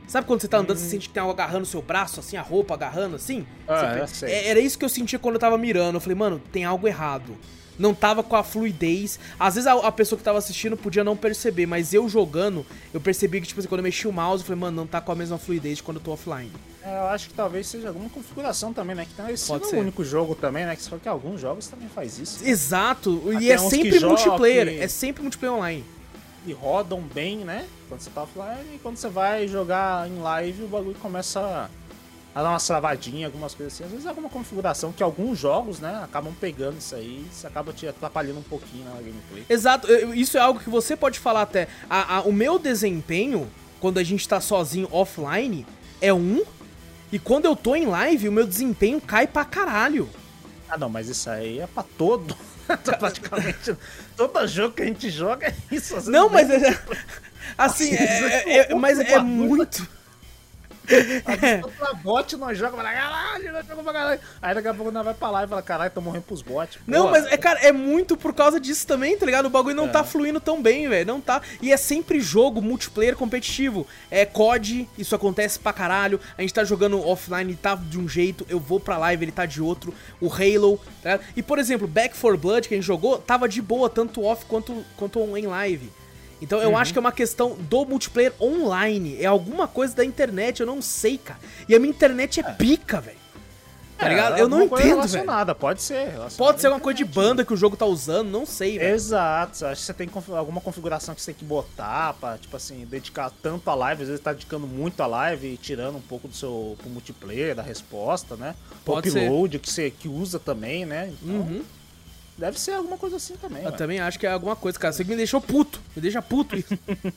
Sabe 0.07 0.27
quando 0.27 0.41
você 0.43 0.49
tá 0.49 0.59
andando, 0.59 0.77
você 0.77 0.85
sente 0.91 1.09
que 1.09 1.15
tem 1.15 1.21
algo 1.23 1.33
agarrando 1.33 1.63
o 1.63 1.67
seu 1.67 1.81
braço, 1.81 2.21
assim, 2.21 2.37
a 2.37 2.43
roupa 2.43 2.75
agarrando, 2.75 3.17
assim? 3.17 3.47
Ah, 3.67 3.81
Você- 4.07 4.27
é- 4.27 4.49
Era 4.49 4.61
isso 4.61 4.79
que 4.79 4.85
eu 4.85 4.89
sentia 4.91 5.19
quando 5.19 5.37
eu 5.37 5.41
tava 5.41 5.57
mirando. 5.57 5.95
Eu 5.97 6.01
falei, 6.01 6.15
mano, 6.15 6.41
tem 6.53 6.63
algo 6.65 6.87
errado. 6.87 7.35
Não 7.79 7.93
tava 7.95 8.23
com 8.23 8.37
a 8.37 8.43
fluidez. 8.45 9.19
Às 9.39 9.55
vezes 9.57 9.67
a, 9.67 9.73
a 9.75 9.93
pessoa 9.93 10.17
que 10.19 10.25
tava 10.25 10.39
assistindo 10.39 10.77
podia 10.77 11.03
não 11.03 11.17
perceber, 11.17 11.67
mas 11.67 11.93
eu 11.93 12.09
jogando, 12.09 12.65
eu 12.93 13.01
percebi 13.01 13.41
que, 13.41 13.47
tipo 13.49 13.61
assim, 13.61 13.69
quando 13.69 13.81
eu 13.81 13.85
mexi 13.85 14.07
o 14.07 14.13
mouse, 14.13 14.43
eu 14.43 14.47
falei, 14.47 14.61
mano, 14.61 14.77
não 14.77 14.87
tá 14.87 15.01
com 15.01 15.11
a 15.13 15.15
mesma 15.15 15.39
fluidez 15.39 15.79
de 15.79 15.83
quando 15.83 15.97
eu 15.99 16.03
tô 16.03 16.13
offline. 16.13 16.51
É, 16.83 16.99
eu 16.99 17.07
acho 17.07 17.29
que 17.29 17.35
talvez 17.35 17.67
seja 17.67 17.89
alguma 17.89 18.09
configuração 18.11 18.73
também, 18.73 18.95
né? 18.95 19.07
Que 19.07 19.21
não 19.21 19.29
esse 19.31 19.47
Pode 19.49 19.65
é 19.65 19.69
ser. 19.69 19.77
o 19.77 19.81
único 19.81 20.05
jogo 20.05 20.35
também, 20.35 20.67
né? 20.67 20.77
Que 20.77 20.83
falou 20.83 21.01
que 21.01 21.09
alguns 21.09 21.41
jogos 21.41 21.67
também 21.67 21.89
faz 21.89 22.19
isso. 22.19 22.47
Exato, 22.47 23.23
e 23.33 23.37
Até 23.37 23.47
é 23.53 23.61
uns 23.61 23.71
que 23.73 23.83
sempre 23.83 24.01
multiplayer, 24.01 24.67
que- 24.69 24.81
é 24.81 24.89
sempre 24.89 25.23
multiplayer 25.23 25.57
online. 25.57 25.85
E 26.47 26.53
rodam 26.53 27.01
bem, 27.01 27.39
né? 27.39 27.65
Quando 27.89 28.01
você 28.03 28.11
tá 28.11 28.23
offline. 28.25 28.75
E 28.75 28.79
quando 28.83 28.99
você 28.99 29.09
vai 29.09 29.49
jogar 29.49 30.07
em 30.09 30.19
live, 30.19 30.65
o 30.65 30.69
bagulho 30.69 30.97
começa 31.01 31.41
a, 31.41 31.69
a 32.35 32.43
dar 32.43 32.51
uma 32.51 32.59
travadinha, 32.59 33.27
algumas 33.27 33.55
coisas 33.55 33.73
assim. 33.75 33.85
Às 33.85 33.91
vezes 33.91 34.07
é 34.07 34.09
alguma 34.09 34.29
configuração 34.29 34.91
que 34.93 35.03
alguns 35.03 35.39
jogos, 35.39 35.79
né? 35.79 36.01
Acabam 36.03 36.33
pegando 36.41 36.79
isso 36.79 36.95
aí. 36.95 37.25
Isso 37.33 37.47
acaba 37.47 37.73
te 37.73 37.87
atrapalhando 37.87 38.41
um 38.41 38.43
pouquinho 38.43 38.85
na 38.87 38.91
gameplay. 38.97 39.45
Exato, 39.49 39.87
isso 40.15 40.37
é 40.37 40.41
algo 40.41 40.59
que 40.59 40.69
você 40.71 40.97
pode 40.97 41.19
falar 41.19 41.43
até. 41.43 41.69
A- 41.89 42.17
a- 42.17 42.21
o 42.23 42.33
meu 42.33 42.59
desempenho, 42.59 43.49
quando 43.81 43.99
a 43.99 44.03
gente 44.03 44.29
tá 44.29 44.41
sozinho 44.41 44.89
offline, 44.91 45.65
é 46.01 46.13
um. 46.13 46.43
E 47.13 47.19
quando 47.19 47.45
eu 47.45 47.55
tô 47.55 47.77
em 47.77 47.87
live, 47.87 48.29
o 48.29 48.33
meu 48.33 48.47
desempenho 48.47 49.01
cai 49.01 49.27
pra 49.27 49.45
caralho. 49.45 50.09
Ah, 50.69 50.77
não, 50.77 50.89
mas 50.89 51.09
isso 51.09 51.31
aí 51.31 51.61
é 51.61 51.67
pra 51.69 51.85
todo. 51.97 52.37
Praticamente 52.99 53.77
todo 54.17 54.47
jogo 54.49 54.75
que 54.75 54.83
a 54.83 54.87
gente 54.87 55.11
joga 55.11 55.49
é 55.49 55.55
isso. 55.71 56.11
Não, 56.11 56.29
mas 56.31 56.49
nem- 56.49 56.65
é. 56.65 56.79
Assim, 57.59 57.95
é, 57.95 58.05
é- 58.51 58.73
é- 58.73 58.75
mas 58.75 58.99
é 58.99 59.19
muito. 59.21 59.87
Contra 61.63 61.95
bot 61.95 62.37
nós 62.37 62.59
jogamos, 62.59 62.85
fala, 62.85 62.95
caralho, 62.95 63.53
nós 63.53 63.63
jogamos 63.63 63.85
pra 63.85 63.93
caralho. 63.93 64.21
Aí 64.43 64.55
daqui 64.55 64.69
a 64.69 64.75
pouco 64.75 64.91
nós 64.93 65.05
vai 65.05 65.15
pra 65.15 65.31
lá 65.31 65.45
e 65.45 65.49
fala, 65.49 65.63
caralho, 65.63 65.91
tô 65.91 66.01
morrendo 66.01 66.25
pros 66.25 66.43
bots. 66.43 66.79
Não, 66.87 67.11
mas 67.11 67.27
é, 67.27 67.37
cara, 67.37 67.61
é 67.61 67.73
muito 67.73 68.17
por 68.17 68.35
causa 68.35 68.61
disso 68.61 68.87
também, 68.87 69.17
tá 69.17 69.25
ligado? 69.25 69.47
O 69.47 69.51
bagulho 69.51 69.75
não 69.75 69.87
É. 69.87 69.89
tá 69.89 70.05
fluindo 70.05 70.41
tão 70.41 70.63
bem, 70.63 70.89
velho. 70.89 71.07
Não 71.07 71.21
tá. 71.21 71.41
E 71.63 71.73
é 71.73 71.77
sempre 71.77 72.21
jogo 72.21 72.61
multiplayer 72.61 73.17
competitivo. 73.17 73.87
É 74.11 74.25
COD, 74.27 74.89
isso 74.99 75.15
acontece 75.15 75.59
pra 75.59 75.73
caralho. 75.73 76.21
A 76.37 76.43
gente 76.43 76.53
tá 76.55 76.65
jogando 76.65 77.07
offline, 77.07 77.51
ele 77.53 77.59
tá 77.61 77.75
de 77.75 77.99
um 77.99 78.09
jeito, 78.09 78.47
eu 78.49 78.61
vou 78.61 78.79
pra 78.79 78.99
live, 78.99 79.25
ele 79.25 79.33
tá 79.33 79.47
de 79.47 79.63
outro. 79.63 79.95
O 80.21 80.29
Halo, 80.33 80.79
tá 81.03 81.13
ligado? 81.13 81.25
E 81.37 81.43
por 81.43 81.59
exemplo, 81.59 81.87
Back 81.89 82.17
4 82.19 82.39
Blood, 82.39 82.69
que 82.69 82.75
a 82.75 82.77
gente 82.77 82.87
jogou, 82.87 83.19
tava 83.19 83.49
de 83.49 83.61
boa, 83.63 83.89
tanto 83.89 84.23
off 84.23 84.45
quanto, 84.47 84.85
quanto 84.97 85.21
em 85.37 85.47
live. 85.47 85.91
Então 86.41 86.61
eu 86.61 86.77
acho 86.77 86.93
que 86.93 86.99
é 86.99 87.01
uma 87.01 87.13
questão 87.13 87.57
do 87.57 87.85
multiplayer 87.85 88.33
online. 88.41 89.17
É 89.21 89.27
alguma 89.27 89.67
coisa 89.67 89.95
da 89.95 90.05
internet, 90.05 90.61
eu 90.61 90.67
não 90.67 90.83
sei, 90.83 91.19
cara. 91.19 91.41
E 91.69 91.75
a 91.75 91.79
minha 91.79 91.91
internet 91.91 92.41
é, 92.41 92.43
pica, 92.43 93.01
velho. 93.01 93.25
Tá 93.97 94.07
é, 94.07 94.09
ligado? 94.09 94.39
Eu 94.39 94.49
não 94.49 94.63
alguma 94.63 94.69
coisa 94.69 94.85
entendo, 94.85 94.97
velho. 94.97 95.13
relacionada, 95.13 95.55
Pode 95.55 95.83
ser. 95.83 95.95
relacionada 95.95 96.35
Pode 96.37 96.61
ser 96.61 96.67
alguma 96.67 96.83
coisa 96.83 96.97
de 96.97 97.05
banda 97.05 97.45
que 97.45 97.55
o 97.55 97.57
jogo 97.57 97.77
tá 97.77 97.87
usando, 97.87 98.29
não 98.29 98.45
sei, 98.45 98.79
velho. 98.79 98.95
Exato, 98.95 99.67
acho 99.67 99.81
que 99.81 99.87
você 99.87 99.95
tem 99.95 100.11
alguma 100.37 100.61
configuração 100.61 101.15
que 101.15 101.23
você 101.23 101.33
tem 101.33 101.39
que 101.39 101.45
botar 101.45 102.15
pra, 102.15 102.37
tipo 102.37 102.57
assim, 102.57 102.85
dedicar 102.87 103.31
tanto 103.43 103.71
a 103.71 103.75
live, 103.75 104.03
às 104.03 104.09
vezes 104.09 104.23
tá 104.23 104.33
dedicando 104.33 104.67
muito 104.67 105.01
a 105.01 105.07
live 105.07 105.47
e 105.47 105.57
tirando 105.57 105.97
um 105.97 106.03
pouco 106.03 106.27
do 106.27 106.35
seu 106.35 106.77
pro 106.79 106.91
multiplayer, 106.91 107.55
da 107.55 107.63
resposta, 107.63 108.37
né? 108.37 108.57
Pode 108.85 109.11
o 109.11 109.13
upload 109.13 109.59
que 109.61 109.71
você 109.71 109.91
que 109.91 110.09
usa 110.09 110.39
também, 110.39 110.85
né? 110.85 111.13
Então, 111.23 111.35
Uhum. 111.37 111.63
Deve 112.39 112.59
ser 112.61 112.73
alguma 112.73 112.97
coisa 112.99 113.17
assim 113.17 113.37
também. 113.37 113.63
Eu 113.63 113.71
ué. 113.71 113.77
também 113.77 114.01
acho 114.01 114.19
que 114.19 114.27
é 114.27 114.31
alguma 114.31 114.57
coisa, 114.57 114.79
cara. 114.79 114.93
Você 114.93 115.05
me 115.05 115.17
deixou 115.17 115.41
puto. 115.41 115.81
Me 115.95 116.03
deixa 116.03 116.21
puto 116.23 116.57
isso. 116.57 116.79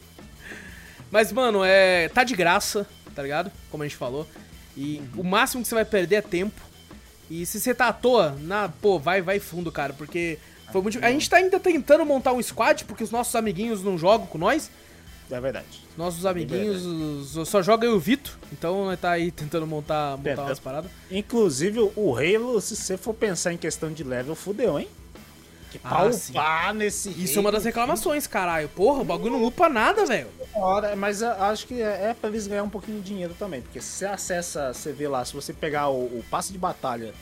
Mas, 1.11 1.31
mano, 1.31 1.63
é. 1.63 2.09
Tá 2.09 2.23
de 2.23 2.35
graça, 2.35 2.85
tá 3.15 3.21
ligado? 3.23 3.51
Como 3.71 3.83
a 3.83 3.87
gente 3.87 3.95
falou. 3.97 4.27
E 4.75 5.01
o 5.15 5.23
máximo 5.23 5.61
que 5.63 5.67
você 5.69 5.75
vai 5.75 5.85
perder 5.85 6.15
é 6.17 6.21
tempo. 6.21 6.61
E 7.29 7.45
se 7.45 7.59
você 7.59 7.73
tá 7.73 7.87
à 7.87 7.93
toa, 7.93 8.37
na, 8.41 8.69
pô, 8.69 8.99
vai, 8.99 9.21
vai 9.21 9.39
fundo, 9.39 9.71
cara. 9.71 9.93
Porque 9.93 10.37
foi 10.71 10.81
muito. 10.81 11.03
A 11.03 11.09
gente 11.09 11.29
tá 11.29 11.37
ainda 11.37 11.59
tentando 11.59 12.05
montar 12.05 12.33
um 12.33 12.41
squad, 12.41 12.85
porque 12.85 13.03
os 13.03 13.11
nossos 13.11 13.35
amiguinhos 13.35 13.83
não 13.83 13.97
jogam 13.97 14.27
com 14.27 14.37
nós. 14.37 14.69
É 15.29 15.41
verdade. 15.41 15.65
Nossos 15.97 16.25
amiguinhos 16.25 16.85
os- 16.85 17.49
só 17.49 17.61
joga 17.61 17.85
eu 17.85 17.91
e 17.93 17.95
o 17.95 17.99
Vitor. 17.99 18.33
Então 18.53 18.85
nós 18.85 18.97
tá 18.99 19.11
aí 19.11 19.29
tentando 19.29 19.67
montar, 19.67 20.11
montar 20.11 20.23
Tentando. 20.29 20.45
umas 20.47 20.59
paradas. 20.59 20.91
Inclusive, 21.11 21.79
o 21.97 22.15
Halo, 22.15 22.61
se 22.61 22.77
você 22.77 22.95
for 22.97 23.13
pensar 23.13 23.51
em 23.51 23.57
questão 23.57 23.91
de 23.91 24.03
level, 24.05 24.35
fudeu, 24.35 24.79
hein? 24.79 24.87
Que 25.79 25.87
Ah, 25.87 25.89
pra 25.89 26.11
sim. 26.11 26.31
upar 26.31 26.73
nesse 26.73 27.09
Isso 27.09 27.37
é 27.37 27.41
uma 27.41 27.51
das 27.51 27.63
reclamações, 27.65 28.25
caralho. 28.27 28.67
Porra, 28.69 29.01
o 29.01 29.05
bagulho 29.05 29.33
não 29.33 29.43
upa 29.45 29.69
nada, 29.69 30.05
velho. 30.05 30.27
hora, 30.55 30.95
mas 30.95 31.21
eu 31.21 31.29
acho 31.31 31.67
que 31.67 31.81
é, 31.81 32.09
é 32.09 32.13
pra 32.19 32.29
eles 32.29 32.47
ganhar 32.47 32.63
um 32.63 32.69
pouquinho 32.69 32.99
de 33.01 33.05
dinheiro 33.07 33.35
também, 33.37 33.61
porque 33.61 33.79
se 33.81 33.87
você 33.89 34.05
acessa, 34.05 34.73
você 34.73 34.91
vê 34.91 35.07
lá, 35.07 35.23
se 35.23 35.33
você 35.33 35.53
pegar 35.53 35.89
o, 35.89 36.05
o 36.05 36.23
passe 36.29 36.51
de 36.51 36.57
batalha 36.57 37.13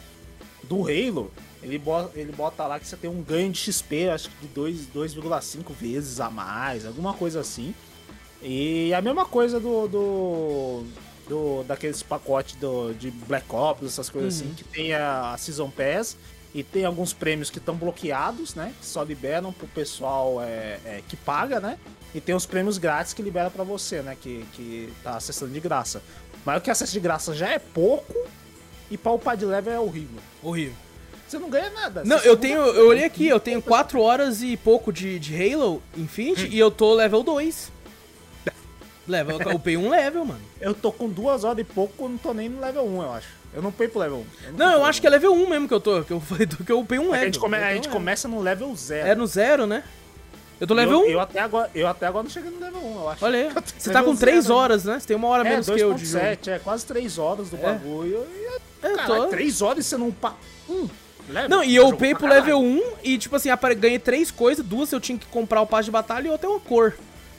do 0.63 0.81
Halo, 0.83 1.31
ele 1.61 1.77
bota, 1.77 2.17
ele 2.19 2.31
bota 2.31 2.65
lá 2.65 2.79
que 2.79 2.87
você 2.87 2.95
tem 2.95 3.09
um 3.09 3.21
ganho 3.21 3.51
de 3.51 3.59
XP, 3.59 4.09
acho 4.09 4.29
que 4.29 4.47
de 4.47 4.47
dois- 4.53 4.87
2,5 4.87 5.73
vezes 5.73 6.19
a 6.19 6.29
mais, 6.29 6.85
alguma 6.85 7.13
coisa 7.13 7.39
assim. 7.41 7.73
E 8.41 8.93
a 8.93 9.01
mesma 9.01 9.25
coisa 9.25 9.59
do, 9.59 9.87
do, 9.87 10.83
do, 11.27 11.63
daqueles 11.63 12.03
pacotes 12.03 12.55
do, 12.55 12.93
de 12.93 13.09
Black 13.11 13.45
Ops, 13.53 13.85
essas 13.87 14.09
coisas 14.09 14.39
Uhum. 14.39 14.47
assim, 14.47 14.55
que 14.55 14.63
tem 14.63 14.93
a, 14.93 15.33
a 15.33 15.37
Season 15.37 15.69
Pass 15.69 16.15
e 16.55 16.63
tem 16.63 16.85
alguns 16.85 17.11
prêmios 17.11 17.49
que 17.49 17.57
estão 17.57 17.75
bloqueados, 17.75 18.55
né? 18.55 18.73
Que 18.79 18.85
só 18.85 19.03
liberam 19.03 19.51
pro 19.51 19.67
pessoal 19.67 20.41
é, 20.41 20.79
é, 20.85 21.01
que 21.05 21.17
paga, 21.17 21.59
né? 21.59 21.77
E 22.13 22.21
tem 22.21 22.33
os 22.33 22.45
prêmios 22.45 22.77
grátis 22.77 23.11
que 23.11 23.21
libera 23.21 23.51
pra 23.51 23.65
você, 23.65 24.01
né? 24.01 24.15
Que, 24.19 24.45
que 24.53 24.93
tá 25.03 25.17
acessando 25.17 25.51
de 25.51 25.59
graça. 25.59 26.01
Mas 26.45 26.57
o 26.57 26.61
que 26.61 26.71
acessa 26.71 26.93
de 26.93 26.99
graça 27.01 27.35
já 27.35 27.49
é 27.49 27.59
pouco 27.59 28.15
e 28.89 28.97
pra 28.97 29.11
upar 29.11 29.35
de 29.35 29.43
level 29.43 29.73
é 29.73 29.79
horrível. 29.81 30.21
Horrível. 30.41 30.75
Você 31.27 31.37
não 31.37 31.49
ganha 31.49 31.69
nada. 31.71 32.05
Não, 32.05 32.19
eu 32.19 32.37
tenho. 32.37 32.61
Eu 32.61 32.87
olhei 32.87 33.03
aqui, 33.03 33.27
eu 33.27 33.39
tenho 33.39 33.61
4 33.61 33.99
horas 33.99 34.41
e 34.41 34.55
pouco 34.55 34.93
de, 34.93 35.19
de 35.19 35.35
Halo 35.35 35.83
Infinite 35.97 36.47
e 36.47 36.57
eu 36.57 36.71
tô 36.71 36.93
level 36.93 37.21
2. 37.21 37.69
Level, 39.05 39.41
eu 39.41 39.55
upei 39.57 39.75
um 39.75 39.89
level, 39.89 40.23
mano. 40.23 40.41
Eu 40.61 40.73
tô 40.73 40.91
com 40.91 41.09
duas 41.09 41.43
horas 41.43 41.59
e 41.59 41.63
pouco, 41.65 42.07
não 42.07 42.17
tô 42.17 42.33
nem 42.33 42.47
no 42.47 42.61
level 42.61 42.87
1, 42.87 43.01
eu 43.03 43.11
acho. 43.11 43.27
Eu 43.55 43.61
não 43.61 43.71
pei 43.71 43.87
pro 43.87 43.99
level 44.01 44.25
1. 44.49 44.57
Não, 44.57 44.73
eu 44.73 44.85
acho 44.85 44.99
que 44.99 45.07
é 45.07 45.09
level 45.09 45.33
1 45.33 45.47
mesmo 45.49 45.67
que 45.67 45.73
eu 45.73 45.79
tô. 45.79 46.03
Que 46.03 46.11
eu 46.11 46.21
que 46.65 46.71
eu 46.71 46.79
upei 46.79 46.99
um 46.99 47.03
level. 47.11 47.21
a 47.21 47.25
gente, 47.25 47.39
come- 47.39 47.55
Eu 47.57 47.61
a 47.61 47.65
upei 47.65 47.75
gente 47.75 47.87
um 47.89 47.91
começa 47.91 48.27
no 48.27 48.41
level 48.41 48.75
0. 48.75 48.97
level. 48.99 49.11
É 49.11 49.15
no 49.15 49.25
zero, 49.27 49.65
né? 49.65 49.83
Eu 50.59 50.67
tô 50.67 50.73
level 50.73 51.01
eu, 51.01 51.07
1. 51.07 51.09
eu 51.11 51.19
até 51.19 51.39
agora, 51.39 51.69
eu 51.75 51.87
até 51.87 52.05
agora 52.07 52.23
não 52.23 52.29
cheguei 52.29 52.49
no 52.51 52.59
level 52.59 52.81
1, 52.81 52.95
eu 53.01 53.09
acho. 53.09 53.25
Olha 53.25 53.39
aí. 53.39 53.45
Eu 53.55 53.63
Você 53.77 53.91
tá 53.91 54.03
com 54.03 54.15
3 54.15 54.43
zero, 54.45 54.55
horas, 54.55 54.85
né? 54.85 54.99
Você 54.99 55.07
tem 55.07 55.15
uma 55.17 55.27
hora 55.27 55.45
É, 55.47 55.49
menos 55.51 55.65
que 55.65 55.71
eu 55.71 55.93
de 55.93 56.05
jogo. 56.05 56.21
2.7, 56.25 56.47
é 56.49 56.59
quase 56.59 56.85
3 56.85 57.17
horas 57.17 57.49
do 57.49 57.57
É. 57.57 57.59
bagulho. 57.59 58.25
E, 58.29 58.85
Eu 58.87 58.95
caralho, 58.95 59.23
tô. 59.23 59.27
3 59.29 59.61
horas 59.61 59.85
e 59.85 59.89
você 59.89 59.97
não 59.97 60.09
upa 60.09 60.33
um 60.69 60.87
level? 61.29 61.49
Não, 61.49 61.63
e 61.63 61.75
eu 61.75 61.83
Jogo 61.83 61.95
upei 61.95 62.13
pro 62.15 62.27
level 62.27 62.59
1 62.61 62.81
e, 63.03 63.17
tipo 63.17 63.35
assim, 63.35 63.49
ganhei 63.77 63.99
três 63.99 64.31
coisas, 64.31 64.65
duas 64.65 64.91
eu 64.91 64.99
tinha 65.01 65.17
que 65.17 65.25
comprar 65.27 65.61
o 65.61 65.67
passe 65.67 65.85
de 65.85 65.91
batalha 65.91 66.27
e 66.27 66.31
outra 66.31 66.47
é 66.47 66.49
uma 66.51 66.59
cor. 66.59 66.93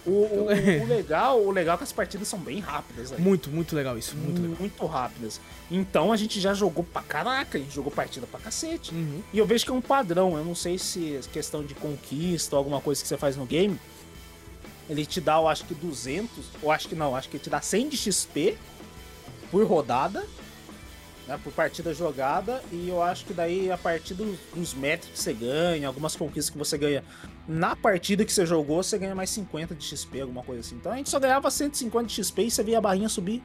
O, 0.06 0.10
o, 0.10 0.46
o 0.84 0.86
legal, 0.86 1.40
o 1.40 1.50
legal 1.50 1.74
é 1.74 1.78
que 1.78 1.84
as 1.84 1.92
partidas 1.92 2.28
são 2.28 2.38
bem 2.38 2.60
rápidas, 2.60 3.10
né? 3.10 3.18
Muito, 3.18 3.50
muito 3.50 3.74
legal 3.74 3.98
isso, 3.98 4.16
muito 4.16 4.40
legal. 4.40 4.56
muito 4.58 4.86
rápidas. 4.86 5.40
Então 5.70 6.12
a 6.12 6.16
gente 6.16 6.40
já 6.40 6.54
jogou 6.54 6.84
pra 6.84 7.02
caraca, 7.02 7.58
a 7.58 7.60
gente 7.60 7.74
jogou 7.74 7.90
partida 7.90 8.26
pra 8.26 8.38
cacete. 8.38 8.94
Uhum. 8.94 9.22
E 9.32 9.38
eu 9.38 9.46
vejo 9.46 9.64
que 9.64 9.70
é 9.70 9.74
um 9.74 9.80
padrão, 9.80 10.36
eu 10.36 10.44
não 10.44 10.54
sei 10.54 10.78
se 10.78 11.16
é 11.16 11.20
questão 11.32 11.64
de 11.64 11.74
conquista 11.74 12.54
ou 12.54 12.58
alguma 12.58 12.80
coisa 12.80 13.02
que 13.02 13.08
você 13.08 13.16
faz 13.16 13.36
no 13.36 13.44
game, 13.44 13.78
ele 14.88 15.04
te 15.04 15.20
dá, 15.20 15.34
eu 15.34 15.48
acho 15.48 15.64
que 15.64 15.74
200, 15.74 16.30
ou 16.62 16.70
acho 16.70 16.88
que 16.88 16.94
não, 16.94 17.16
acho 17.16 17.28
que 17.28 17.36
ele 17.36 17.44
te 17.44 17.50
dá 17.50 17.60
100 17.60 17.88
de 17.88 17.96
XP 17.96 18.56
por 19.50 19.66
rodada, 19.66 20.24
né, 21.26 21.38
por 21.42 21.52
partida 21.52 21.92
jogada, 21.92 22.62
e 22.70 22.88
eu 22.88 23.02
acho 23.02 23.24
que 23.24 23.34
daí 23.34 23.70
a 23.70 23.76
partir 23.76 24.14
dos, 24.14 24.38
dos 24.54 24.74
metros 24.74 25.10
que 25.10 25.18
você 25.18 25.32
ganha, 25.32 25.88
algumas 25.88 26.14
conquistas 26.14 26.50
que 26.50 26.58
você 26.58 26.78
ganha 26.78 27.02
na 27.48 27.76
partida 27.76 28.24
que 28.24 28.32
você 28.32 28.44
jogou, 28.44 28.82
você 28.82 28.98
ganha 28.98 29.14
mais 29.14 29.30
50 29.30 29.74
de 29.74 29.84
XP, 29.84 30.20
alguma 30.20 30.42
coisa 30.42 30.60
assim. 30.60 30.74
Então 30.76 30.92
a 30.92 30.96
gente 30.96 31.08
só 31.10 31.18
ganhava 31.20 31.50
150 31.50 32.06
de 32.08 32.14
XP 32.14 32.42
e 32.42 32.50
você 32.50 32.62
via 32.62 32.78
a 32.78 32.80
barrinha 32.80 33.08
subir 33.08 33.42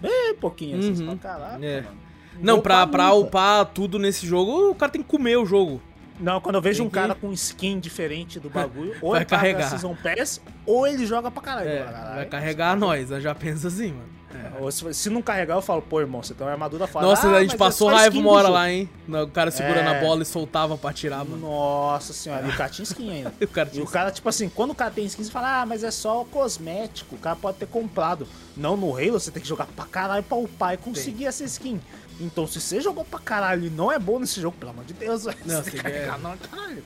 bem 0.00 0.34
pouquinho, 0.40 0.78
assim, 0.78 0.94
você 0.94 1.02
Uhum. 1.02 1.18
fala, 1.18 1.38
caraca, 1.38 1.64
É. 1.66 1.80
mano. 1.82 1.96
Não, 2.40 2.60
pra, 2.60 2.76
upar 2.84 2.88
pra 2.90 3.08
nunca." 3.08 3.26
upar 3.26 3.66
tudo 3.66 3.98
nesse 3.98 4.26
jogo, 4.26 4.70
o 4.70 4.74
cara 4.74 4.90
tem 4.90 5.02
que 5.02 5.08
comer 5.08 5.36
o 5.36 5.44
jogo. 5.44 5.80
Não, 6.20 6.40
quando 6.40 6.54
eu 6.56 6.62
vejo 6.62 6.78
Tem 6.78 6.86
um 6.86 6.88
que- 6.90 6.94
cara 6.94 7.14
com 7.14 7.32
skin 7.32 7.78
diferente 7.80 8.38
do 8.40 8.48
bagulho, 8.50 8.94
ou 9.02 9.10
Vai 9.10 9.20
ele 9.20 9.24
carregar. 9.26 9.68
Season 9.70 9.94
Pass, 9.96 10.40
ou 10.64 10.86
ele 10.86 11.04
joga 11.06 11.30
pra 11.30 11.42
caralho. 11.42 11.68
É, 11.68 11.82
Caralho. 11.84 12.14
vai 12.16 12.26
carregar 12.26 12.76
nós, 12.76 13.10
eu 13.10 13.20
já 13.20 13.34
penso 13.34 13.66
assim, 13.66 13.88
mano. 13.92 14.08
É. 14.34 14.62
Ou 14.62 14.70
se, 14.70 14.94
se 14.94 15.10
não 15.10 15.20
carregar, 15.22 15.54
eu 15.56 15.62
falo, 15.62 15.82
pô, 15.82 16.00
irmão, 16.00 16.22
você 16.22 16.32
tem 16.34 16.46
uma 16.46 16.52
armadura 16.52 16.86
foda. 16.86 17.06
Nossa, 17.06 17.28
Ah, 17.28 17.36
a 17.36 17.42
gente 17.42 17.56
passou 17.56 17.90
é 17.90 17.94
só 17.94 17.98
raiva 18.00 18.18
uma 18.18 18.30
hora 18.30 18.48
lá, 18.48 18.70
hein? 18.70 18.88
O 19.08 19.26
cara 19.28 19.50
segurando 19.50 19.88
É. 19.88 19.98
a 19.98 20.00
bola 20.00 20.22
e 20.22 20.24
soltava 20.24 20.76
pra 20.78 20.90
atirar, 20.90 21.24
mano. 21.24 21.36
Nossa 21.38 22.12
senhora, 22.12 22.46
e 22.46 22.50
o 22.50 22.56
cara 22.56 22.70
tinha 22.70 22.84
skin 22.84 23.10
ainda. 23.10 23.34
E 23.40 23.44
o 23.44 23.48
cara 23.48 23.70
E 23.72 23.80
o 23.80 23.86
cara, 23.86 24.10
tipo 24.10 24.28
assim, 24.28 24.48
quando 24.48 24.70
o 24.70 24.74
cara 24.74 24.90
tem 24.90 25.04
skin, 25.04 25.24
você 25.24 25.30
fala, 25.30 25.62
ah, 25.62 25.66
mas 25.66 25.84
é 25.84 25.90
só 25.90 26.24
cosmético, 26.24 27.16
o 27.16 27.18
cara 27.18 27.36
pode 27.36 27.58
ter 27.58 27.66
comprado. 27.66 28.26
Não, 28.56 28.76
no 28.76 28.96
Halo 28.96 29.12
você 29.20 29.30
tem 29.30 29.42
que 29.42 29.48
jogar 29.48 29.66
pra 29.66 29.84
caralho 29.84 30.22
pra 30.22 30.36
upar 30.36 30.74
e 30.74 30.76
conseguir 30.76 31.26
essa 31.26 31.44
skin. 31.44 31.80
Então, 32.20 32.46
se 32.46 32.60
você 32.60 32.80
jogou 32.80 33.04
pra 33.04 33.18
caralho 33.18 33.66
e 33.66 33.70
não 33.70 33.90
é 33.90 33.98
bom 33.98 34.18
nesse 34.18 34.40
jogo, 34.40 34.56
pelo 34.58 34.70
amor 34.70 34.84
de 34.84 34.92
Deus, 34.92 35.24
velho, 35.24 35.36
Não, 35.44 35.56
você 35.56 35.62
tem 35.62 35.72
que 35.72 35.82
carregar, 35.82 36.18
é- 36.18 36.22
não, 36.22 36.36
caralho. 36.36 36.84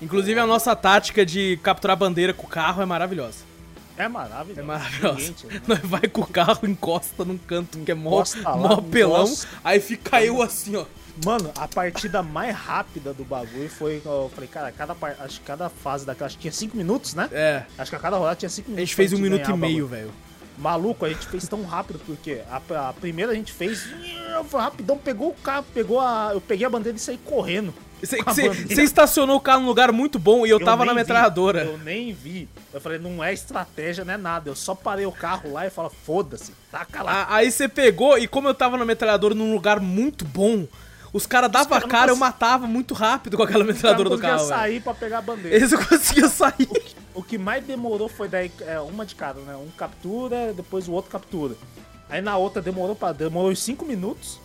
Inclusive, 0.00 0.38
a 0.38 0.46
nossa 0.46 0.76
tática 0.76 1.26
de 1.26 1.58
capturar 1.62 1.96
bandeira 1.96 2.32
com 2.32 2.46
o 2.46 2.48
carro 2.48 2.80
é 2.80 2.86
maravilhosa. 2.86 3.47
É 3.98 4.08
maravilhoso. 4.08 4.60
É 4.60 4.62
maravilhosa. 4.62 5.18
Ninguém 5.18 5.32
tira, 5.32 5.62
Nós 5.66 5.78
vai 5.80 6.02
com 6.02 6.20
o 6.22 6.26
carro, 6.26 6.60
encosta 6.68 7.24
num 7.24 7.36
canto 7.38 7.78
que 7.80 7.90
é 7.90 7.94
mó, 7.94 8.22
lá, 8.44 8.56
mó 8.56 8.76
pelão, 8.80 9.24
encosta. 9.26 9.48
aí 9.64 9.80
fica 9.80 10.22
eu 10.24 10.40
assim, 10.40 10.76
ó. 10.76 10.84
Mano, 11.24 11.50
a 11.58 11.66
partida 11.66 12.22
mais 12.22 12.54
rápida 12.54 13.12
do 13.12 13.24
bagulho 13.24 13.68
foi. 13.68 14.00
Eu 14.04 14.30
falei, 14.32 14.48
cara, 14.48 14.70
cada, 14.70 14.94
acho 15.18 15.40
que 15.40 15.46
cada 15.46 15.68
fase 15.68 16.06
daquela. 16.06 16.26
Acho 16.26 16.36
que 16.36 16.42
tinha 16.42 16.52
5 16.52 16.76
minutos, 16.76 17.14
né? 17.14 17.28
É, 17.32 17.64
Acho 17.76 17.90
que 17.90 17.96
a 17.96 17.98
cada 17.98 18.16
rodada 18.16 18.36
tinha 18.36 18.48
5 18.48 18.66
a 18.66 18.70
minutos. 18.70 18.88
gente 18.88 18.94
fez 18.94 19.12
um 19.12 19.18
minuto 19.18 19.50
e 19.50 19.56
meio, 19.56 19.86
velho. 19.88 20.12
Maluco, 20.56 21.04
a 21.04 21.08
gente 21.08 21.26
fez 21.26 21.46
tão 21.48 21.64
rápido, 21.64 22.00
porque 22.06 22.40
a, 22.48 22.88
a 22.88 22.92
primeira 22.92 23.32
a 23.32 23.34
gente 23.34 23.52
fez. 23.52 23.84
Rapidão, 24.52 24.96
pegou 24.96 25.30
o 25.30 25.34
carro, 25.34 25.64
pegou 25.74 26.00
a. 26.00 26.30
Eu 26.32 26.40
peguei 26.40 26.66
a 26.66 26.70
bandeira 26.70 26.96
e 26.96 27.00
saí 27.00 27.18
correndo. 27.18 27.74
Você 28.00 28.80
a 28.80 28.84
estacionou 28.84 29.36
o 29.36 29.40
carro 29.40 29.60
num 29.62 29.66
lugar 29.68 29.90
muito 29.92 30.18
bom 30.18 30.46
e 30.46 30.50
eu, 30.50 30.58
tava 30.58 30.84
na 30.84 30.92
nem 30.92 30.94
vi, 30.94 31.00
metralhadora. 31.00 31.64
Eu 31.64 31.78
nem 31.78 32.12
vi. 32.12 32.48
Eu 32.72 32.80
falei, 32.80 32.98
não 32.98 33.22
é 33.22 33.32
estratégia, 33.32 34.04
não 34.04 34.14
é 34.14 34.16
nada. 34.16 34.48
Eu 34.50 34.54
só 34.54 34.74
parei 34.74 35.06
o 35.06 35.12
carro 35.12 35.52
lá 35.52 35.66
e 35.66 35.70
falo, 35.70 35.90
foda-se, 36.04 36.52
taca 36.70 37.02
lá. 37.02 37.12
A- 37.24 37.36
Aí 37.36 37.50
você 37.50 37.68
pegou 37.68 38.16
e 38.18 38.28
como 38.28 38.48
eu 38.48 38.54
tava 38.54 38.76
na 38.76 38.84
metralhadora 38.84 39.34
num 39.34 39.52
lugar 39.52 39.80
muito 39.80 40.24
bom, 40.24 40.66
os 41.12 41.26
caras 41.26 41.50
davam 41.50 41.66
a 41.76 41.80
caras 41.80 41.82
não 41.82 41.88
cara, 42.00 42.10
eu 42.12 42.16
matava 42.16 42.66
muito 42.66 42.94
rápido 42.94 43.36
com 43.36 43.42
aquela 43.42 43.64
O 43.64 43.66
cara 43.66 43.72
metralhadora 43.74 44.10
do 44.10 44.18
carro. 44.18 44.38
velho. 44.46 44.48
sair 44.48 44.80
pra 44.82 44.94
pegar 44.94 45.18
a 45.18 45.22
bandeira. 45.22 45.56
Eles 45.56 45.72
não 45.72 45.82
conseguiam 45.84 46.28
sair. 46.30 46.68
O 47.14 47.22
que 47.22 47.36
mais 47.38 47.64
demorou 47.64 48.08
foi 48.08 48.28
daí 48.28 48.52
é, 48.60 48.78
uma 48.80 49.04
de 49.04 49.14
cada, 49.14 49.40
né? 49.40 49.56
Um 49.56 49.70
captura, 49.76 50.52
depois 50.54 50.86
o 50.86 50.92
outro 50.92 51.10
captura. 51.10 51.54
Aí 52.08 52.20
na 52.22 52.36
outra 52.36 52.62
demorou 52.62 52.96
demorou 53.16 53.50
uns 53.50 53.60
5 53.62 53.84
minutos. 53.84 54.38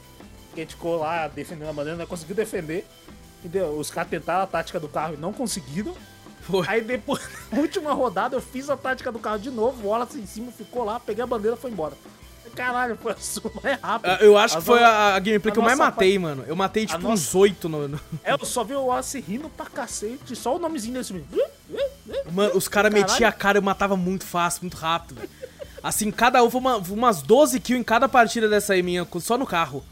Que 0.56 0.62
a 0.62 0.64
gente 0.64 0.76
ficou 0.76 0.98
lá 0.98 1.28
defendendo 1.28 1.70
a 1.70 1.74
bandeira, 1.74 1.98
não 1.98 2.06
conseguiu 2.06 2.36
defender. 2.36 2.86
E 3.44 3.48
deu- 3.48 3.78
os 3.78 3.90
caras 3.90 4.10
tentaram 4.10 4.44
a 4.44 4.48
tática 4.48 4.80
do 4.80 4.88
carro 4.88 5.14
e 5.16 5.18
não 5.18 5.34
conseguiram. 5.34 5.94
Foi. 6.42 6.66
Aí 6.68 6.82
depois, 6.82 7.22
na 7.52 7.60
última 7.60 7.94
rodada, 7.94 8.36
eu 8.36 8.42
fiz 8.42 8.70
a 8.70 8.76
tática 8.78 9.12
do 9.12 9.20
carro 9.20 9.40
de 9.40 9.50
novo, 9.50 9.86
o 9.86 9.90
Wallace 9.90 10.18
em 10.20 10.26
cima 10.26 10.52
ficou 10.52 10.84
lá, 10.84 11.00
peguei 11.00 11.24
a 11.24 11.28
bandeira 11.28 11.56
e 11.56 11.60
foi 11.60 11.72
embora. 11.72 11.94
Caralho, 12.56 12.96
foi 13.02 13.14
a 13.14 13.18
sua 13.18 13.50
mais 13.64 13.80
rápida. 13.82 14.18
Ah, 14.20 14.24
Eu 14.24 14.38
acho 14.38 14.54
que 14.56 14.60
As 14.60 14.66
foi 14.66 14.80
no- 14.80 14.86
a, 14.86 15.16
a 15.16 15.20
gameplay 15.20 15.50
a 15.50 15.54
que 15.54 15.60
eu 15.60 15.64
mais 15.64 15.78
matei, 15.78 16.20
mano. 16.20 16.44
Eu 16.48 16.56
matei 16.56 16.86
tipo 16.86 17.02
nossa- 17.02 17.14
uns 17.14 17.34
oito 17.36 17.68
no. 17.68 17.88
no- 17.88 18.00
É, 18.24 18.34
eu 18.34 18.46
só 18.46 18.64
vi 18.64 18.76
o 18.76 18.86
Wallace 18.86 19.20
rindo 19.20 19.50
pra 19.50 19.66
cacete, 19.66 20.36
só 20.36 20.56
o 20.56 20.60
nomezinho 20.60 20.94
desse 20.96 21.14
menino. 21.14 21.30
Mano, 22.32 22.56
os 22.56 22.68
caras 22.68 22.94
metiam 22.94 23.28
a 23.28 23.32
cara 23.32 23.58
e 23.58 23.60
eu 23.60 23.64
matava 23.64 23.96
muito 23.96 24.26
fácil, 24.26 24.62
muito 24.64 24.76
rápido, 24.78 25.16
velho. 25.16 25.30
Assim, 25.82 26.12
cada 26.12 26.44
um 26.44 26.50
foi 26.50 26.60
uma- 26.62 26.78
umas 26.78 27.22
12 27.22 27.60
kills 27.60 27.80
em 27.80 27.84
cada 27.84 28.08
partida 28.08 28.48
dessa 28.48 28.74
aí 28.74 28.84
minha, 28.84 29.08
só 29.20 29.38
no 29.38 29.46
carro. 29.48 29.84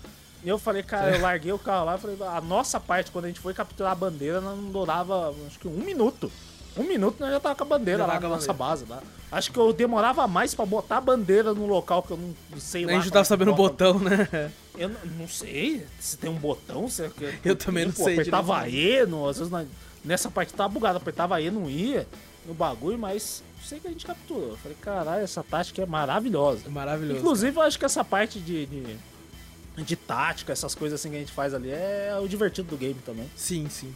Eu 0.44 0.58
falei, 0.58 0.82
cara, 0.84 1.16
eu 1.16 1.22
larguei 1.22 1.52
o 1.52 1.60
carro 1.60 1.86
lá 1.86 1.96
e 1.96 2.00
falei, 2.00 2.18
a 2.22 2.42
nossa 2.42 2.80
parte, 2.80 3.12
quando 3.12 3.26
a 3.26 3.28
gente 3.28 3.39
foi 3.39 3.54
capturar 3.54 3.92
a 3.92 3.96
bandeira, 3.96 4.42
não 4.42 4.58
durava 4.72 5.34
acho 5.48 5.60
que 5.60 5.68
um 5.68 5.78
minuto. 5.78 6.32
Um 6.76 6.84
minuto 6.84 7.18
nós 7.20 7.32
já 7.32 7.39
tava 7.39 7.56
com 7.56 7.64
a 7.64 7.68
bandeira 7.68 8.00
Já 8.00 8.08
lá 8.08 8.20
na 8.20 8.30
nossa 8.30 8.54
base. 8.54 8.86
Lá. 8.88 9.04
Acho 9.32 9.52
que 9.52 9.60
eu 9.60 9.74
demorava 9.74 10.26
mais 10.28 10.56
pra 10.56 10.66
botar 10.66 10.98
a 10.98 11.02
bandeira 11.02 11.54
no 11.54 11.66
local 11.66 12.02
que 12.02 12.12
eu 12.12 12.18
não, 12.18 12.34
não 12.50 12.60
sei 12.60 12.86
lá. 12.86 12.94
a 12.94 12.96
gente 12.96 13.12
tava 13.12 13.26
sabendo 13.26 13.52
o 13.52 13.56
botão, 13.56 14.00
né? 14.00 14.52
Eu 14.78 14.89
não, 14.89 15.00
não 15.20 15.28
sei 15.28 15.86
se 16.00 16.18
tem 16.18 16.30
um 16.30 16.36
botão. 16.36 16.88
Se, 16.88 17.12
Eu 17.44 17.56
também 17.56 17.86
não 17.86 17.92
pô, 17.92 18.06
sei 18.06 18.14
Apertava. 18.14 18.70
E, 18.70 19.06
no, 19.06 19.28
às 19.28 19.38
vezes 19.38 19.52
na- 19.52 19.66
nessa 20.04 20.32
parte 20.32 20.54
tava 20.54 20.70
bugado, 20.70 20.98
apertava 20.98 21.42
E, 21.42 21.52
não 21.52 21.70
ia 21.70 22.08
no 22.46 22.54
bagulho, 22.54 22.98
mas 22.98 23.44
sei 23.64 23.80
que 23.80 23.88
a 23.88 23.92
gente 23.92 24.06
capturou. 24.06 24.50
Eu 24.50 24.58
falei, 24.58 24.78
caralho, 24.82 25.24
essa 25.24 25.44
tática 25.44 25.82
é 25.82 25.86
maravilhosa. 25.86 26.64
É 26.66 26.70
Maravilhoso. 26.70 27.20
Inclusive, 27.20 27.58
eu 27.58 27.62
acho 27.62 27.78
que 27.80 27.86
essa 27.86 28.04
parte 28.04 28.39
de, 28.39 28.66
de, 28.66 28.98
de 29.78 29.95
tática, 29.95 30.51
essas 30.53 30.76
coisas 30.76 30.99
assim 30.99 31.09
que 31.09 31.15
a 31.15 31.19
gente 31.19 31.32
faz 31.32 31.53
ali, 31.53 31.72
é 31.72 32.15
o 32.22 32.28
divertido 32.28 32.69
do 32.69 32.78
game 32.78 32.95
também. 33.05 33.30
Sim, 33.36 33.67
sim. 33.69 33.93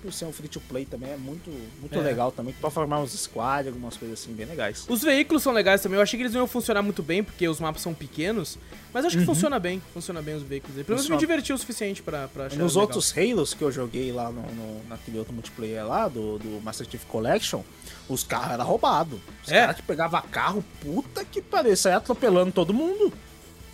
Por 0.00 0.12
ser 0.12 0.26
um 0.26 0.32
free 0.32 0.46
to 0.46 0.60
play 0.60 0.84
também 0.84 1.10
é 1.10 1.16
muito, 1.16 1.50
muito 1.80 1.98
É. 1.98 2.00
legal 2.00 2.30
também. 2.30 2.54
Pra 2.60 2.70
formar 2.70 3.00
uns 3.00 3.10
squad, 3.18 3.66
algumas 3.66 3.96
coisas 3.96 4.20
assim 4.20 4.32
bem 4.32 4.46
legais. 4.46 4.86
Os 4.88 5.02
veículos 5.02 5.42
são 5.42 5.52
legais 5.52 5.82
também. 5.82 5.96
Eu 5.96 6.02
achei 6.04 6.16
que 6.16 6.22
eles 6.22 6.32
não 6.32 6.42
iam 6.42 6.46
funcionar 6.46 6.82
muito 6.82 7.02
bem, 7.02 7.24
porque 7.24 7.48
os 7.48 7.58
mapas 7.58 7.82
são 7.82 7.92
pequenos. 7.92 8.56
Mas 8.94 9.04
acho 9.04 9.18
que 9.18 9.24
funciona 9.24 9.58
bem. 9.58 9.82
Funciona 9.92 10.22
bem 10.22 10.36
os 10.36 10.44
veículos. 10.44 10.78
aí. 10.78 10.84
Pelo 10.84 10.94
menos 10.98 11.08
me 11.08 11.14
Uhum. 11.16 11.18
Divertiu 11.18 11.56
o 11.56 11.58
suficiente 11.58 12.00
pra, 12.00 12.28
pra 12.28 12.46
achar 12.46 12.56
Nos 12.56 12.74
legal. 12.74 12.82
outros 12.86 13.12
Halos 13.18 13.54
que 13.54 13.62
eu 13.62 13.72
joguei 13.72 14.12
lá 14.12 14.30
no, 14.30 14.42
no- 14.42 14.84
naquele 14.88 15.18
outro 15.18 15.34
multiplayer 15.34 15.84
lá, 15.84 16.06
do, 16.06 16.38
do 16.38 16.60
Master 16.62 16.88
Chief 16.88 17.04
Collection, 17.06 17.62
os 18.08 18.22
carros 18.22 18.52
eram 18.52 18.64
roubados. 18.64 19.18
Os 19.44 19.50
É? 19.50 19.62
caras 19.62 19.76
que 19.76 19.82
pegavam 19.82 20.22
carro, 20.30 20.64
puta 20.80 21.24
que 21.24 21.42
pariu, 21.42 21.76
saia 21.76 21.96
atropelando 21.96 22.52
todo 22.52 22.72
mundo. 22.72 23.12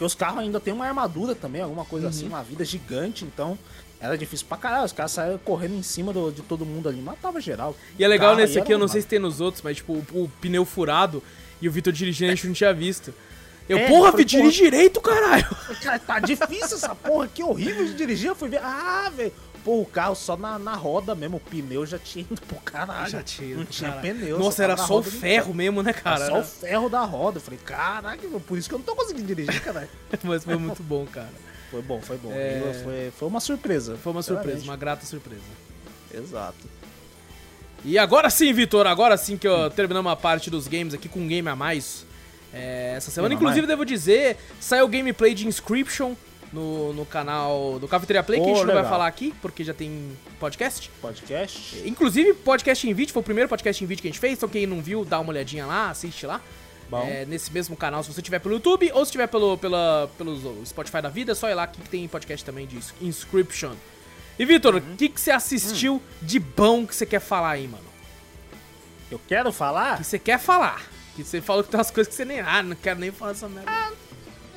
Porque 0.05 0.07
os 0.07 0.15
carros 0.15 0.41
ainda 0.41 0.61
tem 0.61 0.73
uma 0.75 0.87
armadura 0.87 1.35
também, 1.35 1.63
alguma 1.63 1.83
Uhum. 1.83 1.89
coisa 1.89 2.09
assim, 2.09 2.27
uma 2.29 2.43
vida 2.43 2.63
gigante, 2.65 3.25
então 3.25 3.59
era 3.99 4.19
difícil 4.19 4.47
pra 4.47 4.59
caralho. 4.59 4.85
Os 4.85 4.93
caras 4.93 5.13
saíram 5.13 5.39
correndo 5.39 5.75
em 5.77 5.83
cima 5.83 6.13
do- 6.13 6.31
de 6.31 6.43
todo 6.43 6.67
mundo 6.67 6.89
ali, 6.91 7.01
matava 7.01 7.41
geral. 7.41 7.75
E 7.99 8.05
é 8.05 8.09
legal 8.09 8.31
Carro 8.33 8.41
nesse 8.43 8.59
aqui, 8.59 8.73
eu 8.73 8.79
não 8.79 8.87
sei 8.89 9.01
se 9.01 9.07
tem 9.07 9.19
nos 9.19 9.41
outros, 9.41 9.63
mas 9.63 9.77
tipo, 9.79 9.95
o, 9.95 10.05
o 10.25 10.31
pneu 10.43 10.65
furado 10.67 11.23
e 11.61 11.69
o 11.69 11.73
Vitor 11.73 11.91
dirigindo 11.93 12.33
a 12.33 12.35
gente 12.35 12.47
não 12.47 12.55
tinha 12.55 12.75
visto. 12.75 13.15
Eu, 13.67 13.79
É, 13.79 13.89
porra, 13.89 14.13
Vi, 14.13 14.27
dirige 14.27 14.63
direito, 14.65 15.01
caralho! 15.01 15.47
Cara, 15.83 15.99
tá 15.99 16.19
difícil 16.21 16.77
essa 16.77 16.95
porra, 16.95 17.27
que 17.29 17.43
horrível 17.43 17.87
de 17.87 17.95
dirigir. 17.95 18.29
Eu 18.29 18.37
fui 18.37 18.51
ver. 18.51 18.61
Ah, 18.63 19.11
velho. 19.17 19.33
Pô, 19.65 19.81
o 19.81 19.87
carro 19.87 20.15
só 20.15 20.37
na, 20.37 20.59
na 20.59 20.75
roda 20.75 21.15
mesmo, 21.15 21.39
o 21.39 21.41
pneu 21.41 21.85
já 21.87 21.99
tinha 21.99 22.25
ido 22.31 22.41
pro 22.43 22.57
caralho. 22.61 23.11
Já 23.11 23.23
tinha, 23.23 23.57
Não 23.57 23.65
tinha 23.65 23.91
caralho. 23.91 24.15
pneu. 24.15 24.39
Nossa, 24.39 24.57
só 24.59 24.63
era 24.63 24.77
só 24.77 24.99
o 24.99 25.03
ferro 25.03 25.55
mesmo, 25.55 25.83
né, 25.83 25.93
cara? 25.93 26.27
Só 26.27 26.41
o 26.41 26.45
ferro 26.45 26.89
da 26.89 27.03
roda. 27.03 27.39
Eu 27.39 27.43
falei, 27.43 27.59
caraca, 27.65 28.29
por 28.47 28.59
isso 28.59 28.69
que 28.69 28.75
eu 28.75 28.79
não 28.79 28.85
tô 28.85 28.95
conseguindo 28.95 29.27
dirigir, 29.27 29.61
caralho. 29.63 29.89
Mas 30.23 30.45
foi 30.45 30.57
muito 30.57 30.83
bom, 30.83 31.07
cara. 31.07 31.31
Foi 31.71 31.83
bom, 31.83 32.01
foi 32.01 32.19
bom. 32.19 32.31
É. 32.33 32.81
Foi, 32.85 33.13
foi 33.19 33.29
uma 33.29 33.41
surpresa. 33.41 33.97
Foi 33.97 34.13
uma 34.13 34.23
surpresa, 34.23 34.63
uma 34.63 34.77
grata 34.77 35.05
surpresa. 35.07 35.43
Exato. 36.13 36.69
E 37.85 37.99
agora 37.99 38.31
sim, 38.31 38.53
Vitor, 38.53 38.87
agora 38.87 39.17
sim 39.17 39.37
que 39.37 39.47
eu 39.47 39.69
terminamos 39.71 40.11
a 40.11 40.17
parte 40.17 40.49
dos 40.51 40.67
games 40.69 40.95
aqui 40.95 41.09
com 41.09 41.21
um 41.21 41.29
game 41.29 41.49
a 41.49 41.57
mais. 41.57 42.07
é, 42.53 42.95
essa 42.97 43.11
semana, 43.11 43.31
Game 43.35 43.43
inclusive, 43.43 43.67
mais? 43.67 43.77
devo 43.79 43.85
dizer, 43.85 44.37
saiu 44.61 44.85
o 44.87 44.89
gameplay 44.89 45.35
de 45.35 45.47
Inscription 45.47 46.15
no, 46.55 46.93
no 46.95 47.05
canal 47.05 47.79
do 47.81 47.89
Cafeteria 47.89 48.23
Play, 48.23 48.39
que 48.41 48.45
a 48.47 48.49
gente 48.49 48.59
não 48.61 48.67
vai 48.67 48.77
legal. 48.77 48.91
falar 48.91 49.07
aqui, 49.09 49.35
porque 49.43 49.65
já 49.65 49.75
tem 49.75 50.17
podcast. 50.39 50.91
Podcast. 51.03 51.83
Inclusive, 51.85 52.33
podcast 52.35 52.89
em 52.89 52.95
vídeo, 52.95 53.13
foi 53.13 53.21
o 53.21 53.25
primeiro 53.25 53.49
podcast 53.49 53.83
em 53.83 53.87
vídeo 53.87 54.01
que 54.03 54.09
a 54.09 54.11
gente 54.11 54.21
fez, 54.21 54.35
então 54.35 54.49
quem 54.49 54.67
não 54.67 54.81
viu, 54.81 55.05
dá 55.05 55.19
uma 55.21 55.31
olhadinha 55.31 55.67
lá, 55.67 55.91
assiste 55.91 56.25
lá. 56.27 56.41
Bom. 56.89 57.03
É, 57.07 57.25
nesse 57.25 57.53
mesmo 57.53 57.75
canal, 57.77 58.03
se 58.05 58.13
você 58.13 58.23
tiver 58.23 58.39
pelo 58.39 58.55
YouTube 58.55 58.91
ou 58.95 59.05
se 59.05 59.11
tiver 59.11 59.27
pelo, 59.27 59.57
pela, 59.59 60.09
pelo 60.17 60.65
Spotify 60.67 61.01
da 61.03 61.09
vida, 61.09 61.33
é 61.33 61.35
só 61.35 61.49
ir 61.51 61.55
lá 61.55 61.67
que 61.67 61.81
tem 61.89 62.07
podcast 62.07 62.45
também 62.45 62.67
de 62.67 62.79
Inscription. 63.01 63.73
E 64.39 64.45
Vitor, 64.45 64.75
o 64.75 64.79
Uhum. 64.79 64.97
que, 64.97 65.09
que 65.09 65.21
você 65.21 65.31
assistiu 65.31 66.01
de 66.21 66.39
bom 66.39 66.87
que 66.87 66.95
você 66.95 67.07
quer 67.07 67.21
falar 67.21 67.51
aí, 67.51 67.67
mano? 67.67 67.85
Eu 69.11 69.21
quero 69.29 69.53
falar. 69.53 69.99
que 69.99 70.05
você 70.05 70.19
quer 70.19 70.39
falar. 70.39 70.83
Que 71.17 71.23
você 71.25 71.41
falou 71.41 71.63
que 71.63 71.71
tem 71.71 71.79
umas 71.79 71.91
coisas 71.91 72.09
que 72.11 72.17
você 72.17 72.25
nem. 72.25 72.41
Ah, 72.41 72.63
não 72.63 72.75
quero 72.77 72.99
nem 72.99 73.11
falar 73.13 73.31
essa 73.31 73.49
merda. 73.49 73.71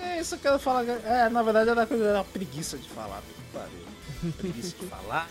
É 0.01 0.19
isso 0.19 0.37
que 0.37 0.47
eu 0.47 0.51
quero 0.51 0.59
falar. 0.59 0.83
É, 0.85 1.29
na 1.29 1.41
verdade 1.43 1.69
era, 1.69 1.85
coisa- 1.85 2.05
era 2.05 2.23
preguiça 2.23 2.77
de 2.77 2.87
falar. 2.89 3.21
pariu. 3.53 4.31
Preguiça 4.37 4.75
de 4.79 4.85
falar. 4.87 5.27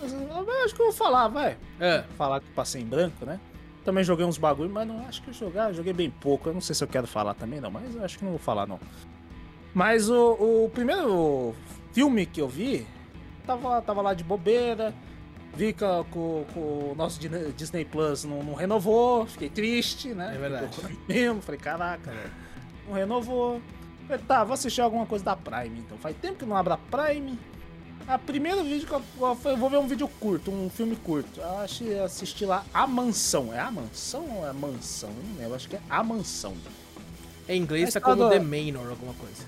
Mas, 0.00 0.12
eu 0.12 0.64
acho 0.64 0.74
que 0.74 0.80
eu 0.80 0.86
vou 0.86 0.94
falar, 0.94 1.28
vai. 1.28 1.56
É. 1.78 2.04
Falar 2.16 2.40
que 2.40 2.48
passei 2.50 2.80
em 2.82 2.86
branco, 2.86 3.24
né? 3.26 3.38
Também 3.84 4.04
joguei 4.04 4.24
uns 4.24 4.38
bagulho, 4.38 4.70
mas 4.70 4.86
não 4.86 5.06
acho 5.06 5.22
que 5.22 5.28
eu 5.28 5.34
jogar, 5.34 5.72
joguei 5.72 5.92
bem 5.92 6.10
pouco. 6.10 6.48
Eu 6.48 6.54
não 6.54 6.60
sei 6.60 6.74
se 6.74 6.82
eu 6.84 6.88
quero 6.88 7.06
falar 7.06 7.34
também, 7.34 7.60
não, 7.60 7.70
mas 7.70 7.94
eu 7.94 8.04
acho 8.04 8.18
que 8.18 8.24
não 8.24 8.32
vou 8.32 8.38
falar, 8.40 8.66
não. 8.66 8.78
Mas 9.74 10.08
o, 10.10 10.32
o 10.64 10.70
primeiro 10.72 11.54
filme 11.92 12.26
que 12.26 12.40
eu 12.40 12.48
vi, 12.48 12.86
tava, 13.46 13.68
lá- 13.68 13.80
tava 13.82 14.02
lá 14.02 14.14
de 14.14 14.24
bobeira, 14.24 14.94
vi 15.54 15.72
que 15.72 15.84
o 15.84 16.94
nosso 16.96 17.18
Disney- 17.56 17.84
Plus 17.84 18.24
não, 18.24 18.42
não 18.42 18.54
renovou, 18.54 19.26
fiquei 19.26 19.48
triste, 19.48 20.08
né? 20.14 20.32
É 20.34 20.38
verdade. 20.38 20.78
Mesmo, 21.08 21.40
falei, 21.42 21.60
caraca, 21.60 22.10
velho, 22.10 22.30
não 22.90 22.96
renovou. 22.96 23.60
Falei, 24.06 24.22
tá, 24.26 24.42
vou 24.44 24.54
assistir 24.54 24.80
alguma 24.80 25.06
coisa 25.06 25.24
da 25.24 25.36
Prime, 25.36 25.78
então. 25.78 25.96
Faz 25.98 26.16
tempo 26.20 26.34
que 26.38 26.44
não 26.44 26.56
abro 26.56 26.74
a 26.74 26.76
Prime. 26.78 27.38
A 28.08 28.18
primeiro 28.18 28.64
vídeo 28.64 28.88
que 28.88 28.92
eu, 28.92 29.02
eu 29.44 29.56
vou 29.56 29.70
ver 29.70 29.76
um 29.78 29.86
vídeo 29.86 30.08
curto, 30.18 30.50
um 30.50 30.68
filme 30.68 30.96
curto. 30.96 31.40
Eu 31.40 31.58
achei, 31.58 31.98
assisti 32.00 32.44
lá 32.44 32.64
A 32.74 32.86
Mansão. 32.86 33.54
É 33.54 33.60
A 33.60 33.70
Mansão 33.70 34.26
ou 34.38 34.48
é 34.48 34.52
Mansão? 34.52 35.10
Eu 35.10 35.22
não 35.30 35.38
lembro, 35.38 35.54
acho 35.54 35.68
que 35.68 35.76
é 35.76 35.80
A 35.88 36.02
Mansão. 36.02 36.54
Em 37.48 37.60
inglês 37.60 37.84
Mas 37.84 37.94
tá 37.94 38.00
como 38.00 38.28
The 38.28 38.38
Manor, 38.40 38.88
alguma 38.90 39.14
coisa. 39.14 39.44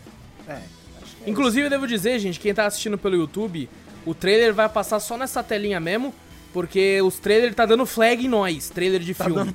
É, 0.49 0.63
acho 1.03 1.17
que 1.17 1.25
é 1.25 1.31
Inclusive, 1.31 1.67
eu 1.67 1.71
devo 1.71 1.87
dizer, 1.89 2.19
gente, 2.21 2.39
quem 2.39 2.55
tá 2.55 2.67
assistindo 2.67 2.97
pelo 2.99 3.17
YouTube, 3.17 3.69
o 4.07 4.15
trailer 4.15 4.53
vai 4.55 4.69
passar 4.69 5.01
só 5.01 5.17
nessa 5.17 5.43
telinha 5.43 5.81
mesmo, 5.81 6.15
porque 6.53 7.01
os 7.03 7.19
trailers 7.19 7.55
tá 7.57 7.65
dando 7.67 7.85
flag 7.87 8.25
em 8.25 8.29
nós, 8.29 8.69
trailer 8.71 9.01
de 9.01 9.15
Tá 9.15 9.25
filme. 9.25 9.39
dando- 9.45 9.55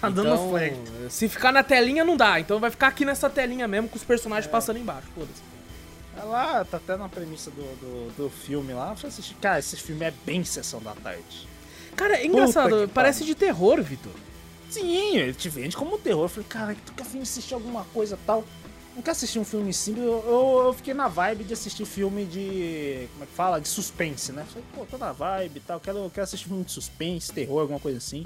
Tá 0.00 0.08
dando 0.08 0.28
Então, 0.34 0.50
flag. 0.50 0.76
Se 1.10 1.28
ficar 1.28 1.52
na 1.52 1.62
telinha, 1.62 2.04
não 2.04 2.16
dá. 2.16 2.40
Então 2.40 2.58
vai 2.58 2.70
ficar 2.70 2.88
aqui 2.88 3.04
nessa 3.04 3.28
telinha 3.28 3.68
mesmo, 3.68 3.88
com 3.88 3.96
os 3.96 4.04
personagens 4.04 4.46
É. 4.46 4.50
passando 4.50 4.78
embaixo. 4.78 5.08
Foda-se. 5.14 5.42
É 6.18 6.22
lá, 6.24 6.64
tá 6.64 6.76
até 6.78 6.96
na 6.96 7.08
premissa 7.08 7.50
do, 7.50 7.62
do, 7.62 8.16
do 8.16 8.30
filme 8.30 8.72
lá. 8.72 8.94
Eu 9.02 9.08
assim, 9.08 9.22
cara, 9.40 9.58
esse 9.58 9.76
filme 9.76 10.04
é 10.04 10.12
bem 10.24 10.42
sessão 10.44 10.80
da 10.80 10.92
tarde. 10.94 11.48
Cara, 11.96 12.16
é 12.16 12.26
engraçado, 12.26 12.88
parece 12.92 13.24
de 13.24 13.34
terror, 13.34 13.82
Vitor. 13.82 14.12
Sim, 14.70 15.16
ele 15.16 15.34
te 15.34 15.48
vende 15.48 15.76
como 15.76 15.98
terror. 15.98 16.24
Eu 16.24 16.28
falei, 16.28 16.46
cara, 16.48 16.76
tu 16.86 16.92
quer 16.92 17.04
assistir 17.20 17.54
alguma 17.54 17.84
coisa 17.92 18.18
tal? 18.26 18.44
Não 18.94 19.02
quer 19.02 19.12
assistir 19.12 19.38
um 19.38 19.44
filme 19.44 19.72
simples? 19.72 20.04
Eu, 20.04 20.24
eu, 20.26 20.62
eu 20.66 20.72
fiquei 20.72 20.92
na 20.94 21.08
vibe 21.08 21.44
de 21.44 21.52
assistir 21.52 21.84
filme 21.84 22.24
de. 22.24 23.08
Como 23.12 23.24
é 23.24 23.26
que 23.26 23.32
fala? 23.32 23.60
De 23.60 23.68
suspense, 23.68 24.32
né? 24.32 24.44
Falei, 24.48 24.64
pô, 24.74 24.84
tô 24.84 24.98
na 24.98 25.12
vibe 25.12 25.56
e 25.56 25.60
tal. 25.60 25.80
Quero, 25.80 26.10
quero 26.12 26.24
assistir 26.24 26.48
filme 26.48 26.64
de 26.64 26.72
suspense, 26.72 27.32
terror, 27.32 27.60
alguma 27.60 27.80
coisa 27.80 27.98
assim. 27.98 28.24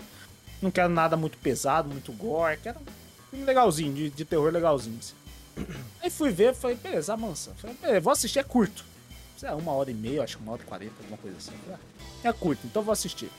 Não 0.65 0.71
quero 0.71 0.89
nada 0.89 1.15
muito 1.15 1.37
pesado, 1.37 1.91
muito 1.91 2.11
gore. 2.11 2.57
Quero 2.57 2.79
um 2.79 3.29
filme 3.29 3.45
legalzinho, 3.45 3.93
de, 3.93 4.09
de 4.09 4.25
terror 4.25 4.51
legalzinho. 4.51 4.99
Assim. 4.99 5.15
Aí 6.03 6.09
fui 6.09 6.31
ver, 6.31 6.55
falei, 6.55 6.75
beleza, 6.75 7.13
a 7.13 7.17
mansa. 7.19 7.53
Falei, 7.59 7.77
beleza, 7.77 8.01
vou 8.01 8.13
assistir, 8.15 8.39
é 8.39 8.43
curto. 8.43 8.83
Sei 9.37 9.47
lá, 9.47 9.57
uma 9.57 9.73
hora 9.73 9.91
e 9.91 9.95
meia, 9.95 10.23
acho 10.23 10.39
que 10.39 10.43
uma 10.43 10.53
hora 10.53 10.63
e 10.63 10.65
quarenta, 10.65 10.95
alguma 11.01 11.19
coisa 11.19 11.37
assim. 11.37 11.53
Falei, 11.67 11.79
ah, 12.25 12.29
é 12.29 12.33
curto, 12.33 12.67
então 12.67 12.83
vou 12.83 12.93
assistir. 12.93 13.31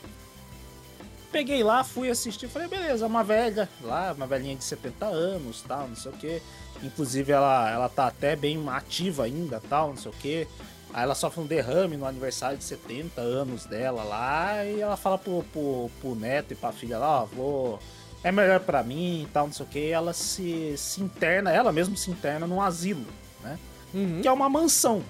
Peguei 1.32 1.64
lá, 1.64 1.84
fui 1.84 2.12
assistir, 2.12 2.48
falei, 2.48 2.68
beleza, 2.68 3.08
uma 3.08 3.24
velha 3.24 3.68
lá, 3.82 4.14
uma 4.14 4.28
velhinha 4.28 4.56
de 4.56 4.64
70 4.64 5.04
anos, 5.08 5.64
tal, 5.68 5.88
não 5.88 5.96
sei 5.96 6.12
o 6.12 6.16
que. 6.16 6.42
Inclusive 6.84 7.32
ela, 7.32 7.72
ela 7.72 7.90
tá 7.90 8.06
até 8.06 8.36
bem 8.36 8.64
ativa 8.70 9.24
ainda, 9.24 9.60
tal, 9.68 9.90
não 9.90 9.98
sei 9.98 10.12
o 10.12 10.14
que. 10.14 10.48
Aí 10.94 11.04
ela 11.04 11.16
sofre 11.16 11.42
um 11.42 11.46
derrame 11.46 11.98
no 11.98 12.06
aniversário 12.06 12.58
de 12.58 12.64
70 12.64 13.20
anos 13.22 13.66
dela 13.66 14.04
lá, 14.04 14.64
e 14.64 14.80
ela 14.80 14.96
fala 14.96 15.18
pro, 15.18 15.44
pro, 15.52 15.90
pro 16.00 16.16
neto 16.16 16.52
e 16.54 16.56
pra 16.56 16.72
filha 16.72 16.98
lá, 16.98 17.24
ó, 17.24 17.26
vou. 17.26 17.80
É 18.24 18.32
melhor 18.32 18.60
pra 18.62 18.82
mim 18.82 19.24
e 19.24 19.28
tal, 19.28 19.46
não 19.48 19.54
sei 19.54 19.66
o 19.66 19.70
que. 19.70 19.90
Ela 19.92 20.12
se, 20.14 20.74
se 20.78 21.02
interna, 21.02 21.52
ela 21.52 21.72
mesma 21.72 21.96
se 21.96 22.10
interna 22.10 22.48
num 22.48 22.60
asilo, 22.62 23.06
né? 23.44 23.60
Uhum. 23.94 24.22
que 24.22 24.28
é 24.28 24.32
uma 24.32 24.50
mansão. 24.50 25.04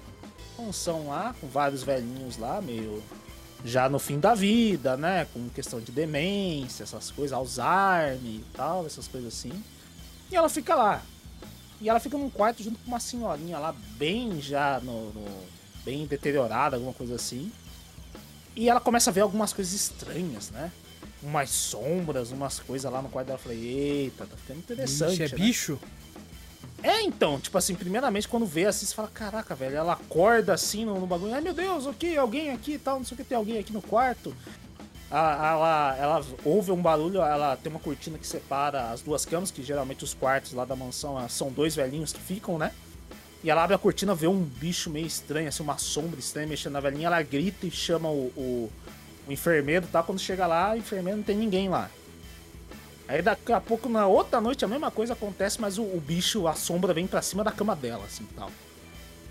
Mansão 0.59 1.07
lá, 1.07 1.33
com 1.39 1.47
vários 1.47 1.81
velhinhos 1.83 2.37
lá, 2.37 2.61
meio 2.61 3.01
já 3.63 3.87
no 3.89 3.99
fim 3.99 4.19
da 4.19 4.33
vida, 4.35 4.97
né? 4.97 5.25
Com 5.33 5.47
questão 5.49 5.79
de 5.79 5.91
demência, 5.91 6.83
essas 6.83 7.09
coisas, 7.11 7.31
Alzheimer 7.33 8.19
e 8.23 8.43
tal, 8.53 8.85
essas 8.85 9.07
coisas 9.07 9.33
assim. 9.33 9.51
E 10.31 10.35
ela 10.35 10.49
fica 10.49 10.75
lá. 10.75 11.01
E 11.79 11.89
ela 11.89 11.99
fica 11.99 12.17
num 12.17 12.29
quarto 12.29 12.63
junto 12.63 12.77
com 12.79 12.87
uma 12.87 12.99
senhorinha 12.99 13.57
lá, 13.59 13.73
bem 13.97 14.41
já 14.41 14.79
no. 14.81 15.11
no- 15.13 15.54
bem 15.85 16.05
deteriorada, 16.07 16.75
alguma 16.75 16.93
coisa 16.93 17.15
assim. 17.15 17.51
E 18.55 18.67
ela 18.69 18.79
começa 18.79 19.09
a 19.09 19.13
ver 19.13 19.21
algumas 19.21 19.53
coisas 19.53 19.73
estranhas, 19.73 20.49
né? 20.49 20.71
Umas 21.21 21.49
sombras, 21.49 22.31
umas 22.31 22.59
coisas 22.59 22.91
lá 22.91 23.01
no 23.01 23.09
quarto 23.09 23.27
dela. 23.27 23.37
Eu 23.39 23.43
falei, 23.43 23.63
eita, 23.63 24.25
tá 24.25 24.35
ficando 24.35 24.59
interessante. 24.59 25.13
Ixi, 25.13 25.23
é 25.23 25.37
né? 25.37 25.45
bicho? 25.45 25.79
É, 26.83 27.01
então, 27.01 27.39
tipo 27.39 27.57
assim, 27.57 27.73
primeiramente 27.73 28.27
quando 28.27 28.45
vê 28.45 28.65
assim, 28.65 28.85
você 28.85 28.93
fala, 28.93 29.07
caraca, 29.07 29.55
velho, 29.55 29.75
ela 29.75 29.93
acorda 29.93 30.53
assim 30.53 30.85
no, 30.85 30.99
no 30.99 31.07
bagulho, 31.07 31.33
ai 31.33 31.41
meu 31.41 31.53
Deus, 31.53 31.85
o 31.85 31.93
que? 31.93 32.15
Alguém 32.15 32.51
aqui 32.51 32.73
e 32.73 32.77
tal, 32.77 32.97
não 32.97 33.05
sei 33.05 33.15
o 33.15 33.17
que, 33.17 33.23
tem 33.23 33.37
alguém 33.37 33.57
aqui 33.57 33.73
no 33.73 33.81
quarto. 33.81 34.35
A- 35.09 35.49
Ela, 35.51 35.97
ela 35.97 36.25
ouve 36.43 36.71
um 36.71 36.81
barulho, 36.81 37.21
ela 37.21 37.55
tem 37.57 37.71
uma 37.71 37.79
cortina 37.79 38.17
que 38.19 38.27
separa 38.27 38.91
as 38.91 39.01
duas 39.01 39.25
camas, 39.25 39.49
que 39.51 39.63
geralmente 39.63 40.03
os 40.03 40.13
quartos 40.13 40.53
lá 40.53 40.63
da 40.65 40.75
mansão 40.75 41.17
ah, 41.17 41.27
são 41.27 41.51
dois 41.51 41.75
velhinhos 41.75 42.13
que 42.13 42.19
ficam, 42.19 42.57
né? 42.57 42.71
E 43.43 43.49
ela 43.49 43.63
abre 43.63 43.75
a 43.75 43.79
cortina, 43.79 44.15
vê 44.15 44.27
um 44.27 44.41
bicho 44.41 44.89
meio 44.89 45.05
estranho, 45.05 45.47
assim, 45.47 45.61
uma 45.61 45.77
sombra 45.77 46.19
estranha 46.19 46.47
mexendo 46.47 46.73
na 46.73 46.79
velhinha, 46.79 47.07
ela 47.07 47.21
grita 47.21 47.67
e 47.67 47.71
chama 47.71 48.09
o, 48.09 48.31
o, 48.35 48.71
o 49.27 49.31
enfermeiro, 49.31 49.85
tá? 49.87 50.01
Quando 50.01 50.19
chega 50.19 50.47
lá, 50.47 50.73
o 50.73 50.77
enfermeiro 50.77 51.17
não 51.17 51.23
tem 51.23 51.37
ninguém 51.37 51.69
lá. 51.69 51.89
Aí 53.07 53.21
daqui 53.21 53.53
a 53.53 53.61
pouco, 53.61 53.87
na 53.87 54.07
outra 54.07 54.41
noite, 54.41 54.65
a 54.65 54.67
mesma 54.67 54.89
coisa 54.89 55.13
acontece, 55.13 55.61
mas 55.61 55.77
o, 55.77 55.83
o 55.83 56.01
bicho, 56.03 56.47
a 56.47 56.55
sombra 56.55 56.91
vem 56.91 57.05
pra 57.05 57.21
cima 57.21 57.43
da 57.43 57.51
cama 57.51 57.75
dela, 57.75 58.03
assim, 58.05 58.25
tal. 58.35 58.49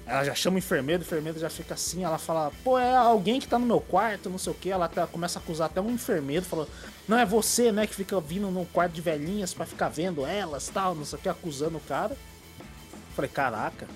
Ela 0.07 0.23
já 0.23 0.35
chama 0.35 0.57
o 0.57 0.59
enfermeiro, 0.59 1.03
o 1.03 1.05
enfermeiro 1.05 1.39
já 1.41 1.49
fica 1.51 1.75
assim, 1.75 2.05
ela 2.05 2.19
fala, 2.19 2.53
pô, 2.63 2.79
é 2.79 2.95
alguém 2.95 3.41
que 3.41 3.49
tá 3.49 3.59
no 3.59 3.65
meu 3.67 3.81
quarto, 3.81 4.29
não 4.31 4.39
sei 4.39 4.53
o 4.53 4.55
que. 4.55 4.71
Ela 4.71 4.85
até- 4.85 5.05
começa 5.07 5.39
a 5.39 5.43
acusar 5.43 5.67
até 5.67 5.81
um 5.81 5.91
enfermeiro, 5.91 6.45
falou, 6.45 6.69
não 7.09 7.19
é 7.19 7.25
você, 7.25 7.73
né, 7.73 7.87
que 7.87 7.95
fica 7.95 8.21
vindo 8.21 8.49
no 8.51 8.65
quarto 8.67 8.93
de 8.93 9.01
velhinhas 9.01 9.55
pra 9.55 9.65
ficar 9.67 9.89
vendo 9.89 10.25
elas, 10.25 10.69
tal, 10.69 10.95
não 10.95 11.05
sei 11.07 11.19
o 11.19 11.23
que, 11.23 11.29
acusando 11.29 11.79
o 11.79 11.81
cara. 11.81 12.17
Falei, 13.15 13.31
caraca. 13.31 13.87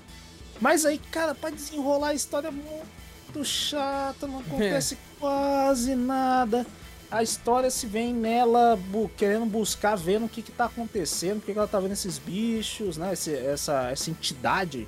Mas 0.61 0.85
aí, 0.85 0.99
cara, 0.99 1.35
pra 1.35 1.51
desenrolar 1.51 2.09
a 2.09 2.15
história 2.15 2.49
é 2.49 2.51
muito 2.51 3.45
chata, 3.45 4.27
não 4.27 4.41
acontece 4.41 4.99
quase 5.21 5.95
nada. 5.95 6.67
A 7.11 7.23
história 7.23 7.71
se 7.71 7.87
vem 7.87 8.13
nela 8.13 8.79
querendo 9.17 9.47
buscar, 9.47 9.97
vendo 9.97 10.27
o 10.27 10.29
que, 10.29 10.43
que 10.43 10.53
tá 10.53 10.67
acontecendo, 10.67 11.41
porque 11.41 11.53
ela 11.59 11.67
tá 11.69 11.81
vendo 11.81 11.93
esses 11.93 12.19
bichos, 12.19 12.97
né? 12.97 13.13
esse- 13.15 13.35
essa, 13.35 13.89
essa 13.91 14.11
entidade 14.11 14.87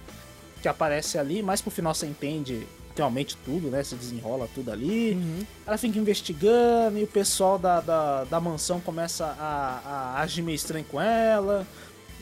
que 0.60 0.68
aparece 0.68 1.16
ali, 1.18 1.42
mas 1.42 1.62
pro 1.62 1.70
final 1.70 1.94
você 1.94 2.06
entende 2.06 2.66
realmente 2.94 3.34
tudo, 3.38 3.68
né? 3.70 3.82
Se 3.82 3.94
desenrola 3.94 4.46
tudo 4.54 4.70
ali. 4.70 5.12
Uhum. 5.12 5.46
Ela 5.66 5.78
fica 5.78 5.98
investigando 5.98 6.98
e 6.98 7.04
o 7.04 7.06
pessoal 7.06 7.58
da, 7.58 7.80
da, 7.80 8.24
da 8.24 8.38
mansão 8.40 8.78
começa 8.80 9.24
a, 9.38 9.80
a 10.16 10.20
agir 10.20 10.42
meio 10.42 10.56
estranho 10.56 10.84
com 10.84 11.00
ela. 11.00 11.66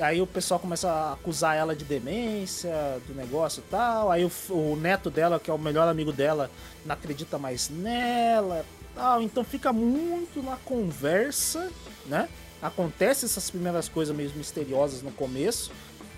Aí 0.00 0.20
o 0.20 0.26
pessoal 0.26 0.60
começa 0.60 0.90
a 0.90 1.12
acusar 1.14 1.56
ela 1.56 1.74
de 1.74 1.84
demência, 1.84 2.70
do 3.06 3.14
negócio 3.14 3.60
e 3.66 3.70
tal. 3.70 4.10
Aí 4.10 4.24
o, 4.24 4.30
o 4.50 4.76
neto 4.76 5.10
dela, 5.10 5.40
que 5.40 5.50
é 5.50 5.54
o 5.54 5.58
melhor 5.58 5.88
amigo 5.88 6.12
dela, 6.12 6.50
não 6.86 6.94
acredita 6.94 7.38
mais 7.38 7.68
nela 7.68 8.64
tal. 8.98 9.22
Então 9.22 9.44
fica 9.44 9.72
muito 9.72 10.42
na 10.42 10.56
conversa, 10.56 11.70
né? 12.06 12.28
Acontece 12.60 13.24
essas 13.24 13.48
primeiras 13.48 13.88
coisas 13.88 14.14
meio 14.14 14.30
misteriosas 14.34 15.00
no 15.02 15.12
começo. 15.12 15.70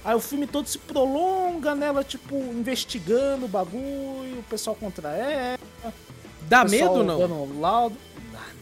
Aí 0.02 0.14
o 0.14 0.20
filme 0.20 0.46
todo 0.46 0.66
se 0.66 0.78
prolonga 0.78 1.74
nela, 1.74 2.02
tipo, 2.02 2.34
investigando 2.34 3.44
o 3.44 3.48
bagulho, 3.48 4.38
o 4.38 4.44
pessoal 4.48 4.74
contra 4.74 5.10
ela. 5.10 5.58
Dá 6.48 6.64
medo 6.64 6.90
ou 6.90 7.04
não? 7.04 7.18
Dando 7.18 7.60
laudo. 7.60 7.96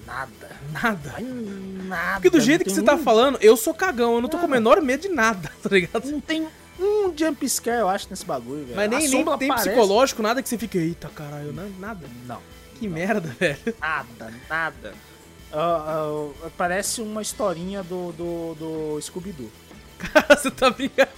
Nada. 0.08 0.50
Nada. 0.72 1.12
Ai, 1.16 1.22
Nada. 1.22 2.14
Porque 2.14 2.30
do 2.30 2.38
não 2.38 2.44
jeito 2.44 2.64
que 2.64 2.70
você 2.70 2.82
tá 2.82 2.94
um- 2.94 3.02
falando, 3.02 3.38
eu 3.40 3.56
sou 3.56 3.72
cagão, 3.74 4.14
eu 4.16 4.20
não 4.22 4.28
tô 4.28 4.38
com 4.38 4.46
o 4.46 4.50
menor 4.50 4.80
medo 4.82 5.02
de 5.02 5.08
nada, 5.08 5.50
tá 5.62 5.68
ligado? 5.70 6.10
Não 6.10 6.20
tem 6.20 6.46
um 6.80 7.12
jump 7.16 7.48
scare, 7.48 7.80
eu 7.80 7.88
acho, 7.88 8.06
nesse 8.10 8.24
bagulho, 8.24 8.64
velho. 8.64 8.76
Mas 8.76 8.88
nem, 8.90 9.08
nem 9.08 9.24
tem 9.24 9.50
aparece- 9.50 9.68
psicológico, 9.70 10.22
nada 10.22 10.42
que 10.42 10.48
você 10.48 10.56
fica, 10.58 10.78
eita 10.78 11.08
caralho, 11.08 11.52
nada. 11.78 12.06
Não. 12.26 12.40
Que 12.78 12.86
merda, 12.88 13.28
velho. 13.38 13.74
Nada, 13.80 14.32
nada. 14.48 14.94
Ah, 15.50 16.02
ah, 16.44 16.50
parece 16.58 17.00
uma 17.00 17.22
historinha 17.22 17.82
do, 17.82 18.12
do, 18.12 18.54
do 18.56 19.00
Scooby-Doo. 19.00 19.50
Cara, 19.98 20.36
você 20.36 20.50
tá 20.50 20.68
brincando. 20.68 21.08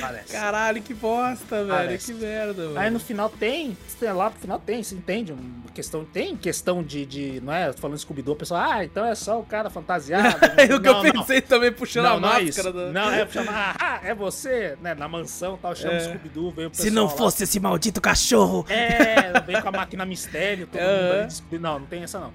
Parece. 0.00 0.32
Caralho, 0.32 0.82
que 0.82 0.94
bosta, 0.94 1.56
velho. 1.64 1.68
Parece. 1.68 2.12
Que 2.12 2.20
merda, 2.20 2.62
mano. 2.64 2.78
Aí 2.78 2.90
no 2.90 2.98
final 3.00 3.28
tem, 3.28 3.76
sei 3.86 4.12
lá, 4.12 4.30
no 4.30 4.36
final 4.36 4.58
tem, 4.58 4.82
você 4.82 4.94
entende? 4.94 5.32
Uma 5.32 5.70
questão, 5.74 6.04
tem 6.04 6.36
questão 6.36 6.82
de, 6.82 7.06
de 7.06 7.40
não 7.40 7.52
é? 7.52 7.72
Falando 7.72 7.98
Scooby-Doo, 7.98 8.34
a 8.34 8.36
pessoa, 8.36 8.74
ah, 8.74 8.84
então 8.84 9.04
é 9.06 9.14
só 9.14 9.38
o 9.38 9.44
cara 9.44 9.70
fantasiado. 9.70 10.36
É 10.58 10.74
o 10.74 10.80
que 10.80 10.88
eu 10.88 10.92
Não, 10.94 11.02
não. 11.04 11.12
pensei 11.12 11.40
também, 11.40 11.70
puxando 11.72 12.04
Não, 12.04 12.16
a 12.16 12.20
não 12.20 12.32
é 12.34 12.42
máscara. 12.44 12.72
da- 12.72 12.92
Não, 12.92 13.10
é 13.12 13.26
chamar, 13.28 13.76
ah, 13.80 14.00
é 14.02 14.14
você, 14.14 14.76
né? 14.82 14.94
Na 14.94 15.06
mansão 15.08 15.56
tal, 15.60 15.74
chama 15.76 15.94
É. 15.94 15.98
o 15.98 16.00
Scooby-Doo, 16.04 16.50
veio 16.50 16.68
o 16.68 16.74
Se 16.74 16.82
pessoal 16.82 16.94
não 16.94 17.04
lá. 17.10 17.16
fosse 17.16 17.44
esse 17.44 17.60
maldito 17.60 18.00
cachorro. 18.00 18.66
É, 18.68 19.40
vem 19.46 19.60
com 19.62 19.68
a 19.68 19.72
máquina 19.72 20.04
mistério, 20.04 20.66
todo 20.66 20.80
mundo 20.80 21.60
Não, 21.60 21.78
não 21.80 21.86
tem 21.86 22.02
essa 22.02 22.18
não. 22.18 22.32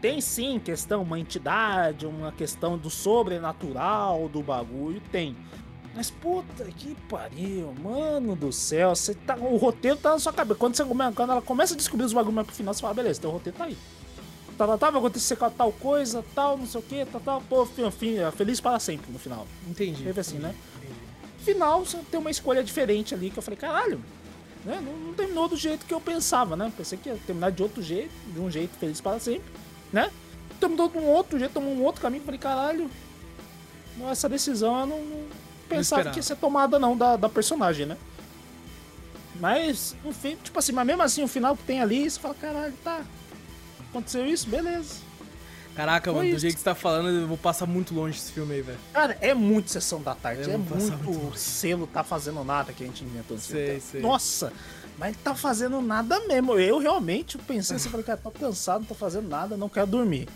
Tem 0.00 0.18
sim 0.20 0.58
questão, 0.58 1.02
uma 1.02 1.20
entidade, 1.20 2.06
uma 2.06 2.32
questão 2.32 2.78
do 2.78 2.88
sobrenatural 2.88 4.28
do 4.28 4.42
bagulho, 4.42 5.00
tem. 5.12 5.36
Mas 5.94 6.10
puta 6.10 6.64
que 6.64 6.94
pariu, 7.08 7.74
mano 7.82 8.36
do 8.36 8.52
céu, 8.52 8.94
você 8.94 9.14
tá, 9.14 9.34
o 9.36 9.56
roteiro 9.56 9.96
tá 9.96 10.10
na 10.10 10.18
sua 10.18 10.32
cabeça. 10.32 10.58
Quando, 10.58 10.76
você, 10.76 10.84
quando 10.84 11.30
ela 11.30 11.42
começa 11.42 11.74
a 11.74 11.76
descobrir 11.76 12.04
os 12.04 12.12
bagulhos 12.12 12.34
mais 12.34 12.46
pro 12.46 12.56
final, 12.56 12.72
você 12.72 12.80
fala, 12.80 12.94
beleza, 12.94 13.20
teu 13.20 13.30
roteiro 13.30 13.58
tá 13.58 13.64
aí. 13.64 13.76
Tá, 14.56 14.66
tá, 14.66 14.78
tá, 14.78 14.90
vai 14.90 15.00
acontecer 15.00 15.36
com 15.36 15.50
tal 15.50 15.72
coisa, 15.72 16.24
tal, 16.34 16.56
não 16.58 16.66
sei 16.66 16.80
o 16.80 16.84
que, 16.84 17.04
tal, 17.06 17.20
tal, 17.20 17.42
pô, 17.42 17.66
fim, 17.66 17.90
fim, 17.90 18.18
é 18.18 18.30
feliz 18.30 18.60
para 18.60 18.78
sempre 18.78 19.10
no 19.10 19.18
final. 19.18 19.46
Entendi. 19.66 20.04
Teve 20.04 20.20
assim, 20.20 20.38
né? 20.38 20.54
entendi. 20.76 20.94
final 21.38 21.84
você 21.84 21.98
tem 22.10 22.20
uma 22.20 22.30
escolha 22.30 22.62
diferente 22.62 23.14
ali 23.14 23.30
que 23.30 23.38
eu 23.38 23.42
falei, 23.42 23.58
caralho, 23.58 24.00
né? 24.64 24.80
Não, 24.84 24.92
não 24.92 25.14
terminou 25.14 25.48
do 25.48 25.56
jeito 25.56 25.86
que 25.86 25.94
eu 25.94 26.00
pensava, 26.00 26.56
né? 26.56 26.70
Pensei 26.76 26.98
que 26.98 27.08
ia 27.08 27.16
terminar 27.26 27.50
de 27.50 27.62
outro 27.62 27.82
jeito, 27.82 28.12
de 28.32 28.38
um 28.38 28.50
jeito 28.50 28.76
feliz 28.78 29.00
para 29.00 29.18
sempre, 29.18 29.50
né? 29.92 30.10
Terminou 30.60 30.88
de 30.88 30.98
um 30.98 31.06
outro 31.06 31.38
jeito, 31.38 31.52
tomou 31.52 31.72
um 31.72 31.82
outro 31.82 32.02
caminho, 32.02 32.22
falei, 32.22 32.38
caralho, 32.38 32.90
essa 34.10 34.28
decisão 34.28 34.80
eu 34.80 34.86
não, 34.86 35.02
não 35.02 35.49
pensava 35.76 36.10
que 36.10 36.18
ia 36.18 36.22
ser 36.22 36.36
tomada 36.36 36.78
não 36.78 36.96
da, 36.96 37.16
da 37.16 37.28
personagem, 37.28 37.86
né? 37.86 37.96
Mas, 39.40 39.96
no 40.04 40.12
fim, 40.12 40.36
tipo 40.36 40.58
assim, 40.58 40.72
mas 40.72 40.86
mesmo 40.86 41.02
assim, 41.02 41.22
o 41.22 41.28
final 41.28 41.56
que 41.56 41.62
tem 41.62 41.80
ali, 41.80 42.08
você 42.08 42.20
fala, 42.20 42.34
caralho, 42.34 42.74
tá. 42.84 43.02
Aconteceu 43.88 44.26
isso, 44.26 44.48
beleza. 44.48 44.96
Caraca, 45.74 46.10
Foi 46.12 46.24
mano, 46.24 46.34
do 46.34 46.38
jeito 46.38 46.54
que 46.54 46.60
você 46.60 46.64
tá 46.64 46.74
falando, 46.74 47.08
eu 47.08 47.26
vou 47.26 47.38
passar 47.38 47.64
muito 47.64 47.94
longe 47.94 48.18
desse 48.18 48.32
filme 48.32 48.54
aí, 48.54 48.60
velho. 48.60 48.78
Cara, 48.92 49.16
é 49.20 49.32
muito 49.32 49.70
sessão 49.70 50.02
da 50.02 50.14
tarde, 50.14 50.42
Eu 50.42 50.54
é 50.54 50.58
muito 50.58 50.74
muito 51.04 51.38
selo 51.38 51.86
tá 51.86 52.04
fazendo 52.04 52.44
nada 52.44 52.72
que 52.72 52.82
a 52.82 52.86
gente 52.86 53.04
inventou 53.04 53.38
Sei, 53.38 53.66
filme. 53.66 53.80
sei. 53.80 54.00
Nossa, 54.02 54.52
mas 54.98 55.16
tá 55.16 55.34
fazendo 55.34 55.80
nada 55.80 56.20
mesmo. 56.26 56.58
Eu 56.58 56.78
realmente 56.78 57.38
pensei 57.38 57.76
assim, 57.76 57.88
falei, 57.88 58.04
cara, 58.04 58.20
tô 58.22 58.30
cansado, 58.30 58.80
não 58.80 58.86
tô 58.86 58.94
fazendo 58.94 59.28
nada, 59.28 59.56
não 59.56 59.68
quero 59.68 59.86
dormir. 59.86 60.28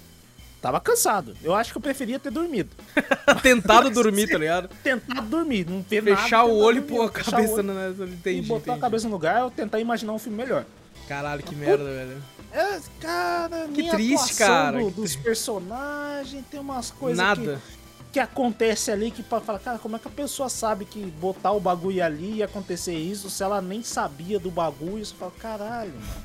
Tava 0.65 0.81
cansado. 0.81 1.37
Eu 1.43 1.55
acho 1.55 1.73
que 1.73 1.77
eu 1.77 1.83
preferia 1.83 2.19
ter 2.19 2.31
dormido. 2.31 2.71
Tentado 3.43 3.91
dormir, 3.91 4.27
tá 4.31 4.39
ligado? 4.39 4.71
Tentar 4.83 5.21
dormir, 5.21 5.67
não 5.69 5.83
ter 5.83 6.03
nada. 6.03 6.17
Fechar 6.17 6.45
o 6.45 6.53
tentar 6.53 6.65
olho 6.65 6.79
e 6.79 6.81
pôr 6.81 7.03
a 7.03 7.05
o 7.05 7.11
cabeça 7.11 7.53
olho 7.53 7.63
nessa. 7.65 8.05
E 8.07 8.09
Entendi, 8.15 8.49
botar 8.49 8.61
a 8.61 8.63
entendi. 8.73 8.81
cabeça 8.81 9.07
no 9.07 9.13
lugar, 9.13 9.41
eu 9.43 9.51
tentar 9.51 9.79
imaginar 9.79 10.15
um 10.15 10.19
filme 10.19 10.39
melhor. 10.39 10.65
Caralho, 11.07 11.43
que 11.43 11.55
merda, 11.55 11.85
velho. 11.85 12.23
É, 12.51 12.81
cara, 12.99 13.69
Que 13.75 13.91
triste, 13.91 14.37
cara, 14.37 14.79
do- 14.79 14.87
que 14.91 15.01
dos 15.03 15.15
personagens, 15.17 16.43
tem 16.51 16.59
umas 16.59 16.91
coisas 16.91 17.19
Nada. 17.19 17.61
que, 18.07 18.13
que 18.15 18.19
acontece 18.21 18.91
ali 18.91 19.11
que 19.11 19.23
para 19.23 19.43
falar, 19.43 19.59
cara, 19.59 19.79
como 19.79 19.97
é 19.97 19.99
que 19.99 20.09
a 20.09 20.11
pessoa 20.11 20.49
sabe 20.49 20.87
que 20.87 21.05
botar 21.21 21.53
o 21.53 21.61
bagulho 21.61 22.03
ali 22.03 22.37
ia 22.37 22.47
acontecer 22.47 22.95
isso 22.95 23.29
se 23.29 23.43
ela 23.43 23.61
nem 23.61 23.83
sabia 23.83 24.39
do 24.39 24.51
bagulho? 24.51 25.05
Você 25.05 25.15
fala, 25.15 25.33
caralho, 25.39 25.93
mano. 25.93 26.25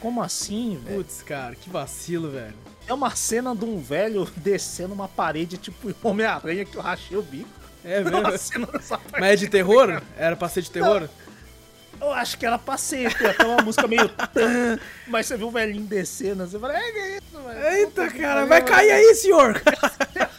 Como 0.00 0.20
assim, 0.20 0.80
velho? 0.84 0.96
Putz, 1.04 1.22
cara, 1.22 1.54
que 1.54 1.70
vacilo, 1.70 2.28
velho. 2.28 2.54
É 2.90 2.92
uma 2.92 3.14
cena 3.14 3.54
de 3.54 3.64
um 3.64 3.80
velho 3.80 4.28
descendo 4.36 4.92
uma 4.92 5.06
parede 5.06 5.56
tipo 5.56 5.94
Homem-Aranha 6.02 6.64
que 6.64 6.76
eu 6.76 6.82
rachei 6.82 7.16
o 7.16 7.22
bico. 7.22 7.48
É 7.84 8.02
mesmo? 8.02 8.20
Mas 9.12 9.22
é 9.22 9.36
de 9.36 9.48
terror? 9.48 10.02
Era 10.18 10.34
pra 10.34 10.48
ser 10.48 10.62
de 10.62 10.72
terror? 10.72 11.08
Eu 12.00 12.12
acho 12.12 12.36
que 12.36 12.44
era 12.44 12.58
pra 12.58 12.76
ser, 12.76 13.16
tem 13.16 13.28
até 13.28 13.44
uma 13.46 13.62
música 13.62 13.86
meio. 13.86 14.10
Mas 15.06 15.26
você 15.26 15.36
viu 15.36 15.48
o 15.48 15.50
velhinho 15.50 15.84
descendo, 15.84 16.46
você 16.46 16.58
fala, 16.58 16.76
é 16.76 16.92
que 16.92 16.98
é 16.98 17.16
isso, 17.18 17.42
velho? 17.46 17.66
Eita, 17.76 18.10
cara, 18.10 18.46
vai 18.46 18.64
cair 18.64 18.90
aí, 18.90 19.14
senhor! 19.14 19.60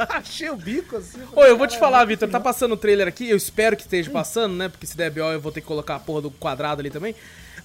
Achei 0.10 0.49
o 0.49 0.56
bico 0.56 0.97
assim. 0.97 1.20
Ô, 1.34 1.43
eu 1.43 1.56
vou 1.56 1.68
te 1.68 1.78
falar, 1.78 2.04
Vitor, 2.06 2.28
tá 2.28 2.39
passando 2.39 2.74
o 2.74 2.78
trailer 2.78 3.08
aqui, 3.08 3.30
eu 3.30 3.38
espero 3.38 3.78
que 3.78 3.84
esteja 3.84 4.10
passando, 4.10 4.56
né? 4.56 4.70
Porque 4.70 4.88
se 4.88 4.97
der 4.97 5.12
BO 5.12 5.20
eu 5.20 5.39
vou 5.39 5.52
ter 5.52 5.62
que 5.62 5.68
colocar 5.68 5.95
a 5.95 5.99
porra 5.99 6.24
do 6.24 6.32
quadrado 6.32 6.82
ali 6.82 6.89
também. 6.89 7.16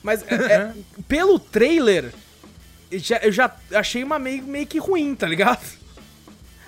Mas 0.02 0.22
é, 0.28 0.34
é, 0.34 0.72
pelo 1.08 1.38
trailer, 1.38 2.12
já, 2.92 3.16
eu 3.18 3.32
já 3.32 3.54
achei 3.72 4.02
uma 4.04 4.18
meio, 4.18 4.42
meio 4.44 4.66
que 4.66 4.78
ruim, 4.78 5.14
tá 5.14 5.26
ligado? 5.26 5.64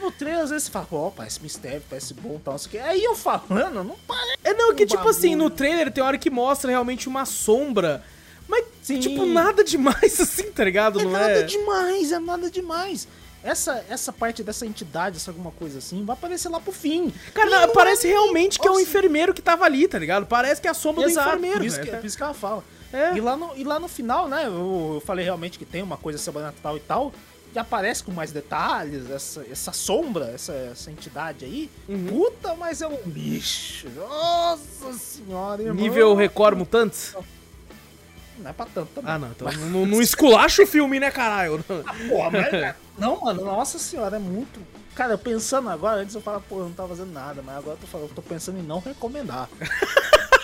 No 0.01 0.12
trailer, 0.12 0.43
às 0.45 0.51
vezes 0.51 0.66
você 0.66 0.71
fala, 0.73 0.87
ó, 0.93 1.11
parece 1.11 1.43
mistério, 1.43 1.83
parece 1.91 2.14
bom 2.14 2.41
tal, 2.45 2.53
não 2.55 2.59
sei 2.59 2.69
o 2.69 2.71
que. 2.71 2.79
Aí 2.79 3.03
eu 3.03 3.16
falando, 3.16 3.83
não 3.83 3.97
parece. 4.07 4.37
É 4.45 4.55
não, 4.55 4.75
que 4.75 4.85
Um 4.85 4.87
tipo 4.87 5.09
assim, 5.09 5.35
no 5.35 5.45
bagulho. 5.45 5.57
trailer 5.57 5.93
tem 5.93 6.03
hora 6.05 6.16
que 6.16 6.31
mostra 6.31 6.71
realmente 6.71 7.09
uma 7.09 7.25
sombra. 7.25 8.03
Mas, 8.47 8.64
Sim. 8.81 9.01
tipo, 9.01 9.27
nada 9.27 9.62
demais 9.64 10.19
assim, 10.21 10.51
tá 10.53 10.64
ligado? 10.64 11.01
É 11.01 11.05
não 11.05 11.11
nada 11.11 11.41
é? 11.41 11.43
demais, 11.43 12.12
é 12.12 12.19
nada 12.19 12.49
demais. 12.51 13.09
Essa, 13.43 13.85
essa 13.89 14.12
parte 14.12 14.43
dessa 14.43 14.64
entidade, 14.66 15.16
essa 15.16 15.31
alguma 15.31 15.51
coisa 15.53 15.79
assim, 15.79 16.05
vai 16.05 16.14
aparecer 16.14 16.49
lá 16.49 16.59
pro 16.61 16.73
fim. 16.73 17.12
Cara, 17.35 17.49
E 17.49 17.51
não, 17.66 17.73
parece 17.73 18.07
é- 18.07 18.11
realmente 18.11 18.59
que 18.59 18.66
é 18.66 18.71
o 18.71 18.75
Nossa. 18.75 18.85
enfermeiro 18.85 19.35
que 19.35 19.43
tava 19.43 19.64
ali, 19.64 19.87
tá 19.87 19.99
ligado? 19.99 20.27
Parece 20.27 20.61
que 20.61 20.66
é 20.69 20.71
a 20.71 20.75
sombra 20.75 21.05
Exato, 21.05 21.29
do 21.29 21.31
enfermeiro. 21.31 21.59
por 21.59 21.66
isso, 21.66 21.79
né? 21.79 21.85
que, 21.87 21.97
por 21.97 22.07
isso 22.07 22.16
que 22.16 22.23
ela 22.23 22.35
fala. 22.35 22.64
É. 22.93 23.16
E, 23.16 23.20
lá 23.20 23.36
no, 23.36 23.57
e 23.57 23.64
lá 23.64 23.78
no 23.78 23.89
final, 23.89 24.28
né, 24.28 24.47
eu, 24.47 24.93
eu 24.95 25.03
falei 25.05 25.24
realmente 25.24 25.59
que 25.59 25.64
tem 25.64 25.82
uma 25.82 25.97
coisa 25.97 26.18
sobrenatural 26.18 26.76
e 26.76 26.80
tal, 26.80 27.12
que 27.53 27.59
aparece 27.59 28.03
com 28.03 28.12
mais 28.12 28.32
detalhes, 28.32 29.11
essa, 29.11 29.45
essa 29.51 29.72
sombra, 29.72 30.30
essa, 30.34 30.53
essa 30.53 30.91
entidade 30.91 31.45
aí. 31.45 31.70
Uhum. 31.89 32.07
Puta, 32.07 32.55
mas 32.55 32.82
é 32.82 32.86
um 32.86 32.99
bicho. 33.05 33.89
Nossa 33.91 34.93
senhora, 34.95 35.62
irmão. 35.62 35.82
Nível 35.82 36.14
Record 36.14 36.59
Mutantes? 36.59 37.14
Não 38.39 38.51
é 38.51 38.53
pra 38.53 38.66
tanto 38.66 38.91
também. 38.95 39.12
Ah, 39.12 39.18
não. 39.18 39.30
Então 39.30 39.51
não, 39.68 39.86
não 39.86 40.01
esculacha 40.01 40.62
o 40.62 40.66
filme, 40.66 41.01
né, 41.01 41.11
caralho? 41.11 41.62
Porra, 42.09 42.30
mas... 42.30 42.74
Não, 42.97 43.20
mano, 43.20 43.45
nossa 43.45 43.78
senhora, 43.78 44.16
é 44.16 44.20
muito... 44.20 44.61
Cara, 44.95 45.12
eu 45.12 45.18
pensando 45.18 45.68
agora, 45.70 46.01
antes 46.01 46.14
eu 46.14 46.20
falava, 46.20 46.43
pô, 46.49 46.59
eu 46.59 46.64
não 46.64 46.72
tava 46.72 46.89
fazendo 46.89 47.12
nada, 47.12 47.41
mas 47.41 47.57
agora 47.57 47.76
eu 47.76 47.80
tô, 47.80 47.86
falando, 47.86 48.09
eu 48.09 48.14
tô 48.16 48.22
pensando 48.22 48.59
em 48.59 48.62
não 48.62 48.80
recomendar. 48.80 49.49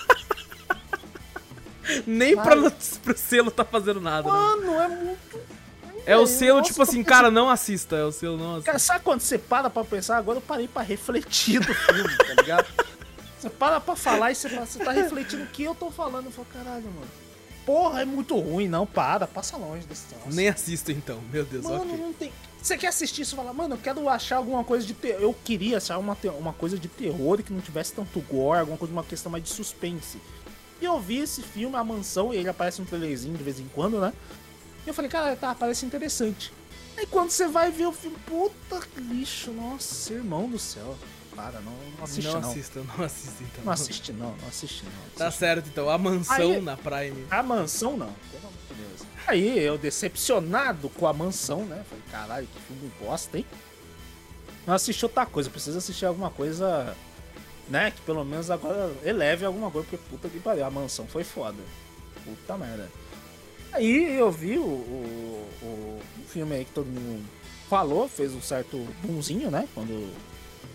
Nem 2.07 2.35
pra, 2.37 2.57
pro 3.03 3.17
selo 3.19 3.51
tá 3.51 3.65
fazendo 3.65 4.01
nada. 4.01 4.23
né? 4.31 4.39
Mano, 4.39 4.81
é 4.81 4.89
muito... 4.89 5.41
É 6.07 6.17
o 6.17 6.21
Nossa, 6.21 6.35
selo, 6.37 6.61
tô 6.61 6.69
tipo 6.69 6.83
assim, 6.83 6.97
pensando- 7.03 7.07
cara, 7.09 7.31
não 7.31 7.49
assista. 7.49 7.97
É 7.97 8.05
o 8.05 8.13
selo, 8.13 8.37
não 8.37 8.51
assista. 8.53 8.67
Cara, 8.67 8.79
sabe 8.79 9.03
quando 9.05 9.21
você 9.21 9.39
para 9.39 9.71
pra 9.71 9.83
pensar? 9.85 10.19
Agora 10.19 10.37
eu 10.37 10.43
parei 10.43 10.69
pra 10.69 10.83
refletir 10.83 11.61
do 11.61 11.73
filme, 11.75 12.17
tá 12.19 12.35
ligado? 12.35 12.67
Você 13.41 13.51
para 13.51 13.79
pra 13.79 13.95
falar 13.95 14.33
e 14.33 14.35
você, 14.35 14.49
fala- 14.49 14.65
você 14.65 14.83
tá 14.83 14.91
refletindo 14.91 15.43
o 15.43 15.47
que 15.49 15.63
eu 15.65 15.75
tô 15.75 15.91
falando. 15.91 16.25
Eu 16.27 16.31
falo, 16.31 16.47
caralho, 16.51 16.85
mano. 16.85 17.07
Porra, 17.67 18.01
é 18.01 18.05
muito 18.07 18.39
ruim, 18.39 18.69
não. 18.69 18.87
Para, 18.87 19.27
passa 19.27 19.55
longe 19.59 19.87
desse 19.87 20.07
troço. 20.07 20.35
Nem 20.35 20.49
assista 20.49 20.91
então, 20.93 21.21
meu 21.31 21.45
Deus, 21.45 21.63
Mano, 21.65 21.83
ok. 21.85 21.97
não 21.99 22.13
tem. 22.15 22.33
Você 22.63 22.79
quer 22.79 22.87
assistir 22.87 23.23
você 23.27 23.37
fala, 23.37 23.53
mano, 23.53 23.75
eu 23.75 23.79
quero 23.79 24.09
achar 24.09 24.37
alguma 24.39 24.65
coisa 24.65 24.87
de 24.87 24.95
terror. 24.95 25.21
Eu 25.21 25.35
queria 25.45 25.77
achar 25.77 25.99
uma, 25.99 26.15
te- 26.17 26.29
uma 26.29 26.55
coisa 26.55 26.79
de 26.79 26.89
terror 26.89 27.43
que 27.43 27.53
não 27.53 27.61
tivesse 27.61 27.93
tanto 27.93 28.19
gore, 28.21 28.61
alguma 28.61 28.79
coisa, 28.79 28.93
uma 28.95 29.05
questão 29.05 29.31
mais 29.31 29.45
de 29.45 29.51
suspense. 29.51 30.19
E 30.81 30.85
eu 30.85 31.01
vi 31.01 31.19
esse 31.19 31.43
filme, 31.43 31.77
A 31.77 31.85
Mansão, 31.85 32.33
e 32.33 32.37
ele 32.37 32.49
aparece 32.49 32.83
um 32.83 32.85
trailerzinho 32.85 33.37
de 33.37 33.43
vez 33.45 33.59
em 33.61 33.69
quando, 33.75 34.01
né? 34.01 34.13
E 34.85 34.89
eu 34.89 34.95
falei, 34.95 35.11
cara, 35.11 35.35
tá, 35.37 35.55
parece 35.55 35.87
interessante. 35.87 36.53
Aí 36.97 37.07
quando 37.07 37.31
você 37.31 37.49
vai 37.49 37.71
ver 37.71 37.87
o 37.87 37.93
filme, 37.93 38.17
puta 38.27 38.81
que 38.81 39.01
lixo, 39.01 39.51
nossa, 39.53 40.13
irmão 40.13 40.49
do 40.49 40.59
céu. 40.59 40.97
Para, 41.35 41.61
não, 41.61 41.73
não 41.99 42.05
assiste 42.05 42.27
não, 42.27 42.41
não. 42.41 42.51
assista, 42.51 42.81
não 42.97 43.05
assista 43.05 43.43
então. 43.43 43.65
Não 43.65 43.73
assiste 43.73 44.13
não, 44.13 44.37
não 44.37 44.49
assiste 44.49 44.85
não. 44.85 44.93
Tá 45.17 45.27
assiste 45.27 45.39
certo 45.41 45.69
então, 45.69 45.91
a 45.91 45.99
mansão 45.99 46.53
Aí- 46.53 46.61
na 46.61 46.77
Prime. 46.77 47.27
a 47.29 47.43
mansão 47.43 47.97
não, 47.97 48.13
pelo 48.31 48.47
amor 48.47 48.53
de 48.69 48.75
Deus. 48.75 49.01
Aí 49.27 49.59
eu 49.59 49.77
decepcionado 49.77 50.89
com 50.91 51.09
a 51.09 51.13
mansão, 51.13 51.65
né? 51.65 51.85
Falei, 51.89 52.05
caralho, 52.11 52.47
que 52.47 52.61
filme 52.61 52.93
bosta, 53.01 53.37
hein? 53.37 53.47
Não 54.65 54.75
assisti 54.75 55.05
outra 55.05 55.27
coisa, 55.27 55.51
preciso 55.51 55.77
assistir 55.79 56.07
alguma 56.07 56.31
coisa, 56.31 56.97
né? 57.69 57.91
Que 57.91 58.01
pelo 58.03 58.25
menos 58.25 58.51
agora 58.51 58.93
eleve 59.05 59.45
alguma 59.45 59.71
coisa, 59.71 59.87
porque 59.91 60.05
puta 60.11 60.29
que 60.29 60.39
pariu, 60.41 60.65
a 60.65 60.71
mansão 60.71 61.07
foi 61.07 61.25
foda. 61.25 61.59
Puta 62.25 62.57
merda. 62.57 62.91
Aí 63.73 64.17
eu 64.19 64.31
vi 64.31 64.57
o, 64.59 64.63
o, 64.63 65.49
o 65.63 66.01
filme 66.29 66.55
aí 66.55 66.65
que 66.65 66.73
todo 66.73 66.87
mundo 66.87 67.25
falou, 67.69 68.09
fez 68.09 68.33
um 68.33 68.41
certo 68.41 68.77
bunzinho, 69.03 69.51
né? 69.51 69.69
Quando 69.75 70.13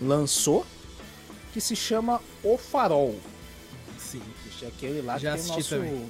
lançou. 0.02 0.66
que 1.54 1.62
se 1.62 1.76
chama 1.76 2.22
O 2.44 2.58
Farol. 2.58 3.18
Sim. 3.98 4.22
É 4.62 4.68
aquele 4.68 5.02
lá 5.02 5.18
Já 5.18 5.32
que 5.32 5.36
assisti 5.36 5.56
nosso, 5.58 5.76
também. 5.76 6.10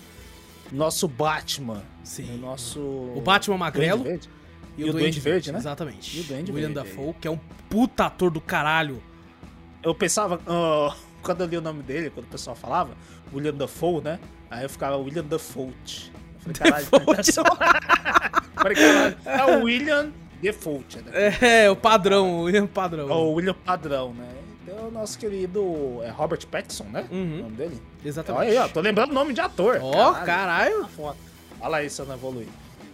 nosso 0.71 1.07
Batman. 1.07 1.83
Sim. 2.03 2.35
O 2.35 2.37
nosso. 2.39 2.79
O 2.79 3.21
Batman 3.23 3.57
Magrelo. 3.57 4.03
Duende 4.03 4.09
Verde. 4.09 4.29
E, 4.77 4.81
E 4.81 4.89
o 4.89 4.93
Duende 4.93 5.19
Verde, 5.19 5.51
né? 5.51 5.59
Exatamente. 5.59 6.17
E 6.17 6.21
o 6.21 6.23
Duende 6.23 6.51
William 6.51 6.73
Verde, 6.73 6.89
Dafoe, 6.89 7.13
que 7.21 7.27
é 7.27 7.31
um 7.31 7.39
puta 7.69 8.05
ator 8.05 8.31
do 8.31 8.41
caralho. 8.41 9.03
Eu 9.83 9.93
pensava, 9.95 10.39
ah, 10.47 10.95
quando 11.23 11.41
eu 11.41 11.47
li 11.47 11.57
o 11.57 11.61
nome 11.61 11.83
dele, 11.83 12.09
quando 12.09 12.25
o 12.25 12.29
pessoal 12.29 12.55
falava, 12.55 12.91
William 13.33 13.53
Dafoe, 13.53 14.01
né? 14.01 14.19
Aí 14.49 14.63
eu 14.63 14.69
ficava 14.69 14.97
William 14.97 15.23
Dafoe. 15.23 15.73
Eu 16.45 16.53
falei, 16.55 16.55
caralho, 16.57 16.85
falei, 18.55 18.75
caralho, 18.75 19.17
é 19.25 19.45
o 19.57 19.63
William 19.63 20.11
Default, 20.41 20.97
né? 21.01 21.11
É, 21.41 21.69
o 21.69 21.75
padrão, 21.75 22.39
o 22.39 22.41
William 22.43 22.65
padrão. 22.67 23.09
É 23.09 23.13
o 23.13 23.33
William 23.33 23.53
Padrão, 23.53 24.13
né? 24.13 24.27
Então, 24.63 24.87
o 24.87 24.91
nosso 24.91 25.17
querido 25.17 25.99
é 26.03 26.09
Robert 26.09 26.45
Pattinson, 26.47 26.85
né? 26.85 27.05
Uhum. 27.11 27.39
O 27.39 27.43
nome 27.43 27.55
dele? 27.55 27.81
Exatamente. 28.05 28.41
Olha 28.41 28.51
aí, 28.51 28.57
ó, 28.57 28.67
tô 28.71 28.79
lembrando 28.81 29.11
o 29.11 29.13
nome 29.13 29.33
de 29.33 29.41
ator. 29.41 29.79
Ó, 29.81 30.13
caralho. 30.23 30.81
Tá 30.81 30.87
foda. 30.87 31.17
Olha 31.59 31.69
lá 31.69 31.83
isso, 31.83 32.01
eu 32.01 32.05
não 32.05 32.13
evoluí. 32.15 32.47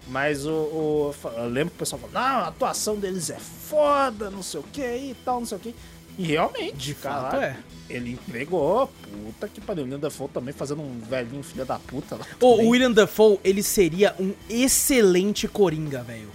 Mas 0.07 0.45
o, 0.45 0.51
o- 0.51 1.15
Eu 1.35 1.47
lembro 1.49 1.71
que 1.71 1.75
o 1.77 1.79
pessoal 1.79 1.99
falou, 1.99 2.13
não, 2.13 2.39
a 2.45 2.47
atuação 2.47 2.95
deles 2.95 3.29
é 3.29 3.37
foda, 3.39 4.29
não 4.29 4.41
sei 4.41 4.59
o 4.59 4.63
que 4.63 4.81
e 4.81 5.15
tal, 5.25 5.39
não 5.39 5.45
sei 5.45 5.57
o 5.57 5.61
que. 5.61 5.75
E 6.17 6.23
realmente, 6.23 6.75
De 6.77 6.93
fato 6.93 7.35
é. 7.37 7.57
ele 7.89 8.11
entregou. 8.11 8.87
Puta 9.11 9.47
que 9.47 9.59
pariu. 9.59 9.83
O 9.83 9.85
William 9.85 9.99
Dafoe 9.99 10.29
também 10.29 10.53
fazendo 10.53 10.81
um 10.81 10.99
velhinho 11.01 11.43
filho 11.43 11.65
da 11.65 11.77
puta 11.77 12.15
lá. 12.15 12.25
O 12.39 12.51
também. 12.55 12.67
William 12.69 12.91
Dafoe, 12.91 13.39
ele 13.43 13.61
seria 13.61 14.15
um 14.19 14.33
excelente 14.49 15.47
Coringa, 15.47 16.03
velho. 16.03 16.29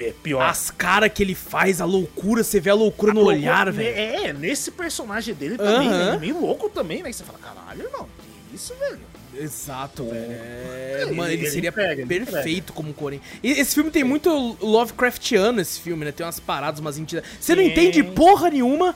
É 0.00 0.12
pior. 0.22 0.42
As 0.48 0.70
caras 0.70 1.10
que 1.12 1.22
ele 1.24 1.34
faz, 1.34 1.80
a 1.80 1.84
loucura, 1.84 2.44
você 2.44 2.60
vê 2.60 2.70
a 2.70 2.74
loucura 2.74 3.12
no 3.12 3.20
Ah, 3.22 3.24
olhar, 3.24 3.72
velho. 3.72 3.88
É, 3.98 4.32
nesse 4.32 4.70
personagem 4.70 5.34
dele 5.34 5.56
também, 5.56 5.88
Aham. 5.88 5.98
né? 5.98 6.06
Ele 6.06 6.16
é 6.16 6.18
meio 6.20 6.40
louco 6.40 6.68
também, 6.68 7.02
né? 7.02 7.10
Que 7.10 7.16
você 7.16 7.24
fala, 7.24 7.38
caralho, 7.40 7.82
irmão, 7.82 8.06
que 8.48 8.54
isso, 8.56 8.74
velho? 8.76 9.00
Exato, 9.38 10.04
velho. 10.04 10.32
É, 10.32 11.02
Ele- 11.02 11.12
mano, 11.14 11.30
ele, 11.32 11.42
ele 11.42 11.50
seria 11.50 11.72
ele 11.76 12.06
perfeito 12.06 12.72
como 12.72 12.92
Coringa. 12.92 13.22
E 13.42 13.50
esse 13.52 13.74
filme 13.74 13.90
tem 13.90 14.02
muito 14.04 14.30
Lovecraftiano, 14.60 15.60
esse 15.60 15.80
filme, 15.80 16.04
né? 16.04 16.12
Tem 16.12 16.24
umas 16.26 16.40
paradas, 16.40 16.80
umas 16.80 16.98
entidades. 16.98 17.30
Você 17.40 17.54
não 17.54 17.62
entende 17.62 18.02
porra 18.02 18.50
nenhuma, 18.50 18.94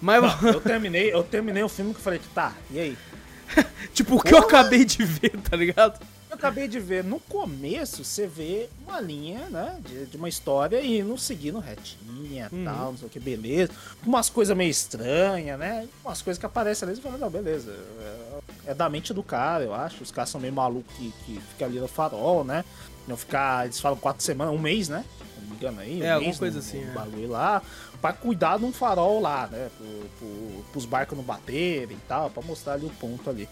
mas, 0.00 0.22
Eu 0.42 0.60
terminei, 0.60 1.12
eu 1.12 1.22
terminei 1.22 1.62
o 1.62 1.68
filme 1.68 1.92
que 1.92 1.98
eu 2.00 2.04
falei, 2.04 2.20
tá, 2.34 2.54
e 2.70 2.80
aí? 2.80 2.98
tipo, 3.92 4.16
o 4.16 4.20
que 4.22 4.32
eu 4.34 4.38
acabei 4.38 4.84
de 4.84 5.04
ver, 5.04 5.30
tá 5.48 5.56
ligado? 5.56 6.00
Eu 6.30 6.36
acabei 6.36 6.66
de 6.66 6.80
ver, 6.80 7.04
no 7.04 7.20
começo 7.20 8.02
você 8.02 8.26
vê 8.26 8.66
uma 8.86 8.98
linha, 8.98 9.50
né, 9.50 9.76
de, 9.86 10.06
de 10.06 10.16
uma 10.16 10.30
história 10.30 10.82
indo 10.82 11.16
seguindo 11.18 11.58
retinha 11.58 12.48
e 12.50 12.54
Uhum. 12.54 12.64
tal, 12.64 12.92
não 12.92 12.96
sei 12.98 13.06
o 13.06 13.10
que, 13.10 13.20
beleza. 13.20 13.70
Umas 14.04 14.30
coisas 14.30 14.56
meio 14.56 14.70
estranhas, 14.70 15.58
né? 15.58 15.86
Umas 16.02 16.22
coisas 16.22 16.38
que 16.40 16.46
aparecem 16.46 16.88
ali 16.88 16.94
e 16.94 16.96
você 16.96 17.02
fala, 17.02 17.18
não, 17.18 17.28
beleza. 17.28 17.70
É, 17.70 18.31
é 18.66 18.74
da 18.74 18.88
mente 18.88 19.12
do 19.12 19.22
cara, 19.22 19.64
eu 19.64 19.74
acho. 19.74 20.02
Os 20.02 20.10
caras 20.10 20.30
são 20.30 20.40
meio 20.40 20.52
malucos 20.52 20.92
que, 20.96 21.12
que 21.24 21.40
ficam 21.40 21.68
ali 21.68 21.78
no 21.80 21.88
farol, 21.88 22.44
né? 22.44 22.64
Não 23.06 23.16
ficar, 23.16 23.64
eles 23.64 23.80
falam 23.80 23.98
quatro 23.98 24.22
semanas, 24.22 24.54
um 24.54 24.58
mês, 24.58 24.88
né? 24.88 25.04
Não 25.40 25.48
me 25.48 25.56
engano 25.56 25.80
aí. 25.80 26.00
um 26.00 26.04
É, 26.04 26.10
alguma 26.12 26.26
mês 26.28 26.38
coisa 26.38 26.58
no- 26.58 26.64
assim, 26.64 26.84
no 26.84 26.90
é. 26.90 26.94
bagulho 26.94 27.28
lá. 27.28 27.62
Pra 28.00 28.12
cuidar 28.12 28.58
de 28.58 28.64
um 28.64 28.72
farol 28.72 29.20
lá, 29.20 29.46
né? 29.48 29.70
Pro, 29.76 29.86
pro, 30.18 30.64
pros 30.72 30.84
barcos 30.84 31.16
não 31.16 31.24
baterem 31.24 31.96
e 31.96 32.00
tal, 32.08 32.30
pra 32.30 32.42
mostrar 32.42 32.74
ali 32.74 32.86
o 32.86 32.90
ponto 32.90 33.28
ali. 33.30 33.48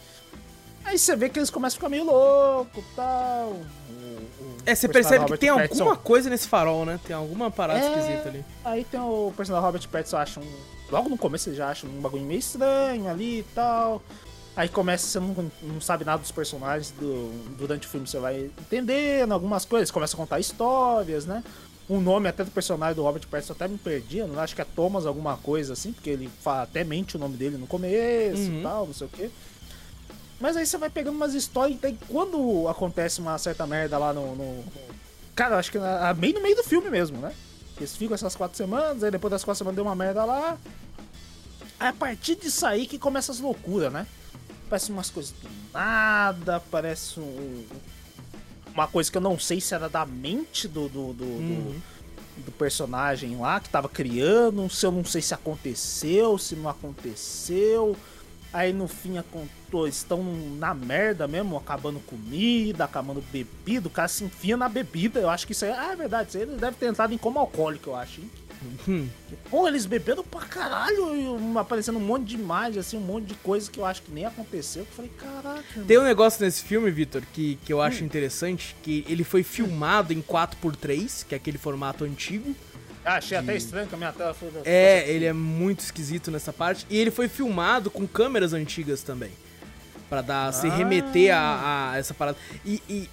Aí 0.84 0.98
você 0.98 1.14
vê 1.14 1.28
que 1.28 1.38
eles 1.38 1.50
começam 1.50 1.76
a 1.76 1.78
ficar 1.78 1.88
meio 1.88 2.04
louco 2.04 2.78
e 2.80 2.94
tal. 2.96 3.48
O- 3.50 3.62
o 4.40 4.56
É, 4.64 4.74
você 4.74 4.88
percebe 4.88 5.24
que 5.26 5.36
tem 5.36 5.52
Pattinson- 5.54 5.82
alguma 5.84 5.96
coisa 5.96 6.30
nesse 6.30 6.48
farol, 6.48 6.84
né? 6.86 6.98
Tem 7.04 7.14
alguma 7.14 7.50
parada 7.50 7.80
É. 7.80 7.88
esquisita 7.98 8.28
ali. 8.28 8.44
Aí 8.64 8.84
tem 8.84 8.98
o 9.00 9.32
personagem 9.36 9.66
Robert 9.66 9.88
Pattinson, 9.88 10.16
acha 10.16 10.40
um... 10.40 10.80
Logo 10.90 11.08
no 11.08 11.18
começo 11.18 11.48
ele 11.48 11.56
já 11.56 11.68
acha 11.68 11.86
um 11.86 12.00
bagulho 12.00 12.24
meio 12.24 12.38
estranho 12.40 13.08
ali 13.08 13.40
e 13.40 13.46
tal. 13.54 14.02
Aí 14.60 14.68
começa, 14.68 15.06
você 15.06 15.18
não, 15.18 15.50
não 15.62 15.80
sabe 15.80 16.04
nada 16.04 16.20
dos 16.20 16.30
personagens, 16.30 16.90
do- 16.90 17.32
durante 17.56 17.86
o 17.86 17.90
filme 17.90 18.06
você 18.06 18.18
vai 18.18 18.50
entendendo 18.60 19.32
algumas 19.32 19.64
coisas, 19.64 19.90
começa 19.90 20.14
a 20.14 20.18
contar 20.18 20.38
histórias, 20.38 21.24
né? 21.24 21.42
O 21.88 21.98
nome 21.98 22.28
até 22.28 22.44
do 22.44 22.50
personagem 22.50 22.94
do 22.94 23.02
Robert 23.02 23.26
Pattinson 23.26 23.54
até 23.54 23.66
me 23.66 23.78
perdi, 23.78 24.18
eu 24.18 24.28
não 24.28 24.38
acho 24.38 24.54
que 24.54 24.60
é 24.60 24.64
Thomas 24.66 25.06
alguma 25.06 25.38
coisa 25.38 25.72
assim, 25.72 25.92
porque 25.94 26.10
ele 26.10 26.28
fala, 26.42 26.64
até 26.64 26.84
mente 26.84 27.16
o 27.16 27.18
nome 27.18 27.38
dele 27.38 27.56
no 27.56 27.66
começo 27.66 28.42
Uhum. 28.50 28.60
e 28.60 28.62
tal, 28.62 28.86
não 28.86 28.92
sei 28.92 29.06
o 29.06 29.10
quê. 29.10 29.30
Mas 30.38 30.58
aí 30.58 30.66
você 30.66 30.76
vai 30.76 30.90
pegando 30.90 31.16
umas 31.16 31.32
histórias 31.32 31.78
e 31.82 31.96
quando 32.06 32.68
acontece 32.68 33.18
uma 33.18 33.38
certa 33.38 33.66
merda 33.66 33.96
lá 33.96 34.12
no. 34.12 34.36
no- 34.36 34.64
Cara, 35.34 35.54
eu 35.54 35.58
acho 35.58 35.72
que 35.72 35.78
na- 35.78 36.12
bem 36.12 36.34
no 36.34 36.42
meio 36.42 36.54
do 36.56 36.64
filme 36.64 36.90
mesmo, 36.90 37.16
né? 37.16 37.32
Eles 37.78 37.96
ficam 37.96 38.14
essas 38.14 38.36
quatro 38.36 38.58
semanas, 38.58 39.02
aí 39.02 39.10
depois 39.10 39.30
das 39.30 39.42
quatro 39.42 39.56
semanas 39.56 39.76
deu 39.76 39.84
uma 39.86 39.96
merda 39.96 40.22
lá. 40.26 40.58
Aí 41.78 41.88
a 41.88 41.92
partir 41.94 42.34
disso 42.36 42.66
aí 42.66 42.86
que 42.86 42.98
começa 42.98 43.32
as 43.32 43.40
loucuras, 43.40 43.90
né? 43.90 44.06
Parece 44.70 44.92
umas 44.92 45.10
coisas 45.10 45.32
do 45.32 45.48
nada, 45.72 46.60
parece 46.70 47.18
um- 47.20 47.64
uma 48.72 48.86
coisa 48.86 49.10
que 49.10 49.18
eu 49.18 49.20
não 49.22 49.38
sei 49.38 49.60
se 49.60 49.74
era 49.74 49.88
da 49.88 50.06
mente 50.06 50.68
do, 50.68 50.88
do, 50.88 51.12
do, 51.12 51.24
do- 51.24 51.82
do 52.46 52.52
personagem 52.52 53.36
lá 53.36 53.58
que 53.60 53.68
tava 53.68 53.88
criando, 53.88 54.70
se 54.70 54.86
eu 54.86 54.92
não 54.92 55.04
sei 55.04 55.20
se 55.20 55.34
aconteceu, 55.34 56.38
se 56.38 56.54
não 56.54 56.70
aconteceu. 56.70 57.96
Aí 58.52 58.72
no 58.72 58.88
fim 58.88 59.18
acontou, 59.18 59.86
estão 59.86 60.22
na 60.58 60.72
merda 60.74 61.28
mesmo, 61.28 61.56
acabando 61.56 62.00
comida, 62.00 62.84
acabando 62.84 63.20
bebida, 63.32 63.86
o 63.88 63.90
cara 63.90 64.08
se 64.08 64.24
enfia 64.24 64.56
na 64.56 64.68
bebida. 64.68 65.20
Eu 65.20 65.28
acho 65.30 65.46
que 65.46 65.52
isso 65.52 65.64
aí 65.64 65.72
ah, 65.72 65.92
é 65.92 65.96
verdade, 65.96 66.28
isso 66.30 66.38
aí 66.38 66.44
ele 66.44 66.56
deve 66.56 66.76
ter 66.76 66.86
entrado 66.86 67.12
em 67.12 67.18
como 67.18 67.38
alcoólico, 67.38 67.90
eu 67.90 67.96
acho, 67.96 68.20
hein? 68.20 68.30
Hum. 68.86 69.08
Pô, 69.50 69.66
eles 69.66 69.86
beberam 69.86 70.22
pra 70.22 70.42
caralho, 70.42 71.16
e 71.54 71.58
aparecendo 71.58 71.96
um 71.98 72.02
monte 72.02 72.24
de 72.28 72.34
imagem, 72.36 72.78
assim, 72.80 72.96
um 72.98 73.00
monte 73.00 73.26
de 73.26 73.34
coisa 73.36 73.70
que 73.70 73.78
eu 73.80 73.86
acho 73.86 74.02
que 74.02 74.10
nem 74.12 74.26
aconteceu. 74.26 74.82
Eu 74.82 74.86
falei, 74.94 75.10
caraca, 75.18 75.64
irmão. 75.72 75.86
Tem 75.86 75.98
um 75.98 76.04
negócio 76.04 76.44
nesse 76.44 76.62
filme, 76.62 76.90
Vitor, 76.90 77.22
que, 77.32 77.58
que 77.64 77.72
eu 77.72 77.78
Hum. 77.78 77.82
acho 77.82 78.04
interessante, 78.04 78.76
que 78.82 79.04
ele 79.08 79.24
foi 79.24 79.42
filmado 79.42 80.12
em 80.12 80.20
4x3, 80.22 81.24
que 81.26 81.34
é 81.34 81.36
aquele 81.36 81.56
formato 81.58 82.04
antigo. 82.04 82.54
Ah, 83.04 83.14
achei 83.16 83.36
até 83.38 83.56
estranho 83.56 83.86
que 83.88 83.94
a 83.94 83.98
minha 83.98 84.12
tela 84.12 84.34
foi. 84.34 84.50
É, 84.64 85.08
ele 85.10 85.24
é 85.24 85.32
muito 85.32 85.80
esquisito 85.80 86.30
nessa 86.30 86.52
parte. 86.52 86.86
E 86.90 86.98
ele 86.98 87.10
foi 87.10 87.28
filmado 87.28 87.90
com 87.90 88.06
câmeras 88.06 88.52
antigas 88.52 89.02
também. 89.02 89.30
Pra 90.10 90.20
dar, 90.20 90.52
se 90.52 90.66
Ah. 90.66 90.74
remeter 90.76 91.34
a, 91.34 91.92
a 91.92 91.96
essa 91.96 92.12
parada. 92.12 92.36
E, 92.64 92.82
e 92.90 93.08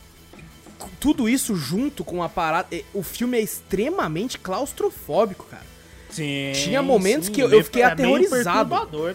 tudo 0.99 1.27
isso 1.27 1.55
junto 1.55 2.03
com 2.03 2.21
a 2.23 2.29
parada. 2.29 2.67
e 2.75 2.83
O 2.93 3.03
filme 3.03 3.37
é 3.37 3.41
extremamente 3.41 4.37
claustrofóbico, 4.37 5.45
cara. 5.45 5.65
Sim. 6.09 6.51
Tinha 6.53 6.81
momentos 6.81 7.27
sim, 7.27 7.33
que 7.33 7.41
eu- 7.41 7.49
eu 7.49 7.63
fiquei 7.63 7.81
é 7.81 7.85
aterrorizado. 7.85 8.69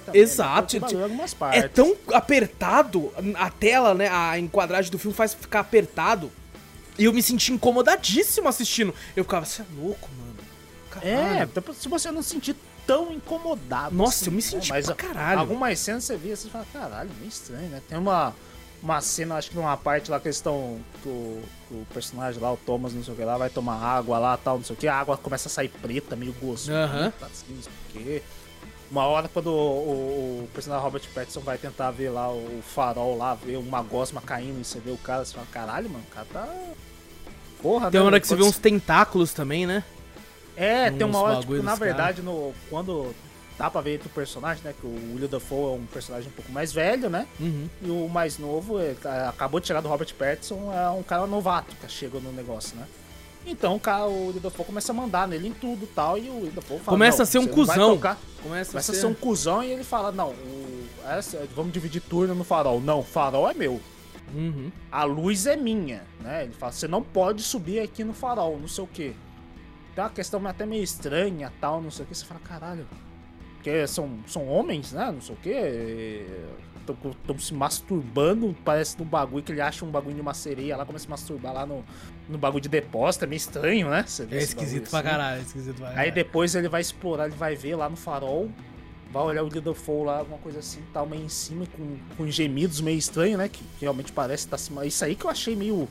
também, 0.04 0.20
Exato, 0.20 0.76
em 0.76 1.02
algumas 1.02 1.32
partes. 1.34 1.64
É 1.64 1.68
tão 1.68 1.96
apertado, 2.12 3.10
a 3.34 3.50
tela, 3.50 3.94
né, 3.94 4.08
a 4.10 4.38
enquadragem 4.38 4.90
do 4.90 4.98
filme 4.98 5.14
faz 5.16 5.34
ficar 5.34 5.60
apertado. 5.60 6.30
E 6.98 7.04
eu 7.04 7.12
me 7.12 7.22
senti 7.22 7.52
incomodadíssimo 7.52 8.46
assistindo. 8.48 8.94
Eu 9.16 9.24
ficava, 9.24 9.46
você 9.46 9.62
é 9.62 9.64
louco, 9.80 10.08
mano. 10.18 10.32
É, 11.02 11.16
Caralho. 11.16 11.50
então, 11.56 11.74
se 11.74 11.88
você 11.88 12.10
não 12.10 12.22
se 12.22 12.28
sentir 12.30 12.54
tão 12.86 13.10
incomodado. 13.12 13.94
Nossa, 13.94 14.16
assim, 14.16 14.26
eu 14.26 14.32
me 14.32 14.42
né? 14.42 14.42
senti 14.42 14.68
Mas 14.68 14.86
caralho. 14.90 15.38
Algumas 15.40 15.78
cenas 15.78 16.04
você 16.04 16.16
via 16.18 16.34
assim 16.34 16.48
e 16.48 16.50
fala, 16.50 16.66
caralho, 16.72 17.10
meio 17.18 17.28
estranho, 17.28 17.68
né? 17.70 17.80
Tem 17.88 17.96
uma, 17.96 18.34
uma 18.82 19.00
cena, 19.00 19.36
acho 19.36 19.50
que 19.50 19.56
numa 19.56 19.76
parte 19.76 20.10
lá 20.10 20.18
que 20.18 20.26
eles 20.26 20.36
estão. 20.36 20.80
Que 21.02 21.08
o, 21.08 21.42
que 21.68 21.74
o 21.74 21.86
personagem 21.94 22.40
lá, 22.40 22.52
o 22.52 22.56
Thomas, 22.56 22.92
não 22.92 23.04
sei 23.04 23.14
o 23.14 23.16
que 23.16 23.24
lá, 23.24 23.38
vai 23.38 23.48
tomar 23.48 23.76
água 23.76 24.18
lá 24.18 24.36
tal, 24.36 24.58
não 24.58 24.64
sei 24.64 24.74
o 24.74 24.78
que, 24.78 24.88
a 24.88 24.96
água 24.96 25.16
começa 25.16 25.48
a 25.48 25.50
sair 25.50 25.68
preta, 25.68 26.16
meio 26.16 26.32
gostosa, 26.34 26.72
Aham. 26.76 27.12
assim, 27.22 27.54
não 27.54 27.62
sei 27.62 27.72
o 27.72 27.92
que. 27.92 28.22
Uma 28.90 29.06
hora 29.06 29.26
quando 29.26 29.46
o, 29.46 29.50
o, 29.50 30.44
o 30.44 30.48
personagem 30.52 30.84
Robert 30.84 31.02
Pattinson 31.14 31.40
vai 31.40 31.56
tentar 31.56 31.90
ver 31.92 32.10
lá 32.10 32.30
o 32.30 32.60
farol 32.62 33.16
lá, 33.16 33.34
ver 33.34 33.56
uma 33.56 33.82
gosma 33.82 34.20
caindo 34.20 34.60
e 34.60 34.64
você 34.64 34.78
vê 34.80 34.90
o 34.90 34.98
cara, 34.98 35.24
você 35.24 35.32
fala, 35.32 35.46
caralho, 35.50 35.88
mano, 35.88 36.04
o 36.10 36.14
cara 36.14 36.26
tá. 36.30 36.54
Porra, 37.62 37.90
Tem 37.90 37.98
né, 37.98 38.02
uma 38.04 38.06
hora 38.08 38.20
que 38.20 38.26
você 38.26 38.36
vê 38.36 38.42
uns 38.42 38.58
tentáculos 38.58 39.32
também, 39.32 39.64
né? 39.66 39.82
é, 40.56 40.90
tem 40.90 41.06
uma 41.06 41.20
hora, 41.20 41.40
tipo, 41.40 41.62
na 41.62 41.74
verdade, 41.74 42.20
no, 42.20 42.52
quando 42.68 43.14
dá 43.58 43.70
pra 43.70 43.80
ver 43.80 43.94
entre 43.96 44.08
o 44.08 44.10
personagem, 44.10 44.62
né? 44.64 44.74
Que 44.80 44.86
o 44.86 44.90
William 45.14 45.28
Dafoe 45.28 45.74
é 45.74 45.76
um 45.78 45.86
personagem 45.86 46.28
um 46.28 46.32
pouco 46.32 46.50
mais 46.52 46.72
velho, 46.72 47.08
né? 47.10 47.26
Uhum. 47.40 47.68
E 47.82 47.90
o 47.90 48.08
mais 48.08 48.38
novo, 48.38 48.80
ele 48.80 48.94
tá- 48.96 49.28
acabou 49.28 49.60
de 49.60 49.66
chegar 49.66 49.80
do 49.80 49.88
Robert 49.88 50.12
Pattinson, 50.14 50.72
é 50.72 50.90
um 50.90 51.02
cara 51.02 51.26
novato 51.26 51.74
que 51.76 51.88
chega 51.90 52.18
no 52.20 52.32
negócio, 52.32 52.76
né? 52.76 52.86
Então 53.44 53.74
o 53.74 53.80
cara, 53.80 54.06
o 54.06 54.26
William 54.28 54.40
Dafoe 54.42 54.64
começa 54.64 54.92
a 54.92 54.94
mandar 54.94 55.26
nele 55.26 55.48
em 55.48 55.52
tudo 55.52 55.84
e 55.84 55.88
tal, 55.88 56.16
e 56.16 56.28
o 56.30 56.36
William 56.36 56.52
Dafoe 56.54 56.78
fala, 56.78 56.96
Começa 56.96 57.18
"Não, 57.18 57.22
a 57.24 57.26
ser 57.26 57.38
um 57.38 57.46
cuzão." 57.46 57.94
tocar." 57.96 58.16
Começa, 58.42 58.70
Começa 58.72 58.92
a 58.92 58.94
ser 58.94 59.06
um 59.06 59.14
cuzão 59.14 59.62
e 59.64 59.70
ele 59.72 59.82
fala, 59.84 60.12
não, 60.12 60.30
o- 60.30 60.88
essa- 61.08 61.44
vamos 61.54 61.72
dividir 61.72 62.00
turno 62.02 62.34
no 62.36 62.44
farol. 62.44 62.80
Não, 62.80 63.00
o 63.00 63.02
farol 63.04 63.48
é 63.50 63.54
meu. 63.54 63.80
Uhum. 64.34 64.72
a 64.90 65.04
luz 65.04 65.46
é 65.46 65.56
minha, 65.56 66.04
né? 66.20 66.44
Ele 66.44 66.52
fala, 66.54 66.72
você 66.72 66.88
não 66.88 67.02
pode 67.02 67.42
subir 67.42 67.80
aqui 67.80 68.02
no 68.02 68.14
farol, 68.14 68.58
não 68.58 68.66
sei 68.68 68.82
o 68.84 68.86
quê. 68.86 69.12
Tem 69.94 70.02
uma 70.02 70.08
questão 70.08 70.46
até 70.46 70.64
meio 70.64 70.82
estranha, 70.82 71.52
tal, 71.60 71.82
não 71.82 71.90
sei 71.90 72.04
o 72.04 72.08
que. 72.08 72.14
Você 72.14 72.24
fala, 72.24 72.40
caralho, 72.40 72.86
porque 73.62 73.86
são, 73.86 74.18
são 74.26 74.48
homens, 74.48 74.92
né? 74.92 75.12
Não 75.12 75.20
sei 75.20 75.34
o 75.36 75.38
quê. 75.38 76.26
Estão 76.80 77.38
se 77.38 77.54
masturbando, 77.54 78.56
parece 78.64 78.98
no 78.98 79.04
bagulho 79.04 79.44
que 79.44 79.52
ele 79.52 79.60
acha 79.60 79.84
um 79.84 79.90
bagulho 79.90 80.16
de 80.16 80.20
uma 80.20 80.34
sereia 80.34 80.76
lá, 80.76 80.84
começa 80.84 81.04
a 81.04 81.06
se 81.06 81.10
masturbar 81.10 81.54
lá 81.54 81.64
no, 81.64 81.84
no 82.28 82.36
bagulho 82.36 82.60
de 82.60 82.68
depósito, 82.68 83.24
é 83.24 83.28
meio 83.28 83.36
estranho, 83.36 83.88
né? 83.88 84.04
É 84.32 84.38
esquisito 84.38 84.90
pra 84.90 84.98
assim. 84.98 85.08
caralho, 85.08 85.38
é 85.38 85.42
esquisito 85.42 85.76
pra 85.76 85.86
caralho. 85.90 86.00
Aí 86.02 86.10
depois 86.10 86.56
ele 86.56 86.68
vai 86.68 86.80
explorar, 86.80 87.26
ele 87.26 87.36
vai 87.36 87.54
ver 87.54 87.76
lá 87.76 87.88
no 87.88 87.96
farol 87.96 88.50
vai 89.12 89.22
olhar 89.24 89.44
o 89.44 89.74
Fall 89.74 90.04
lá, 90.04 90.18
alguma 90.20 90.38
coisa 90.38 90.60
assim, 90.60 90.80
tá 90.90 91.04
meio 91.04 91.22
em 91.22 91.28
cima, 91.28 91.66
com, 91.76 91.98
com 92.16 92.30
gemidos 92.30 92.80
meio 92.80 92.96
estranho, 92.96 93.36
né? 93.36 93.46
Que, 93.46 93.62
que 93.62 93.82
realmente 93.82 94.10
parece 94.10 94.46
estar 94.46 94.56
tá 94.56 94.58
se. 94.58 94.72
Isso 94.86 95.04
aí 95.04 95.14
que 95.14 95.26
eu 95.26 95.30
achei 95.30 95.54
meio, 95.54 95.86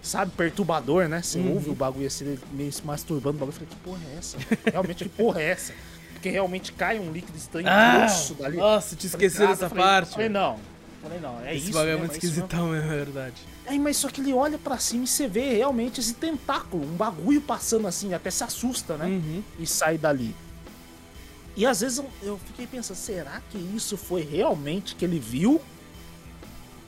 sabe, 0.00 0.30
perturbador, 0.36 1.08
né? 1.08 1.20
Você 1.20 1.40
uhum. 1.40 1.54
ouve 1.54 1.70
o 1.70 1.74
bagulho 1.74 2.06
assim, 2.06 2.38
meio 2.52 2.70
se 2.70 2.86
masturbando, 2.86 3.38
o 3.38 3.40
bagulho, 3.40 3.48
eu 3.48 3.66
falei, 3.66 3.68
que 3.68 3.76
porra 3.76 4.00
é 4.14 4.18
essa? 4.18 4.38
Realmente, 4.70 5.02
que 5.02 5.10
porra 5.10 5.42
é 5.42 5.50
essa? 5.50 5.74
Porque 6.20 6.28
realmente 6.28 6.70
cai 6.72 6.98
um 6.98 7.10
líquido 7.10 7.38
estranho 7.38 7.66
ah, 7.66 7.96
grosso 7.96 8.34
dali. 8.34 8.58
Nossa, 8.58 8.94
te 8.94 9.06
esqueci 9.06 9.38
dessa 9.38 9.70
falei, 9.70 9.84
parte. 9.84 10.12
Falei, 10.12 10.28
não. 10.28 10.58
Falei, 11.00 11.18
não, 11.18 11.40
é 11.40 11.56
Esse 11.56 11.56
isso. 11.56 11.64
Esse 11.64 11.72
bagulho 11.72 11.92
é 11.92 11.96
muito 11.96 12.12
esquisitão 12.12 12.68
mesmo, 12.68 12.92
é 12.92 12.96
verdade. 12.96 13.34
Aí, 13.66 13.78
mas 13.78 13.96
só 13.96 14.10
que 14.10 14.20
ele 14.20 14.34
olha 14.34 14.58
para 14.58 14.76
cima 14.76 15.04
e 15.04 15.06
você 15.06 15.26
vê 15.26 15.54
realmente 15.54 15.98
esse 15.98 16.12
tentáculo, 16.12 16.84
um 16.84 16.94
bagulho 16.94 17.40
passando 17.40 17.88
assim, 17.88 18.12
até 18.12 18.30
se 18.30 18.44
assusta, 18.44 18.98
né? 18.98 19.06
Uhum. 19.06 19.42
E 19.58 19.66
sai 19.66 19.96
dali. 19.96 20.36
E 21.56 21.64
às 21.64 21.80
vezes 21.80 21.96
eu, 21.96 22.10
eu 22.22 22.38
fiquei 22.48 22.66
pensando, 22.66 22.98
será 22.98 23.40
que 23.50 23.56
isso 23.56 23.96
foi 23.96 24.20
realmente 24.22 24.94
que 24.94 25.06
ele 25.06 25.18
viu? 25.18 25.58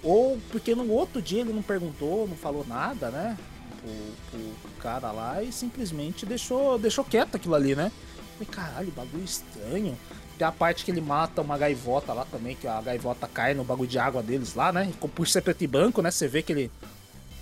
Ou 0.02 0.38
porque 0.50 0.74
no 0.74 0.90
outro 0.90 1.22
dia 1.22 1.40
ele 1.40 1.54
não 1.54 1.62
perguntou, 1.62 2.28
não 2.28 2.36
falou 2.36 2.66
nada, 2.68 3.10
né? 3.10 3.38
Pro, 3.80 4.38
pro 4.60 4.70
cara 4.78 5.10
lá 5.10 5.42
e 5.42 5.50
simplesmente 5.50 6.26
deixou, 6.26 6.78
deixou 6.78 7.02
quieto 7.02 7.36
aquilo 7.36 7.54
ali, 7.54 7.74
né? 7.74 7.90
Falei, 8.32 8.48
caralho, 8.50 8.92
bagulho 8.92 9.24
estranho. 9.24 9.98
Tem 10.38 10.46
a 10.46 10.52
parte 10.52 10.84
que 10.84 10.90
ele 10.90 11.00
mata 11.00 11.40
uma 11.40 11.56
gaivota 11.56 12.12
lá 12.12 12.24
também, 12.24 12.56
que 12.56 12.66
a 12.66 12.80
gaivota 12.80 13.28
cai 13.28 13.54
no 13.54 13.64
bagulho 13.64 13.88
de 13.88 13.98
água 13.98 14.22
deles 14.22 14.54
lá, 14.54 14.72
né? 14.72 14.92
Por 15.14 15.28
ser 15.28 15.42
preto 15.42 15.62
e 15.62 15.66
branco, 15.66 16.02
né? 16.02 16.10
Você 16.10 16.26
vê 16.26 16.42
que 16.42 16.52
ele. 16.52 16.70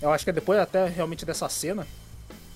Eu 0.01 0.11
acho 0.11 0.23
que 0.23 0.29
é 0.29 0.33
depois 0.33 0.59
até 0.59 0.87
realmente 0.87 1.25
dessa 1.25 1.47
cena 1.47 1.87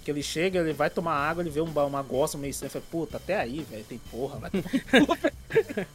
que 0.03 0.11
ele 0.11 0.21
chega, 0.21 0.59
ele 0.59 0.71
vai 0.71 0.87
tomar 0.87 1.13
água, 1.15 1.41
ele 1.41 1.49
vê 1.49 1.61
um, 1.61 1.65
uma 1.71 2.01
gosta 2.03 2.37
meio 2.37 2.51
estranha, 2.51 2.69
fala, 2.69 2.85
puta, 2.91 3.17
até 3.17 3.39
aí, 3.39 3.65
velho, 3.67 3.83
tem 3.85 3.97
porra, 4.11 4.37
vai 4.37 4.51
tomar 4.51 5.17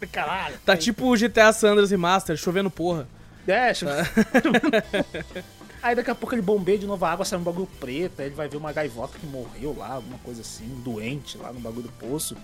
Caralho. 0.10 0.58
Tá 0.66 0.72
aí. 0.72 0.78
tipo 0.78 1.06
o 1.06 1.16
GTA 1.16 1.52
Sanders 1.52 1.92
Remaster, 1.92 2.36
chovendo 2.36 2.68
porra. 2.68 3.06
É, 3.46 3.72
chovendo. 3.72 4.02
Aí 5.82 5.94
daqui 5.94 6.10
a 6.10 6.14
pouco 6.14 6.34
ele 6.34 6.42
bombeia 6.42 6.78
de 6.78 6.86
novo 6.86 7.04
a 7.04 7.10
água, 7.10 7.24
sai 7.24 7.38
um 7.38 7.42
bagulho 7.42 7.68
preto, 7.78 8.20
aí 8.20 8.26
ele 8.26 8.34
vai 8.34 8.48
ver 8.48 8.58
uma 8.58 8.72
gaivota 8.72 9.18
que 9.18 9.26
morreu 9.26 9.74
lá, 9.76 9.94
alguma 9.94 10.18
coisa 10.18 10.42
assim, 10.42 10.66
doente 10.84 11.38
lá 11.38 11.52
no 11.52 11.60
bagulho 11.60 11.84
do 11.84 11.92
poço. 11.92 12.36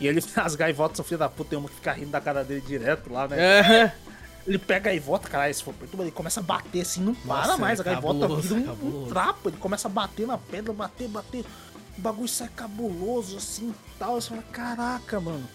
E 0.00 0.06
ele, 0.06 0.20
as 0.36 0.54
gaivotas 0.56 0.96
são 0.96 1.04
filha 1.04 1.18
da 1.18 1.28
puta, 1.28 1.50
tem 1.50 1.58
uma 1.58 1.68
que 1.68 1.76
fica 1.76 1.92
rindo 1.92 2.10
da 2.10 2.20
cara 2.20 2.42
dele 2.42 2.60
direto 2.60 3.12
lá, 3.12 3.28
né? 3.28 3.36
É. 3.38 3.94
Ele 4.46 4.58
pega 4.58 4.90
a 4.90 4.92
gaivota, 4.92 5.28
cara, 5.28 5.52
se 5.52 5.62
for 5.62 5.72
perturba, 5.72 6.04
ele 6.04 6.10
começa 6.10 6.40
a 6.40 6.42
bater 6.42 6.82
assim, 6.82 7.00
não 7.00 7.14
para 7.14 7.46
Nossa, 7.46 7.56
mais. 7.56 7.78
É 7.78 7.82
a 7.82 7.84
gaivota 7.84 8.28
vira 8.36 8.72
um, 8.72 9.04
um, 9.04 9.08
trapo, 9.08 9.48
ele 9.48 9.56
começa 9.56 9.88
a 9.88 9.90
bater 9.90 10.26
na 10.26 10.36
pedra, 10.36 10.72
bater, 10.72 11.08
bater. 11.08 11.44
O 11.96 12.00
bagulho 12.00 12.28
sai 12.28 12.50
cabuloso 12.54 13.36
assim 13.38 13.70
e 13.70 13.98
tal. 13.98 14.20
Você 14.20 14.30
fala, 14.30 14.42
caraca, 14.52 15.18
mano. 15.18 15.48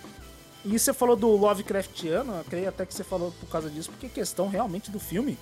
E 0.65 0.77
você 0.77 0.91
falou 0.91 1.15
do 1.15 1.27
Lovecraftiano, 1.27 2.33
eu 2.33 2.43
creio 2.45 2.69
até 2.69 2.85
que 2.85 2.93
você 2.93 3.03
falou 3.03 3.31
por 3.39 3.47
causa 3.47 3.69
disso, 3.69 3.91
porque 3.91 4.07
é 4.07 4.09
questão 4.09 4.49
realmente 4.49 4.89
do 4.89 4.99
filme. 4.99 5.37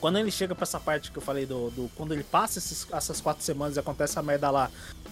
Quando 0.00 0.18
ele 0.18 0.30
chega 0.30 0.54
pra 0.54 0.62
essa 0.62 0.78
parte 0.78 1.10
que 1.10 1.18
eu 1.18 1.22
falei 1.22 1.44
do. 1.44 1.70
do 1.70 1.90
quando 1.96 2.12
ele 2.12 2.22
passa 2.22 2.58
esses, 2.58 2.86
essas 2.92 3.20
quatro 3.20 3.42
semanas 3.42 3.76
e 3.76 3.80
acontece 3.80 4.18
a 4.18 4.22
merda 4.22 4.50
lá, 4.50 4.70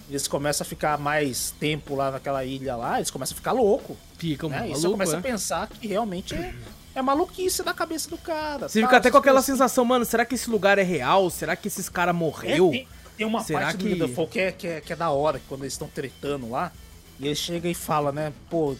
eles 0.09 0.27
começam 0.27 0.63
a 0.63 0.67
ficar 0.67 0.97
mais 0.97 1.51
tempo 1.59 1.95
lá 1.95 2.11
naquela 2.11 2.43
ilha 2.45 2.75
lá, 2.75 2.97
eles 2.97 3.11
começam 3.11 3.35
a 3.35 3.37
ficar 3.37 3.51
louco. 3.51 3.97
Ficam 4.17 4.49
né? 4.49 4.59
maluco, 4.59 4.77
E 4.77 4.81
você 4.81 4.89
começa 4.89 5.15
é? 5.15 5.19
a 5.19 5.21
pensar 5.21 5.67
que 5.67 5.87
realmente 5.87 6.33
é, 6.33 6.53
é 6.95 7.01
maluquice 7.01 7.63
da 7.63 7.73
cabeça 7.73 8.09
do 8.09 8.17
cara. 8.17 8.69
Você 8.69 8.79
tá? 8.79 8.87
fica 8.87 8.97
até 8.97 9.11
com 9.11 9.17
aquela 9.17 9.41
sensação, 9.41 9.83
mano, 9.83 10.05
será 10.05 10.25
que 10.25 10.35
esse 10.35 10.49
lugar 10.49 10.77
é 10.77 10.83
real? 10.83 11.29
Será 11.29 11.55
que 11.55 11.67
esses 11.67 11.89
caras 11.89 12.15
morreu? 12.15 12.69
É, 12.69 12.71
tem, 12.71 12.87
tem, 13.17 13.27
uma 13.27 13.43
será 13.43 13.59
parte 13.59 13.77
que... 13.77 13.95
do 13.95 14.27
que 14.27 14.39
é, 14.39 14.51
que, 14.51 14.67
é, 14.67 14.81
que 14.81 14.93
é 14.93 14.95
da 14.95 15.09
hora, 15.09 15.41
quando 15.49 15.61
eles 15.61 15.73
estão 15.73 15.89
tretando 15.89 16.49
lá. 16.49 16.71
E 17.19 17.25
ele 17.25 17.35
chega 17.35 17.67
e 17.67 17.73
fala, 17.73 18.11
né? 18.11 18.31
Pô, 18.49 18.75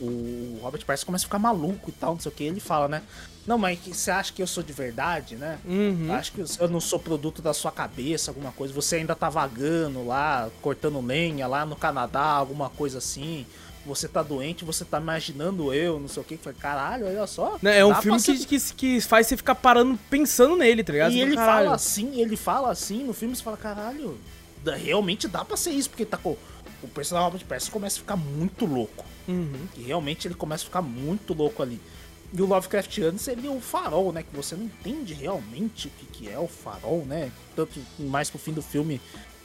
o 0.00 0.58
Robert 0.62 0.84
Pattinson 0.84 1.06
começa 1.06 1.24
a 1.24 1.28
ficar 1.28 1.38
maluco 1.38 1.88
e 1.88 1.92
tal, 1.92 2.12
não 2.12 2.20
sei 2.20 2.30
o 2.30 2.34
que. 2.34 2.44
Ele 2.44 2.60
fala, 2.60 2.88
né? 2.88 3.02
Não, 3.46 3.56
mas 3.56 3.78
você 3.78 4.10
acha 4.10 4.32
que 4.32 4.42
eu 4.42 4.46
sou 4.46 4.62
de 4.62 4.72
verdade, 4.72 5.34
né? 5.36 5.58
Uhum. 5.64 6.12
Acho 6.12 6.32
que 6.32 6.40
eu 6.40 6.68
não 6.68 6.80
sou 6.80 6.98
produto 6.98 7.40
da 7.40 7.54
sua 7.54 7.72
cabeça, 7.72 8.30
alguma 8.30 8.52
coisa. 8.52 8.74
Você 8.74 8.96
ainda 8.96 9.14
tá 9.14 9.30
vagando 9.30 10.06
lá, 10.06 10.50
cortando 10.60 11.00
lenha 11.00 11.46
lá 11.46 11.64
no 11.64 11.74
Canadá, 11.74 12.22
alguma 12.22 12.68
coisa 12.68 12.98
assim 12.98 13.46
você 13.84 14.06
tá 14.06 14.22
doente, 14.22 14.64
você 14.64 14.84
tá 14.84 15.00
imaginando 15.00 15.72
eu, 15.72 15.98
não 15.98 16.08
sei 16.08 16.22
o 16.22 16.24
que. 16.24 16.36
Falei, 16.36 16.58
caralho, 16.58 17.06
olha 17.06 17.26
só. 17.26 17.58
Não, 17.62 17.70
é 17.70 17.84
um 17.84 17.94
filme 17.96 18.20
que, 18.20 18.46
que, 18.46 18.74
que, 18.74 19.00
faz 19.00 19.26
você 19.26 19.36
ficar 19.36 19.54
parando, 19.54 19.98
pensando 20.08 20.56
nele, 20.56 20.84
tá 20.84 20.92
ligado? 20.92 21.12
E 21.12 21.20
ele 21.20 21.34
caralho. 21.34 21.64
fala 21.64 21.76
assim, 21.76 22.20
ele 22.20 22.36
fala 22.36 22.70
assim, 22.70 23.04
no 23.04 23.12
filme 23.12 23.34
você 23.34 23.42
fala, 23.42 23.56
caralho, 23.56 24.18
realmente 24.64 25.26
dá 25.26 25.44
pra 25.44 25.56
ser 25.56 25.70
isso, 25.70 25.88
porque 25.88 26.04
tá 26.04 26.16
com. 26.16 26.36
O 26.82 26.88
personagem 26.88 27.30
Robert 27.30 27.46
Pattinson 27.46 27.72
começa 27.72 27.96
a 27.96 28.00
ficar 28.00 28.16
muito 28.16 28.64
louco. 28.66 29.04
Uhum. 29.28 29.66
E 29.76 29.82
realmente 29.82 30.26
ele 30.26 30.34
começa 30.34 30.64
a 30.64 30.66
ficar 30.66 30.82
muito 30.82 31.34
louco 31.34 31.62
ali. 31.62 31.80
E 32.32 32.40
o 32.40 32.46
Lovecraftiano 32.46 33.18
seria 33.18 33.50
o 33.50 33.60
farol, 33.60 34.12
né? 34.12 34.22
Que 34.22 34.34
você 34.34 34.54
não 34.54 34.64
entende 34.64 35.14
realmente 35.14 35.88
o 35.88 35.90
que, 35.90 36.06
que 36.06 36.28
é 36.28 36.38
o 36.38 36.46
farol, 36.46 37.04
né? 37.04 37.30
Tanto 37.56 37.80
mais 37.98 38.30
pro 38.30 38.38
fim 38.38 38.52
do 38.52 38.62
filme 38.62 39.00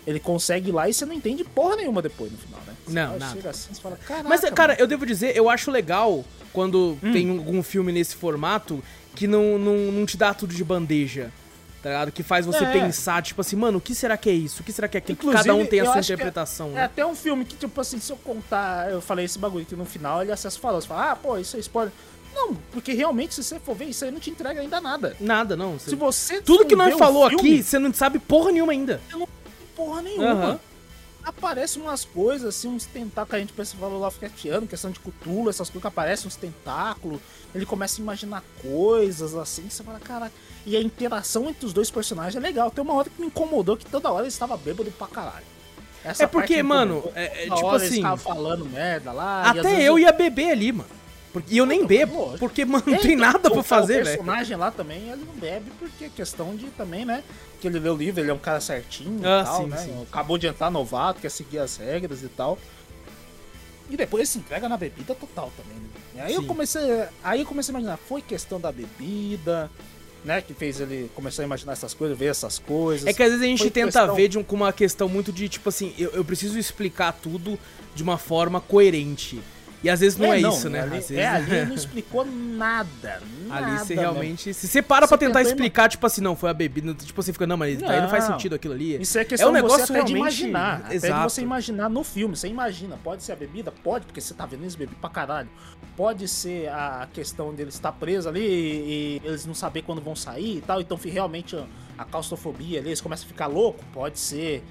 ele 0.05 0.19
consegue 0.19 0.69
ir 0.69 0.71
lá 0.71 0.87
e 0.87 0.93
você 0.93 1.05
não 1.05 1.13
entende 1.13 1.43
porra 1.43 1.77
nenhuma 1.77 2.01
depois 2.01 2.31
no 2.31 2.37
final, 2.37 2.59
né? 2.67 2.73
Você 2.85 2.93
não. 2.93 3.33
Chega 3.33 3.49
assim, 3.49 3.73
fala, 3.73 3.97
Caraca, 3.97 4.29
Mas, 4.29 4.41
cara, 4.51 4.73
mano. 4.73 4.79
eu 4.79 4.87
devo 4.87 5.05
dizer, 5.05 5.35
eu 5.35 5.49
acho 5.49 5.71
legal 5.71 6.23
quando 6.53 6.97
hum. 7.01 7.11
tem 7.11 7.29
algum 7.29 7.63
filme 7.63 7.91
nesse 7.91 8.15
formato 8.15 8.83
que 9.15 9.25
não, 9.25 9.57
não, 9.57 9.91
não 9.91 10.05
te 10.05 10.15
dá 10.15 10.33
tudo 10.33 10.53
de 10.53 10.63
bandeja. 10.63 11.31
Tá 11.85 11.91
ligado? 11.91 12.11
Que 12.11 12.23
faz 12.23 12.47
você 12.47 12.63
é. 12.63 12.71
pensar, 12.71 13.21
tipo 13.21 13.39
assim, 13.41 13.55
mano, 13.55 13.77
o 13.77 13.81
que 13.81 13.93
será 13.93 14.17
que 14.17 14.27
é 14.27 14.33
isso? 14.33 14.63
O 14.63 14.65
que 14.65 14.71
será 14.73 14.87
que 14.87 14.97
é 14.97 14.99
aquilo? 14.99 15.19
Inclusive, 15.19 15.43
Cada 15.43 15.53
um 15.53 15.63
tem 15.67 15.81
a 15.81 15.85
sua 15.85 15.97
é 15.97 15.99
interpretação, 15.99 16.69
é, 16.69 16.71
né? 16.71 16.81
É 16.81 16.83
até 16.85 17.05
um 17.05 17.13
filme 17.13 17.45
que, 17.45 17.55
tipo 17.55 17.79
assim, 17.79 17.99
se 17.99 18.11
eu 18.11 18.17
contar, 18.17 18.89
eu 18.89 18.99
falei 18.99 19.25
esse 19.25 19.37
bagulho 19.37 19.67
que 19.67 19.75
no 19.75 19.85
final 19.85 20.23
ele 20.23 20.31
acessa 20.31 20.59
falou, 20.59 20.81
você 20.81 20.87
fala, 20.87 21.11
ah, 21.11 21.15
pô, 21.15 21.37
isso 21.37 21.55
é 21.55 21.59
spoiler. 21.59 21.93
Não, 22.33 22.55
porque 22.71 22.91
realmente, 22.93 23.35
se 23.35 23.43
você 23.43 23.59
for 23.59 23.75
ver, 23.75 23.85
isso 23.85 24.03
aí 24.03 24.09
não 24.09 24.19
te 24.19 24.31
entrega 24.31 24.61
ainda 24.61 24.81
nada. 24.81 25.15
Nada, 25.19 25.55
não. 25.55 25.77
Se 25.77 25.95
você. 25.95 26.41
Tudo 26.41 26.65
que 26.65 26.75
nós 26.75 26.97
falou 26.97 27.29
filme, 27.29 27.53
aqui, 27.53 27.63
você 27.63 27.77
não 27.77 27.93
sabe 27.93 28.17
porra 28.17 28.51
nenhuma 28.51 28.71
ainda. 28.71 28.99
Eu 29.11 29.19
não 29.19 29.27
porra 29.75 30.01
nenhuma. 30.01 30.53
Uhum. 30.53 30.59
Aparecem 31.23 31.83
umas 31.83 32.03
coisas, 32.03 32.47
assim, 32.47 32.67
uns 32.67 32.87
tentáculos 32.87 33.29
que 33.29 33.35
a 33.35 33.39
gente 33.39 33.53
pensa 33.53 33.77
falou 33.77 33.99
Lovecraftiano, 33.99 34.65
questão 34.65 34.89
de 34.89 34.99
cultura, 34.99 35.51
essas 35.51 35.69
coisas 35.69 35.81
que 35.83 35.87
aparecem, 35.87 36.25
uns 36.27 36.35
tentáculos. 36.35 37.21
Ele 37.53 37.65
começa 37.65 38.01
a 38.01 38.01
imaginar 38.01 38.43
coisas, 38.59 39.35
assim, 39.35 39.69
você 39.69 39.83
fala, 39.83 39.99
caraca. 39.99 40.33
E 40.65 40.75
a 40.75 40.81
interação 40.81 41.47
entre 41.49 41.65
os 41.65 41.73
dois 41.73 41.91
personagens 41.91 42.35
é 42.35 42.39
legal. 42.39 42.71
Tem 42.71 42.83
uma 42.83 42.93
hora 42.93 43.09
que 43.09 43.21
me 43.21 43.27
incomodou 43.27 43.77
que 43.77 43.85
toda 43.85 44.09
hora 44.09 44.23
ele 44.23 44.29
estava 44.29 44.57
bêbado 44.57 44.91
pra 44.91 45.07
caralho. 45.07 45.45
Essa 46.03 46.23
é 46.23 46.27
porque, 46.27 46.61
mano, 46.61 47.03
é, 47.15 47.45
é 47.45 47.49
tipo 47.49 47.69
assim. 47.69 48.01
falando 48.17 48.65
merda 48.65 49.11
lá. 49.11 49.49
Até 49.49 49.81
eu 49.81 49.97
ia 49.97 50.11
beber 50.11 50.51
ali, 50.51 50.71
mano. 50.71 50.89
Porque, 51.35 51.53
e 51.53 51.57
eu 51.57 51.65
nem 51.65 51.85
bebo, 51.85 52.33
porque, 52.39 52.63
mano, 52.63 52.85
não 52.87 52.97
tem 52.97 53.13
nada 53.13 53.51
pra 53.51 53.61
fazer, 53.61 54.05
velho. 54.05 54.21
O 54.21 54.23
personagem 54.23 54.55
lá 54.55 54.71
também, 54.71 55.09
ele 55.09 55.25
não 55.25 55.33
bebe 55.33 55.69
porque 55.77 56.05
é 56.05 56.09
questão 56.09 56.55
de 56.55 56.67
também, 56.67 57.03
né? 57.03 57.25
Que 57.59 57.67
ele 57.67 57.77
lê 57.77 57.89
o 57.89 57.95
livro, 57.95 58.21
ele 58.21 58.31
é 58.31 58.33
um 58.33 58.39
cara 58.39 58.61
certinho 58.61 59.19
ah, 59.27 59.43
tal, 59.43 59.63
sim, 59.63 59.67
né? 59.67 59.77
Sim. 59.77 60.05
Acabou 60.09 60.37
de 60.37 60.47
entrar 60.47 60.71
novato, 60.71 61.19
quer 61.19 61.29
seguir 61.29 61.59
as 61.59 61.75
regras 61.75 62.23
e 62.23 62.29
tal. 62.29 62.57
E 63.89 63.97
depois 63.97 64.21
ele 64.21 64.27
se 64.27 64.37
entrega 64.37 64.69
na 64.69 64.77
bebida 64.77 65.13
total 65.13 65.51
também. 65.57 65.77
Né? 66.13 66.23
Aí 66.23 66.29
sim. 66.29 66.35
eu 66.35 66.45
comecei. 66.45 67.03
Aí 67.21 67.41
eu 67.41 67.45
comecei 67.45 67.73
a 67.73 67.77
imaginar, 67.79 67.97
foi 67.97 68.21
questão 68.21 68.57
da 68.57 68.71
bebida, 68.71 69.69
né? 70.25 70.41
Que 70.41 70.53
fez 70.53 70.81
ele 70.81 71.09
começar 71.13 71.43
a 71.43 71.45
imaginar 71.45 71.73
essas 71.73 71.93
coisas, 71.93 72.17
ver 72.17 72.25
essas 72.25 72.59
coisas. 72.59 73.07
É 73.07 73.13
que 73.13 73.21
às 73.21 73.29
vezes 73.29 73.43
a 73.43 73.47
gente 73.47 73.59
foi 73.59 73.69
tenta 73.69 73.99
questão... 73.99 74.15
ver 74.15 74.27
de 74.27 74.37
um, 74.39 74.43
com 74.43 74.55
uma 74.55 74.73
questão 74.73 75.07
muito 75.07 75.31
de, 75.31 75.47
tipo 75.47 75.69
assim, 75.69 75.93
eu, 75.97 76.09
eu 76.11 76.25
preciso 76.25 76.57
explicar 76.57 77.13
tudo 77.13 77.57
de 77.93 78.03
uma 78.03 78.17
forma 78.17 78.59
coerente. 78.59 79.39
E 79.85 79.89
às 79.89 79.99
vezes 79.99 80.17
não 80.17 80.33
é, 80.33 80.39
é 80.39 80.41
não, 80.41 80.49
isso, 80.49 80.67
né? 80.67 80.81
Ali, 80.81 80.89
vezes... 80.89 81.11
É, 81.11 81.27
ali 81.27 81.65
não 81.69 81.75
explicou 81.75 82.25
nada. 82.25 83.21
nada 83.45 83.67
ali 83.67 83.77
você 83.77 83.93
realmente. 83.93 84.51
Se 84.51 84.67
você 84.67 84.81
para 84.81 85.05
você 85.05 85.09
pra 85.09 85.17
tentar 85.19 85.41
explicar, 85.43 85.87
tipo 85.87 86.03
assim, 86.07 86.21
não, 86.21 86.35
foi 86.35 86.49
a 86.49 86.53
bebida. 86.55 86.91
Tipo, 86.95 87.21
você 87.21 87.31
fica, 87.31 87.45
não, 87.45 87.55
mas 87.55 87.79
não, 87.79 87.87
aí 87.87 88.01
não 88.01 88.09
faz 88.09 88.23
sentido 88.23 88.55
aquilo 88.55 88.73
ali. 88.73 88.99
Isso 88.99 89.19
é 89.19 89.23
questão 89.23 89.49
é 89.49 89.51
um 89.51 89.53
negócio 89.53 89.83
até 89.83 89.93
realmente... 89.93 90.11
de 90.11 90.17
imaginar. 90.17 90.91
Exato. 90.91 91.13
Até 91.13 91.27
de 91.27 91.31
você 91.33 91.41
imaginar 91.43 91.87
no 91.87 92.03
filme. 92.03 92.35
Você 92.35 92.47
imagina, 92.47 92.97
pode 93.03 93.21
ser 93.21 93.33
a 93.33 93.35
bebida? 93.35 93.71
Pode, 93.71 94.07
porque 94.07 94.19
você 94.19 94.33
tá 94.33 94.47
vendo 94.47 94.63
eles 94.63 94.73
beber 94.73 94.95
pra 94.95 95.09
caralho. 95.11 95.49
Pode 95.95 96.27
ser 96.27 96.67
a 96.69 97.07
questão 97.13 97.53
deles 97.53 97.75
estar 97.75 97.91
presos 97.91 98.25
ali 98.25 98.41
e, 98.41 99.21
e 99.23 99.27
eles 99.27 99.45
não 99.45 99.53
saber 99.53 99.83
quando 99.83 100.01
vão 100.01 100.15
sair 100.15 100.57
e 100.57 100.61
tal. 100.61 100.81
Então 100.81 100.99
realmente 101.03 101.55
a 101.95 102.05
claustrofobia 102.05 102.79
ali, 102.79 102.89
eles 102.89 103.01
começam 103.01 103.27
a 103.27 103.27
ficar 103.27 103.45
louco. 103.45 103.85
Pode 103.93 104.17
ser 104.17 104.63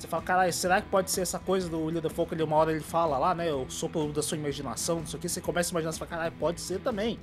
você 0.00 0.08
fala, 0.08 0.22
caralho, 0.22 0.52
será 0.52 0.80
que 0.80 0.88
pode 0.88 1.10
ser 1.10 1.20
essa 1.20 1.38
coisa 1.38 1.68
do 1.68 1.84
William 1.84 2.00
Dafoe 2.00 2.26
que 2.26 2.34
ele, 2.34 2.42
uma 2.42 2.56
hora 2.56 2.72
ele 2.72 2.80
fala 2.80 3.18
lá, 3.18 3.34
né? 3.34 3.50
Eu 3.50 3.66
sou 3.68 3.88
pelo 3.88 4.12
da 4.12 4.22
sua 4.22 4.38
imaginação, 4.38 5.00
não 5.00 5.06
sei 5.06 5.18
o 5.18 5.20
que. 5.20 5.28
Você 5.28 5.40
começa 5.40 5.70
a 5.70 5.72
imaginar, 5.72 5.92
você 5.92 5.98
fala, 5.98 6.10
caralho, 6.10 6.34
pode 6.38 6.60
ser 6.60 6.80
também. 6.80 7.18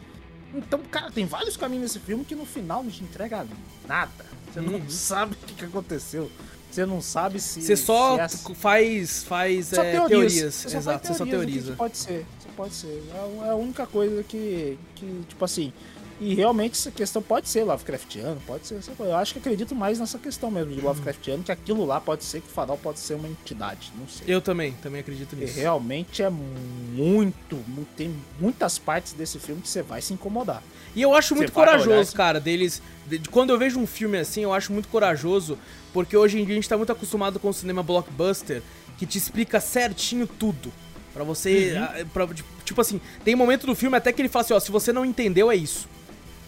Então, 0.54 0.80
cara, 0.92 1.12
tem 1.12 1.26
vários 1.26 1.58
caminhos 1.58 1.84
nesse 1.84 2.00
filme 2.00 2.24
que 2.24 2.36
no 2.36 2.46
final 2.46 2.84
não 2.84 2.92
te 2.92 3.04
entrega 3.04 3.46
nada. 3.88 4.26
Você 4.52 4.62
não 4.62 4.74
uhum. 4.76 4.90
sabe 4.90 5.34
o 5.34 5.38
que, 5.38 5.54
que 5.54 5.66
aconteceu. 5.66 6.32
Você 6.70 6.86
não 6.86 7.02
sabe 7.02 7.40
se. 7.40 7.62
Você 7.62 7.76
só 7.76 8.28
se 8.28 8.52
é... 8.52 8.56
faz, 8.56 9.24
faz 9.24 9.68
só 9.68 9.84
é, 9.84 9.92
teorias. 9.92 10.10
teorias. 10.10 10.54
Você 10.54 10.78
Exato, 10.78 11.08
você 11.08 11.14
só 11.14 11.26
teoriza. 11.26 11.72
Que 11.72 11.78
pode 11.78 11.98
ser. 11.98 12.26
Você 12.40 12.50
pode 12.56 12.74
ser. 12.74 13.04
É, 13.14 13.48
é 13.48 13.50
a 13.50 13.56
única 13.56 13.88
coisa 13.88 14.22
que, 14.24 14.78
que 14.96 15.24
tipo 15.28 15.44
assim. 15.44 15.74
E 16.20 16.34
realmente 16.34 16.74
essa 16.74 16.90
questão 16.90 17.22
pode 17.22 17.48
ser 17.48 17.64
Lovecraftiano, 17.64 18.42
pode 18.48 18.66
ser 18.66 18.76
essa 18.76 18.92
coisa. 18.94 19.12
Eu 19.14 19.18
acho 19.18 19.34
que 19.34 19.40
acredito 19.40 19.76
mais 19.76 20.00
nessa 20.00 20.18
questão 20.18 20.50
mesmo 20.50 20.74
de 20.74 20.82
Lovecraftiano, 20.82 21.44
que 21.44 21.52
aquilo 21.52 21.86
lá 21.86 22.02
pode 22.02 22.24
ser 22.24 22.42
que 22.42 22.48
o 22.48 22.52
farol 22.52 22.78
pode 22.78 23.00
ser 23.00 23.14
uma 23.14 23.28
entidade, 23.28 23.92
não 23.98 24.08
sei. 24.08 24.26
Eu 24.34 24.42
também, 24.42 24.72
também 24.82 25.02
acredito 25.02 25.34
E 25.34 25.40
nisso. 25.42 25.60
realmente 25.60 26.24
é 26.24 26.30
muito, 26.30 27.56
mu- 27.68 27.86
tem 27.96 28.16
muitas 28.40 28.80
partes 28.80 29.14
desse 29.14 29.38
filme 29.40 29.62
que 29.62 29.70
você 29.70 29.82
vai 29.84 30.02
se 30.02 30.14
incomodar. 30.14 30.64
E 30.96 31.02
eu 31.02 31.14
acho 31.14 31.36
muito 31.36 31.52
corajoso, 31.52 32.16
cara, 32.16 32.40
deles. 32.40 32.82
de- 33.06 33.20
quando 33.30 33.52
eu 33.52 33.58
vejo 33.60 33.80
um 33.80 33.86
filme 33.88 34.18
assim, 34.18 34.42
eu 34.42 34.52
acho 34.54 34.74
muito 34.74 34.88
corajoso, 34.90 35.58
porque 35.94 36.18
hoje 36.18 36.40
em 36.40 36.44
dia 36.46 36.54
a 36.54 36.56
gente 36.56 36.68
tá 36.68 36.76
muito 36.78 36.92
acostumado 36.92 37.40
com 37.40 37.50
o 37.50 37.54
cinema 37.54 37.82
blockbuster, 37.84 38.62
que 38.98 39.06
te 39.06 39.18
explica 39.18 39.60
certinho 39.60 40.26
tudo. 40.28 40.74
Pra 41.14 41.24
você. 41.24 41.74
Uhum. 42.00 42.08
pra- 42.10 42.28
tipo 42.66 42.80
assim, 42.82 43.00
tem 43.24 43.34
momento 43.36 43.66
do 43.66 43.74
filme 43.74 43.96
até 43.98 44.12
que 44.12 44.22
ele 44.22 44.30
fala 44.30 44.46
assim, 44.46 44.54
ó, 44.54 44.60
se 44.60 44.72
você 44.72 44.92
não 44.94 45.04
entendeu, 45.06 45.50
é 45.50 45.56
isso. 45.56 45.88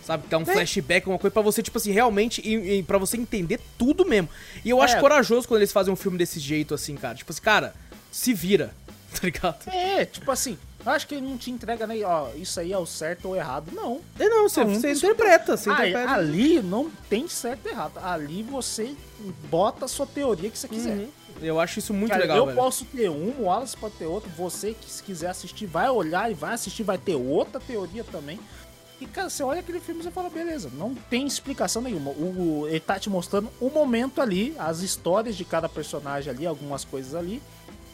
Sabe? 0.09 0.27
Dá 0.27 0.37
um 0.39 0.45
flashback, 0.45 1.07
uma 1.07 1.19
coisa 1.19 1.31
pra 1.31 1.43
você, 1.43 1.61
tipo 1.61 1.77
assim, 1.77 1.91
realmente, 1.91 2.41
e, 2.43 2.79
e 2.79 2.83
pra 2.83 2.97
você 2.97 3.15
entender 3.15 3.59
tudo 3.77 4.03
mesmo. 4.03 4.27
E 4.65 4.69
eu 4.71 4.81
acho 4.81 4.95
É. 4.95 4.99
corajoso 4.99 5.47
quando 5.47 5.59
eles 5.59 5.71
fazem 5.71 5.93
um 5.93 5.95
filme 5.95 6.17
desse 6.17 6.39
jeito, 6.39 6.73
assim, 6.73 6.95
cara. 6.95 7.13
Tipo 7.13 7.31
assim, 7.31 7.41
cara, 7.41 7.75
se 8.11 8.33
vira, 8.33 8.73
tá 9.13 9.19
ligado? 9.21 9.67
É, 9.67 10.05
tipo 10.05 10.31
assim, 10.31 10.57
eu 10.83 10.91
acho 10.91 11.05
que 11.07 11.13
ele 11.13 11.27
não 11.27 11.37
te 11.37 11.51
entrega 11.51 11.85
nem, 11.85 12.03
ó, 12.03 12.29
isso 12.35 12.59
aí 12.59 12.73
é 12.73 12.77
o 12.79 12.87
certo 12.87 13.27
ou 13.27 13.35
errado. 13.35 13.71
Não. 13.71 14.01
É, 14.17 14.27
não, 14.27 14.49
você, 14.49 14.63
Não, 14.63 14.73
você 14.73 14.91
interpreta, 14.93 15.55
você 15.55 15.69
Ah, 15.69 15.73
interpreta. 15.73 16.11
ali 16.13 16.59
não 16.59 16.89
tem 17.07 17.27
certo 17.27 17.67
e 17.67 17.69
errado. 17.69 17.99
Ali 18.03 18.41
você 18.41 18.95
bota 19.47 19.85
a 19.85 19.87
sua 19.87 20.07
teoria 20.07 20.49
que 20.49 20.57
você 20.57 20.67
quiser. 20.67 20.97
Uhum. 20.97 21.09
Eu 21.39 21.59
acho 21.59 21.77
isso 21.77 21.93
muito 21.93 22.09
Cara, 22.09 22.21
legal, 22.23 22.37
eu 22.37 22.45
velho. 22.47 22.57
posso 22.57 22.83
ter 22.85 23.09
um, 23.09 23.29
o 23.39 23.43
Wallace 23.43 23.77
pode 23.77 23.93
ter 23.93 24.05
outro, 24.07 24.29
você 24.35 24.73
que 24.73 24.89
se 24.91 25.03
quiser 25.03 25.29
assistir 25.29 25.67
vai 25.67 25.87
olhar 25.89 26.29
e 26.29 26.33
vai 26.33 26.55
assistir, 26.55 26.81
vai 26.83 26.97
ter 26.97 27.15
outra 27.15 27.61
teoria 27.61 28.03
também. 28.03 28.39
E, 29.01 29.05
cara, 29.05 29.29
você 29.29 29.41
olha 29.43 29.61
aquele 29.61 29.79
filme 29.79 30.01
e 30.01 30.03
você 30.03 30.11
fala, 30.11 30.29
beleza, 30.29 30.69
não 30.73 30.93
tem 30.93 31.25
explicação 31.25 31.81
nenhuma. 31.81 32.11
O, 32.11 32.65
ele 32.67 32.79
tá 32.81 32.99
te 32.99 33.09
mostrando 33.09 33.49
o 33.59 33.69
momento 33.69 34.21
ali, 34.21 34.53
as 34.59 34.81
histórias 34.81 35.37
de 35.37 35.45
cada 35.45 35.69
personagem 35.69 36.31
ali, 36.31 36.45
algumas 36.45 36.83
coisas 36.83 37.15
ali. 37.15 37.41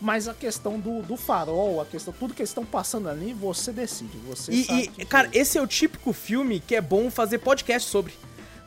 Mas 0.02 0.28
a 0.28 0.34
questão 0.34 0.80
do, 0.80 1.02
do 1.04 1.16
farol, 1.16 1.80
a 1.80 1.86
questão, 1.86 2.14
tudo 2.14 2.34
que 2.34 2.42
eles 2.42 2.50
estão 2.50 2.66
passando 2.66 3.08
ali, 3.08 3.34
você 3.34 3.72
decide. 3.72 4.18
Você 4.28 4.52
E, 4.52 4.64
sabe 4.66 4.92
e, 4.98 5.06
cara, 5.06 5.30
esse 5.32 5.58
é 5.58 5.62
o 5.62 5.68
típico 5.68 6.12
filme 6.12 6.60
que 6.60 6.76
é 6.76 6.82
bom 6.82 7.10
fazer 7.10 7.38
podcast 7.38 7.90
sobre. 7.90 8.14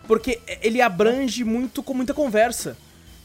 Porque 0.06 0.40
ele 0.62 0.80
abrange 0.80 1.44
muito 1.44 1.82
com 1.82 1.92
muita 1.92 2.14
conversa. 2.14 2.76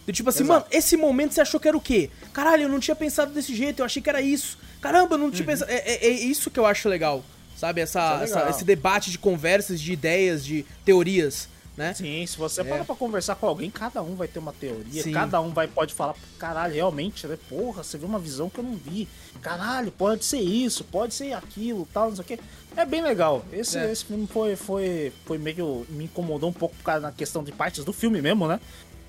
Do 0.05 0.11
tipo 0.11 0.27
assim, 0.29 0.43
Exato. 0.43 0.59
mano, 0.59 0.65
esse 0.69 0.97
momento 0.97 1.33
você 1.33 1.39
achou 1.41 1.59
que 1.59 1.67
era 1.67 1.77
o 1.77 1.81
quê? 1.81 2.09
Caralho, 2.33 2.63
eu 2.63 2.69
não 2.69 2.79
tinha 2.79 2.93
pensado 2.95 3.31
desse 3.31 3.55
jeito, 3.55 3.79
eu 3.79 3.85
achei 3.85 4.01
que 4.01 4.09
era 4.09 4.21
isso. 4.21 4.57
Caramba, 4.81 5.13
eu 5.15 5.19
não 5.19 5.31
tinha 5.31 5.45
pensado. 5.45 5.71
É, 5.71 5.77
é- 5.77 6.05
é 6.07 6.09
isso 6.09 6.51
que 6.51 6.59
eu 6.59 6.65
acho 6.65 6.89
legal. 6.89 7.23
Sabe? 7.57 7.81
Essa, 7.81 8.19
é 8.19 8.23
essa- 8.23 8.49
esse 8.49 8.63
debate 8.65 9.11
de 9.11 9.17
conversas, 9.17 9.79
de 9.79 9.93
ideias, 9.93 10.43
de 10.43 10.65
teorias, 10.83 11.47
né? 11.77 11.93
Sim, 11.93 12.25
se 12.27 12.37
você 12.37 12.63
para 12.63 12.83
pra 12.83 12.95
conversar 12.95 13.35
com 13.35 13.47
alguém, 13.47 13.69
cada 13.71 14.01
um 14.01 14.15
vai 14.15 14.27
ter 14.27 14.37
uma 14.39 14.53
teoria, 14.53 15.01
Sim. 15.01 15.11
cada 15.11 15.39
um 15.41 15.51
vai 15.53 15.67
pode 15.67 15.93
falar, 15.93 16.13
caralho, 16.37 16.73
realmente, 16.73 17.25
né? 17.25 17.37
Porra, 17.49 17.83
você 17.83 17.97
viu 17.97 18.07
uma 18.07 18.19
visão 18.19 18.49
que 18.49 18.59
eu 18.59 18.63
não 18.63 18.75
vi. 18.75 19.07
Caralho, 19.41 19.91
pode 19.91 20.23
ser 20.25 20.39
isso, 20.41 20.83
pode 20.83 21.13
ser 21.13 21.33
aquilo, 21.33 21.87
tal, 21.93 22.09
não 22.09 22.15
sei 22.15 22.23
o 22.23 22.27
quê. 22.27 22.39
É 22.75 22.85
bem 22.85 23.01
legal. 23.01 23.43
Esse, 23.51 23.77
É. 23.77 23.91
esse 23.91 24.05
filme 24.05 24.27
foi, 24.27 24.55
foi, 24.55 25.11
foi 25.25 25.37
meio. 25.37 25.85
me 25.89 26.05
incomodou 26.05 26.49
um 26.49 26.53
pouco 26.53 26.75
por 26.75 26.83
causa 26.83 27.01
da 27.01 27.11
questão 27.11 27.43
de 27.43 27.51
partes 27.51 27.83
do 27.85 27.93
filme 27.93 28.21
mesmo, 28.21 28.47
né? 28.47 28.59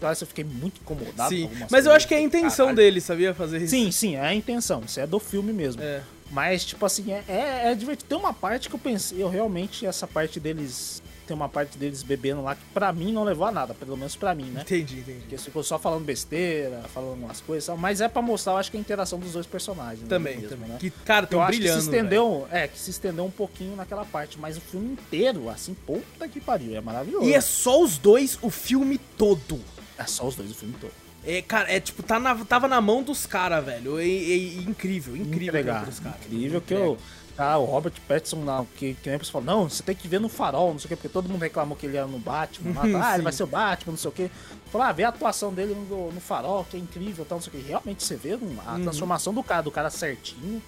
Eu 0.01 0.27
fiquei 0.27 0.45
muito 0.45 0.81
incomodado. 0.81 1.31
com 1.31 1.37
Sim. 1.37 1.43
algumas 1.45 1.71
Mas 1.71 1.87
eu 1.87 1.93
acho 1.93 2.07
que 2.07 2.15
é 2.15 2.19
a 2.19 2.21
intenção 2.21 2.67
Caralho. 2.67 2.77
dele, 2.77 3.01
sabia? 3.01 3.33
Fazer 3.35 3.59
isso. 3.59 3.71
Sim, 3.71 3.91
sim, 3.91 4.17
é 4.17 4.21
a 4.21 4.35
intenção. 4.35 4.83
Isso 4.87 5.01
é 5.01 5.07
do 5.07 5.19
filme 5.19 5.53
mesmo. 5.53 5.83
É. 5.83 6.03
Mas, 6.31 6.65
tipo 6.65 6.85
assim, 6.85 7.13
é, 7.13 7.23
é, 7.29 7.63
é 7.71 7.75
divertido. 7.75 8.09
Tem 8.09 8.19
uma 8.19 8.33
parte 8.35 8.69
que 8.69 8.75
eu 8.75 8.79
pensei, 8.79 9.23
eu 9.23 9.29
realmente, 9.29 9.87
essa 9.87 10.07
parte 10.07 10.39
deles. 10.41 11.03
Tem 11.27 11.35
uma 11.35 11.49
parte 11.49 11.79
deles 11.79 12.03
bebendo 12.03 12.43
lá 12.43 12.55
que 12.55 12.61
pra 12.75 12.93
mim 12.93 13.11
não 13.11 13.25
levou 13.25 13.47
a 13.47 13.51
nada, 13.51 13.73
pelo 13.73 13.97
menos 13.97 14.15
pra 14.15 14.35
mim, 14.35 14.45
né? 14.45 14.61
Entendi, 14.61 14.99
entendi. 14.99 15.21
Porque 15.21 15.39
ficou 15.39 15.63
só 15.63 15.79
falando 15.79 16.05
besteira, 16.05 16.83
falando 16.93 17.15
umas 17.15 17.41
coisas, 17.41 17.65
e 17.65 17.67
tal, 17.69 17.79
mas 17.79 18.03
é 18.03 18.09
pra 18.09 18.21
mostrar, 18.21 18.53
eu 18.53 18.57
acho 18.59 18.71
que 18.71 18.77
a 18.77 18.81
interação 18.81 19.19
dos 19.19 19.33
dois 19.33 19.47
personagens. 19.47 20.01
né, 20.03 20.07
Também, 20.07 20.35
mesmo, 20.37 20.51
também. 20.51 20.69
né? 20.69 20.77
Que, 20.79 20.91
cara, 20.91 21.25
Eu 21.25 21.31
tão 21.31 21.41
acho 21.43 21.53
que 21.53 21.59
brilhando. 21.61 21.81
se 21.81 21.87
estendeu, 21.89 22.49
é, 22.51 22.69
que 22.69 22.79
se 22.79 22.91
estendeu 22.91 23.25
um 23.25 23.31
pouquinho 23.31 23.75
naquela 23.75 24.05
parte, 24.05 24.39
mas 24.39 24.59
o 24.59 24.61
filme 24.61 24.93
inteiro, 24.93 25.49
assim, 25.49 25.73
puta 25.87 26.29
que 26.29 26.41
pariu, 26.43 26.77
é 26.77 26.83
maravilhoso. 26.83 27.25
E 27.27 27.33
é 27.33 27.41
só 27.41 27.81
os 27.83 27.97
dois 27.97 28.39
o 28.43 28.51
filme 28.51 28.99
todo. 29.17 29.59
É 29.99 30.05
só 30.07 30.27
os 30.27 30.35
dois 30.37 30.51
o 30.51 30.55
filme 30.55 30.75
todo. 30.81 30.93
É, 31.27 31.41
cara, 31.41 31.73
é 31.73 31.81
tipo, 31.81 32.03
tá 32.03 32.19
na- 32.21 32.35
tava 32.45 32.69
na 32.69 32.81
mão 32.81 33.03
dos 33.03 33.25
caras, 33.27 33.65
velho. 33.65 33.99
É, 33.99 34.05
é- 34.05 34.07
é 34.33 34.37
incrível, 34.63 35.17
incrível 35.17 35.49
Entregar. 35.61 35.81
caras. 35.85 36.01
Incrível 36.27 36.61
que 36.61 36.75
eu. 36.75 36.99
Ah, 37.37 37.59
o 37.59 37.65
Robert 37.65 37.95
Pattinson, 38.07 38.45
lá, 38.45 38.65
que, 38.77 38.95
que 38.95 39.09
nem 39.11 39.19
você 39.19 39.33
falou, 39.33 39.45
não, 39.45 39.69
você 39.69 39.83
tem 39.83 39.95
que 39.97 40.07
ver 40.07 40.21
no 40.21 40.29
farol, 40.29 40.71
não 40.73 40.79
sei 40.79 40.87
o 40.87 40.89
quê, 40.91 40.95
porque 40.97 41.09
todo 41.09 41.29
mundo 41.29 41.41
reclamou 41.43 41.77
que 41.77 41.85
ele 41.85 41.97
era 41.97 42.07
no 42.07 42.19
Batman, 42.19 42.73
lá, 42.73 42.83
tá, 43.01 43.09
ah, 43.11 43.15
ele 43.15 43.25
vai 43.25 43.33
ser 43.33 43.43
o 43.43 43.47
Batman, 43.49 43.91
não 43.93 43.99
sei 43.99 44.09
o 44.09 44.13
quê. 44.13 44.31
Falou, 44.71 44.87
ah, 44.87 44.93
vê 44.93 45.03
a 45.03 45.09
atuação 45.09 45.53
dele 45.53 45.75
no, 45.91 46.13
no 46.13 46.21
farol, 46.21 46.65
que 46.71 46.77
é 46.77 46.81
incrível, 46.81 47.25
tal, 47.25 47.39
não 47.39 47.43
sei 47.43 47.53
o 47.53 47.57
quê. 47.61 47.69
Realmente 47.71 48.05
você 48.05 48.15
vê 48.15 48.35
a 48.35 48.37
Uhum. 48.37 48.83
transformação 48.83 49.35
do 49.35 49.43
cara, 49.43 49.63
do 49.63 49.71
cara 49.73 49.91
certinho, 49.91 50.63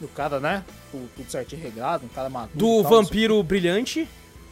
do 0.00 0.08
cara, 0.08 0.40
né, 0.40 0.64
tudo, 0.90 1.06
tudo 1.16 1.30
certinho 1.30 1.60
regrado, 1.60 2.06
um 2.06 2.08
cara 2.08 2.30
maduro. 2.30 2.56
Do 2.58 2.82
tal, 2.82 2.92
vampiro 2.92 3.42
brilhante 3.42 4.08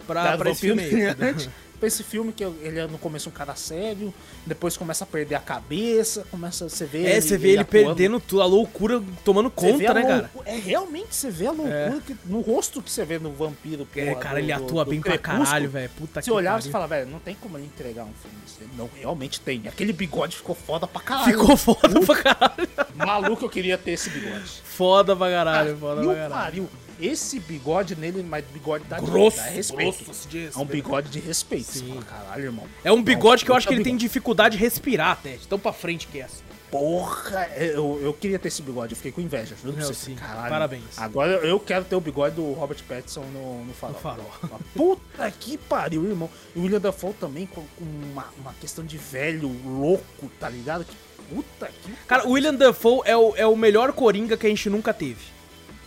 pra, 0.06 0.22
Cara, 0.22 0.36
pra 0.36 0.50
esse 0.50 0.60
filme 0.60 0.82
brilhante. 0.86 1.48
Pra 1.84 1.88
esse 1.88 2.02
filme 2.02 2.32
que 2.32 2.42
ele 2.42 2.78
é 2.78 2.86
no 2.86 2.96
começo 2.96 3.28
um 3.28 3.32
cara 3.32 3.54
sério, 3.54 4.12
depois 4.46 4.74
começa 4.74 5.04
a 5.04 5.06
perder 5.06 5.34
a 5.34 5.38
cabeça, 5.40 6.24
começa 6.30 6.66
você 6.66 6.86
vê 6.86 7.04
É, 7.04 7.20
você 7.20 7.36
vê 7.36 7.48
ele 7.50 7.58
atuando. 7.58 7.88
perdendo 7.88 8.18
tudo, 8.20 8.40
a 8.40 8.46
loucura 8.46 9.02
tomando 9.22 9.52
Você 9.54 9.72
conta, 9.72 9.92
né, 9.92 10.02
cara? 10.02 10.30
É, 10.46 10.56
realmente, 10.56 11.14
você 11.14 11.30
vê 11.30 11.46
a 11.46 11.50
loucura 11.52 12.00
que- 12.06 12.16
no 12.24 12.40
rosto 12.40 12.80
que 12.80 12.90
você 12.90 13.04
vê 13.04 13.18
no 13.18 13.30
vampiro. 13.32 13.86
É, 13.94 14.06
porra, 14.06 14.16
cara, 14.18 14.34
do- 14.36 14.38
ele 14.46 14.54
do- 14.54 14.64
atua 14.64 14.82
do 14.86 14.90
bem 14.92 15.00
pra 15.02 15.18
Crepúsculo. 15.18 15.44
caralho, 15.44 15.68
velho. 15.68 15.90
Puta 15.90 16.22
Você 16.22 16.30
que 16.30 16.34
olhava 16.34 16.56
e 16.56 16.60
pariu. 16.62 16.72
fala, 16.72 16.86
velho, 16.86 17.10
não 17.10 17.18
tem 17.18 17.34
como 17.34 17.58
ele 17.58 17.66
entregar 17.66 18.04
um 18.04 18.14
filme 18.14 18.36
desse. 18.46 18.70
Não, 18.78 18.88
realmente 18.98 19.38
tem. 19.40 19.68
Aquele 19.68 19.92
bigode 19.92 20.36
ficou 20.38 20.54
foda 20.54 20.86
pra 20.86 21.02
caralho. 21.02 21.38
Ficou 21.38 21.54
foda 21.58 22.00
pra 22.00 22.16
caralho. 22.22 22.68
Maluco, 22.94 23.44
eu 23.44 23.50
queria 23.50 23.76
ter 23.76 23.90
esse 23.90 24.08
bigode. 24.08 24.62
Foda 24.64 25.14
pra 25.14 25.30
caralho, 25.30 25.66
Cara, 25.66 25.76
foda 25.78 26.02
pra 26.02 26.14
caralho. 26.14 26.32
pariu, 26.32 26.68
esse 27.00 27.38
bigode 27.40 27.96
nele, 27.96 28.22
mas 28.22 28.44
bigode 28.52 28.84
dá, 28.84 29.00
Grosso, 29.00 29.36
dá 29.38 29.44
respeito. 29.44 30.04
grosso, 30.04 30.14
se 30.22 30.28
diz. 30.28 30.56
É 30.56 30.58
um 30.58 30.64
bigode 30.64 31.08
de 31.10 31.18
respeito. 31.20 31.64
Sim. 31.72 32.00
Caralho, 32.08 32.44
irmão. 32.44 32.66
É 32.82 32.92
um 32.92 33.02
bigode 33.02 33.44
que 33.44 33.50
eu 33.50 33.54
acho 33.54 33.66
que 33.66 33.72
ele 33.74 33.80
puta 33.80 33.90
tem 33.90 33.96
dificuldade 33.96 34.56
de 34.56 34.62
respirar 34.62 35.10
até. 35.12 35.36
de 35.36 35.46
Tão 35.48 35.58
pra 35.58 35.72
frente 35.72 36.06
que 36.06 36.20
é 36.20 36.24
assim. 36.24 36.42
Porra, 36.70 37.46
eu, 37.56 38.00
eu 38.02 38.12
queria 38.12 38.36
ter 38.36 38.48
esse 38.48 38.60
bigode, 38.60 38.94
eu 38.94 38.96
fiquei 38.96 39.12
com 39.12 39.20
inveja, 39.20 39.54
juro 39.62 39.76
pra 39.76 39.86
você. 39.86 39.94
sim, 39.94 40.16
Caralho. 40.16 40.48
parabéns. 40.48 40.82
Agora 40.96 41.30
eu 41.34 41.60
quero 41.60 41.84
ter 41.84 41.94
o 41.94 42.00
bigode 42.00 42.34
do 42.34 42.52
Robert 42.52 42.82
Pattinson 42.88 43.20
no, 43.32 43.64
no 43.64 43.72
farol. 43.72 43.94
No 43.94 44.00
farol. 44.00 44.30
Puta 44.74 45.30
que 45.30 45.56
pariu, 45.56 46.04
irmão. 46.04 46.28
E 46.54 46.58
o 46.58 46.62
William 46.62 46.80
Dafoe 46.80 47.12
também 47.14 47.46
com, 47.46 47.60
com 47.62 47.84
uma, 48.12 48.26
uma 48.40 48.52
questão 48.54 48.84
de 48.84 48.98
velho 48.98 49.48
louco, 49.64 50.28
tá 50.40 50.48
ligado? 50.48 50.84
Que 50.84 50.96
puta 51.32 51.68
que 51.68 51.92
Cara, 52.08 52.26
o 52.26 52.32
William 52.32 52.54
Dafoe 52.54 53.02
é 53.04 53.16
o, 53.16 53.34
é 53.36 53.46
o 53.46 53.54
melhor 53.56 53.92
Coringa 53.92 54.36
que 54.36 54.44
a 54.46 54.50
gente 54.50 54.68
nunca 54.68 54.92
teve, 54.92 55.22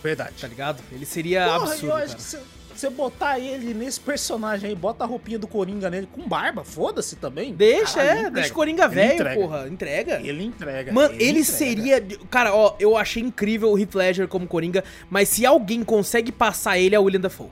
Verdade. 0.02 0.34
tá 0.40 0.46
ligado? 0.46 0.82
Ele 0.92 1.04
seria 1.06 1.44
Porra, 1.44 1.56
absurdo, 1.72 1.86
eu 1.86 1.94
acho 1.94 2.06
cara. 2.06 2.16
que 2.16 2.22
se 2.22 2.38
você 2.74 2.90
botar 2.90 3.38
ele 3.40 3.74
nesse 3.74 3.98
personagem 3.98 4.70
aí, 4.70 4.76
bota 4.76 5.02
a 5.02 5.06
roupinha 5.06 5.36
do 5.38 5.48
Coringa 5.48 5.90
nele 5.90 6.06
com 6.12 6.28
barba, 6.28 6.62
foda-se 6.62 7.16
também. 7.16 7.52
Deixa, 7.52 7.94
Caralho, 7.94 8.18
ele 8.20 8.26
é, 8.26 8.30
deixa 8.30 8.50
o 8.50 8.54
Coringa 8.54 8.84
Ele 8.84 8.94
velho, 8.94 9.14
entrega. 9.14 9.40
porra. 9.40 9.68
Entrega. 9.68 10.20
Ele 10.22 10.44
entrega. 10.44 10.92
Mano, 10.92 11.14
ele, 11.14 11.40
entrega. 11.40 11.44
seria. 11.44 12.06
Cara, 12.30 12.54
ó, 12.54 12.76
eu 12.78 12.96
achei 12.96 13.20
incrível 13.22 13.70
o 13.72 13.78
Heath 13.78 13.94
Ledger 13.96 14.28
como 14.28 14.46
Coringa, 14.46 14.84
mas 15.10 15.28
se 15.28 15.44
alguém 15.44 15.82
consegue 15.82 16.30
passar 16.30 16.78
ele 16.78 16.94
é 16.94 17.00
o 17.00 17.02
William 17.02 17.20
Dafoe. 17.20 17.48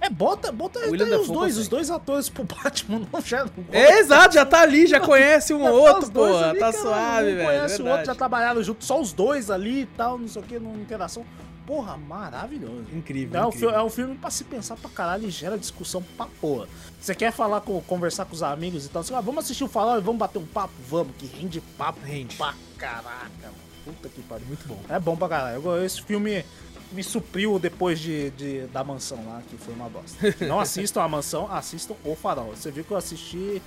É, 0.00 0.10
bota, 0.10 0.52
bota 0.52 0.78
tá 0.78 0.84
aí 0.84 0.92
os 0.92 0.98
dois, 0.98 1.26
consegue. 1.26 1.58
os 1.58 1.68
dois 1.68 1.90
atores 1.90 2.28
pro 2.28 2.44
Batman. 2.62 3.00
Não, 3.12 3.20
já, 3.22 3.46
É, 3.72 3.98
exato, 3.98 4.34
já 4.34 4.44
tá 4.46 4.60
ali, 4.60 4.86
já 4.86 5.00
conhece 5.00 5.52
um 5.54 5.64
tá 5.64 5.70
outro, 5.72 6.10
dois 6.10 6.32
porra. 6.32 6.50
ali, 6.50 6.58
Tá 6.60 6.70
cara, 6.72 6.82
suave, 6.82 7.32
um 7.32 7.34
velho. 7.34 7.46
conhece 7.48 7.82
o 7.82 7.86
outro, 7.88 8.04
já 8.06 8.14
trabalharam 8.14 8.62
junto, 8.62 8.84
só 8.84 9.00
os 9.00 9.12
dois 9.12 9.50
ali 9.50 9.80
e 9.80 9.86
tal, 9.86 10.18
não 10.18 10.28
sei 10.28 10.42
o 10.42 10.44
que, 10.44 10.58
numa 10.60 10.76
interação. 10.78 11.24
Porra, 11.66 11.96
maravilhoso. 11.96 12.84
Incrível. 12.92 13.40
É 13.40 13.44
um, 13.44 13.48
incrível. 13.48 13.70
fi- 13.70 13.74
é 13.76 13.82
um 13.82 13.90
filme 13.90 14.14
pra 14.16 14.30
se 14.30 14.44
pensar 14.44 14.76
pra 14.76 14.88
caralho 14.90 15.26
e 15.26 15.30
gera 15.30 15.58
discussão 15.58 16.02
pra 16.16 16.26
porra. 16.40 16.68
Você 17.00 17.14
quer 17.14 17.32
falar 17.32 17.60
com, 17.60 17.80
conversar 17.82 18.24
com 18.24 18.34
os 18.34 18.42
amigos 18.42 18.86
e 18.86 18.88
tal, 18.88 19.02
você 19.02 19.08
fala, 19.08 19.18
"Ah, 19.18 19.22
vamos 19.24 19.44
assistir 19.44 19.64
o 19.64 19.68
farol 19.68 19.98
e 19.98 20.00
vamos 20.00 20.18
bater 20.18 20.38
um 20.38 20.46
papo? 20.46 20.74
Vamos, 20.88 21.14
que 21.18 21.26
rende 21.26 21.60
papo 21.76 21.98
Rende. 22.04 22.36
pra 22.36 22.54
caraca. 22.78 23.28
mano. 23.42 23.54
Puta 23.84 24.08
que 24.08 24.20
pariu. 24.22 24.46
Muito 24.46 24.66
bom. 24.66 24.78
É 24.88 24.98
bom 24.98 25.16
pra 25.16 25.28
caralho. 25.28 25.84
Esse 25.84 26.02
filme 26.02 26.44
me 26.92 27.02
supriu 27.02 27.58
depois 27.58 27.98
de, 27.98 28.30
de- 28.30 28.66
da 28.68 28.82
mansão 28.84 29.24
lá, 29.26 29.42
que 29.48 29.56
foi 29.56 29.74
uma 29.74 29.88
bosta. 29.88 30.16
Não 30.46 30.60
assistam 30.60 31.02
a 31.02 31.08
mansão, 31.08 31.52
assistam 31.52 31.94
o 32.04 32.14
farol. 32.14 32.50
Você 32.54 32.70
viu 32.70 32.84
que 32.84 32.90
eu 32.92 32.96
assisti 32.96 33.60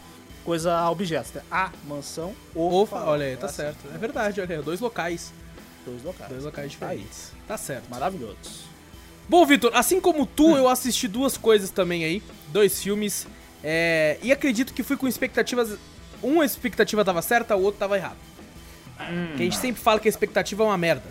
coisa 0.45 0.73
a 0.73 0.89
objetos, 0.89 1.33
né? 1.33 1.41
A 1.51 1.69
mansão, 1.87 2.33
o 2.55 2.81
Opa, 2.81 3.01
olha 3.03 3.25
aí, 3.25 3.35
tá 3.37 3.43
É 3.43 3.49
assim, 3.49 3.55
certo. 3.57 3.77
É 3.93 3.97
verdade, 3.97 4.41
olha 4.41 4.57
aí, 4.57 4.63
dois 4.63 4.79
locais. 4.79 5.31
Dois 5.89 6.03
locais. 6.03 6.29
Dois 6.31 6.43
locais 6.43 6.75
Tá 6.75 6.87
aí. 6.87 6.97
diferentes. 6.97 7.31
Tá 7.47 7.57
certo. 7.57 7.89
Maravilhosos. 7.89 8.63
Bom, 9.27 9.45
Vitor, 9.45 9.71
assim 9.75 9.99
como 10.01 10.25
tu, 10.25 10.57
eu 10.57 10.67
assisti 10.67 11.07
duas 11.07 11.37
coisas 11.37 11.69
também 11.69 12.03
aí, 12.03 12.23
dois 12.47 12.81
filmes, 12.81 13.27
é, 13.63 14.17
e 14.23 14.31
acredito 14.31 14.73
que 14.73 14.81
fui 14.83 14.97
com 14.97 15.07
expectativas. 15.07 15.77
Uma 16.21 16.43
expectativa 16.45 17.05
tava 17.05 17.21
certa, 17.21 17.55
o 17.55 17.61
outro 17.61 17.79
tava 17.79 17.95
errado. 17.97 18.17
Que 19.37 19.43
a 19.43 19.45
gente 19.45 19.57
sempre 19.57 19.81
fala 19.81 19.99
que 19.99 20.07
a 20.07 20.09
expectativa 20.09 20.63
é 20.63 20.65
uma 20.65 20.77
merda. 20.77 21.05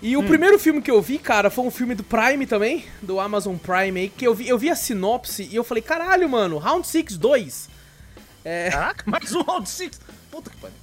E 0.00 0.16
o 0.16 0.22
primeiro 0.22 0.58
filme 0.58 0.82
que 0.82 0.90
eu 0.90 1.00
vi, 1.00 1.18
cara, 1.18 1.48
foi 1.48 1.64
um 1.64 1.70
filme 1.70 1.94
do 1.94 2.02
Prime 2.04 2.44
também, 2.44 2.84
do 3.00 3.18
Amazon 3.20 3.56
Prime 3.56 4.00
aí, 4.00 4.08
que 4.08 4.26
eu 4.26 4.34
vi, 4.34 4.48
eu 4.48 4.58
vi 4.58 4.68
a 4.68 4.74
sinopse 4.76 5.48
e 5.50 5.54
eu 5.56 5.64
falei, 5.64 5.82
caralho, 5.82 6.28
mano, 6.28 6.58
Round 6.58 6.86
6 6.86 7.16
2. 7.16 7.68
Caraca, 8.70 9.04
mais 9.10 9.32
um 9.34 9.42
Round 9.42 9.68
6. 9.68 10.00
Puta 10.32 10.50
que 10.50 10.56
pariu. 10.56 10.76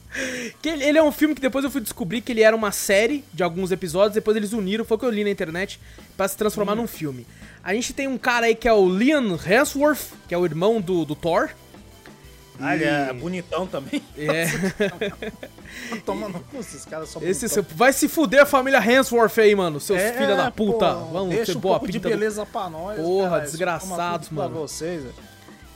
Que 0.62 0.70
ele, 0.70 0.84
ele 0.86 0.98
é 0.98 1.04
um 1.04 1.12
filme 1.12 1.36
que 1.36 1.42
depois 1.42 1.66
eu 1.66 1.70
fui 1.72 1.82
descobrir 1.82 2.22
que 2.22 2.32
ele 2.32 2.42
era 2.44 2.56
uma 2.56 2.72
série 2.72 3.26
de 3.34 3.44
alguns 3.44 3.72
episódios, 3.72 4.14
depois 4.14 4.38
eles 4.38 4.54
uniram, 4.54 4.86
foi 4.86 4.96
o 4.96 5.00
que 5.00 5.06
eu 5.06 5.10
li 5.10 5.24
na 5.26 5.30
internet, 5.30 5.80
pra 6.16 6.28
se 6.28 6.38
transformar 6.38 6.76
num 6.76 6.88
filme. 6.88 7.28
A 7.64 7.74
gente 7.74 7.92
tem 7.92 8.08
um 8.08 8.18
cara 8.18 8.46
aí 8.46 8.56
que 8.56 8.68
é 8.68 8.74
o 8.74 8.88
Liam 8.88 9.38
Hemsworth, 9.46 10.14
que 10.28 10.34
é 10.34 10.38
o 10.38 10.46
irmão 10.46 10.80
do, 10.80 11.04
do 11.04 11.16
Thor. 11.16 11.50
Ah, 12.62 12.76
ele 12.76 12.84
é 12.86 13.12
bonitão 13.14 13.66
também. 13.68 14.02
É. 14.18 14.46
Tomando 16.06 16.40
cu, 16.52 16.58
esses 16.60 16.84
caras 16.86 17.10
são 17.10 17.22
Esse 17.24 17.48
seu, 17.48 17.64
vai 17.76 17.94
se 17.94 18.08
fuder 18.10 18.42
a 18.42 18.46
família 18.46 18.80
Hemsworth 18.80 19.38
aí, 19.40 19.56
mano, 19.56 19.80
seus 19.80 20.00
É, 20.00 20.14
filha 20.14 20.36
da 20.36 20.52
puta. 20.52 20.94
pô, 20.96 21.06
Vamos 21.06 21.30
deixa 21.36 21.52
ser 21.54 21.58
um 21.58 21.62
boa 21.62 21.76
pouco 21.80 21.92
de 21.92 22.00
pinta. 22.00 22.10
do- 22.10 22.20
beleza 22.20 22.46
pra 22.46 22.70
nós. 22.70 23.00
Porra, 23.00 23.30
cara, 23.30 23.44
isso 23.44 23.52
desgraçados, 23.52 24.28
toma 24.30 24.42
mano. 24.44 24.54
Pra 24.56 24.62
vocês, 24.62 25.04
velho. 25.04 25.16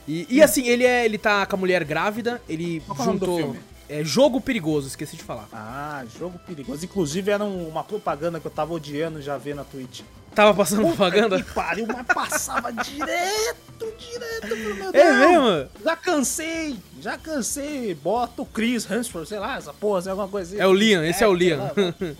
E, 0.06 0.26
e 0.28 0.42
assim, 0.42 0.66
ele 0.66 0.84
é, 0.84 1.04
ele 1.04 1.16
tá 1.18 1.46
com 1.46 1.56
a 1.56 1.58
mulher 1.58 1.82
grávida, 1.84 2.40
ele 2.48 2.80
Qual 2.86 2.94
que 2.96 3.00
é 3.00 3.04
o 3.04 3.06
nome 3.06 3.18
do 3.20 3.26
juntou. 3.26 3.38
filme? 3.40 3.60
É 3.88 4.02
Jogo 4.02 4.40
Perigoso, 4.40 4.86
esqueci 4.88 5.14
de 5.16 5.22
falar. 5.22 5.46
Ah, 5.52 6.04
jogo 6.18 6.38
perigoso. 6.46 6.82
Inclusive, 6.86 7.30
era 7.30 7.44
um- 7.44 7.68
uma 7.68 7.84
propaganda 7.84 8.40
que 8.40 8.46
eu 8.46 8.50
tava 8.50 8.72
odiando 8.72 9.20
já 9.20 9.36
ver 9.36 9.54
na 9.54 9.62
Twitch. 9.62 10.00
Tava 10.34 10.54
passando 10.54 10.82
propaganda? 10.86 11.36
Que 11.42 11.52
pariu, 11.52 11.86
mas 11.86 12.06
passava 12.06 12.72
direto, 12.72 13.86
direto, 13.98 14.56
meu 14.56 14.90
Deus. 14.90 14.94
É 14.94 15.12
mesmo? 15.12 15.68
Já 15.84 15.96
cansei, 15.96 16.76
já 17.00 17.18
cansei. 17.18 17.94
Bota 17.94 18.40
o 18.42 18.46
Chris 18.46 18.90
Hemsworth, 18.90 19.28
sei 19.28 19.38
lá, 19.38 19.58
essa 19.58 19.72
porra, 19.74 20.00
sei 20.02 20.10
alguma 20.10 20.28
coisa 20.28 20.54
assim. 20.54 20.62
É 20.62 20.66
o 20.66 20.72
Liam, 20.72 21.04
esse 21.04 21.22
é 21.22 21.26
o 21.28 21.36
sei 21.36 21.48
Liam. 21.48 21.58
lá, 21.60 21.68
bota- 21.74 22.16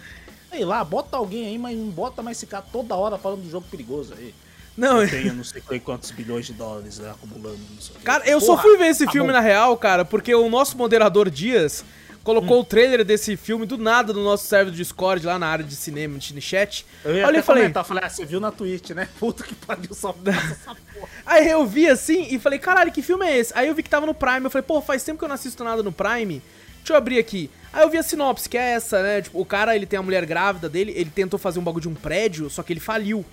Sei 0.53 0.65
lá, 0.65 0.85
bota 0.85 1.17
alguém 1.17 1.47
aí, 1.47 1.59
mas 1.59 1.77
não 1.77 1.89
bota 1.89 2.23
mais 2.23 2.37
esse 2.37 2.47
cara 2.47 2.65
toda 2.71 2.95
hora 2.95 3.19
falando 3.19 3.43
do 3.43 3.51
jogo 3.51 3.67
perigoso 3.71 4.15
aí. 4.17 4.33
Não, 4.77 5.03
eu 5.03 5.35
não 5.35 5.45
sei 5.45 5.63
quantos 5.81 6.11
bilhões 6.11 6.47
de 6.47 6.53
dólares 6.53 6.99
né, 6.99 7.11
acumulando 7.11 7.59
cara, 8.03 8.29
eu 8.29 8.41
só 8.41 8.59
fui 8.61 8.77
ver 8.77 8.89
esse 8.89 9.05
tá 9.05 9.13
filme 9.13 9.29
bom. 9.29 9.35
na 9.35 9.41
real, 9.41 9.77
cara, 9.77 10.05
porque 10.05 10.35
o 10.35 10.49
nosso 10.49 10.77
moderador 10.77 11.31
Dias 11.31 11.85
colocou 12.25 12.61
o 12.61 12.65
trailer 12.65 13.05
desse 13.05 13.37
filme 13.37 13.67
do 13.67 13.77
nada 13.77 14.13
no 14.13 14.25
nosso 14.25 14.47
server 14.47 14.73
do 14.73 14.77
Discord, 14.77 15.25
lá 15.27 15.39
na 15.39 15.47
área 15.47 15.65
de 15.65 15.77
cinema, 15.77 16.15
no 16.15 16.41
chat. 16.41 16.87
Eu 17.05 17.15
ia 17.17 17.27
Olha, 17.27 17.37
eu 17.37 17.43
falei. 17.43 17.65
comentar, 17.65 17.85
falei, 17.85 18.03
ah, 18.05 18.09
você 18.09 18.25
viu 18.25 18.41
na 18.41 18.51
Twitch, 18.51 18.91
né? 18.91 19.07
Puta 19.21 19.45
que 19.45 19.55
pariu, 19.55 19.95
só 19.95 20.15
essa 20.27 20.75
porra. 20.75 21.09
Aí 21.27 21.49
eu 21.49 21.65
vi 21.67 21.87
assim 21.87 22.27
e 22.31 22.39
falei, 22.39 22.59
caralho, 22.59 22.91
que 22.91 23.03
filme 23.03 23.27
é 23.27 23.39
esse? 23.39 23.53
Aí 23.55 23.69
eu 23.69 23.75
vi 23.75 23.83
que 23.83 23.91
tava 23.91 24.07
no 24.07 24.15
Prime, 24.15 24.45
eu 24.45 24.51
falei, 24.51 24.65
pô, 24.67 24.81
faz 24.81 25.05
tempo 25.05 25.19
que 25.19 25.25
eu 25.25 25.29
não 25.29 25.35
assisto 25.35 25.63
nada 25.63 25.83
no 25.83 25.93
Prime. 25.93 26.43
Deixa 26.79 26.93
eu 26.93 26.97
abrir 26.97 27.19
aqui. 27.19 27.51
Aí 27.73 27.83
eu 27.83 27.91
vi 27.91 27.99
a 27.99 28.03
sinopse, 28.03 28.49
que 28.49 28.57
é 28.57 28.73
essa, 28.73 29.03
né? 29.03 29.23
Tipo, 29.23 29.41
o 29.41 29.45
cara, 29.45 29.77
ele 29.77 29.87
tem 29.87 29.99
a 29.99 30.03
mulher 30.03 30.25
grávida 30.25 30.69
dele, 30.69 30.93
ele 30.97 31.11
tentou 31.11 31.39
fazer 31.39 31.59
um 31.59 31.63
bagulho 31.63 31.83
de 31.83 31.89
um 31.89 31.95
prédio, 31.95 32.49
só 32.49 32.63
que 32.63 32.73
ele 32.73 32.81
faliu. 32.81 33.25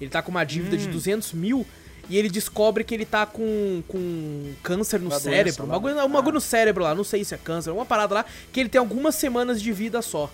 Ele 0.00 0.10
tá 0.10 0.22
com 0.22 0.30
uma 0.30 0.44
dívida 0.44 0.76
Hum. 0.76 0.78
de 0.78 0.88
200 0.88 1.32
mil 1.32 1.66
e 2.10 2.16
ele 2.16 2.28
descobre 2.30 2.84
que 2.84 2.94
ele 2.94 3.04
tá 3.04 3.26
com, 3.26 3.82
com 3.86 4.52
câncer 4.62 4.98
no 5.00 5.10
Uma 5.10 5.20
cérebro. 5.20 5.64
Um 5.64 5.66
lá, 5.66 5.72
bagulho, 5.74 5.94
né? 5.94 6.04
um 6.04 6.08
bagulho 6.10 6.34
no 6.34 6.40
cérebro 6.40 6.82
lá, 6.84 6.94
não 6.94 7.04
sei 7.04 7.22
se 7.24 7.34
é 7.34 7.38
câncer, 7.38 7.70
uma 7.70 7.84
parada 7.84 8.14
lá, 8.14 8.24
que 8.52 8.60
ele 8.60 8.68
tem 8.68 8.78
algumas 8.78 9.14
semanas 9.14 9.60
de 9.60 9.72
vida 9.72 10.00
só. 10.00 10.30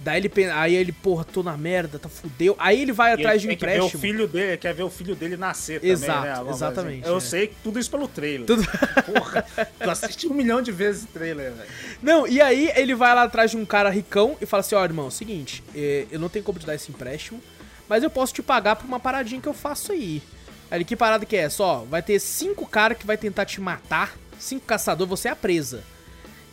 Daí 0.00 0.18
ele, 0.20 0.44
aí 0.52 0.74
ele, 0.76 0.92
porra, 0.92 1.24
tô 1.24 1.42
na 1.42 1.56
merda, 1.56 1.98
tá 1.98 2.08
fudeu. 2.08 2.54
Aí 2.60 2.80
ele 2.80 2.92
vai 2.92 3.10
E 3.10 3.14
atrás 3.14 3.40
de 3.42 3.48
ele 3.48 3.54
um 3.54 3.58
tem 3.58 3.58
que 3.58 3.64
ver 3.66 3.72
o 3.72 3.86
empréstimo. 3.86 4.00
filho 4.02 4.28
dele, 4.28 4.56
quer 4.56 4.72
ver 4.72 4.82
o 4.84 4.90
filho 4.90 5.16
dele 5.16 5.36
nascer 5.36 5.82
Exato, 5.84 6.22
também, 6.22 6.44
né? 6.44 6.50
Exatamente. 6.52 7.06
Eu 7.08 7.16
é. 7.16 7.20
sei 7.20 7.52
tudo 7.64 7.80
isso 7.80 7.90
pelo 7.90 8.06
trailer. 8.06 8.46
Tudo- 8.46 8.62
Porra, 9.04 9.44
eu 9.80 9.90
assisti 9.90 10.28
um 10.28 10.34
milhão 10.34 10.62
de 10.62 10.70
vezes 10.70 11.02
o 11.04 11.06
trailer, 11.08 11.50
velho. 11.52 11.68
Não, 12.00 12.24
e 12.28 12.40
aí 12.40 12.70
ele 12.76 12.94
vai 12.94 13.14
lá 13.16 13.24
atrás 13.24 13.50
de 13.50 13.56
um 13.56 13.64
cara 13.64 13.90
ricão 13.90 14.36
e 14.40 14.46
fala 14.46 14.60
assim, 14.60 14.76
ó, 14.76 14.84
irmão, 14.84 15.10
seguinte, 15.10 15.64
eh, 15.74 16.06
eu 16.12 16.20
não 16.20 16.28
tenho 16.28 16.44
como 16.44 16.56
te 16.58 16.66
dar 16.66 16.74
esse 16.76 16.88
empréstimo, 16.92 17.42
mas 17.88 18.02
eu 18.02 18.10
posso 18.10 18.32
te 18.34 18.42
pagar 18.42 18.76
por 18.76 18.86
uma 18.86 19.00
paradinha 19.00 19.40
que 19.40 19.48
eu 19.48 19.54
faço 19.54 19.92
aí. 19.92 20.22
Aí 20.70 20.78
ele, 20.78 20.84
que 20.84 20.96
parada 20.96 21.24
que 21.24 21.36
é? 21.36 21.48
Só, 21.48 21.84
vai 21.88 22.02
ter 22.02 22.18
cinco 22.20 22.66
caras 22.66 22.98
que 22.98 23.06
vai 23.06 23.16
tentar 23.16 23.44
te 23.44 23.60
matar, 23.60 24.16
cinco 24.38 24.66
caçadores, 24.66 25.08
você 25.10 25.28
é 25.28 25.30
a 25.32 25.36
presa. 25.36 25.82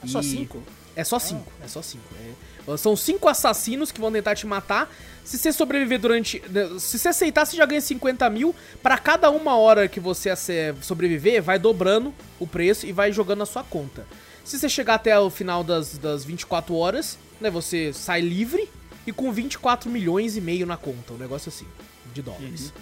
É 0.04 0.08
só 0.08 0.20
E- 0.20 0.24
cinco? 0.24 0.62
É 0.96 1.04
só 1.04 1.18
cinco, 1.18 1.52
é 1.64 1.68
só 1.68 1.82
cinco. 1.82 2.04
é. 2.22 2.78
São 2.78 2.96
cinco 2.96 3.28
assassinos 3.28 3.92
que 3.92 4.00
vão 4.00 4.10
tentar 4.12 4.36
te 4.36 4.48
matar. 4.48 4.90
Se 5.26 5.38
você 5.38 5.52
sobreviver 5.52 6.00
durante. 6.00 6.42
né, 6.50 6.70
Se 6.80 6.98
você 6.98 7.10
aceitar, 7.10 7.46
você 7.46 7.58
já 7.58 7.66
ganha 7.66 7.82
50 7.82 8.30
mil. 8.30 8.56
Pra 8.82 8.98
cada 8.98 9.30
uma 9.30 9.58
hora 9.58 9.88
que 9.90 10.00
você 10.00 10.34
sobreviver, 10.82 11.42
vai 11.44 11.60
dobrando 11.60 12.14
o 12.40 12.48
preço 12.48 12.86
e 12.86 12.94
vai 12.94 13.12
jogando 13.12 13.40
na 13.40 13.46
sua 13.46 13.64
conta. 13.66 14.06
Se 14.46 14.58
você 14.58 14.70
chegar 14.70 14.96
até 14.96 15.18
o 15.20 15.30
final 15.30 15.62
das, 15.62 15.98
das 15.98 16.24
24 16.24 16.74
horas, 16.76 17.18
né? 17.42 17.50
Você 17.50 17.92
sai 17.92 18.22
livre 18.22 18.70
e 19.06 19.12
com 19.12 19.32
24 19.32 19.90
milhões 19.90 20.36
e 20.38 20.42
meio 20.42 20.66
na 20.66 20.78
conta. 20.78 21.14
Um 21.14 21.18
negócio 21.18 21.50
assim, 21.50 21.66
de 22.14 22.22
dólares. 22.22 22.74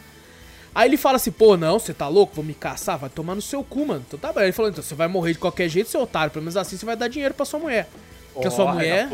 Aí 0.73 0.87
ele 0.87 0.95
fala 0.97 1.17
assim, 1.17 1.31
pô, 1.31 1.57
não, 1.57 1.77
você 1.79 1.93
tá 1.93 2.07
louco? 2.07 2.33
Vou 2.35 2.45
me 2.45 2.53
caçar? 2.53 2.97
Vai 2.97 3.09
tomar 3.09 3.35
no 3.35 3.41
seu 3.41 3.63
cu, 3.63 3.85
mano. 3.85 4.05
Então 4.07 4.17
tá 4.17 4.31
bem. 4.31 4.43
Ele 4.43 4.51
falou, 4.53 4.71
então 4.71 4.81
você 4.83 4.95
vai 4.95 5.07
morrer 5.07 5.33
de 5.33 5.39
qualquer 5.39 5.67
jeito, 5.67 5.89
seu 5.89 6.01
otário. 6.01 6.31
Pelo 6.31 6.43
menos 6.43 6.55
assim 6.55 6.77
você 6.77 6.85
vai 6.85 6.95
dar 6.95 7.07
dinheiro 7.09 7.33
pra 7.33 7.45
sua 7.45 7.59
mulher. 7.59 7.89
Porque 8.33 8.47
a 8.47 8.51
sua 8.51 8.71
mulher. 8.73 9.09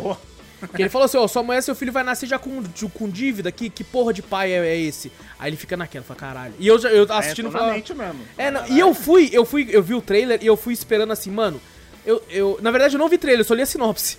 Que 0.75 0.81
ele 0.81 0.89
falou 0.89 1.05
assim, 1.05 1.17
ó, 1.17 1.27
sua 1.27 1.43
mulher, 1.43 1.61
seu 1.61 1.75
filho 1.75 1.91
vai 1.91 2.03
nascer 2.03 2.27
já 2.27 2.39
com, 2.39 2.63
com 2.93 3.09
dívida, 3.09 3.51
que, 3.51 3.69
que 3.69 3.83
porra 3.83 4.11
de 4.11 4.23
pai 4.23 4.51
é, 4.51 4.57
é 4.67 4.75
esse? 4.79 5.11
Aí 5.37 5.49
ele 5.51 5.57
fica 5.57 5.77
naquela, 5.77 6.03
fala, 6.03 6.19
caralho. 6.19 6.53
E 6.59 6.67
eu, 6.67 6.79
já- 6.79 6.89
eu 6.89 7.05
assistindo 7.13 7.45
É, 7.45 7.49
e 7.49 7.51
tô 7.51 7.57
na 7.57 7.59
falava- 7.59 7.73
mesmo. 8.15 8.21
É, 8.37 8.49
não, 8.51 8.67
e 8.67 8.79
eu 8.79 8.91
fui, 8.93 9.29
eu 9.31 9.45
fui, 9.45 9.67
eu 9.71 9.83
vi 9.83 9.93
o 9.93 10.01
trailer 10.01 10.39
e 10.41 10.47
eu 10.47 10.57
fui 10.57 10.73
esperando 10.73 11.13
assim, 11.13 11.29
mano, 11.29 11.61
eu, 12.03 12.23
eu, 12.29 12.57
na 12.59 12.71
verdade 12.71 12.95
eu 12.95 12.99
não 12.99 13.07
vi 13.07 13.19
trailer, 13.19 13.41
eu 13.41 13.45
só 13.45 13.53
li 13.53 13.61
a 13.61 13.65
sinopse. 13.67 14.17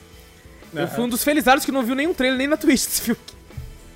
Eu 0.73 0.85
Aham. 0.85 0.95
fui 0.95 1.05
um 1.05 1.09
dos 1.09 1.25
felizados 1.25 1.65
que 1.65 1.73
não 1.73 1.83
viu 1.83 1.95
nenhum 1.95 2.13
trailer, 2.15 2.39
nem 2.39 2.47
na 2.47 2.57
Twitch 2.57 2.85
desse 2.85 3.01
filme. 3.03 3.21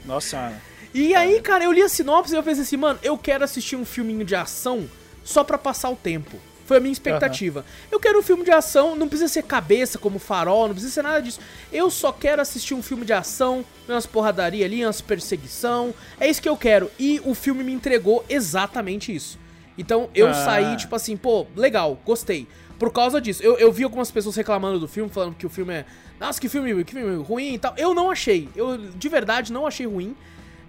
Nossa. 0.04 0.52
E 0.94 1.14
aí, 1.14 1.40
cara, 1.40 1.64
eu 1.64 1.72
li 1.72 1.82
a 1.82 1.88
sinopse 1.88 2.34
e 2.34 2.36
eu 2.36 2.42
pensei 2.42 2.62
assim, 2.62 2.76
mano, 2.76 2.98
eu 3.02 3.16
quero 3.16 3.44
assistir 3.44 3.76
um 3.76 3.84
filminho 3.84 4.24
de 4.24 4.34
ação 4.34 4.88
só 5.24 5.42
pra 5.44 5.56
passar 5.56 5.90
o 5.90 5.96
tempo. 5.96 6.36
Foi 6.66 6.76
a 6.76 6.80
minha 6.80 6.92
expectativa. 6.92 7.64
Eu 7.90 7.98
quero 7.98 8.18
um 8.20 8.22
filme 8.22 8.44
de 8.44 8.50
ação, 8.50 8.94
não 8.94 9.08
precisa 9.08 9.30
ser 9.32 9.42
cabeça 9.42 9.98
como 9.98 10.18
farol, 10.18 10.66
não 10.68 10.74
precisa 10.74 10.92
ser 10.94 11.02
nada 11.02 11.20
disso. 11.20 11.40
Eu 11.72 11.90
só 11.90 12.12
quero 12.12 12.40
assistir 12.40 12.72
um 12.74 12.82
filme 12.82 13.04
de 13.04 13.12
ação, 13.12 13.64
umas 13.88 14.06
porradaria 14.06 14.64
ali, 14.64 14.84
umas 14.84 15.00
perseguição. 15.00 15.92
É 16.20 16.28
isso 16.28 16.40
que 16.40 16.48
eu 16.48 16.56
quero. 16.56 16.90
E 16.98 17.20
o 17.24 17.34
filme 17.34 17.64
me 17.64 17.72
entregou 17.72 18.24
exatamente 18.28 19.14
isso. 19.14 19.38
Então 19.76 20.08
eu 20.14 20.28
Ah. 20.28 20.34
saí, 20.34 20.76
tipo 20.76 20.94
assim, 20.94 21.16
pô, 21.16 21.46
legal, 21.56 21.98
gostei. 22.04 22.46
Por 22.78 22.92
causa 22.92 23.20
disso. 23.20 23.42
Eu, 23.42 23.58
eu 23.58 23.70
vi 23.72 23.84
algumas 23.84 24.10
pessoas 24.10 24.36
reclamando 24.36 24.78
do 24.78 24.88
filme, 24.88 25.10
falando 25.10 25.34
que 25.34 25.46
o 25.46 25.50
filme 25.50 25.72
é. 25.74 25.84
Nossa, 26.26 26.40
que 26.40 26.48
filme, 26.48 26.84
que 26.84 26.92
filme 26.94 27.22
ruim 27.22 27.54
e 27.54 27.58
tal. 27.58 27.74
Eu 27.76 27.94
não 27.94 28.10
achei. 28.10 28.48
Eu, 28.54 28.76
de 28.78 29.08
verdade, 29.08 29.52
não 29.52 29.66
achei 29.66 29.86
ruim. 29.86 30.14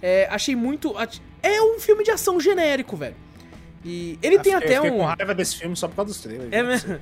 É, 0.01 0.27
achei 0.31 0.55
muito. 0.55 0.95
É 1.41 1.61
um 1.61 1.79
filme 1.79 2.03
de 2.03 2.11
ação 2.11 2.39
genérico, 2.39 2.95
velho. 2.97 3.15
E 3.85 4.17
ele 4.21 4.39
tem 4.39 4.53
Eu 4.53 4.57
até 4.59 4.75
fiquei 4.75 4.91
um. 4.91 4.97
com 4.97 5.03
raiva 5.05 5.33
desse 5.35 5.57
filme 5.57 5.75
só 5.75 5.87
por 5.87 5.95
causa 5.95 6.09
dos 6.11 6.21
trailers. 6.21 6.51
É 6.51 6.63
mesmo. 6.63 6.99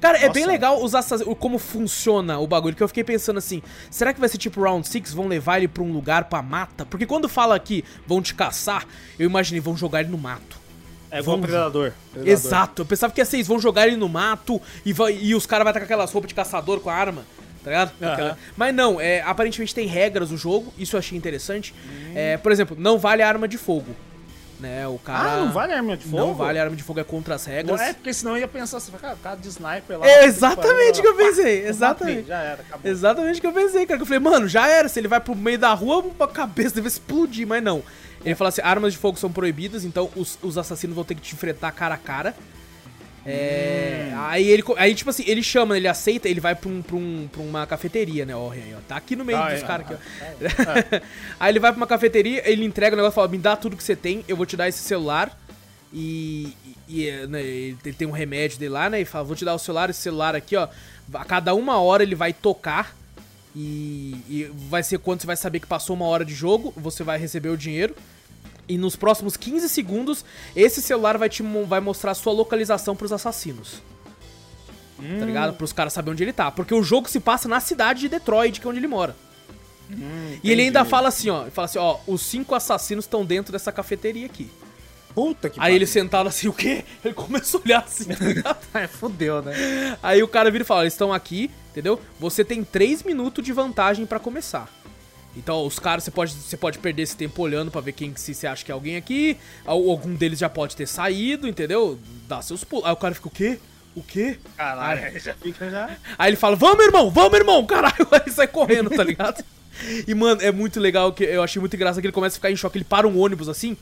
Cara, 0.00 0.16
é 0.18 0.22
Nossa. 0.22 0.32
bem 0.32 0.46
legal 0.46 0.82
os 0.82 0.94
assassinos, 0.94 1.36
como 1.38 1.58
funciona 1.58 2.38
o 2.38 2.46
bagulho, 2.46 2.74
que 2.74 2.82
eu 2.82 2.88
fiquei 2.88 3.04
pensando 3.04 3.36
assim, 3.38 3.62
será 3.90 4.12
que 4.14 4.18
vai 4.18 4.28
ser 4.28 4.38
tipo 4.38 4.60
Round 4.60 4.88
6, 4.88 5.12
vão 5.12 5.28
levar 5.28 5.58
ele 5.58 5.68
pra 5.68 5.82
um 5.82 5.92
lugar 5.92 6.24
pra 6.24 6.40
mata? 6.42 6.86
Porque 6.86 7.04
quando 7.06 7.28
fala 7.28 7.58
que 7.60 7.84
vão 8.06 8.22
te 8.22 8.34
caçar, 8.34 8.86
eu 9.18 9.26
imaginei, 9.28 9.60
vão 9.60 9.76
jogar 9.76 10.00
ele 10.00 10.08
no 10.10 10.16
mato. 10.18 10.58
É 11.10 11.20
igual 11.20 11.36
Vamos- 11.36 11.50
Predador. 11.50 11.92
Predador. 12.10 12.32
Exato, 12.32 12.82
eu 12.82 12.86
pensava 12.86 13.12
que 13.12 13.20
ia 13.20 13.24
ser 13.26 13.36
isso, 13.38 13.48
vão 13.48 13.60
jogar 13.60 13.86
ele 13.86 13.96
no 13.96 14.08
mato 14.08 14.60
e, 14.84 14.92
vai- 14.94 15.14
e 15.20 15.34
os 15.34 15.44
caras 15.46 15.62
vão 15.64 15.70
estar 15.70 15.80
com 15.80 15.84
aquelas 15.84 16.10
roupas 16.10 16.28
de 16.30 16.34
caçador 16.34 16.80
com 16.80 16.88
a 16.90 16.94
arma, 16.94 17.24
tá 17.66 17.70
ligado? 17.70 17.92
Aham. 18.00 18.12
Aquela- 18.12 18.38
Mas 18.56 18.74
não, 18.74 19.00
é, 19.00 19.20
aparentemente 19.22 19.74
tem 19.74 19.88
regras 19.88 20.30
o 20.30 20.36
jogo, 20.36 20.72
isso 20.78 20.94
eu 20.94 20.98
achei 21.00 21.18
interessante. 21.18 21.74
Hum. 21.84 22.12
É, 22.14 22.36
por 22.36 22.52
exemplo, 22.52 22.76
não 22.78 22.96
vale 22.96 23.22
arma 23.22 23.48
de 23.48 23.58
fogo. 23.58 23.94
Né, 24.58 24.88
o 24.88 24.96
cara. 24.98 25.32
Ah, 25.32 25.36
não 25.44 25.52
vale 25.52 25.74
arma 25.74 25.98
de 25.98 26.04
fogo? 26.04 26.16
Não 26.16 26.34
vale 26.34 26.58
arma 26.58 26.74
de 26.74 26.82
fogo, 26.82 26.98
é 26.98 27.04
contra 27.04 27.34
as 27.34 27.44
regras. 27.44 27.78
Não 27.78 27.86
é 27.86 27.92
porque 27.92 28.14
senão 28.14 28.36
eu 28.36 28.40
ia 28.40 28.48
pensar 28.48 28.78
assim, 28.78 28.90
cara, 28.92 29.12
o 29.12 29.18
cara 29.18 29.36
de 29.36 29.48
sniper 29.48 29.98
lá. 29.98 30.06
É 30.08 30.24
exatamente 30.24 30.98
o 31.00 31.02
que 31.02 31.08
eu 31.08 31.14
pensei, 31.16 31.60
pá, 31.62 31.68
exatamente. 31.68 32.26
Já 32.28 32.38
era, 32.40 32.62
acabou. 32.62 32.90
Exatamente 32.90 33.36
o 33.38 33.40
que 33.42 33.46
eu 33.48 33.52
pensei, 33.52 33.84
cara. 33.84 33.98
Que 33.98 34.02
eu 34.02 34.06
falei, 34.06 34.18
mano, 34.20 34.48
já 34.48 34.66
era. 34.66 34.88
Se 34.88 34.98
ele 34.98 35.08
vai 35.08 35.20
pro 35.20 35.34
meio 35.34 35.58
da 35.58 35.74
rua, 35.74 36.06
a 36.18 36.26
cabeça 36.26 36.74
deve 36.76 36.88
explodir, 36.88 37.46
mas 37.46 37.62
não. 37.62 37.82
Ele 38.24 38.34
fala 38.34 38.48
assim: 38.48 38.62
armas 38.62 38.94
de 38.94 38.98
fogo 38.98 39.18
são 39.18 39.30
proibidas, 39.30 39.84
então 39.84 40.10
os, 40.16 40.38
os 40.40 40.56
assassinos 40.56 40.94
vão 40.96 41.04
ter 41.04 41.16
que 41.16 41.20
te 41.20 41.34
enfrentar 41.34 41.70
cara 41.72 41.94
a 41.96 41.98
cara. 41.98 42.34
É. 43.26 44.12
Aí 44.14 44.48
ele. 44.48 44.62
Aí, 44.76 44.94
tipo 44.94 45.10
assim, 45.10 45.24
ele 45.26 45.42
chama, 45.42 45.76
ele 45.76 45.88
aceita, 45.88 46.28
ele 46.28 46.40
vai 46.40 46.54
pra, 46.54 46.68
um, 46.68 46.82
pra, 46.82 46.96
um, 46.96 47.28
pra 47.30 47.42
uma 47.42 47.66
cafeteria, 47.66 48.24
né? 48.24 48.34
Ó, 48.34 48.50
aí, 48.50 48.74
ó, 48.76 48.80
tá 48.86 48.96
aqui 48.96 49.16
no 49.16 49.24
meio 49.24 49.38
Ah, 49.38 49.50
dos 49.50 49.62
é, 49.62 49.66
caras 49.66 49.86
aqui, 49.86 49.94
ó. 49.94 51.00
aí 51.40 51.52
ele 51.52 51.58
vai 51.58 51.72
pra 51.72 51.76
uma 51.76 51.86
cafeteria, 51.86 52.42
ele 52.50 52.64
entrega 52.64 52.94
o 52.94 52.96
negócio 52.96 53.14
e 53.14 53.16
fala: 53.16 53.28
me 53.28 53.38
dá 53.38 53.56
tudo 53.56 53.76
que 53.76 53.82
você 53.84 53.96
tem, 53.96 54.24
eu 54.28 54.36
vou 54.36 54.46
te 54.46 54.56
dar 54.56 54.68
esse 54.68 54.78
celular. 54.78 55.36
E, 55.92 56.56
e, 56.88 57.06
e, 57.06 57.26
né, 57.26 57.42
ele 57.42 57.78
ele 57.84 57.94
tem 57.94 58.06
um 58.06 58.12
remédio 58.12 58.58
dele 58.58 58.72
lá, 58.72 58.90
né? 58.90 59.00
E 59.00 59.04
fala: 59.04 59.24
vou 59.24 59.36
te 59.36 59.44
dar 59.44 59.54
o 59.54 59.58
celular, 59.58 59.90
esse 59.90 60.00
celular 60.00 60.34
aqui, 60.34 60.56
ó. 60.56 60.68
A 61.14 61.24
cada 61.24 61.54
uma 61.54 61.80
hora 61.80 62.02
ele 62.02 62.14
vai 62.14 62.32
tocar. 62.32 62.96
E, 63.58 64.14
e 64.28 64.50
vai 64.68 64.82
ser 64.82 64.98
quando 64.98 65.22
você 65.22 65.26
vai 65.26 65.36
saber 65.36 65.60
que 65.60 65.66
passou 65.66 65.96
uma 65.96 66.04
hora 66.04 66.26
de 66.26 66.34
jogo, 66.34 66.74
você 66.76 67.02
vai 67.02 67.18
receber 67.18 67.48
o 67.48 67.56
dinheiro. 67.56 67.96
E 68.68 68.76
nos 68.76 68.96
próximos 68.96 69.36
15 69.36 69.68
segundos, 69.68 70.24
esse 70.54 70.82
celular 70.82 71.16
vai 71.18 71.28
te 71.28 71.42
vai 71.42 71.80
mostrar 71.80 72.10
a 72.12 72.14
sua 72.14 72.32
localização 72.32 72.96
pros 72.96 73.12
assassinos. 73.12 73.82
Tá 74.96 75.26
ligado? 75.26 75.54
Pros 75.54 75.72
caras 75.72 75.92
saberem 75.92 76.14
onde 76.14 76.24
ele 76.24 76.32
tá. 76.32 76.50
Porque 76.50 76.74
o 76.74 76.82
jogo 76.82 77.08
se 77.08 77.20
passa 77.20 77.48
na 77.48 77.60
cidade 77.60 78.00
de 78.00 78.08
Detroit, 78.08 78.60
que 78.60 78.66
é 78.66 78.70
onde 78.70 78.78
ele 78.78 78.86
mora. 78.86 79.14
e 80.42 80.50
ele 80.50 80.62
ainda 80.62 80.84
fala 80.84 81.08
assim, 81.08 81.30
ó, 81.30 81.44
fala 81.50 81.66
assim, 81.66 81.78
ó, 81.78 81.98
os 82.06 82.22
cinco 82.22 82.54
assassinos 82.54 83.04
estão 83.04 83.24
dentro 83.24 83.52
dessa 83.52 83.70
cafeteria 83.70 84.26
aqui. 84.26 84.50
Puta 85.14 85.48
que 85.48 85.58
Aí 85.60 85.74
ele 85.74 85.86
sentado 85.86 86.28
assim, 86.28 86.46
o 86.46 86.52
quê? 86.52 86.84
Ele 87.02 87.14
começou 87.14 87.60
a 87.60 87.62
olhar 87.64 87.84
assim, 87.84 88.04
tá? 88.42 88.54
É, 88.78 88.86
fudeu, 88.86 89.40
né? 89.40 89.96
Aí 90.02 90.22
o 90.22 90.28
cara 90.28 90.50
vira 90.50 90.62
e 90.62 90.66
fala, 90.66 90.82
eles 90.82 90.92
estão 90.92 91.10
aqui, 91.10 91.50
entendeu? 91.70 91.98
Você 92.20 92.44
tem 92.44 92.62
três 92.62 93.02
minutos 93.02 93.42
de 93.42 93.50
vantagem 93.50 94.04
pra 94.04 94.18
começar. 94.20 94.68
Então, 95.36 95.66
os 95.66 95.78
caras, 95.78 96.02
você 96.04 96.10
pode, 96.10 96.32
você 96.32 96.56
pode 96.56 96.78
perder 96.78 97.02
esse 97.02 97.16
tempo 97.16 97.42
olhando 97.42 97.70
pra 97.70 97.80
ver 97.80 97.92
quem 97.92 98.12
que 98.12 98.20
se 98.20 98.34
você 98.34 98.46
acha 98.46 98.64
que 98.64 98.70
é 98.70 98.74
alguém 98.74 98.96
aqui. 98.96 99.36
Algum 99.64 100.14
deles 100.14 100.38
já 100.38 100.48
pode 100.48 100.74
ter 100.74 100.86
saído, 100.88 101.46
entendeu? 101.46 101.98
Dá 102.26 102.40
seus 102.40 102.64
pulos. 102.64 102.86
Aí 102.86 102.92
o 102.92 102.96
cara 102.96 103.14
fica, 103.14 103.28
o 103.28 103.30
quê? 103.30 103.58
O 103.94 104.02
quê? 104.02 104.38
Caralho, 104.56 105.04
aí 105.04 105.18
já 105.18 105.34
fica 105.34 105.70
já. 105.70 105.90
Aí 106.18 106.30
ele 106.30 106.36
fala, 106.36 106.56
vamos, 106.56 106.84
irmão, 106.84 107.10
vamos, 107.10 107.38
irmão, 107.38 107.64
caralho. 107.66 108.06
Aí 108.10 108.30
sai 108.32 108.46
correndo, 108.48 108.88
tá 108.90 109.04
ligado? 109.04 109.44
E, 110.08 110.14
mano, 110.14 110.40
é 110.40 110.50
muito 110.50 110.80
legal, 110.80 111.12
que 111.12 111.22
eu 111.24 111.42
achei 111.42 111.60
muito 111.60 111.76
engraçado 111.76 112.00
que 112.00 112.06
ele 112.06 112.12
começa 112.12 112.34
a 112.36 112.38
ficar 112.38 112.50
em 112.50 112.56
choque. 112.56 112.78
Ele 112.78 112.84
para 112.84 113.06
um 113.06 113.18
ônibus 113.20 113.48
assim 113.48 113.76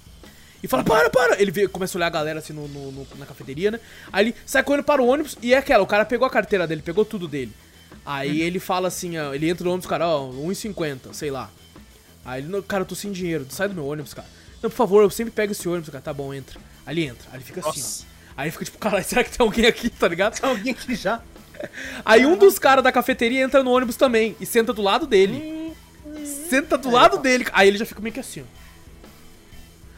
e 0.61 0.67
fala, 0.67 0.83
para, 0.83 1.09
para. 1.09 1.41
Ele 1.41 1.53
vê, 1.53 1.69
começa 1.69 1.97
a 1.97 1.99
olhar 1.99 2.07
a 2.09 2.11
galera 2.11 2.39
assim 2.41 2.53
no, 2.53 2.67
no- 2.67 2.91
no- 2.91 3.07
na 3.17 3.27
cafeteria, 3.27 3.71
né? 3.71 3.79
Aí 4.13 4.27
ele 4.27 4.35
sai 4.45 4.65
correndo 4.65 4.83
para 4.85 5.01
o 5.01 5.07
ônibus 5.07 5.37
e 5.41 5.55
é 5.55 5.59
aquela, 5.59 5.85
o 5.85 5.87
cara 5.87 6.05
pegou 6.05 6.27
a 6.27 6.31
carteira 6.31 6.67
dele, 6.67 6.83
pegou 6.83 7.05
tudo 7.05 7.29
dele. 7.29 7.53
Aí 8.05 8.43
ele 8.43 8.59
fala 8.59 8.89
assim, 8.89 9.17
ó, 9.19 9.33
ele 9.35 9.49
entra 9.49 9.65
no 9.65 9.71
ônibus, 9.71 9.87
cara, 9.89 10.07
ó, 10.07 10.29
1,50, 10.31 11.13
sei 11.13 11.31
lá. 11.31 11.51
Aí 12.25 12.41
ele, 12.43 12.49
"Não, 12.49 12.61
cara, 12.63 12.83
eu 12.83 12.87
tô 12.87 12.95
sem 12.95 13.13
dinheiro, 13.13 13.47
sai 13.49 13.69
do 13.69 13.75
meu 13.75 13.87
ônibus, 13.87 14.13
cara. 14.15 14.29
Não, 14.63 14.71
por 14.71 14.77
favor, 14.77 15.03
eu 15.03 15.11
sempre 15.11 15.33
pego 15.33 15.53
esse 15.53 15.69
ônibus, 15.69 15.89
cara. 15.91 16.03
Tá 16.03 16.13
bom, 16.13 16.33
entra. 16.33 16.59
Aí 16.87 16.95
ele 16.95 17.07
entra, 17.07 17.29
aí 17.31 17.39
ele 17.39 17.45
fica 17.45 17.61
assim, 17.61 17.81
Nossa. 17.81 18.05
ó. 18.09 18.15
Aí 18.37 18.45
ele 18.47 18.53
fica 18.53 18.65
tipo, 18.65 18.79
caralho, 18.79 19.05
será 19.05 19.23
que 19.25 19.31
tem 19.37 19.45
alguém 19.45 19.67
aqui, 19.67 19.89
tá 19.91 20.09
ligado? 20.09 20.39
Alguém 20.43 20.75
que 20.75 20.95
já. 20.95 21.21
Aí 22.05 22.27
um 22.27 22.37
dos 22.37 22.59
caras 22.59 22.83
da 22.85 22.91
cafeteria 22.93 23.43
entra 23.43 23.63
no 23.63 23.71
ônibus 23.71 23.97
também 23.97 24.37
e 24.41 24.45
senta 24.45 24.73
do 24.73 24.83
lado 24.83 25.07
dele. 25.07 25.73
Senta 26.49 26.77
do 26.77 26.91
lado 26.91 27.19
dele. 27.19 27.47
Aí 27.53 27.69
ele 27.69 27.79
já 27.79 27.87
fica 27.87 28.01
meio 28.01 28.13
que 28.13 28.21
assim, 28.21 28.43
ó. 28.43 28.45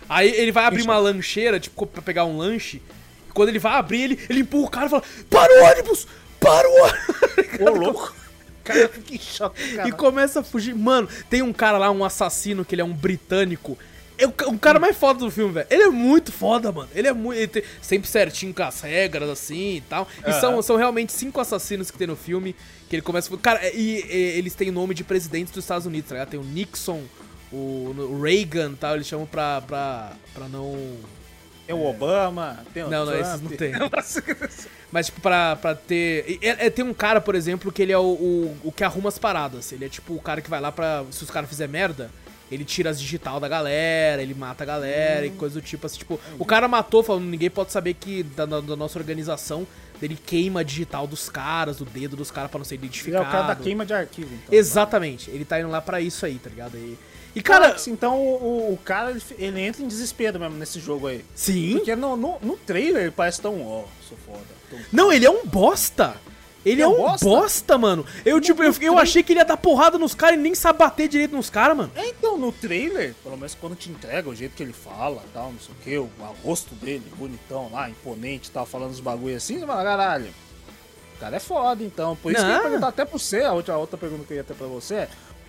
Aí 0.09 0.31
ele 0.31 0.53
vai 0.53 0.65
abrir 0.65 0.83
uma 0.83 0.99
lancheira, 0.99 1.59
tipo, 1.59 1.87
pra 1.87 2.01
pegar 2.03 2.25
um 2.25 2.37
lanche. 2.37 2.81
E 3.29 3.33
quando 3.33 3.49
ele 3.49 3.59
vai 3.59 3.73
abrir, 3.73 4.03
ele, 4.03 4.21
ele 4.29 4.41
empurra 4.41 4.67
o 4.67 4.71
cara 4.71 4.87
e 4.87 4.91
fala: 4.91 5.03
Para 5.29 5.53
o 5.53 5.65
ônibus! 5.71 6.07
Para 6.41 6.69
o 6.69 6.73
ônibus! 6.83 7.61
Ô, 7.61 7.71
louco. 7.71 8.15
Cara, 8.65 8.91
em 9.11 9.19
choque, 9.19 9.77
cara. 9.77 9.89
E 9.89 9.93
começa 9.93 10.41
a 10.41 10.43
fugir. 10.43 10.75
Mano, 10.75 11.09
tem 11.31 11.41
um 11.43 11.53
cara 11.53 11.79
lá, 11.79 11.91
um 11.91 12.05
assassino, 12.05 12.65
que 12.65 12.75
ele 12.75 12.83
é 12.83 12.85
um 12.85 12.93
britânico. 12.93 13.79
É 14.19 14.27
o, 14.27 14.31
o 14.49 14.59
cara 14.59 14.79
mais 14.81 14.97
foda 14.97 15.21
do 15.21 15.31
filme, 15.31 15.53
velho. 15.53 15.67
Ele 15.71 15.83
é 15.85 15.89
muito 15.89 16.33
foda, 16.33 16.73
mano. 16.73 16.89
Ele 16.95 17.07
é 17.07 17.13
muito. 17.13 17.39
ele 17.59 17.65
sempre 17.83 18.09
certinho 18.09 18.53
com 18.55 18.63
as 18.63 18.81
regras, 18.81 19.29
assim 19.29 19.77
e 19.77 19.81
tal. 19.83 20.09
E 20.27 20.33
são, 20.33 20.61
são 20.63 20.77
realmente 20.77 21.13
cinco 21.13 21.39
assassinos 21.41 21.91
que 21.91 21.99
tem 21.99 22.07
no 22.07 22.17
filme. 22.17 22.57
Que 22.89 22.97
ele 22.97 23.03
começa. 23.03 23.33
a- 23.33 23.39
Cara, 23.39 23.61
e, 23.73 24.03
e 24.05 24.39
eles 24.39 24.55
têm 24.55 24.71
nome 24.71 24.95
de 24.95 25.05
presidentes 25.05 25.53
dos 25.53 25.63
Estados 25.65 25.87
Unidos, 25.87 26.09
tá 26.09 26.15
ligado? 26.15 26.31
Tem 26.31 26.41
o 26.41 26.45
Nixon, 26.45 27.03
o, 27.53 27.95
o 27.97 28.21
Reagan 28.23 28.71
e 28.73 28.77
tal. 28.77 28.95
Eles 28.95 29.07
chamam 29.07 29.27
pra, 29.27 29.61
pra, 29.61 30.13
pra 30.35 30.49
não. 30.49 30.77
Tem 31.67 31.75
o 31.77 31.85
Obama, 31.85 32.65
tem 32.73 32.83
o 32.85 32.89
Não, 32.89 33.05
não, 33.05 33.13
Trump. 33.13 33.27
esses 33.27 33.41
não 33.43 33.51
tem. 33.51 33.73
Mas, 34.93 35.07
tipo, 35.07 35.21
pra, 35.21 35.57
pra 35.57 35.75
ter. 35.75 36.39
é- 36.43 36.67
é- 36.67 36.71
tem 36.71 36.85
um 36.85 36.95
cara, 36.95 37.21
por 37.21 37.35
exemplo, 37.35 37.73
que 37.73 37.83
ele 37.83 37.93
é 37.93 37.99
o, 37.99 38.03
o, 38.03 38.57
o 38.65 38.73
que 38.73 38.85
arruma 38.85 39.09
as 39.09 39.19
paradas. 39.19 39.73
Ele 39.73 39.85
é 39.85 39.89
tipo 39.89 40.15
o 40.15 40.21
cara 40.21 40.41
que 40.41 40.49
vai 40.51 40.61
lá 40.61 40.71
pra. 40.71 41.05
Se 41.11 41.23
os 41.25 41.31
caras 41.31 41.49
fizerem 41.49 41.73
merda, 41.73 42.11
ele 42.51 42.65
tira 42.65 42.91
as 42.91 43.01
digital 43.01 43.41
da 43.41 43.49
galera, 43.49 44.23
ele 44.23 44.33
mata 44.35 44.63
a 44.63 44.67
galera 44.67 45.27
e 45.27 45.31
coisa 45.31 45.61
do 45.61 45.65
tipo 45.65 45.87
assim. 45.87 45.99
Tipo, 45.99 46.21
o 46.39 46.45
cara 46.45 46.69
matou, 46.69 47.03
falando, 47.03 47.25
ninguém 47.25 47.51
pode 47.51 47.73
saber 47.73 47.95
que 47.95 48.23
da, 48.23 48.47
da- 48.47 48.61
nossa 48.77 48.99
organização 48.99 49.67
ele 50.01 50.15
queima 50.15 50.61
a 50.61 50.63
digital 50.63 51.07
dos 51.07 51.29
caras, 51.29 51.79
do 51.79 51.85
dedo 51.85 52.17
dos 52.17 52.31
caras 52.31 52.51
pra 52.51 52.59
não 52.59 52.65
ser 52.65 52.75
Ele 52.75 52.83
é 52.83 52.87
identificado. 52.87 53.25
o 53.25 53.31
cara 53.31 53.47
da 53.49 53.57
queima 53.57 53.85
de 53.85 53.93
arquivo, 53.95 54.33
então. 54.35 54.55
Exatamente, 54.55 55.31
ele 55.31 55.45
tá 55.45 55.59
indo 55.59 55.71
lá 55.71 55.81
pra 55.81 56.01
isso 56.01 56.25
aí, 56.27 56.39
tá 56.39 56.49
ligado? 56.51 56.77
E, 56.77 56.97
e 57.35 57.43
cara. 57.43 57.71
Cara, 57.71 57.81
então 57.89 58.21
o, 58.21 58.75
o- 58.75 58.79
cara 58.85 59.17
ele, 59.39 59.61
entra 59.61 59.83
em 59.83 59.89
desespero 59.89 60.39
mesmo 60.39 60.57
nesse 60.57 60.79
jogo 60.81 61.07
aí. 61.09 61.25
sim. 61.35 61.73
Porque 61.79 61.97
no, 61.97 62.15
no, 62.17 62.37
no 62.43 62.57
trailer 62.59 63.03
ele 63.05 63.11
parece 63.11 63.41
tão, 63.41 63.61
ó, 63.67 63.85
sou 64.07 64.17
foda. 64.27 64.56
Não, 64.93 65.13
ele 65.13 65.27
é 65.27 65.31
um 65.31 65.45
bosta. 65.47 66.17
Ele 66.65 66.83
é 66.83 66.89
um 66.89 66.97
bosta, 66.97 67.25
bosta? 67.25 67.79
mano. 67.79 68.05
Eu, 68.25 68.41
tipo, 68.41 68.61
eu, 68.61 68.75
eu 68.81 68.99
achei 68.99 69.23
que 69.23 69.33
ele 69.33 69.39
ia 69.39 69.45
dar 69.45 69.57
porrada 69.57 69.97
nos 69.99 70.17
caras 70.17 70.37
e 70.37 70.43
nem 70.43 70.53
sabe 70.53 70.81
bater 70.81 71.07
direito 71.09 71.37
nos 71.37 71.49
caras, 71.49 71.77
mano. 71.77 71.93
É, 71.95 72.09
então, 72.09 72.37
no 72.37 72.51
trailer, 72.51 73.15
pelo 73.23 73.37
menos 73.37 73.55
quando 73.55 73.77
te 73.77 73.89
entrega, 73.89 74.29
o 74.29 74.35
jeito 74.35 74.57
que 74.57 74.65
ele 74.65 74.73
fala, 74.73 75.23
tal, 75.33 75.53
não 75.53 75.61
sei 75.61 75.73
o 75.73 75.79
que, 75.85 75.99
o, 75.99 76.11
o 76.21 76.37
rosto 76.45 76.75
dele, 76.75 77.05
bonitão 77.17 77.71
lá, 77.73 77.89
imponente, 77.89 78.51
tal, 78.51 78.67
falando 78.67 78.91
os 78.91 78.99
bagulho 78.99 79.37
assim, 79.37 79.61
fala, 79.61 79.85
caralho, 79.85 80.35
o 81.17 81.21
cara 81.21 81.37
é 81.37 81.41
foda, 81.41 81.85
então. 81.85 82.17
Por 82.17 82.33
isso 82.33 82.41
que 82.41 82.47
eu 82.47 82.49
Não. 82.51 82.57
ia 82.57 82.63
perguntar 82.63 82.89
até 82.89 83.05
pra 83.05 83.17
você, 83.17 83.43
a 83.43 83.53
outra, 83.53 83.75
a 83.75 83.79
outra 83.79 83.97
pergunta 83.97 84.25
que 84.25 84.33
eu 84.33 84.37
ia 84.39 84.45
ter 84.45 84.55
pra 84.55 84.67
você 84.67 84.95
é, 84.97 85.09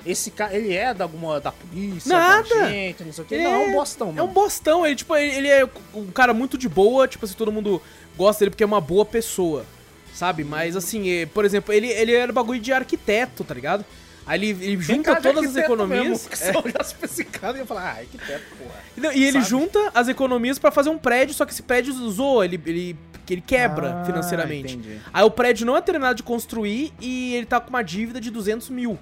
esse 0.09 0.31
cara, 0.31 0.55
ele 0.55 0.73
é 0.73 0.93
da 0.93 1.03
alguma, 1.05 1.39
da 1.39 1.51
polícia, 1.51 2.11
Nada. 2.17 2.47
da 2.47 2.69
gente, 2.69 3.03
não 3.03 3.11
sei 3.13 3.23
o 3.23 3.27
que, 3.27 3.37
não, 3.37 3.53
é 3.53 3.57
um 3.67 3.71
bostão, 3.73 4.07
É 4.07 4.11
um 4.11 4.13
mano. 4.15 4.27
bostão, 4.27 4.85
ele, 4.85 4.95
tipo, 4.95 5.15
ele, 5.15 5.35
ele 5.35 5.47
é 5.47 5.67
um 5.93 6.07
cara 6.07 6.33
muito 6.33 6.57
de 6.57 6.69
boa, 6.69 7.07
tipo 7.07 7.25
assim, 7.25 7.33
todo 7.35 7.51
mundo 7.51 7.81
gosta 8.17 8.39
dele 8.39 8.51
porque 8.51 8.63
é 8.63 8.67
uma 8.67 8.81
boa 8.81 9.05
pessoa, 9.05 9.65
sabe? 10.13 10.43
Mas 10.43 10.75
assim, 10.75 11.09
é, 11.09 11.25
por 11.25 11.45
exemplo, 11.45 11.73
ele, 11.73 11.87
ele 11.87 12.13
era 12.13 12.31
bagulho 12.31 12.59
de 12.59 12.71
arquiteto, 12.73 13.43
tá 13.43 13.53
ligado? 13.53 13.83
Aí 14.25 14.37
ele, 14.39 14.65
ele 14.65 14.81
junta 14.81 15.15
todas 15.21 15.45
as 15.45 15.55
economias. 15.55 16.03
Mesmo, 16.27 16.29
é, 16.31 16.35
se 16.35 16.53
eu 16.53 16.61
olhasse 16.61 16.95
pra 16.95 17.05
esse 17.05 17.23
cara, 17.23 17.53
eu 17.53 17.61
ia 17.61 17.65
falar, 17.65 17.81
ah, 17.83 17.99
arquiteto, 17.99 18.43
porra. 18.57 19.13
E 19.15 19.23
ele 19.23 19.31
Sabe? 19.39 19.45
junta 19.45 19.91
as 19.95 20.09
economias 20.09 20.59
pra 20.59 20.69
fazer 20.69 20.89
um 20.89 20.97
prédio, 20.97 21.33
só 21.33 21.45
que 21.45 21.53
esse 21.53 21.63
prédio 21.63 21.93
zoa, 22.11 22.43
ele, 22.43 22.59
ele, 22.65 22.97
que 23.25 23.35
ele 23.35 23.41
quebra 23.41 24.01
Ah, 24.01 24.05
financeiramente. 24.05 24.75
entendi. 24.75 24.99
Aí 25.13 25.23
o 25.23 25.31
prédio 25.31 25.65
não 25.65 25.77
é 25.77 25.81
terminado 25.81 26.15
de 26.15 26.23
construir 26.23 26.91
e 26.99 27.35
ele 27.35 27.45
tá 27.45 27.61
com 27.61 27.69
uma 27.69 27.81
dívida 27.81 28.19
de 28.19 28.29
200 28.29 28.69
mil. 28.69 28.99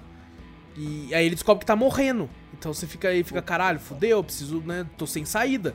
E 0.76 1.14
aí 1.14 1.24
ele 1.24 1.34
descobre 1.34 1.60
que 1.60 1.66
tá 1.66 1.76
morrendo. 1.76 2.28
Então 2.58 2.72
você 2.72 2.86
fica 2.86 3.08
aí, 3.08 3.22
fica, 3.22 3.40
caralho, 3.40 3.78
fudeu, 3.78 4.18
eu 4.18 4.24
preciso, 4.24 4.60
né, 4.60 4.86
tô 4.96 5.06
sem 5.06 5.24
saída. 5.24 5.74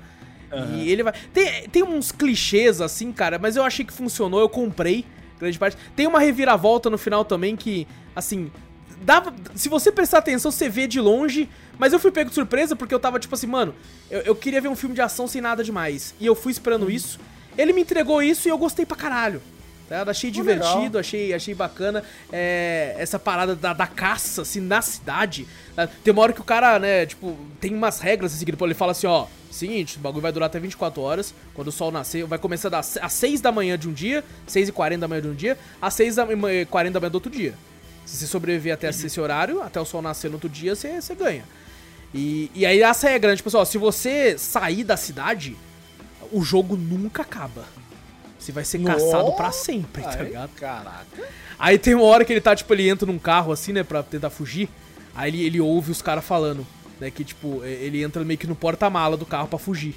E 0.74 0.92
ele 0.92 1.02
vai... 1.02 1.14
Tem, 1.34 1.70
tem 1.70 1.84
uns 1.84 2.12
clichês 2.12 2.82
assim, 2.82 3.12
cara, 3.14 3.40
mas 3.40 3.56
eu 3.56 3.64
achei 3.64 3.86
que 3.86 3.94
funcionou, 3.94 4.40
eu 4.40 4.50
comprei, 4.50 5.06
grande 5.40 5.58
parte. 5.58 5.78
Tem 5.96 6.06
uma 6.08 6.20
reviravolta 6.20 6.90
no 6.90 6.98
final 6.98 7.24
também 7.24 7.56
que, 7.56 7.88
assim... 8.16 8.52
Dava, 9.04 9.34
se 9.56 9.68
você 9.68 9.92
prestar 9.92 10.20
atenção, 10.20 10.52
você 10.52 10.70
vê 10.70 10.86
de 10.86 11.00
longe, 11.00 11.50
mas 11.80 11.92
eu 11.92 12.00
fui 12.00 12.12
pego 12.12 12.30
de 12.30 12.36
surpresa 12.36 12.76
porque 12.76 12.94
eu 12.94 13.00
tava 13.00 13.20
tipo 13.20 13.34
assim, 13.34 13.48
mano, 13.48 13.74
eu, 14.12 14.20
eu 14.20 14.36
queria 14.36 14.62
ver 14.62 14.68
um 14.68 14.76
filme 14.76 14.94
de 14.94 15.02
ação 15.02 15.28
sem 15.28 15.42
nada 15.42 15.64
demais. 15.64 16.14
E 16.20 16.26
eu 16.28 16.36
fui 16.36 16.52
esperando 16.52 16.92
isso. 16.92 17.20
Ele 17.58 17.74
me 17.74 17.82
entregou 17.82 18.22
isso 18.22 18.48
e 18.48 18.52
eu 18.52 18.58
gostei 18.60 18.86
pra 18.86 18.96
caralho. 18.96 19.42
Tá? 19.92 20.10
Achei 20.10 20.32
divertido, 20.32 20.84
legal. 20.84 21.00
achei, 21.02 21.34
achei 21.34 21.54
bacana. 21.54 22.02
É, 22.32 22.96
essa 22.98 23.20
parada 23.20 23.58
da, 23.58 23.74
da 23.74 23.86
caça, 23.86 24.44
assim, 24.44 24.62
na 24.62 24.82
cidade. 24.82 25.46
tá? 25.76 25.86
Tem 25.86 26.14
uma 26.14 26.22
hora 26.22 26.32
que 26.32 26.40
o 26.40 26.46
cara, 26.46 26.80
né, 26.80 27.06
tipo, 27.06 27.38
tem 27.60 27.76
umas 27.76 28.00
regras 28.00 28.34
assim, 28.34 28.46
que 28.46 28.52
ele 28.52 28.74
fala 28.74 28.94
assim, 28.94 29.06
ó. 29.06 29.28
Seguinte, 29.52 29.98
o 29.98 30.00
bagulho 30.00 30.22
vai 30.22 30.32
durar 30.32 30.48
até 30.48 30.58
24 30.62 31.02
horas. 31.02 31.34
Quando 31.54 31.68
o 31.68 31.72
sol 31.74 31.92
nascer, 31.92 32.24
vai 32.24 32.40
começar 32.40 32.70
das, 32.70 32.98
às 33.02 33.12
6 33.12 33.42
da 33.42 33.52
manhã 33.52 33.78
de 33.78 33.90
um 33.90 33.92
dia, 33.92 34.24
6 34.48 34.70
e 34.70 34.72
40 34.72 35.02
da 35.02 35.08
manhã 35.10 35.22
de 35.24 35.28
um 35.28 35.36
dia, 35.36 35.58
às 35.82 35.94
6 35.96 36.16
e 36.18 36.66
40 36.68 36.94
da 36.94 37.00
manhã 37.02 37.12
do 37.12 37.16
outro 37.16 37.30
dia. 37.30 37.54
Se 38.06 38.16
você 38.16 38.28
sobreviver 38.28 38.74
até 38.74 38.88
esse 38.88 39.20
horário, 39.20 39.62
até 39.62 39.78
o 39.78 39.84
sol 39.84 40.02
nascer 40.02 40.30
no 40.30 40.36
outro 40.36 40.48
dia, 40.48 40.74
você, 40.74 41.02
você 41.02 41.14
ganha. 41.14 41.44
E, 42.14 42.50
e 42.56 42.66
aí 42.66 42.82
as 42.82 43.02
regras, 43.02 43.36
tipo 43.36 43.50
assim, 43.50 43.58
ó, 43.58 43.66
se 43.66 43.78
você 43.78 44.38
sair 44.38 44.86
da 44.86 44.96
cidade, 44.96 45.58
o 46.32 46.42
jogo 46.42 46.78
nunca 46.78 47.24
acaba. 47.24 47.66
Você 48.42 48.52
vai 48.52 48.66
ser 48.66 48.84
caçado 48.84 49.32
pra 49.34 49.52
sempre, 49.52 50.02
tá 50.02 50.16
Ai, 50.18 50.24
ligado? 50.26 50.50
Caraca. 50.56 51.06
Aí 51.60 51.78
tem 51.78 51.94
uma 51.94 52.06
hora 52.06 52.26
que 52.26 52.34
ele 52.34 52.42
tá, 52.42 52.56
tipo, 52.56 52.74
ele 52.74 52.90
entra 52.90 53.06
num 53.06 53.20
carro 53.20 53.52
assim, 53.52 53.72
né, 53.72 53.84
pra 53.84 54.02
tentar 54.02 54.32
fugir. 54.32 54.68
Aí 55.14 55.30
ele, 55.30 55.46
ele 55.46 55.62
ouve 55.62 55.92
os 55.92 56.02
caras 56.02 56.26
falando, 56.26 56.66
né, 57.00 57.12
que 57.12 57.24
tipo, 57.24 57.64
ele 57.64 58.02
entra 58.02 58.24
meio 58.24 58.40
que 58.40 58.48
no 58.48 58.56
porta-mala 58.56 59.16
do 59.16 59.28
carro 59.28 59.48
pra 59.48 59.60
fugir. 59.60 59.96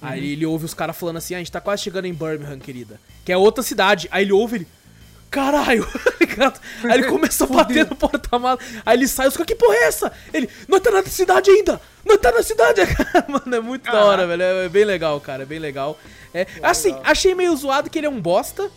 Aí 0.00 0.32
ele, 0.32 0.44
ouve 0.44 0.66
os 0.66 0.74
caras 0.74 0.96
falando 0.96 1.16
assim, 1.16 1.34
ah, 1.34 1.38
a 1.38 1.40
gente 1.40 1.50
tá 1.50 1.60
quase 1.60 1.82
chegando 1.82 2.04
em 2.04 2.12
Birmingham, 2.12 2.58
querida. 2.58 3.00
Que 3.24 3.32
é 3.32 3.36
outra 3.36 3.62
cidade. 3.62 4.06
Aí 4.10 4.22
ele 4.22 4.32
ouve 4.32 4.56
ele. 4.56 4.68
Caralho! 5.30 5.84
tá 5.90 6.12
ligado? 6.20 6.60
Aí 6.84 6.92
ele 6.92 7.04
começa 7.04 7.44
a 7.44 7.46
bater 7.46 7.88
no 7.88 7.96
porta-mala. 7.96 8.58
Aí 8.84 8.98
ele 8.98 9.08
sai, 9.08 9.26
os 9.26 9.34
caras, 9.34 9.46
que 9.46 9.56
porra 9.56 9.74
é 9.74 9.84
essa? 9.84 10.12
Ele, 10.32 10.48
não 10.68 10.78
tá 10.78 10.90
na 10.90 11.02
cidade 11.04 11.50
ainda! 11.50 11.80
Não 12.04 12.18
tá 12.18 12.30
na 12.30 12.42
cidade! 12.42 12.82
Mano, 13.26 13.56
é 13.56 13.60
muito 13.60 13.90
da 13.90 14.04
hora, 14.04 14.26
velho. 14.26 14.42
É, 14.42 14.66
é 14.66 14.68
bem 14.68 14.84
legal, 14.84 15.18
cara. 15.20 15.42
É 15.42 15.46
bem 15.46 15.58
legal. 15.58 15.98
É, 16.34 16.46
assim, 16.62 16.94
achei 17.04 17.34
meio 17.34 17.56
zoado 17.56 17.88
que 17.88 17.98
ele 17.98 18.06
é 18.06 18.10
um 18.10 18.20
bosta. 18.20 18.70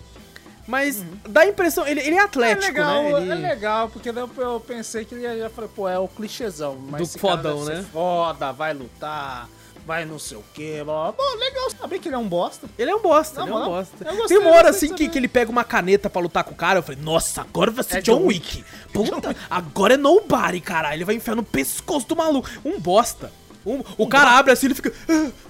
Mas 0.67 1.01
dá 1.29 1.41
a 1.41 1.47
impressão, 1.47 1.87
ele, 1.87 2.01
ele 2.01 2.15
é 2.17 2.19
É 2.19 2.23
atlético, 2.23 2.73
legal, 2.73 3.03
né? 3.03 3.21
Ele- 3.21 3.31
é 3.31 3.35
legal, 3.35 3.87
porque 3.89 4.09
eu- 4.09 4.59
pensei 4.59 5.05
que 5.05 5.15
ele 5.15 5.21
ia, 5.23 5.37
já 5.37 5.49
falei, 5.49 5.69
pô, 5.73 5.87
é 5.87 5.97
o 5.97 6.09
clichêzão. 6.09 6.75
Mas 6.89 7.13
Do 7.13 7.19
fodão, 7.19 7.63
né? 7.63 7.85
Foda, 7.89 8.51
vai 8.51 8.73
lutar, 8.73 9.47
vai 9.85 10.03
não 10.03 10.19
sei 10.19 10.35
o 10.37 10.43
quê, 10.53 10.81
blá, 10.83 10.93
blá. 11.03 11.13
Pô, 11.13 11.23
legal 11.39 11.69
saber 11.71 11.99
que 11.99 12.09
ele 12.09 12.15
é 12.15 12.17
um 12.17 12.27
bosta. 12.27 12.67
Ele 12.77 12.91
é 12.91 12.93
um 12.95 13.01
bosta, 13.01 13.39
Não, 13.39 13.47
ele 13.47 13.53
é 13.53 13.55
um 13.55 13.65
bosta. 13.65 13.97
gostei, 14.03 14.27
Tem 14.27 14.37
uma 14.45 14.53
hora 14.57 14.69
assim 14.71 14.93
que, 14.93 15.07
que 15.07 15.17
ele 15.17 15.29
pega 15.29 15.49
uma 15.49 15.63
caneta 15.63 16.09
pra 16.09 16.21
lutar 16.21 16.43
com 16.43 16.51
o 16.51 16.55
cara. 16.57 16.79
Eu 16.79 16.83
falei, 16.83 16.99
nossa, 17.01 17.39
agora 17.39 17.71
vai 17.71 17.85
ser 17.85 17.99
É 17.99 18.01
John 18.01 18.17
John 18.19 18.25
Wick. 18.25 18.65
Puta, 18.91 19.33
agora 19.49 19.93
é 19.93 19.97
nobody, 19.97 20.59
caralho. 20.59 20.95
Ele 20.97 21.05
vai 21.05 21.15
enfiar 21.15 21.35
no 21.35 21.43
pescoço 21.43 22.05
do 22.09 22.15
maluco. 22.17 22.49
Um 22.65 22.77
bosta. 22.77 23.31
Um- 23.65 23.81
o 23.97 24.05
cara 24.05 24.31
abre 24.31 24.51
assim, 24.51 24.65
ele 24.67 24.75
fica. 24.75 24.91
"Ah, 25.07 25.29
ah." 25.29 25.46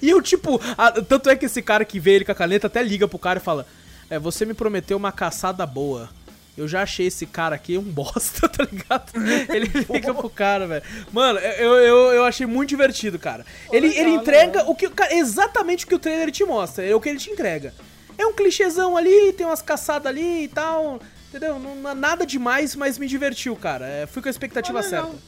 E 0.00 0.10
eu, 0.10 0.20
tipo, 0.22 0.60
a- 0.76 0.92
tanto 1.02 1.30
é 1.30 1.36
que 1.36 1.46
esse 1.46 1.62
cara 1.62 1.84
que 1.84 1.98
vê 1.98 2.12
ele 2.12 2.24
com 2.24 2.32
a 2.32 2.34
caneta 2.34 2.66
até 2.66 2.82
liga 2.82 3.08
pro 3.08 3.18
cara 3.18 3.38
e 3.38 3.42
fala: 3.42 3.66
É, 4.10 4.18
você 4.18 4.44
me 4.44 4.54
prometeu 4.54 4.96
uma 4.96 5.10
caçada 5.12 5.64
boa. 5.66 6.10
eu 6.56 6.68
já 6.68 6.82
achei 6.82 7.06
esse 7.06 7.24
cara 7.26 7.54
aqui 7.54 7.78
um 7.78 7.82
bosta, 7.90 8.48
tá 8.48 8.64
ligado? 8.64 9.10
Ele 9.48 9.66
liga 9.90 10.12
pro 10.14 10.28
cara, 10.28 10.66
velho. 10.66 10.82
Mano, 11.12 11.38
eu, 11.38 11.72
eu, 11.78 11.96
eu 12.12 12.24
achei 12.24 12.46
muito 12.46 12.68
divertido, 12.68 13.18
cara. 13.18 13.44
Ele, 13.72 13.86
ele 13.96 14.10
entrega 14.10 14.64
o 14.70 14.74
que, 14.74 14.88
cara, 14.90 15.14
exatamente 15.14 15.84
o 15.84 15.88
que 15.88 15.94
o 15.94 15.98
trailer 15.98 16.30
te 16.30 16.44
mostra, 16.44 16.84
é 16.84 16.94
o 16.94 17.00
que 17.00 17.08
ele 17.08 17.18
te 17.18 17.30
entrega. 17.30 17.72
É 18.18 18.26
um 18.26 18.34
clichêzão 18.34 18.96
ali, 18.96 19.32
tem 19.32 19.46
umas 19.46 19.62
caçadas 19.62 20.06
ali 20.06 20.44
e 20.44 20.48
tal, 20.48 21.00
entendeu? 21.30 21.58
Não, 21.58 21.94
nada 21.94 22.26
demais, 22.26 22.76
mas 22.76 22.98
me 22.98 23.06
divertiu, 23.08 23.56
cara. 23.56 23.86
É, 23.86 24.06
fui 24.06 24.20
com 24.20 24.28
a 24.28 24.30
expectativa 24.30 24.80
legal. 24.80 25.04
certa. 25.06 25.18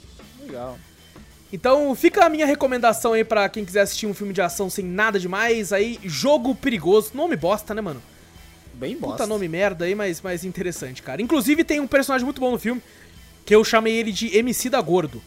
Legal. 0.45 0.79
Então 1.55 1.95
fica 1.95 2.25
a 2.25 2.29
minha 2.29 2.45
recomendação 2.45 3.13
aí 3.13 3.23
pra 3.23 3.49
quem 3.49 3.65
quiser 3.65 3.83
assistir 3.83 4.09
um 4.09 4.13
filme 4.13 4.33
de 4.33 4.43
ação 4.43 4.69
sem 4.69 4.85
nada 4.85 5.21
demais, 5.21 5.73
aí 5.73 6.01
Jogo 6.03 6.53
Perigoso, 6.53 7.13
nome 7.15 7.37
bosta, 7.37 7.73
né, 7.73 7.81
mano? 7.81 8.03
Bem 8.73 8.97
bosta. 8.97 9.19
Puta 9.19 9.27
nome 9.29 9.47
merda 9.47 9.85
aí, 9.85 9.95
mas, 9.95 10.21
mas 10.21 10.45
interessante, 10.45 11.01
cara. 11.01 11.23
Inclusive 11.23 11.63
tem 11.63 11.79
um 11.79 11.87
personagem 11.87 12.25
muito 12.25 12.41
bom 12.41 12.51
no 12.51 12.59
filme, 12.59 12.83
que 13.47 13.55
eu 13.55 13.63
chamei 13.63 13.95
ele 13.95 14.11
de 14.11 14.37
Emicida 14.37 14.81
Gordo. 14.81 15.23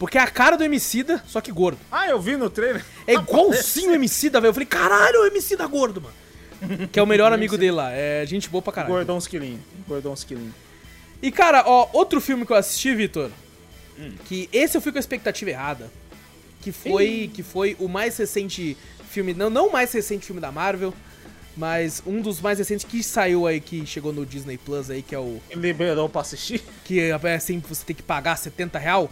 Porque 0.00 0.18
é 0.18 0.20
a 0.20 0.26
cara 0.26 0.56
do 0.56 0.64
Emicida, 0.64 1.22
só 1.28 1.40
que 1.40 1.52
gordo. 1.52 1.78
Ah, 1.92 2.08
eu 2.08 2.20
vi 2.20 2.36
no 2.36 2.50
trailer. 2.50 2.84
É 3.06 3.14
igualzinho 3.14 3.92
o 3.92 3.94
Emicida, 3.94 4.40
velho. 4.40 4.50
Eu 4.50 4.54
falei, 4.54 4.66
caralho, 4.66 5.22
o 5.22 5.26
Emicida 5.26 5.64
Gordo, 5.68 6.00
mano. 6.00 6.88
Que 6.88 6.98
é 6.98 7.02
o 7.02 7.06
melhor 7.06 7.32
amigo 7.32 7.56
dele 7.56 7.72
lá. 7.72 7.92
É 7.92 8.26
gente 8.26 8.48
boa 8.48 8.62
pra 8.62 8.72
caralho. 8.72 8.94
Gordão 8.94 9.16
uns 9.16 9.28
quilinhos. 9.28 9.60
Gordão 9.86 10.12
uns 10.12 10.24
quilinhos. 10.24 10.54
E, 11.22 11.30
cara, 11.30 11.62
ó, 11.66 11.88
outro 11.92 12.20
filme 12.20 12.44
que 12.44 12.52
eu 12.52 12.56
assisti, 12.56 12.94
Vitor, 12.96 13.30
Hum. 13.98 14.12
que 14.26 14.48
esse 14.52 14.76
eu 14.76 14.80
fui 14.80 14.92
com 14.92 14.98
a 14.98 15.00
expectativa 15.00 15.50
errada, 15.50 15.90
que 16.60 16.72
foi, 16.72 17.30
que 17.32 17.42
foi 17.42 17.76
o 17.78 17.88
mais 17.88 18.16
recente 18.16 18.76
filme, 19.10 19.34
não, 19.34 19.50
não 19.50 19.68
o 19.68 19.72
mais 19.72 19.92
recente 19.92 20.26
filme 20.26 20.40
da 20.40 20.52
Marvel, 20.52 20.94
mas 21.56 22.00
um 22.06 22.20
dos 22.20 22.40
mais 22.40 22.58
recentes 22.58 22.84
que 22.84 23.02
saiu 23.02 23.46
aí, 23.46 23.60
que 23.60 23.84
chegou 23.84 24.12
no 24.12 24.24
Disney 24.24 24.56
Plus 24.56 24.90
aí, 24.90 25.02
que 25.02 25.14
é 25.14 25.18
o... 25.18 25.40
Liberou 25.54 26.08
pra 26.08 26.20
assistir? 26.20 26.62
que 26.84 27.00
é 27.00 27.34
assim, 27.34 27.60
você 27.68 27.84
tem 27.84 27.96
que 27.96 28.02
pagar 28.02 28.36
70 28.36 28.78
real, 28.78 29.10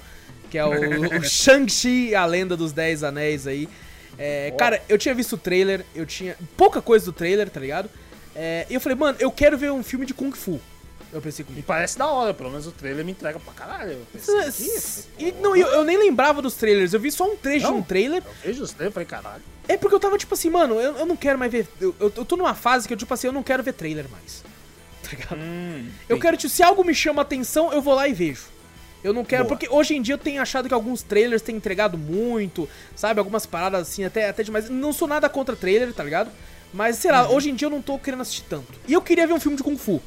que 0.48 0.56
é 0.56 0.64
o, 0.64 0.70
o 1.18 1.24
Shang-Chi, 1.24 2.14
a 2.14 2.24
lenda 2.24 2.56
dos 2.56 2.72
10 2.72 3.02
anéis 3.02 3.46
aí. 3.46 3.68
É. 4.16 4.52
Cara, 4.56 4.80
eu 4.88 4.96
tinha 4.96 5.14
visto 5.14 5.34
o 5.34 5.38
trailer, 5.38 5.84
eu 5.94 6.06
tinha 6.06 6.36
pouca 6.56 6.80
coisa 6.80 7.04
do 7.04 7.12
trailer, 7.12 7.50
tá 7.50 7.60
ligado? 7.60 7.90
É, 8.34 8.66
e 8.70 8.74
eu 8.74 8.80
falei, 8.80 8.96
mano, 8.96 9.16
eu 9.18 9.30
quero 9.30 9.58
ver 9.58 9.72
um 9.72 9.82
filme 9.82 10.06
de 10.06 10.14
Kung 10.14 10.32
Fu. 10.32 10.60
Eu 11.12 11.20
pensei 11.22 11.44
comigo. 11.44 11.60
Me 11.60 11.66
parece 11.66 11.96
da 11.96 12.06
hora, 12.08 12.34
pelo 12.34 12.50
menos 12.50 12.66
o 12.66 12.72
trailer 12.72 13.04
me 13.04 13.12
entrega 13.12 13.38
pra 13.38 13.52
caralho. 13.54 13.92
Eu 13.92 14.06
pensei, 14.12 15.04
"Ih, 15.18 15.26
E, 15.28 15.32
não, 15.40 15.54
eu, 15.56 15.66
eu 15.68 15.84
nem 15.84 15.96
lembrava 15.96 16.42
dos 16.42 16.54
trailers, 16.54 16.92
eu 16.92 17.00
vi 17.00 17.10
só 17.10 17.24
um 17.24 17.36
trecho 17.36 17.66
de 17.66 17.72
Não? 17.72 17.78
um 17.78 17.82
trailer. 17.82 18.22
Eu 18.26 18.32
vejo 18.44 18.62
os 18.62 18.72
trailers 18.72 18.92
e 18.92 18.94
falei, 18.94 19.06
caralho. 19.06 19.42
É 19.68 19.76
porque 19.76 19.94
eu 19.94 20.00
tava 20.00 20.18
tipo 20.18 20.34
assim, 20.34 20.50
mano, 20.50 20.74
eu, 20.80 20.96
eu 20.98 21.06
não 21.06 21.16
quero 21.16 21.38
mais 21.38 21.50
ver. 21.50 21.66
Eu, 21.80 21.94
eu, 22.00 22.12
eu 22.16 22.24
tô 22.24 22.36
numa 22.36 22.54
fase 22.54 22.86
que 22.86 22.94
eu, 22.94 22.98
tipo 22.98 23.12
assim, 23.14 23.28
eu 23.28 23.32
não 23.32 23.42
quero 23.42 23.62
ver 23.62 23.72
trailer 23.72 24.06
mais. 24.10 24.44
Tá 25.02 25.10
ligado? 25.12 25.36
Hum, 25.38 25.88
Eu 26.08 26.18
quero, 26.18 26.36
tipo, 26.36 26.52
se 26.52 26.64
algo 26.64 26.82
me 26.84 26.92
chama 26.92 27.22
atenção, 27.22 27.72
eu 27.72 27.80
vou 27.80 27.94
lá 27.94 28.08
e 28.08 28.12
vejo. 28.12 28.46
Eu 29.04 29.12
não 29.14 29.24
quero, 29.24 29.44
Boa. 29.44 29.56
porque 29.56 29.72
hoje 29.72 29.94
em 29.94 30.02
dia 30.02 30.14
eu 30.14 30.18
tenho 30.18 30.42
achado 30.42 30.66
que 30.66 30.74
alguns 30.74 31.00
trailers 31.00 31.40
têm 31.42 31.54
entregado 31.54 31.96
muito, 31.96 32.68
sabe? 32.96 33.20
Algumas 33.20 33.46
paradas 33.46 33.82
assim, 33.82 34.02
até, 34.04 34.28
até 34.28 34.42
demais. 34.42 34.68
Não 34.68 34.92
sou 34.92 35.06
nada 35.06 35.28
contra 35.28 35.54
trailer, 35.54 35.92
tá 35.94 36.02
ligado? 36.02 36.28
Mas, 36.74 36.96
sei 36.96 37.12
lá, 37.12 37.28
Uhum. 37.28 37.36
hoje 37.36 37.50
em 37.50 37.54
dia 37.54 37.66
eu 37.66 37.70
não 37.70 37.80
tô 37.80 37.96
querendo 38.00 38.22
assistir 38.22 38.42
tanto. 38.50 38.72
E 38.88 38.92
eu 38.94 39.00
queria 39.00 39.28
ver 39.28 39.32
um 39.32 39.38
filme 39.38 39.56
de 39.56 39.62
Kung 39.62 39.76
Fu. 39.78 40.02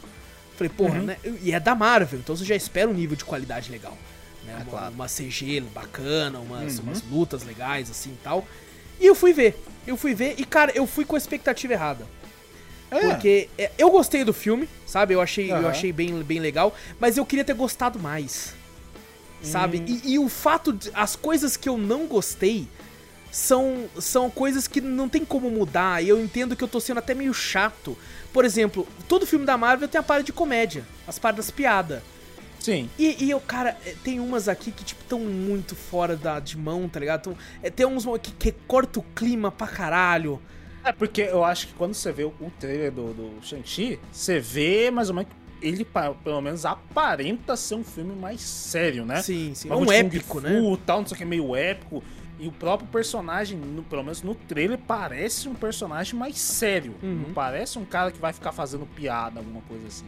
Falei, 0.59 0.69
porra, 0.75 0.99
Uhum. 0.99 1.05
né? 1.05 1.17
E 1.41 1.53
é 1.53 1.59
da 1.59 1.73
Marvel, 1.73 2.19
então 2.19 2.35
você 2.35 2.43
já 2.43 2.53
espera 2.55 2.89
um 2.89 2.93
nível 2.93 3.15
de 3.15 3.23
qualidade 3.23 3.71
legal. 3.71 3.97
Né? 4.45 4.53
uma, 4.55 4.61
É, 4.61 4.65
claro. 4.65 4.85
Uhum. 4.87 4.91
uma 4.93 5.07
CG 5.07 5.61
bacana, 5.73 6.37
umas, 6.39 6.79
umas 6.79 7.01
lutas 7.09 7.43
legais, 7.43 7.89
assim 7.89 8.09
e 8.11 8.17
tal. 8.23 8.45
E 8.99 9.05
eu 9.05 9.15
fui 9.15 9.31
ver. 9.31 9.57
Eu 9.87 9.95
fui 9.95 10.13
ver 10.13 10.35
e, 10.37 10.43
cara, 10.43 10.73
eu 10.75 10.85
fui 10.85 11.05
com 11.05 11.15
a 11.15 11.17
expectativa 11.17 11.71
errada. 11.73 12.05
É. 12.91 12.99
Porque 12.99 13.47
é, 13.57 13.71
eu 13.77 13.89
gostei 13.89 14.23
do 14.25 14.33
filme, 14.33 14.67
sabe? 14.85 15.13
Eu 15.13 15.21
achei, 15.21 15.49
eu 15.49 15.55
Aham. 15.55 15.69
achei 15.69 15.93
bem, 15.93 16.21
bem 16.23 16.39
legal, 16.39 16.75
mas 16.99 17.15
eu 17.17 17.25
queria 17.25 17.45
ter 17.45 17.53
gostado 17.53 17.97
mais. 17.99 18.53
Sabe? 19.41 19.77
Hum. 19.79 19.85
E, 20.03 20.13
e 20.15 20.19
o 20.19 20.27
fato 20.27 20.73
de. 20.73 20.91
As 20.93 21.15
coisas 21.15 21.55
que 21.55 21.69
eu 21.69 21.77
não 21.77 22.05
gostei 22.05 22.67
são, 23.31 23.85
são 23.99 24.29
coisas 24.29 24.67
que 24.67 24.81
não 24.81 25.07
tem 25.07 25.23
como 25.23 25.49
mudar. 25.49 26.03
E 26.03 26.09
eu 26.09 26.19
entendo 26.19 26.55
que 26.55 26.63
eu 26.63 26.67
tô 26.67 26.79
sendo 26.81 26.97
até 26.97 27.13
meio 27.13 27.33
chato. 27.33 27.97
Por 28.31 28.45
exemplo, 28.45 28.87
todo 29.07 29.25
filme 29.25 29.45
da 29.45 29.57
Marvel 29.57 29.87
tem 29.87 29.99
a 29.99 30.03
parte 30.03 30.27
de 30.27 30.33
comédia, 30.33 30.83
as 31.07 31.17
partes 31.17 31.45
das 31.45 31.51
piadas. 31.51 32.01
Sim. 32.59 32.89
E, 32.99 33.23
e 33.25 33.31
eu, 33.31 33.39
cara, 33.39 33.77
é, 33.85 33.95
tem 34.03 34.19
umas 34.19 34.47
aqui 34.47 34.71
que, 34.71 34.83
tipo, 34.83 35.03
tão 35.05 35.19
muito 35.19 35.75
fora 35.75 36.15
da, 36.15 36.39
de 36.39 36.57
mão, 36.57 36.87
tá 36.89 36.99
ligado? 36.99 37.23
Tão- 37.23 37.37
é, 37.63 37.69
tem 37.69 37.85
uns 37.85 38.05
que, 38.21 38.31
que 38.33 38.51
corta 38.67 38.99
o 38.99 39.03
clima 39.15 39.51
pra 39.51 39.65
caralho. 39.67 40.41
É 40.83 40.91
porque 40.91 41.21
eu 41.21 41.43
acho 41.43 41.67
que 41.67 41.73
quando 41.73 41.93
você 41.93 42.11
vê 42.11 42.23
o, 42.23 42.33
o 42.39 42.51
trailer 42.59 42.91
do, 42.91 43.13
do 43.13 43.45
Shang-Chi, 43.45 43.99
você 44.11 44.39
vê 44.39 44.91
mais 44.91 45.09
ou 45.09 45.15
menos 45.15 45.31
que 45.31 45.67
ele, 45.67 45.85
pelo 46.23 46.41
menos, 46.41 46.65
aparenta 46.65 47.55
ser 47.57 47.75
um 47.75 47.83
filme 47.83 48.15
mais 48.15 48.41
sério, 48.41 49.05
né? 49.05 49.21
Sim, 49.21 49.53
sim. 49.53 49.69
É 49.69 49.75
um 49.75 49.91
épico, 49.91 50.39
Fu, 50.39 50.41
né? 50.41 50.77
Tal, 50.85 50.99
não 51.01 51.07
sei 51.07 51.15
o 51.15 51.17
que, 51.17 51.25
meio 51.25 51.55
épico. 51.55 52.03
E 52.39 52.47
o 52.47 52.51
próprio 52.51 52.87
personagem, 52.89 53.57
no- 53.57 53.83
pelo 53.83 54.01
menos 54.01 54.21
no 54.23 54.33
trailer, 54.33 54.77
parece 54.77 55.49
um 55.49 55.53
personagem 55.53 56.17
mais 56.17 56.37
sério. 56.39 56.95
Uhum. 57.03 57.23
Não 57.27 57.33
parece 57.33 57.77
um 57.77 57.83
cara 57.85 58.11
que 58.11 58.19
vai 58.19 58.31
ficar 58.31 58.51
fazendo 58.53 58.85
piada, 58.85 59.39
alguma 59.39 59.61
coisa 59.67 59.85
assim. 59.87 60.05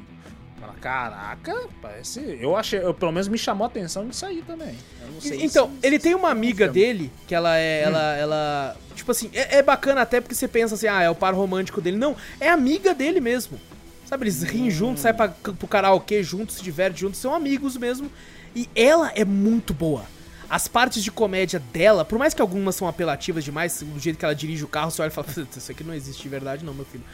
Fala, 0.59 0.73
Caraca, 0.79 1.53
parece. 1.81 2.19
Eu 2.39 2.55
achei, 2.55 2.79
eu, 2.79 2.93
pelo 2.93 3.11
menos 3.11 3.27
me 3.27 3.37
chamou 3.37 3.65
a 3.65 3.67
atenção 3.67 4.07
disso 4.07 4.25
aí 4.25 4.43
também. 4.43 4.75
Eu 5.01 5.11
não 5.11 5.19
sei 5.21 5.43
Então, 5.43 5.67
se- 5.71 5.87
ele 5.87 5.97
se- 5.97 6.03
tem 6.03 6.15
uma 6.15 6.29
amiga 6.29 6.67
dele, 6.69 7.11
que 7.27 7.33
ela 7.35 7.57
é. 7.57 7.81
Ela. 7.81 8.15
ela 8.15 8.77
tipo 8.95 9.11
assim, 9.11 9.29
é, 9.33 9.57
é 9.57 9.63
bacana 9.63 10.01
até 10.01 10.21
porque 10.21 10.35
você 10.35 10.47
pensa 10.47 10.75
assim, 10.75 10.87
ah, 10.87 11.01
é 11.01 11.09
o 11.09 11.15
par 11.15 11.33
romântico 11.33 11.81
dele. 11.81 11.97
Não, 11.97 12.15
é 12.39 12.47
amiga 12.49 12.93
dele 12.93 13.19
mesmo. 13.19 13.59
Sabe, 14.05 14.23
eles 14.25 14.43
riem 14.43 14.69
juntos, 14.69 15.01
saem 15.01 15.15
pra, 15.15 15.29
pro 15.29 15.67
karaokê 15.67 16.21
juntos, 16.21 16.57
se 16.57 16.63
divertem 16.63 16.99
juntos, 16.99 17.19
são 17.19 17.33
amigos 17.33 17.75
mesmo. 17.77 18.11
E 18.55 18.69
ela 18.75 19.11
é 19.15 19.25
muito 19.25 19.73
boa. 19.73 20.03
As 20.51 20.67
partes 20.67 21.01
de 21.01 21.09
comédia 21.09 21.59
dela, 21.71 22.03
por 22.03 22.19
mais 22.19 22.33
que 22.33 22.41
algumas 22.41 22.75
são 22.75 22.85
apelativas 22.85 23.41
demais, 23.41 23.81
do 23.81 23.97
jeito 23.97 24.19
que 24.19 24.25
ela 24.25 24.35
dirige 24.35 24.65
o 24.65 24.67
carro, 24.67 24.91
você 24.91 25.01
olha 25.01 25.07
e 25.09 25.13
fala, 25.13 25.25
"Putz, 25.33 25.55
isso 25.55 25.71
aqui 25.71 25.81
não 25.81 25.93
existe 25.93 26.21
de 26.21 26.27
verdade, 26.27 26.65
não, 26.65 26.73
meu 26.73 26.83
filho. 26.83 27.05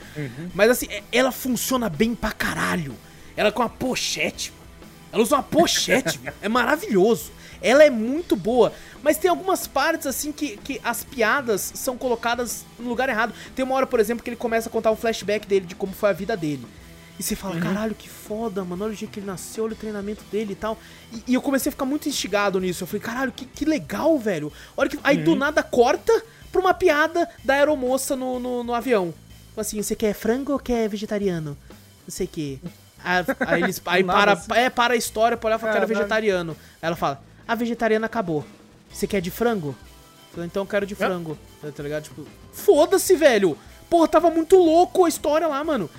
Mas 0.56 0.72
assim, 0.72 0.88
é- 0.90 1.04
ela 1.12 1.32
funciona 1.32 1.88
bem 1.88 2.16
pra 2.16 2.32
caralho. 2.32 2.96
Ela 3.36 3.52
com 3.52 3.62
uma 3.62 3.70
pochete, 3.70 4.52
mano. 4.52 4.92
Ela 5.14 5.22
usa 5.22 5.36
uma 5.36 5.44
pochete, 5.44 6.20
é 6.42 6.50
maravilhoso. 6.50 7.32
Ela 7.62 7.84
é 7.84 7.92
muito 7.92 8.36
boa. 8.36 8.74
Mas 9.04 9.18
tem 9.18 9.30
algumas 9.30 9.68
partes, 9.68 10.08
assim, 10.08 10.32
que, 10.32 10.58
que 10.58 10.82
as 10.84 11.04
piadas 11.04 11.72
são 11.76 11.96
colocadas 11.96 12.66
no 12.80 12.90
lugar 12.90 13.08
errado. 13.08 13.34
Tem 13.56 13.64
uma 13.64 13.76
hora, 13.76 13.86
por 13.86 14.00
exemplo, 14.00 14.24
que 14.24 14.32
ele 14.32 14.36
começa 14.38 14.68
a 14.68 14.72
contar 14.72 14.90
um 14.92 14.96
flashback 14.96 15.48
dele, 15.48 15.68
de 15.68 15.76
como 15.76 15.94
foi 15.94 16.10
a 16.10 16.14
vida 16.14 16.36
dele. 16.36 16.66
E 17.20 17.24
você 17.24 17.36
fala, 17.36 17.60
caralho, 17.60 17.96
que 17.96 18.08
foda, 18.08 18.64
mano. 18.64 18.84
Olha 18.84 18.94
o 18.94 18.96
dia 18.96 19.08
que 19.08 19.20
ele 19.20 19.26
nasceu, 19.26 19.64
olha 19.64 19.74
o 19.74 19.76
treinamento 19.76 20.24
dele 20.32 20.54
e 20.54 20.56
tal. 20.56 20.78
E, 21.12 21.24
e 21.28 21.34
eu 21.34 21.42
comecei 21.42 21.70
a 21.70 21.72
ficar 21.72 21.86
muito 21.86 22.08
instigado 22.08 22.60
nisso. 22.60 22.84
Eu 22.84 22.88
falei, 22.88 23.02
caralho, 23.02 23.32
que, 23.32 23.46
que 23.46 23.66
legal, 23.66 24.18
velho. 24.20 24.54
Olha 24.76 24.90
que... 24.90 25.00
Aí 25.04 25.18
do 25.18 25.36
nada 25.36 25.64
corta 25.64 26.24
pra 26.52 26.62
uma 26.62 26.74
piada 26.74 27.28
da 27.44 27.56
aeromoça 27.56 28.16
no, 28.16 28.40
no, 28.40 28.64
no 28.64 28.74
avião. 28.74 29.14
Assim, 29.56 29.82
você 29.82 29.96
quer 29.96 30.14
frango 30.14 30.54
ou 30.54 30.60
quer 30.60 30.88
vegetariano? 30.88 31.58
Não 32.06 32.12
sei 32.12 32.28
o 32.28 32.30
quê. 32.30 32.60
Aí, 33.04 33.26
aí 33.40 33.64
eles 33.64 33.82
aí 33.88 34.04
para, 34.04 34.34
assim. 34.34 34.54
é, 34.54 34.70
para 34.70 34.94
a 34.94 34.98
história 34.98 35.36
pra 35.36 35.48
olhar 35.48 35.58
e 35.58 35.60
falar 35.60 35.72
que 35.72 35.78
era 35.78 35.88
vegetariano. 35.88 36.52
Aí 36.80 36.88
ela 36.88 36.96
fala, 36.96 37.24
a 37.48 37.56
vegetariana 37.56 38.06
acabou. 38.06 38.46
Você 38.92 39.08
quer 39.08 39.22
de 39.22 39.32
frango? 39.32 39.76
Então 40.38 40.62
eu 40.62 40.68
quero 40.68 40.86
de 40.86 40.94
frango. 40.94 41.38
Tá 41.76 41.84
ligado? 41.84 42.04
Tipo, 42.04 42.26
foda-se, 42.52 43.16
velho. 43.16 43.58
Porra, 43.90 44.08
tava 44.08 44.30
muito 44.30 44.56
louco 44.58 45.06
a 45.06 45.10
história 45.10 45.48
lá, 45.48 45.64
mano. 45.64 45.90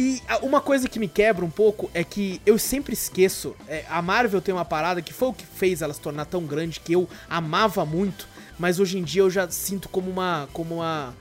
E 0.00 0.22
uma 0.40 0.62
coisa 0.62 0.88
que 0.88 0.98
me 0.98 1.06
quebra 1.06 1.44
um 1.44 1.50
pouco 1.50 1.90
é 1.92 2.02
que 2.02 2.40
eu 2.46 2.58
sempre 2.58 2.94
esqueço. 2.94 3.54
é, 3.68 3.84
a 3.86 4.00
Marvel 4.00 4.40
tem 4.40 4.54
uma 4.54 4.64
parada 4.64 5.02
que 5.02 5.12
foi 5.12 5.28
o 5.28 5.34
que 5.34 5.44
fez 5.44 5.82
ela 5.82 5.92
se 5.92 6.00
tornar 6.00 6.24
tão 6.24 6.46
grande 6.46 6.80
que 6.80 6.94
eu 6.94 7.06
amava 7.28 7.84
muito, 7.84 8.26
mas 8.58 8.80
hoje 8.80 8.96
em 8.96 9.02
dia 9.02 9.20
eu 9.20 9.28
já 9.28 9.46
sinto 9.50 9.90
como 9.90 10.10
uma. 10.10 10.48
como 10.54 10.76
uma. 10.76 11.14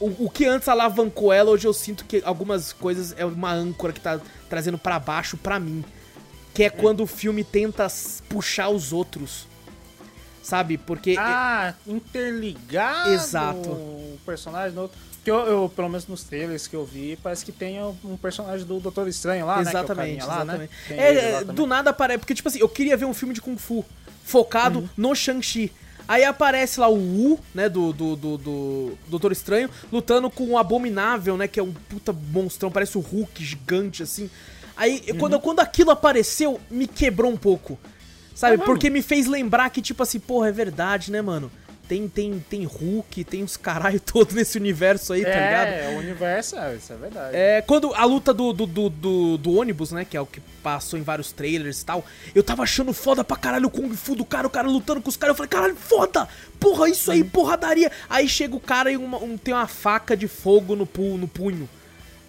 O, 0.00 0.24
o 0.24 0.30
que 0.30 0.46
antes 0.46 0.66
alavancou 0.66 1.30
ela, 1.30 1.50
hoje 1.50 1.66
eu 1.66 1.74
sinto 1.74 2.06
que 2.06 2.22
algumas 2.24 2.72
coisas 2.72 3.14
é 3.18 3.26
uma 3.26 3.52
âncora 3.52 3.92
que 3.92 4.00
tá 4.00 4.18
trazendo 4.48 4.78
pra 4.78 4.98
baixo 4.98 5.36
pra 5.36 5.60
mim. 5.60 5.84
Que 6.54 6.64
é 6.64 6.70
quando 6.70 7.02
o 7.02 7.06
filme 7.06 7.44
tenta 7.44 7.86
puxar 8.30 8.70
os 8.70 8.94
outros. 8.94 9.46
Sabe? 10.46 10.78
Porque. 10.78 11.16
Ah, 11.18 11.74
interligar 11.86 13.12
Exato. 13.12 13.68
o 13.68 14.16
personagem 14.24 14.74
no 14.76 14.82
outro. 14.82 14.96
Porque 15.16 15.28
eu, 15.30 15.38
eu, 15.38 15.72
pelo 15.74 15.88
menos 15.88 16.06
nos 16.06 16.22
trailers 16.22 16.68
que 16.68 16.76
eu 16.76 16.84
vi, 16.84 17.18
parece 17.20 17.44
que 17.44 17.50
tem 17.50 17.82
um 17.82 18.16
personagem 18.16 18.64
do 18.64 18.78
Doutor 18.78 19.08
Estranho 19.08 19.44
lá, 19.44 19.60
Exatamente, 19.60 19.74
né? 19.74 19.84
que 19.84 19.90
é 19.90 19.92
o 19.92 19.96
carinha 19.96 20.24
lá, 20.24 20.34
exatamente. 20.44 20.70
né? 20.88 20.96
É, 20.96 21.14
é, 21.30 21.40
lá 21.40 21.52
do 21.52 21.66
nada 21.66 21.90
aparece. 21.90 22.18
Porque, 22.20 22.32
tipo 22.34 22.48
assim, 22.48 22.60
eu 22.60 22.68
queria 22.68 22.96
ver 22.96 23.06
um 23.06 23.12
filme 23.14 23.34
de 23.34 23.40
Kung 23.40 23.56
Fu 23.56 23.84
focado 24.22 24.78
Uhum. 24.80 24.88
no 24.96 25.14
Shang-Chi. 25.16 25.72
Aí 26.06 26.22
aparece 26.22 26.78
lá 26.78 26.86
o 26.88 26.94
Wu, 26.94 27.40
né, 27.52 27.68
do, 27.68 27.92
do, 27.92 28.14
do, 28.14 28.38
do 28.38 28.98
Doutor 29.08 29.32
Estranho, 29.32 29.68
lutando 29.90 30.30
com 30.30 30.44
o 30.50 30.56
Abominável, 30.58 31.36
né, 31.36 31.48
que 31.48 31.58
é 31.58 31.62
um 31.64 31.72
puta 31.72 32.12
monstrão, 32.12 32.70
parece 32.70 32.96
o 32.96 33.00
Hulk 33.00 33.44
gigante, 33.44 34.04
assim. 34.04 34.30
Aí, 34.76 35.02
Uhum. 35.10 35.18
quando, 35.18 35.40
quando 35.40 35.58
aquilo 35.58 35.90
apareceu, 35.90 36.60
me 36.70 36.86
quebrou 36.86 37.32
um 37.32 37.36
pouco. 37.36 37.76
Sabe? 38.36 38.54
É? 38.62 38.64
Porque 38.64 38.88
me 38.90 39.02
fez 39.02 39.26
lembrar 39.26 39.70
que, 39.70 39.82
tipo 39.82 40.02
assim, 40.02 40.20
porra, 40.20 40.48
é 40.48 40.52
verdade, 40.52 41.10
né, 41.10 41.20
mano? 41.20 41.50
tem, 41.88 42.08
tem, 42.08 42.44
tem 42.50 42.64
Hulk, 42.64 43.22
tem 43.22 43.44
os 43.44 43.56
caralho 43.56 44.00
todo 44.02 44.34
nesse 44.34 44.58
universo 44.58 45.12
aí, 45.12 45.22
tá 45.22 45.28
ligado? 45.30 45.68
É, 45.68 45.94
o 45.94 45.98
universo, 46.00 46.56
é, 46.56 46.74
isso 46.74 46.92
é 46.92 46.96
verdade. 46.96 47.36
É, 47.36 47.62
quando 47.62 47.94
a 47.94 48.04
luta 48.04 48.34
do, 48.34 48.52
do, 48.52 48.66
do, 48.66 48.90
do, 48.90 49.38
do 49.38 49.52
ônibus, 49.56 49.92
né, 49.92 50.04
que 50.04 50.16
é 50.16 50.20
o 50.20 50.26
que 50.26 50.40
passou 50.64 50.98
em 50.98 51.02
vários 51.02 51.30
trailers 51.30 51.80
e 51.82 51.84
tal, 51.86 52.04
eu 52.34 52.42
tava 52.42 52.64
achando 52.64 52.92
foda 52.92 53.22
pra 53.22 53.36
caralho 53.36 53.68
o 53.68 53.70
Kung 53.70 53.94
Fu 53.94 54.16
do 54.16 54.24
cara, 54.24 54.48
o 54.48 54.50
cara 54.50 54.66
lutando 54.66 55.00
com 55.00 55.08
os 55.08 55.16
caras, 55.16 55.34
eu 55.34 55.36
falei, 55.36 55.48
caralho, 55.48 55.76
foda! 55.76 56.26
Porra, 56.58 56.88
isso 56.88 57.08
aí, 57.12 57.22
porradaria! 57.22 57.92
Aí 58.10 58.28
chega 58.28 58.56
o 58.56 58.60
cara 58.60 58.90
e 58.90 58.96
uma- 58.96 59.18
um- 59.22 59.38
tem 59.38 59.54
uma 59.54 59.68
faca 59.68 60.16
de 60.16 60.26
fogo 60.26 60.74
no, 60.74 60.86
pu, 60.86 61.16
no 61.16 61.28
punho. 61.28 61.68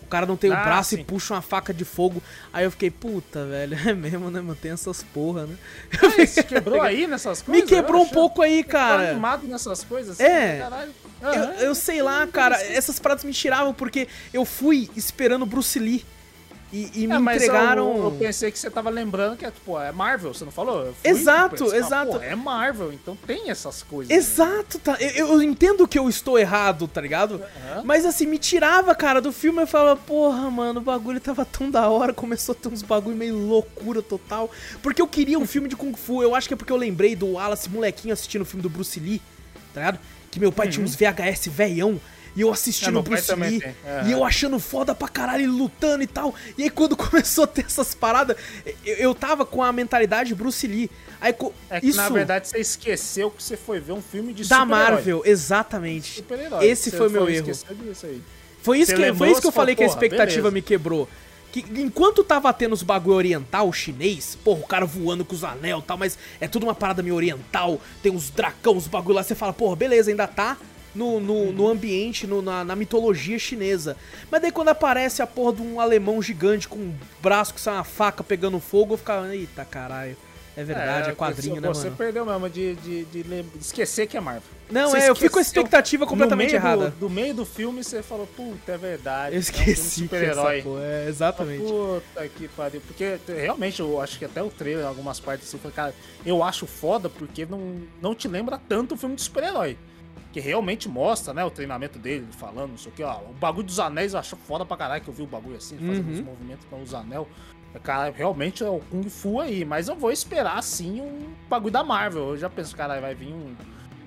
O 0.08 0.10
cara 0.10 0.26
não 0.26 0.38
tem 0.38 0.50
o 0.50 0.54
Ah, 0.54 0.64
braço 0.64 0.96
e 0.96 1.00
sim. 1.00 1.04
puxa 1.04 1.34
uma 1.34 1.42
faca 1.42 1.74
de 1.74 1.84
fogo. 1.84 2.24
Aí 2.54 2.64
eu 2.64 2.72
fiquei, 2.72 2.90
puta, 2.90 3.46
velho, 3.46 3.78
é 3.86 3.94
mesmo, 3.94 4.32
né, 4.32 4.40
mano? 4.40 4.56
Tem 4.56 4.72
essas 4.72 5.04
porra, 5.04 5.46
né? 5.46 5.56
Ah, 6.02 6.22
isso 6.24 6.42
quebrou 6.46 6.82
aí 6.84 7.06
nessas 7.06 7.42
coisas? 7.42 7.64
Me 7.64 7.70
quebrou 7.70 8.02
Eu 8.02 8.08
um 8.08 8.10
pouco 8.10 8.42
aí, 8.42 8.60
eu 8.60 8.66
cara. 8.66 9.12
animado 9.12 9.46
nessas 9.46 9.84
coisas. 9.84 10.18
É. 10.20 10.60
Caralho. 10.60 10.92
Eu, 11.22 11.28
Aham. 11.30 11.52
eu 11.60 11.76
sei 11.76 12.02
lá, 12.02 12.26
cara, 12.26 12.56
essas 12.64 13.00
paradas 13.00 13.26
me 13.26 13.34
tiravam 13.34 13.74
porque 13.74 14.08
eu 14.34 14.46
fui 14.46 14.90
esperando 14.96 15.46
Bruce 15.46 15.78
Lee. 15.78 16.06
E, 16.72 17.04
e 17.04 17.08
me 17.08 17.14
É, 17.14 17.18
entregaram. 17.36 17.96
Eu, 17.98 18.04
eu 18.06 18.12
pensei 18.20 18.52
que 18.52 18.60
você 18.60 18.70
tava 18.70 18.90
lembrando 18.90 19.38
que 19.38 19.46
é, 19.46 19.52
tipo, 19.52 19.80
é 19.80 19.90
Marvel, 19.92 20.34
você 20.34 20.44
não 20.44 20.52
falou? 20.52 20.94
Exato, 21.02 21.64
esse- 21.64 21.76
ah, 21.76 21.78
exato. 21.78 22.18
é 22.18 22.36
Marvel, 22.36 22.92
então 22.92 23.16
tem 23.26 23.50
essas 23.50 23.84
coisas. 23.84 24.14
Exato, 24.14 24.78
tá? 24.80 24.98
Eu, 25.00 25.28
eu 25.30 25.42
entendo 25.42 25.88
que 25.88 25.98
eu 25.98 26.10
estou 26.10 26.38
errado, 26.38 26.86
tá 26.88 27.00
ligado? 27.00 27.36
Aham. 27.72 27.84
Mas 27.86 28.06
assim, 28.06 28.26
me 28.26 28.38
tirava, 28.38 28.94
cara, 28.94 29.22
do 29.22 29.32
filme. 29.32 29.62
Eu 29.62 29.68
falava, 29.68 29.96
porra, 30.00 30.52
mano, 30.52 30.82
o 30.82 30.84
bagulho 30.84 31.22
tava 31.22 31.46
tão 31.46 31.72
da 31.72 31.88
hora. 31.90 32.14
Começou 32.14 32.52
a 32.54 32.56
ter 32.62 32.68
uns 32.68 32.82
bagulho 32.82 33.16
meio 33.16 33.38
loucura 33.38 34.02
total. 34.02 34.52
Porque 34.82 35.02
eu 35.02 35.08
queria 35.08 35.40
um 35.40 35.48
filme 35.48 35.70
de 35.70 35.76
Kung 35.78 35.94
Fu. 35.96 36.22
Eu 36.22 36.36
acho 36.36 36.50
que 36.50 36.54
é 36.54 36.58
porque 36.58 36.72
eu 36.74 36.78
lembrei 36.78 37.16
do 37.16 37.28
Wallace 37.34 37.70
molequinho 37.70 38.14
assistindo 38.14 38.42
o 38.42 38.46
filme 38.46 38.62
do 38.62 38.70
Bruce 38.70 39.00
Lee, 39.00 39.22
tá 39.74 39.80
ligado? 39.80 40.00
Que 40.30 40.38
meu 40.40 40.52
pai 40.52 40.68
tinha 40.68 40.84
uns 40.86 40.96
VHS 40.96 41.48
velhão. 41.48 42.00
E 42.38 42.42
eu 42.42 42.50
É, 42.50 42.54
assistindo 42.54 43.00
o 43.00 43.04
pai 43.04 43.16
Bruce 43.16 43.36
Lee. 43.36 43.60
tem. 43.60 43.76
E 44.06 44.12
eu 44.12 44.24
achando 44.24 44.60
foda 44.60 44.94
pra 44.94 45.08
caralho, 45.10 45.42
ele 45.42 45.52
lutando 45.52 46.04
e 46.04 46.08
tal. 46.08 46.36
E 46.56 46.64
aí 46.64 46.70
quando 46.70 46.96
começou 46.96 47.46
a 47.46 47.48
ter 47.48 47.66
essas 47.66 47.96
paradas, 47.96 48.38
eu, 48.86 48.96
eu 48.96 49.16
tava 49.16 49.44
com 49.44 49.64
a 49.64 49.72
mentalidade 49.72 50.36
Bruce 50.36 50.68
Lee. 50.68 50.90
Aí 51.20 51.34
É 51.70 51.82
que 51.82 51.88
isso 51.88 51.98
na 51.98 52.10
verdade 52.10 52.48
você 52.48 52.60
esqueceu 52.60 53.32
que 53.32 53.42
você 53.42 53.58
foi 53.58 53.80
ver 53.80 53.94
um 53.94 54.02
filme 54.04 54.34
de 54.34 54.48
da. 54.48 54.64
Marvel, 54.64 55.24
exatamente. 55.26 56.24
Esse 56.62 56.92
Você 56.92 56.98
foi 56.98 57.08
o 57.08 57.10
meu 57.12 57.28
erro. 57.28 57.52
Foi 58.62 58.80
isso, 58.80 58.92
Você 58.92 58.98
que, 58.98 59.14
foi 59.14 59.32
isso 59.32 59.42
que 59.42 59.48
eu 59.48 59.52
falei 59.52 59.76
que 59.76 59.84
a 59.84 59.88
expectativa 59.88 60.50
beleza. 60.50 60.52
me 60.52 60.62
quebrou. 60.62 61.10
Que 61.52 61.66
enquanto 61.82 62.24
tava 62.24 62.52
tendo 62.54 62.74
os 62.74 62.84
bagulho 62.84 63.16
oriental, 63.16 63.72
chinês, 63.74 64.38
porra, 64.44 64.60
o 64.60 64.68
cara 64.68 64.86
voando 64.86 65.26
com 65.26 65.34
os 65.34 65.44
anel 65.44 65.80
e 65.80 65.82
tal, 65.82 65.98
mas 65.98 66.18
é 66.40 66.48
tudo 66.48 66.64
uma 66.64 66.76
parada 66.76 67.02
meio 67.02 67.16
oriental, 67.16 67.82
tem 68.04 68.12
uns 68.12 68.30
dracão, 68.30 68.76
os 68.76 68.86
bagulho 68.86 69.16
lá, 69.16 69.24
você 69.24 69.34
fala, 69.34 69.54
porra, 69.54 69.76
beleza, 69.76 70.12
ainda 70.12 70.28
tá 70.28 70.58
no, 70.98 71.20
no, 71.20 71.52
no 71.52 71.68
ambiente, 71.68 72.26
no- 72.26 72.42
na, 72.42 72.64
na 72.64 72.76
mitologia 72.76 73.38
chinesa. 73.38 73.96
Mas 74.32 74.42
daí 74.42 74.52
quando 74.52 74.70
aparece 74.70 75.22
a 75.22 75.28
porra 75.28 75.54
de 75.54 75.62
um 75.62 75.80
alemão 75.80 76.22
gigante 76.22 76.68
com 76.68 76.78
um 76.80 76.96
braço 77.22 77.54
que 77.54 77.62
sai 77.62 77.76
uma 77.76 77.84
faca 77.84 78.24
pegando 78.24 78.60
fogo, 78.60 78.96
eu 78.96 78.98
ficava, 78.98 79.34
eita 79.36 79.64
caralho. 79.64 80.18
É 80.56 80.64
verdade, 80.64 81.12
é, 81.12 81.14
quadrinho, 81.14 81.54
você, 81.58 81.62
né, 81.62 81.68
Você 81.68 81.84
mano? 81.84 81.96
perdeu 81.98 82.26
mesmo 82.26 82.50
de, 82.50 82.74
de, 82.78 83.06
de 83.06 83.22
de 83.24 83.46
esquecer 83.62 84.08
que 84.08 84.18
é 84.18 84.20
Marvel. 84.20 84.42
Não, 84.72 84.90
Você 84.90 84.98
é, 84.98 85.10
eu 85.10 85.16
fico 85.16 85.34
com 85.34 85.38
a 85.38 85.42
expectativa 85.44 86.08
completamente 86.08 86.56
errada. 86.56 86.90
Do, 86.90 87.02
do 87.02 87.10
meio 87.12 87.32
do 87.36 87.46
filme 87.46 87.84
você 87.84 88.02
falou, 88.02 88.26
puta, 88.26 88.72
é 88.72 88.78
verdade. 88.78 89.34
Eu 89.34 89.36
é 89.36 89.38
um 89.38 89.40
esqueci 89.40 89.72
essa 89.72 89.90
super-herói. 90.02 90.64
é, 90.82 91.06
exatamente. 91.08 91.62
Puta 91.62 92.28
que 92.30 92.48
pariu. 92.48 92.82
Porque 92.82 93.20
realmente 93.28 93.82
eu 93.82 94.02
acho 94.02 94.18
que 94.18 94.26
até 94.26 94.42
o 94.42 94.50
trailer, 94.50 94.84
em 94.84 94.88
algumas 94.88 95.20
partes 95.20 95.48
assim, 95.48 95.60
cara, 95.70 95.94
eu 96.26 96.42
acho 96.44 96.66
foda 96.66 97.08
porque 97.08 97.46
não, 97.46 97.80
não 98.02 98.16
te 98.16 98.28
lembra 98.28 98.60
tanto 98.68 98.96
o 98.96 98.98
filme 98.98 99.16
de 99.16 99.22
super-herói. 99.22 99.78
Que 100.32 100.40
realmente 100.40 100.88
mostra, 100.90 101.34
né, 101.34 101.44
o 101.44 101.50
treinamento 101.50 101.98
dele, 101.98 102.24
ele 102.26 102.32
falando, 102.34 102.72
não 102.72 102.78
sei 102.78 102.92
o 102.92 102.96
que, 102.96 103.04
ó. 103.04 103.20
O 103.22 103.34
bagulho 103.40 103.66
dos 103.66 103.80
anéis 103.80 104.14
eu 104.14 104.20
acho 104.20 104.36
foda 104.36 104.66
pra 104.66 104.76
caralho, 104.78 105.02
que 105.02 105.08
eu 105.10 105.14
vi 105.14 105.24
o 105.24 105.28
bagulho 105.28 105.56
assim, 105.58 105.78
fazendo 105.78 106.08
Uhum. 106.08 106.14
os 106.14 106.20
movimentos 106.22 106.66
com 106.70 106.82
os 106.82 106.94
anel. 106.94 107.28
Cara, 107.84 108.12
realmente 108.16 108.64
é 108.64 108.70
o 108.70 108.80
Kung 108.80 109.08
Fu 109.10 109.40
aí, 109.40 109.64
mas 109.64 109.88
eu 109.88 109.96
vou 109.96 110.12
esperar 110.12 110.62
sim 110.64 111.00
um 111.02 111.28
bagulho 111.50 111.72
da 111.72 111.84
Marvel. 111.84 112.30
Eu 112.30 112.38
já 112.38 112.50
penso, 112.50 112.76
cara, 112.76 113.00
vai 113.00 113.14
vir 113.14 113.32
um, 113.32 113.56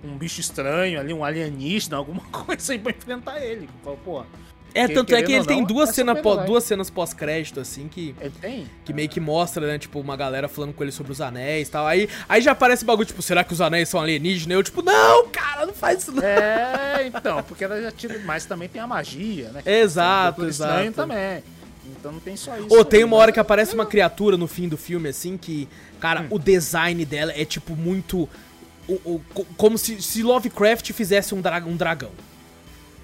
um 0.04 0.16
bicho 0.18 0.40
estranho 0.40 0.98
ali, 0.98 1.12
um 1.12 1.24
alienígena, 1.24 1.96
alguma 1.98 2.22
coisa 2.24 2.72
aí 2.72 2.78
pra 2.78 2.90
enfrentar 2.92 3.40
ele. 3.40 3.68
Pô, 4.04 4.24
É, 4.74 4.86
Que- 4.86 4.94
tanto 4.94 5.14
é 5.14 5.22
que 5.22 5.32
ele 5.32 5.40
ou 5.40 5.46
tem 5.46 5.58
não, 5.60 5.66
duas, 5.66 5.90
é 5.90 5.92
cena 5.92 6.14
pó- 6.14 6.20
super-herói. 6.30 6.46
duas 6.46 6.64
cenas 6.64 6.90
pós-crédito, 6.90 7.58
assim, 7.60 7.88
que, 7.88 8.14
ele 8.20 8.32
tem? 8.40 8.66
que 8.84 8.92
meio 8.92 9.08
que 9.08 9.18
mostra, 9.20 9.66
né, 9.66 9.78
tipo, 9.78 9.98
uma 10.00 10.16
galera 10.16 10.48
falando 10.48 10.72
com 10.72 10.82
ele 10.84 10.92
sobre 10.92 11.12
os 11.12 11.20
anéis 11.20 11.68
e 11.68 11.70
tal. 11.70 11.86
Aí, 11.86 12.08
aí 12.28 12.40
já 12.40 12.52
aparece 12.52 12.84
bagulho, 12.84 13.06
tipo, 13.06 13.20
será 13.22 13.42
que 13.44 13.52
os 13.52 13.60
anéis 13.60 13.88
são 13.88 14.00
alienígenas? 14.00 14.54
Eu, 14.54 14.62
tipo, 14.62 14.82
não, 14.82 15.28
cara, 15.28 15.66
não 15.66 15.74
faz 15.74 16.02
isso 16.02 16.12
não. 16.12 16.22
É, 16.22 17.06
então, 17.06 17.42
porque 17.42 17.64
ela 17.64 17.80
já 17.82 17.90
tira. 17.90 18.20
Mas 18.24 18.44
também 18.44 18.68
tem 18.68 18.80
a 18.80 18.86
magia, 18.86 19.50
né? 19.50 19.62
Exato, 19.64 20.36
Doutor 20.38 20.50
Estranho 20.50 20.90
exato. 20.90 21.08
também. 21.08 21.42
Então 21.98 22.12
não 22.12 22.20
tem 22.20 22.36
só 22.36 22.56
isso. 22.56 22.68
Ou 22.70 22.84
tem 22.84 22.98
aí, 23.00 23.04
uma 23.04 23.16
hora 23.16 23.32
que 23.32 23.40
aparece 23.40 23.74
uma 23.74 23.84
criatura 23.84 24.36
no 24.36 24.46
fim 24.46 24.68
do 24.68 24.76
filme, 24.76 25.08
assim, 25.08 25.36
que, 25.36 25.68
cara, 25.98 26.26
o 26.30 26.38
design 26.38 27.04
dela 27.04 27.32
é, 27.36 27.44
tipo, 27.44 27.74
muito... 27.74 28.28
o- 28.88 28.92
o- 29.04 29.22
co- 29.34 29.46
como 29.56 29.76
se, 29.76 30.00
se 30.00 30.22
Lovecraft 30.22 30.92
fizesse 30.92 31.34
um, 31.34 31.40
dra 31.40 31.58
um 31.66 31.76
dragão, 31.76 32.10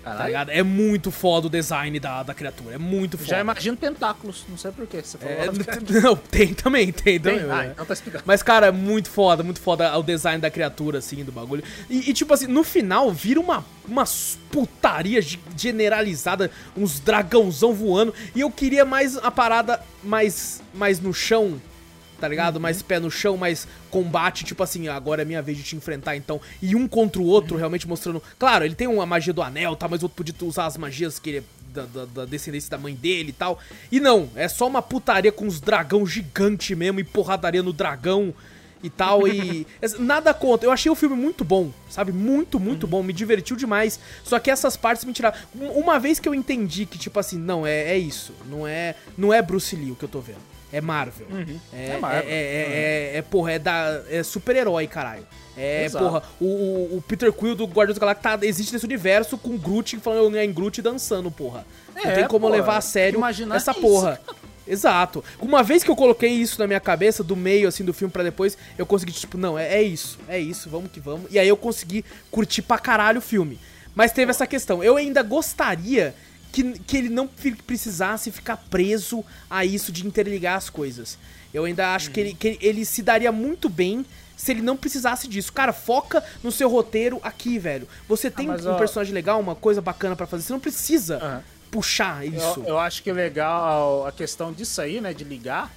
tá 0.06 0.12
Caralho, 0.12 0.26
ligado? 0.28 0.50
É 0.50 0.62
muito 0.62 1.10
foda 1.10 1.48
o 1.48 1.50
design 1.50 1.98
da, 1.98 2.22
da 2.22 2.32
criatura, 2.32 2.76
é 2.76 2.78
muito 2.78 3.18
foda. 3.18 3.30
Já 3.30 3.40
imagino 3.40 3.76
tentáculos, 3.76 4.44
não 4.48 4.56
sei 4.56 4.70
porquê. 4.70 5.02
Você 5.02 5.18
falou. 5.18 5.34
É, 5.34 5.46
não, 6.00 6.16
tem 6.16 6.54
também, 6.54 6.92
tem, 6.92 7.18
Tem? 7.20 7.38
também. 7.40 7.50
Ah, 7.50 7.64
é. 7.64 7.70
então 7.72 7.84
tá 7.84 7.92
explicado. 7.92 8.24
Mas, 8.26 8.42
cara, 8.42 8.66
é 8.68 8.70
muito 8.70 9.10
foda, 9.10 9.42
muito 9.42 9.60
foda 9.60 9.96
o 9.98 10.02
design 10.02 10.40
da 10.40 10.50
criatura, 10.50 10.98
assim, 10.98 11.24
do 11.24 11.32
bagulho. 11.32 11.64
E, 11.90 12.10
e, 12.10 12.12
tipo 12.12 12.32
assim, 12.32 12.46
no 12.46 12.62
final 12.62 13.10
vira 13.12 13.40
uma, 13.40 13.64
uma 13.86 14.04
putaria 14.50 15.20
ge- 15.20 15.38
generalizada, 15.56 16.50
uns 16.76 17.00
dragãozão 17.00 17.74
voando. 17.74 18.14
E 18.34 18.40
eu 18.40 18.50
queria 18.50 18.84
mais 18.84 19.16
a 19.16 19.30
parada 19.30 19.80
mais, 20.02 20.62
mais 20.72 21.00
no 21.00 21.12
chão, 21.12 21.60
tá 22.20 22.26
ligado? 22.28 22.58
Mais 22.60 22.82
pé 22.82 22.98
no 23.00 23.10
chão, 23.10 23.36
mais 23.36 23.66
combate, 23.90 24.44
tipo 24.44 24.62
assim, 24.62 24.88
agora 24.88 25.22
é 25.22 25.24
minha 25.24 25.42
vez 25.42 25.58
de 25.58 25.64
te 25.64 25.76
enfrentar, 25.76 26.16
então. 26.16 26.40
E 26.62 26.74
um 26.76 26.86
contra 26.88 27.20
o 27.20 27.24
outro, 27.26 27.56
realmente 27.56 27.86
mostrando. 27.86 28.22
Claro, 28.38 28.64
ele 28.64 28.74
tem 28.74 28.86
uma 28.86 29.06
magia 29.06 29.32
do 29.32 29.42
anel, 29.42 29.76
tá? 29.76 29.86
Mas 29.88 30.02
o 30.02 30.06
outro 30.06 30.16
podia 30.16 30.34
usar 30.48 30.66
as 30.66 30.76
magias 30.76 31.18
que 31.18 31.30
ele 31.30 31.38
é 31.38 31.42
da, 31.72 31.82
da- 31.84 32.04
da 32.06 32.24
descendência 32.24 32.70
da 32.70 32.78
mãe 32.78 32.94
dele 32.94 33.30
e 33.30 33.32
tal. 33.34 33.58
E 33.92 34.00
não, 34.00 34.30
é 34.34 34.48
só 34.48 34.66
uma 34.66 34.80
putaria 34.80 35.30
com 35.30 35.46
os 35.46 35.60
dragão 35.60 36.06
gigante 36.06 36.74
mesmo 36.74 37.00
e 37.00 37.04
porradaria 37.04 37.62
no 37.62 37.70
dragão 37.72 38.32
e 38.82 38.88
tal. 38.88 39.28
E. 39.28 39.66
Nada 39.98 40.32
contra. 40.32 40.66
Eu 40.66 40.72
achei 40.72 40.90
o 40.90 40.94
filme 40.94 41.14
muito 41.14 41.44
bom, 41.44 41.70
sabe? 41.90 42.12
Muito, 42.12 42.58
muito 42.58 42.86
bom. 42.86 43.02
Me 43.02 43.12
divertiu 43.12 43.56
demais. 43.56 44.00
Só 44.24 44.38
que 44.38 44.50
essas 44.50 44.74
partes 44.74 45.04
me 45.04 45.12
tiraram. 45.12 45.36
Um- 45.54 45.68
Uma 45.80 45.98
vez 45.98 46.18
que 46.18 46.26
eu 46.26 46.34
entendi 46.34 46.86
que, 46.86 46.96
tipo 46.96 47.18
assim, 47.20 47.36
não, 47.38 47.66
é, 47.66 47.90
é 47.92 47.98
isso. 47.98 48.32
Não 48.48 48.66
é, 48.66 48.94
não 49.18 49.32
é 49.34 49.42
Bruce 49.42 49.76
Lee 49.76 49.90
o 49.90 49.96
que 49.96 50.04
eu 50.04 50.08
tô 50.08 50.20
vendo. 50.20 50.55
É 50.76 50.80
Marvel. 50.80 51.26
É, 51.72 51.86
É 51.90 51.98
Marvel. 51.98 52.22
É, 52.30 52.32
é, 52.34 53.12
é, 53.14 53.18
é, 53.18 53.22
porra, 53.22 53.52
é 53.52 53.58
da. 53.58 54.02
É 54.10 54.22
super-herói, 54.22 54.86
caralho. 54.86 55.26
É, 55.56 55.84
Exato. 55.84 56.04
porra, 56.04 56.22
o, 56.40 56.96
o- 56.96 57.04
Peter 57.08 57.32
Quill 57.32 57.54
do 57.54 57.64
Guardiões 57.64 57.98
da 57.98 58.00
Galáxia 58.06 58.38
tá, 58.38 58.46
existe 58.46 58.72
nesse 58.74 58.84
universo 58.84 59.38
com 59.38 59.56
Groot 59.56 59.96
falando 60.00 60.36
em 60.36 60.52
Groot 60.52 60.82
dançando, 60.82 61.30
porra. 61.30 61.64
não 61.94 62.02
É, 62.04 62.14
tem 62.14 62.28
como 62.28 62.46
pô, 62.46 62.52
levar 62.52 62.76
a 62.76 62.80
sério 62.82 63.16
imaginar 63.16 63.56
essa 63.56 63.70
isso. 63.70 63.80
porra. 63.80 64.20
Exato. 64.68 65.24
Uma 65.40 65.62
vez 65.62 65.82
que 65.84 65.90
eu 65.90 65.96
coloquei 65.96 66.28
isso 66.30 66.58
na 66.58 66.66
minha 66.66 66.80
cabeça, 66.80 67.22
do 67.24 67.36
meio, 67.36 67.68
assim, 67.68 67.84
do 67.84 67.94
filme 67.94 68.12
pra 68.12 68.22
depois, 68.22 68.58
eu 68.76 68.84
consegui, 68.84 69.12
tipo, 69.12 69.38
não, 69.38 69.58
é, 69.58 69.76
é 69.76 69.82
isso, 69.82 70.18
é 70.28 70.38
isso, 70.38 70.68
vamos 70.68 70.90
que 70.90 70.98
vamos. 71.00 71.30
E 71.32 71.38
aí 71.38 71.48
eu 71.48 71.56
consegui 71.56 72.04
curtir 72.30 72.62
pra 72.62 72.76
caralho 72.78 73.18
o 73.18 73.22
filme. 73.22 73.58
Mas 73.94 74.12
teve 74.12 74.30
essa 74.30 74.46
questão. 74.46 74.82
Eu 74.84 74.96
ainda 74.96 75.22
gostaria 75.22 76.14
que, 76.52 76.78
que 76.80 76.96
ele 76.96 77.08
não 77.08 77.26
precisasse 77.26 78.30
ficar 78.30 78.56
preso 78.56 79.24
a 79.50 79.64
isso 79.64 79.92
de 79.92 80.06
interligar 80.06 80.56
as 80.56 80.70
coisas. 80.70 81.18
Eu 81.52 81.64
ainda 81.64 81.94
acho 81.94 82.10
que, 82.10 82.20
ele, 82.20 82.34
que 82.34 82.58
ele- 82.60 82.84
se 82.84 83.02
daria 83.02 83.30
muito 83.32 83.68
bem 83.68 84.04
se 84.36 84.50
ele 84.52 84.60
não 84.60 84.76
precisasse 84.76 85.26
disso. 85.26 85.52
Cara, 85.52 85.72
foca 85.72 86.22
no 86.42 86.52
seu 86.52 86.68
roteiro 86.68 87.18
aqui, 87.22 87.58
velho. 87.58 87.88
Você 88.08 88.30
tem 88.30 88.46
mas, 88.48 88.66
um 88.66 88.70
ó- 88.72 88.76
personagem 88.78 89.14
legal, 89.14 89.40
uma 89.40 89.54
coisa 89.54 89.80
bacana 89.80 90.14
pra 90.14 90.26
fazer. 90.26 90.44
Você 90.44 90.52
não 90.52 90.60
precisa 90.60 91.16
Aham. 91.16 91.42
puxar 91.70 92.26
isso. 92.26 92.60
Eu, 92.60 92.64
eu 92.70 92.78
acho 92.78 93.02
que 93.02 93.10
legal 93.12 94.06
a 94.06 94.12
questão 94.12 94.52
disso 94.52 94.80
aí, 94.82 95.00
né, 95.00 95.14
de 95.14 95.24
ligar. 95.24 95.72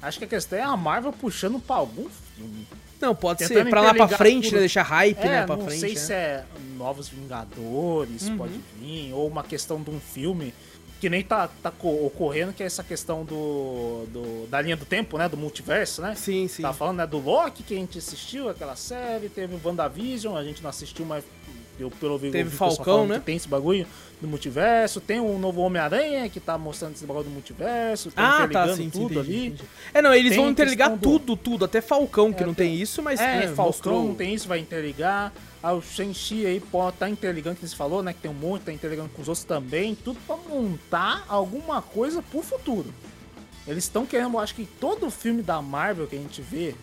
Acho 0.00 0.18
que 0.18 0.24
a 0.24 0.28
questão 0.28 0.58
é 0.58 0.62
a 0.62 0.76
Marvel 0.76 1.12
puxando 1.12 1.58
pra 1.60 1.76
algum 1.76 2.08
filme. 2.36 2.66
Não, 3.00 3.14
pode 3.14 3.40
ser 3.44 3.48
Tentando 3.54 3.70
pra 3.70 3.80
lá 3.80 3.94
pra 3.94 4.08
frente, 4.08 4.44
tudo. 4.46 4.54
né? 4.54 4.60
Deixar 4.60 4.82
hype, 4.82 5.18
É, 5.20 5.24
né? 5.28 5.46
Pra 5.46 5.56
não 5.56 5.64
frente. 5.66 5.80
sei 5.80 5.94
né? 5.94 6.00
se 6.00 6.12
é 6.12 6.44
Novos 6.76 7.08
Vingadores, 7.08 8.28
Uhum. 8.28 8.36
pode 8.38 8.60
vir, 8.80 9.12
ou 9.12 9.26
uma 9.28 9.42
questão 9.42 9.80
de 9.82 9.90
um 9.90 10.00
filme 10.00 10.52
que 11.00 11.08
nem 11.08 11.22
tá, 11.22 11.48
tá 11.62 11.70
co- 11.70 12.06
ocorrendo, 12.06 12.52
que 12.52 12.60
é 12.60 12.66
essa 12.66 12.82
questão 12.82 13.24
do, 13.24 14.04
do- 14.12 14.46
da 14.48 14.60
linha 14.60 14.76
do 14.76 14.84
tempo, 14.84 15.16
né, 15.16 15.28
do 15.28 15.36
multiverso, 15.36 16.02
né? 16.02 16.14
Sim, 16.16 16.48
sim. 16.48 16.60
Tá 16.62 16.72
falando 16.72 16.96
né, 16.96 17.06
do 17.06 17.18
Loki, 17.18 17.62
que 17.62 17.74
a 17.74 17.78
gente 17.78 17.98
assistiu, 17.98 18.48
aquela 18.48 18.74
série, 18.74 19.28
teve 19.28 19.54
o 19.54 19.60
WandaVision, 19.64 20.36
a 20.36 20.42
gente 20.42 20.60
não 20.60 20.70
assistiu, 20.70 21.04
mas 21.06 21.22
Eu, 21.80 21.92
pelo 21.92 22.18
Teve 22.18 22.50
Falcão, 22.50 23.06
né? 23.06 23.20
que 23.20 23.24
Tem 23.26 23.36
esse 23.36 23.46
bagulho 23.46 23.86
do 24.20 24.26
multiverso, 24.26 25.00
tem 25.00 25.20
um 25.20 25.38
novo 25.38 25.60
Homem-Aranha 25.60 26.28
que 26.28 26.40
tá 26.40 26.58
mostrando 26.58 26.94
esse 26.94 27.06
bagulho 27.06 27.24
do 27.26 27.30
multiverso, 27.30 28.10
tá 28.10 28.22
Ah, 28.22 28.38
tá, 28.38 28.44
interligando 28.46 28.76
sim, 28.76 28.90
tudo 28.90 29.14
entendi, 29.14 29.18
ali. 29.18 29.46
entendi. 29.46 29.64
É, 29.94 30.02
não, 30.02 30.12
eles 30.14 30.30
Tem 30.32 30.40
vão 30.40 30.50
interligar 30.50 30.90
do- 30.90 30.98
tudo, 30.98 31.36
tudo. 31.36 31.64
Até 31.64 31.80
Falcão, 31.80 32.32
que 32.32 32.42
É, 32.42 32.46
não 32.46 32.54
tem- 32.54 32.72
tem 32.72 32.80
isso, 32.82 33.02
mas 33.02 33.20
É, 33.20 33.24
né, 33.26 33.42
Falcão 33.48 33.64
mostrou- 33.66 34.14
tem 34.16 34.34
isso, 34.34 34.48
vai 34.48 34.58
interligar. 34.58 35.32
Ah, 35.62 35.72
o 35.72 35.82
Shang-Chi 35.82 36.46
aí 36.46 36.60
pô, 36.60 36.90
tá 36.92 37.08
interligando, 37.08 37.56
que 37.56 37.66
você 37.66 37.74
falou, 37.76 38.02
né? 38.02 38.12
Que 38.12 38.20
tem 38.20 38.30
um 38.30 38.34
monte, 38.34 38.62
tá 38.62 38.72
interligando 38.72 39.08
com 39.10 39.22
os 39.22 39.28
outros 39.28 39.44
também. 39.44 39.94
Tudo 39.94 40.18
pra 40.26 40.36
montar 40.36 41.24
alguma 41.28 41.80
coisa 41.82 42.22
pro 42.22 42.42
futuro. 42.42 42.92
Eles 43.66 43.84
estão 43.84 44.06
querendo, 44.06 44.38
acho 44.38 44.54
que 44.54 44.64
todo 44.64 45.10
filme 45.10 45.42
da 45.42 45.60
Marvel 45.60 46.06
que 46.06 46.16
a 46.16 46.18
gente 46.18 46.40
vê 46.40 46.74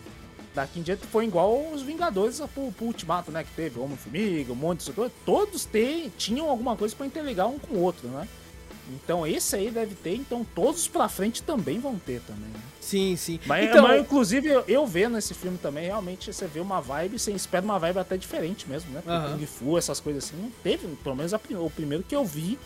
daqui 0.56 0.80
em 0.80 0.82
diante 0.82 1.06
foi 1.06 1.26
igual 1.26 1.70
os 1.70 1.82
Vingadores 1.82 2.40
pro, 2.54 2.72
pro 2.72 2.86
Ultimato, 2.86 3.30
né? 3.30 3.44
Que 3.44 3.50
teve 3.50 3.78
Homem-Formiga, 3.78 4.52
um 4.52 4.56
monte 4.56 4.86
de 4.86 4.92
coisa. 4.92 5.12
Todos 5.24 5.66
têm, 5.66 6.10
tinham 6.16 6.48
alguma 6.48 6.74
coisa 6.76 6.96
pra 6.96 7.06
interligar 7.06 7.46
um 7.46 7.58
com 7.58 7.74
o 7.74 7.82
outro, 7.82 8.08
né? 8.08 8.26
Então 8.88 9.26
esse 9.26 9.54
aí 9.54 9.70
deve 9.70 9.94
ter, 9.96 10.14
então 10.14 10.46
todos 10.54 10.86
pra 10.88 11.08
frente 11.08 11.42
também 11.42 11.78
vão 11.78 11.98
ter 11.98 12.20
também. 12.20 12.48
né? 12.48 12.60
Sim, 12.80 13.16
sim. 13.16 13.38
Mas, 13.44 13.68
então, 13.68 13.82
mas, 13.82 14.00
inclusive, 14.00 14.48
eu, 14.48 14.64
eu 14.66 14.86
vendo 14.86 15.18
esse 15.18 15.34
filme 15.34 15.58
também, 15.58 15.86
realmente 15.86 16.32
você 16.32 16.46
vê 16.46 16.60
uma 16.60 16.80
vibe, 16.80 17.18
você 17.18 17.32
espera 17.32 17.64
uma 17.64 17.78
vibe 17.78 17.98
até 17.98 18.16
diferente 18.16 18.68
mesmo, 18.68 18.90
né? 18.92 19.00
Porque 19.02 19.16
Aham. 19.16 19.36
Kung 19.38 19.46
Fu, 19.46 19.76
essas 19.76 20.00
coisas 20.00 20.24
assim, 20.24 20.36
não 20.40 20.50
teve, 20.62 20.86
pelo 21.02 21.16
menos 21.16 21.34
a 21.34 21.40
o 21.60 21.70
primeiro 21.70 22.04
que 22.04 22.14
eu 22.14 22.24
vi 22.24 22.58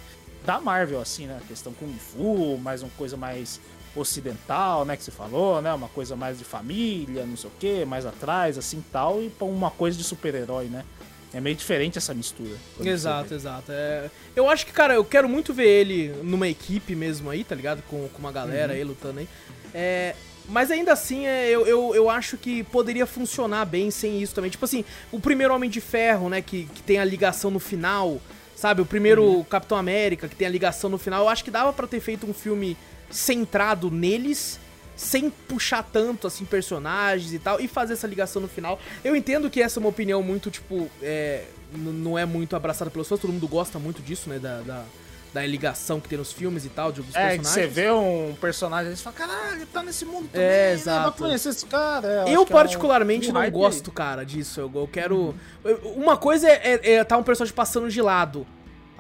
da 0.45 0.61
Marvel, 0.61 1.01
assim, 1.01 1.27
né? 1.27 1.41
A 1.43 1.47
questão 1.47 1.73
Kung 1.73 1.93
Fu, 1.95 2.59
mais 2.59 2.83
uma 2.83 2.91
coisa 2.99 3.17
mais 3.17 3.59
ocidental, 3.97 4.85
né? 4.85 4.97
Que 4.97 5.05
você 5.05 5.11
falou, 5.11 5.61
né? 5.63 5.73
Uma 5.73 5.89
coisa 5.89 6.17
mais 6.17 6.39
de 6.39 6.45
família, 6.45 7.25
não 7.27 7.37
sei 7.37 7.49
o 7.51 7.53
quê, 7.59 7.85
mais 7.85 8.05
atrás, 8.07 8.59
assim 8.59 8.83
tal, 8.93 9.21
e 9.21 9.31
uma 9.41 9.71
coisa 9.71 9.97
de 9.97 10.05
super-herói, 10.05 10.67
né? 10.67 10.85
É 11.33 11.41
meio 11.41 11.55
diferente 11.55 11.97
essa 11.97 12.13
mistura. 12.13 12.57
Exato, 12.81 13.35
exato. 13.35 13.71
É, 13.71 14.11
eu 14.35 14.51
acho 14.51 14.67
que, 14.67 14.73
cara, 14.73 14.95
eu 14.95 15.05
quero 15.05 15.29
muito 15.29 15.55
ver 15.55 15.69
ele 15.69 16.09
numa 16.25 16.49
equipe 16.49 16.97
mesmo 16.97 17.31
aí, 17.31 17.45
tá 17.45 17.55
ligado? 17.55 17.83
Com, 17.89 18.09
com 18.09 18.19
uma 18.19 18.33
galera 18.33 18.73
Uhum. 18.73 18.79
aí 18.79 18.85
lutando 18.85 19.21
aí. 19.21 19.29
É, 19.73 20.17
mas 20.49 20.73
ainda 20.73 20.93
assim, 20.93 21.27
é, 21.29 21.49
eu, 21.49 21.65
eu, 21.69 21.95
eu 21.95 22.11
acho 22.11 22.37
que 22.37 22.65
poderia 22.65 23.07
funcionar 23.07 23.65
bem 23.65 23.93
sem 23.93 24.21
isso 24.21 24.35
também. 24.35 24.51
Tipo 24.51 24.65
assim, 24.65 24.85
o 25.13 25.21
primeiro 25.21 25.55
Homem 25.55 25.71
de 25.71 25.81
Ferro, 25.81 26.29
né? 26.29 26.43
Que, 26.43 26.65
que 26.75 26.83
tem 26.83 26.99
a 26.99 27.05
ligação 27.05 27.49
no 27.53 27.61
final, 27.61 28.21
sabe? 28.57 28.83
O 28.83 28.87
primeiro 28.87 29.23
Uhum. 29.23 29.45
Capitão 29.45 29.79
América, 29.79 30.27
que 30.29 30.35
tem 30.35 30.49
a 30.49 30.51
ligação 30.51 30.91
no 30.91 30.99
final. 30.99 31.23
Eu 31.23 31.29
acho 31.29 31.45
que 31.45 31.51
dava 31.53 31.73
pra 31.73 31.87
ter 31.87 32.01
feito 32.01 32.29
um 32.29 32.35
filme 32.35 32.77
centrado 33.11 33.91
neles. 33.91 34.59
Sem 34.97 35.31
puxar 35.31 35.83
tanto, 35.83 36.27
assim, 36.27 36.45
personagens 36.45 37.33
e 37.33 37.39
tal, 37.39 37.59
e 37.59 37.67
fazer 37.67 37.95
essa 37.95 38.07
ligação 38.07 38.43
no 38.43 38.47
final. 38.47 38.79
Eu 39.03 39.17
entendo 39.17 39.49
que 39.49 39.63
essa 39.63 39.79
é 39.79 39.81
uma 39.81 39.89
opinião 39.89 40.23
muito, 40.23 40.51
tipo, 40.51 40.91
é, 41.01 41.45
não 41.73 42.19
é 42.19 42.27
muito 42.27 42.55
abraçada 42.55 42.91
pelos 42.91 43.09
fãs, 43.09 43.19
todo 43.19 43.33
mundo 43.33 43.49
gosta 43.49 43.79
muito 43.79 44.03
disso, 44.03 44.29
né, 44.29 44.39
da, 44.39 44.61
da, 44.61 44.85
da 45.33 45.47
ligação 45.47 46.01
que 46.01 46.07
tem 46.11 46.19
nos 46.19 46.35
filmes 46.35 46.67
e 46.67 46.69
tal, 46.69 46.93
de 46.93 47.01
alguns 47.01 47.17
É, 47.17 47.29
personagens. 47.31 47.49
você 47.49 47.67
vê 47.67 47.91
um 47.91 48.37
personagem 48.39 48.93
e 48.93 48.97
fala, 48.97 49.17
caralho, 49.17 49.57
ele 49.57 49.67
tá 49.73 49.83
nesse 49.83 50.05
mundo 50.05 50.29
também, 50.31 50.47
É, 50.47 50.67
né? 50.67 50.73
exato. 50.75 51.19
Vai 51.19 51.29
conhecer 51.31 51.49
esse 51.49 51.65
cara. 51.65 52.07
É, 52.07 52.17
Eu, 52.17 52.19
acho 52.19 52.27
que 52.27 52.35
é 52.35 52.39
um- 52.41 52.45
particularmente, 52.47 53.31
um 53.31 53.33
não 53.33 53.51
gosto, 53.51 53.91
cara, 53.91 54.23
disso. 54.23 54.61
Eu, 54.61 54.71
eu 54.75 54.87
quero. 54.87 55.35
eu- 55.65 55.79
Uma 55.97 56.19
coisa 56.19 56.47
é, 56.47 56.79
é, 56.83 56.93
é 56.97 57.05
tá 57.05 57.17
um 57.17 57.23
personagem 57.23 57.55
passando 57.55 57.89
de 57.89 58.03
lado. 58.03 58.47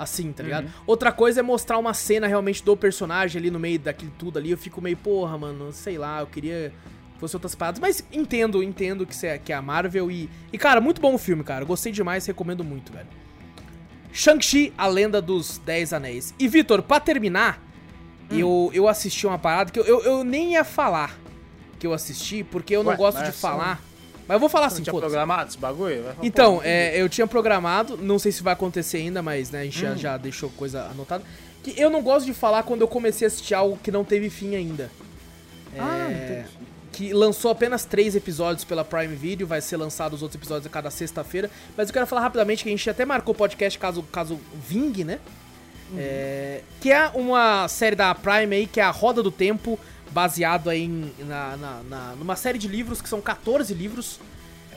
Assim, 0.02 0.32
tá 0.32 0.42
ligado? 0.42 0.64
Uhum. 0.64 0.70
Outra 0.86 1.12
coisa 1.12 1.40
é 1.40 1.42
mostrar 1.42 1.76
uma 1.76 1.92
cena 1.92 2.26
realmente 2.26 2.64
do 2.64 2.74
personagem 2.74 3.38
ali 3.38 3.50
no 3.50 3.58
meio 3.58 3.78
daquilo 3.78 4.10
tudo 4.18 4.38
ali. 4.38 4.50
Eu 4.50 4.56
fico 4.56 4.80
meio, 4.80 4.96
porra, 4.96 5.36
mano, 5.36 5.72
sei 5.74 5.98
lá, 5.98 6.20
eu 6.20 6.26
queria 6.26 6.72
que 7.12 7.20
fosse 7.20 7.36
outras 7.36 7.54
paradas. 7.54 7.78
Mas 7.78 8.02
entendo, 8.10 8.62
entendo 8.62 9.04
que, 9.04 9.26
é- 9.26 9.36
que 9.36 9.52
é 9.52 9.56
a 9.56 9.60
Marvel 9.60 10.10
e. 10.10 10.30
E, 10.50 10.56
cara, 10.56 10.80
muito 10.80 11.02
bom 11.02 11.12
o 11.14 11.18
filme, 11.18 11.44
cara. 11.44 11.66
Gostei 11.66 11.92
demais, 11.92 12.24
recomendo 12.24 12.64
muito, 12.64 12.90
velho. 12.92 13.06
Shang-Chi, 14.12 14.72
a 14.76 14.86
lenda 14.86 15.20
dos 15.20 15.58
Dez 15.58 15.92
Anéis. 15.92 16.34
E, 16.38 16.48
Vitor, 16.48 16.82
pra 16.82 16.98
terminar, 16.98 17.62
Hum. 18.32 18.38
eu, 18.38 18.70
eu 18.72 18.88
assisti 18.88 19.26
uma 19.26 19.38
parada 19.38 19.70
que 19.70 19.78
eu, 19.78 19.84
eu, 19.84 20.00
eu 20.02 20.24
nem 20.24 20.52
ia 20.52 20.64
falar 20.64 21.18
que 21.78 21.86
eu 21.86 21.92
assisti, 21.92 22.42
porque 22.44 22.74
eu 22.74 22.82
não 22.82 22.92
Ué, 22.92 22.96
gosto 22.96 23.22
de 23.22 23.32
só- 23.32 23.50
falar. 23.50 23.80
Mas 24.30 24.36
eu 24.36 24.38
vou 24.38 24.48
falar 24.48 24.68
Você 24.68 24.74
assim, 24.74 24.82
não 24.82 24.92
tinha 24.92 25.00
programado 25.00 25.48
esse 25.48 25.58
bagulho? 25.58 26.04
Então, 26.22 26.60
é, 26.62 26.96
eu 26.96 27.08
tinha 27.08 27.26
programado, 27.26 27.96
não 27.96 28.16
sei 28.16 28.30
se 28.30 28.44
vai 28.44 28.52
acontecer 28.52 28.98
ainda, 28.98 29.20
mas 29.20 29.50
né, 29.50 29.62
a 29.62 29.64
gente 29.64 29.80
já, 29.80 29.96
já 29.96 30.16
deixou 30.16 30.48
coisa 30.50 30.84
anotada. 30.84 31.24
Que 31.64 31.74
eu 31.76 31.90
não 31.90 32.00
gosto 32.00 32.26
de 32.26 32.32
falar 32.32 32.62
quando 32.62 32.82
eu 32.82 32.86
comecei 32.86 33.26
a 33.26 33.28
assistir 33.28 33.54
algo 33.54 33.76
que 33.82 33.90
não 33.90 34.04
teve 34.04 34.30
fim 34.30 34.54
ainda. 34.54 34.88
Ah, 35.76 36.06
É, 36.08 36.44
entendi. 36.44 36.48
que 36.92 37.12
lançou 37.12 37.50
apenas 37.50 37.84
três 37.84 38.14
episódios 38.14 38.62
pela 38.62 38.84
Prime 38.84 39.16
Video, 39.16 39.48
vai 39.48 39.60
ser 39.60 39.76
lançado 39.76 40.12
os 40.12 40.22
outros 40.22 40.40
episódios 40.40 40.64
a 40.64 40.70
cada 40.70 40.92
sexta-feira. 40.92 41.50
Mas 41.76 41.88
eu 41.88 41.92
quero 41.92 42.06
falar 42.06 42.20
rapidamente 42.20 42.62
que 42.62 42.68
a 42.68 42.72
gente 42.72 42.88
até 42.88 43.04
marcou 43.04 43.34
o 43.34 43.36
podcast 43.36 43.76
caso, 43.80 44.04
caso 44.12 44.38
vingue, 44.54 45.02
né? 45.02 45.18
É, 45.98 46.60
que 46.80 46.92
é 46.92 47.08
uma 47.14 47.66
série 47.66 47.96
da 47.96 48.14
Prime 48.14 48.54
aí, 48.54 48.66
que 48.68 48.78
é 48.78 48.84
a 48.84 48.90
Roda 48.92 49.24
do 49.24 49.30
Tempo, 49.32 49.76
baseado 50.10 50.68
aí 50.70 50.82
em, 50.84 51.12
na, 51.20 51.56
na- 51.56 51.82
na- 51.88 52.14
numa 52.16 52.36
série 52.36 52.58
de 52.58 52.68
livros, 52.68 53.00
que 53.00 53.08
são 53.08 53.20
14 53.20 53.72
livros. 53.74 54.18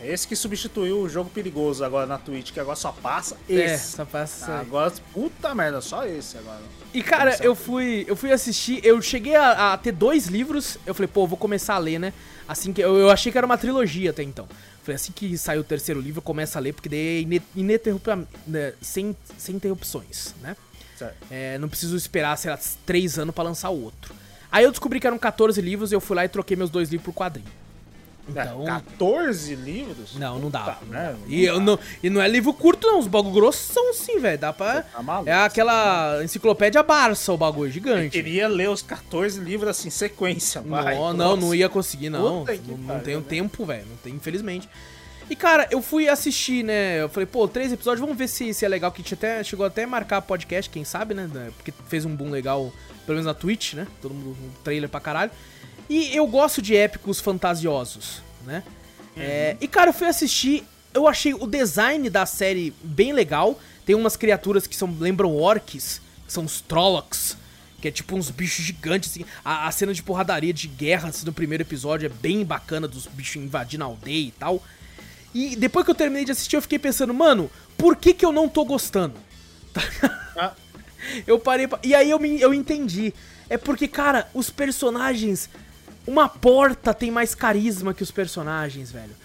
É 0.02 0.12
esse 0.12 0.28
que 0.28 0.36
substituiu 0.36 1.00
o 1.00 1.08
jogo 1.08 1.30
perigoso 1.30 1.84
agora 1.86 2.06
na 2.06 2.18
Twitch, 2.18 2.52
que 2.52 2.60
agora 2.60 2.76
só 2.76 2.92
passa 2.92 3.38
É, 3.48 3.54
esse. 3.54 3.96
só 3.96 4.04
passa 4.04 4.54
aí. 4.56 4.60
agora, 4.62 4.92
puta 5.14 5.56
merda, 5.56 5.80
só 5.80 6.06
esse 6.06 6.38
agora. 6.38 6.60
E 6.94 7.02
cara, 7.02 7.38
eu 7.42 7.56
fui, 7.56 8.04
eu 8.08 8.16
fui 8.16 8.32
assistir, 8.32 8.82
eu 8.86 9.02
cheguei 9.02 9.36
a, 9.36 9.72
a 9.74 9.78
ter 9.78 9.94
dois 9.94 10.28
livros, 10.28 10.78
eu 10.86 10.94
falei, 10.94 11.08
pô, 11.08 11.26
vou 11.26 11.38
começar 11.38 11.76
a 11.76 11.78
ler, 11.78 12.00
né? 12.00 12.12
Assim 12.48 12.74
que 12.74 12.82
eu, 12.82 12.98
eu 12.98 13.10
achei 13.10 13.32
que 13.32 13.38
era 13.38 13.48
uma 13.48 13.58
trilogia 13.58 14.10
até 14.10 14.22
então. 14.24 14.46
Falei, 14.84 14.96
assim 14.96 15.14
que 15.14 15.38
sair 15.38 15.58
o 15.60 15.64
terceiro 15.64 16.02
livro, 16.02 16.22
começa 16.22 16.60
a 16.60 16.62
ler, 16.62 16.74
porque 16.74 16.90
daí 16.90 17.20
é 17.24 17.42
ininterrupta- 17.58 18.28
né, 18.46 18.74
sem, 18.82 19.16
sem 19.38 19.56
interrupções, 19.56 20.36
né? 20.42 20.58
É, 21.32 21.58
não 21.58 21.70
preciso 21.70 21.96
esperar, 21.96 22.38
sei 22.38 22.52
lá, 22.52 22.60
três 22.86 23.18
anos 23.18 23.34
pra 23.34 23.44
lançar 23.44 23.70
o 23.70 23.82
outro. 23.82 24.14
Aí 24.54 24.64
eu 24.64 24.70
descobri 24.70 25.00
que 25.00 25.08
eram 25.08 25.18
14 25.18 25.60
livros 25.60 25.92
e 25.92 25.96
eu 25.96 26.00
fui 26.00 26.16
lá 26.16 26.26
e 26.26 26.30
troquei 26.30 26.56
meus 26.56 26.70
dois 26.70 26.90
livros 26.92 27.06
por 27.06 27.14
quadrinho. 27.20 27.48
Então. 28.30 28.64
É, 28.64 28.68
14 28.68 29.56
livros? 29.56 30.16
Não, 30.16 30.38
não 30.38 30.50
dá. 30.50 30.78
Não 30.88 31.16
E, 31.28 31.44
eu 31.44 31.60
não, 31.60 31.78
e 32.04 32.10
não 32.10 32.22
é 32.22 32.28
livro 32.28 32.54
curto, 32.54 32.86
não. 32.86 33.00
Os 33.00 33.08
bagulho 33.08 33.34
grossos 33.34 33.66
são 33.66 33.90
assim, 33.90 34.20
velho. 34.20 34.38
Dá 34.38 34.54
pra. 34.54 34.84
Tá 34.84 35.02
maluco. 35.02 35.28
É 35.28 35.34
aquela 35.34 36.24
enciclopédia 36.24 36.84
Barça, 36.84 37.34
o 37.34 37.38
bagulho 37.38 37.72
gigante. 37.72 38.12
Queria 38.12 38.48
ler 38.48 38.70
os 38.70 38.84
14 38.84 39.40
livros 39.42 39.72
assim, 39.72 39.90
sequência, 39.90 40.62
vai. 40.62 40.96
Não, 40.96 41.14
não, 41.14 41.36
não 41.36 41.56
ia 41.56 41.68
conseguir, 41.68 42.12
não. 42.12 42.46
Puta 42.46 42.56
Não, 42.68 42.78
não 42.78 43.00
tenho 43.00 43.20
né? 43.20 43.26
tempo, 43.28 43.66
velho. 43.66 43.88
Não 43.90 43.98
tem, 43.98 44.14
infelizmente. 44.14 44.70
E, 45.30 45.36
cara, 45.36 45.68
eu 45.72 45.82
fui 45.82 46.08
assistir, 46.08 46.64
né? 46.64 47.02
Eu 47.02 47.10
falei, 47.10 47.26
pô, 47.26 47.48
três 47.48 47.72
episódios, 47.72 48.02
vamos 48.02 48.16
ver 48.16 48.28
se, 48.28 48.54
se 48.54 48.64
é 48.64 48.68
legal. 48.68 48.92
Que 48.92 49.02
a 49.02 49.04
gente 49.04 49.14
até, 49.16 49.44
chegou 49.44 49.66
até 49.66 49.84
a 49.84 49.88
marcar 49.88 50.22
podcast, 50.22 50.70
quem 50.70 50.84
sabe, 50.84 51.14
né? 51.14 51.28
Porque 51.58 51.74
fez 51.88 52.06
um 52.06 52.16
boom 52.16 52.30
legal, 52.30 52.72
pelo 53.06 53.18
menos 53.18 53.26
na 53.26 53.34
Twitch, 53.34 53.74
né? 53.74 53.88
Todo 54.02 54.14
mundo, 54.14 54.38
um 54.42 54.64
trailer 54.64 54.90
pra 54.90 55.00
caralho. 55.00 55.32
E 55.90 56.16
eu 56.16 56.26
gosto 56.28 56.62
de 56.62 56.76
épicos 56.76 57.20
fantasiosos, 57.20 58.22
né? 58.46 58.64
É, 59.16 59.58
e, 59.62 59.68
cara, 59.68 59.90
eu 59.90 59.94
fui 59.94 60.08
assistir, 60.08 60.64
eu 60.94 61.08
achei 61.08 61.34
o 61.34 61.46
design 61.46 62.10
da 62.10 62.26
série 62.26 62.74
bem 62.84 63.14
legal. 63.14 63.60
Tem 63.86 63.96
umas 63.96 64.16
criaturas 64.16 64.66
que 64.66 64.76
são, 64.76 64.96
lembram 65.00 65.36
orcs, 65.36 66.02
que 66.26 66.34
são 66.34 66.46
os 66.46 66.62
Trollocs. 66.62 67.38
Que 67.82 67.90
é 67.90 67.92
tipo 67.92 68.16
uns 68.16 68.32
bichos 68.32 68.64
gigantes, 68.64 69.12
assim. 69.12 69.26
A, 69.44 69.68
a 69.68 69.72
cena 69.72 69.94
de 69.94 70.02
porradaria 70.02 70.54
de 70.54 70.68
guerra, 70.68 71.10
assim, 71.10 71.26
no 71.26 71.34
primeiro 71.34 71.64
episódio 71.64 72.06
é 72.06 72.10
bem 72.10 72.46
bacana, 72.46 72.88
dos 72.88 73.06
bichos 73.08 73.36
invadindo 73.44 73.84
a 73.84 73.88
aldeia 73.88 74.28
e 74.28 74.32
tal. 74.32 74.64
E 75.34 75.56
depois 75.56 75.84
que 75.84 75.92
eu 75.92 75.96
terminei 75.96 76.24
de 76.24 76.32
assistir, 76.32 76.56
eu 76.56 76.62
fiquei 76.62 76.80
pensando, 76.80 77.14
mano, 77.14 77.52
por 77.78 77.98
que 77.98 78.14
que 78.14 78.26
eu 78.26 78.32
não 78.32 78.48
tô 78.48 78.64
gostando? 78.64 79.16
Ah, 80.36 80.52
Eu 81.28 81.40
parei 81.40 81.68
pra... 81.68 81.80
E 81.84 81.94
aí 81.96 82.10
eu, 82.10 82.20
me, 82.20 82.40
eu 82.42 82.54
entendi. 82.54 83.14
É 83.50 83.58
porque, 83.58 83.88
cara, 83.88 84.28
os 84.34 84.50
personagens... 84.50 85.50
Uma 86.06 86.28
porta 86.28 86.94
tem 86.94 87.10
mais 87.10 87.34
carisma 87.34 87.94
que 87.94 88.04
os 88.04 88.12
personagens, 88.12 88.92
velho. 88.92 89.16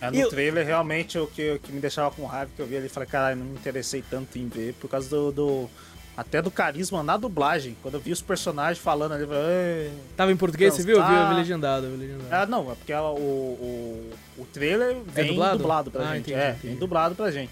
é, 0.00 0.10
no 0.10 0.16
Eu- 0.18 0.28
trailer, 0.28 0.66
realmente, 0.66 1.18
o 1.18 1.26
que, 1.26 1.52
o 1.52 1.58
que 1.58 1.72
me 1.72 1.80
deixava 1.80 2.10
com 2.14 2.26
raiva, 2.26 2.50
que 2.54 2.60
eu 2.60 2.66
vi 2.66 2.76
ali 2.76 2.86
e 2.86 2.88
falei, 2.90 3.08
caralho, 3.08 3.38
não 3.38 3.46
me 3.46 3.54
interessei 3.56 4.02
tanto 4.10 4.38
em 4.38 4.46
ver, 4.48 4.74
por 4.74 4.88
causa 4.90 5.08
do... 5.08 5.32
do- 5.32 5.70
até 6.14 6.40
do 6.40 6.50
carisma 6.50 7.02
na 7.02 7.16
dublagem. 7.18 7.76
Quando 7.82 7.94
eu 7.94 8.00
vi 8.00 8.10
os 8.10 8.22
personagens 8.22 8.78
falando 8.82 9.12
ali, 9.12 9.26
falei, 9.26 9.42
"Ei". 9.86 9.92
Tava 10.16 10.32
em 10.32 10.36
português, 10.36 10.72
você 10.72 10.82
viu? 10.82 10.96
Eu 10.96 11.06
vi, 11.06 11.12
eu 11.12 11.18
vi 11.18 11.24
Tá. 11.26 11.32
legendado, 11.36 11.86
eu 11.86 11.90
vi 11.92 11.96
legendado. 12.06 12.28
Ah, 12.34 12.46
não, 12.46 12.72
é 12.72 12.74
porque 12.74 12.92
o, 12.94 12.98
o, 13.12 14.10
o 14.38 14.44
trailer 14.46 14.96
vem 15.06 15.26
dublado? 15.28 15.58
dublado? 15.58 15.90
pra 15.90 16.02
Ah, 16.08 16.14
gente. 16.14 16.30
entendi, 16.30 16.38
é, 16.38 16.48
entendi. 16.52 16.66
vem 16.68 16.76
dublado 16.76 17.14
pra 17.14 17.30
gente. 17.30 17.50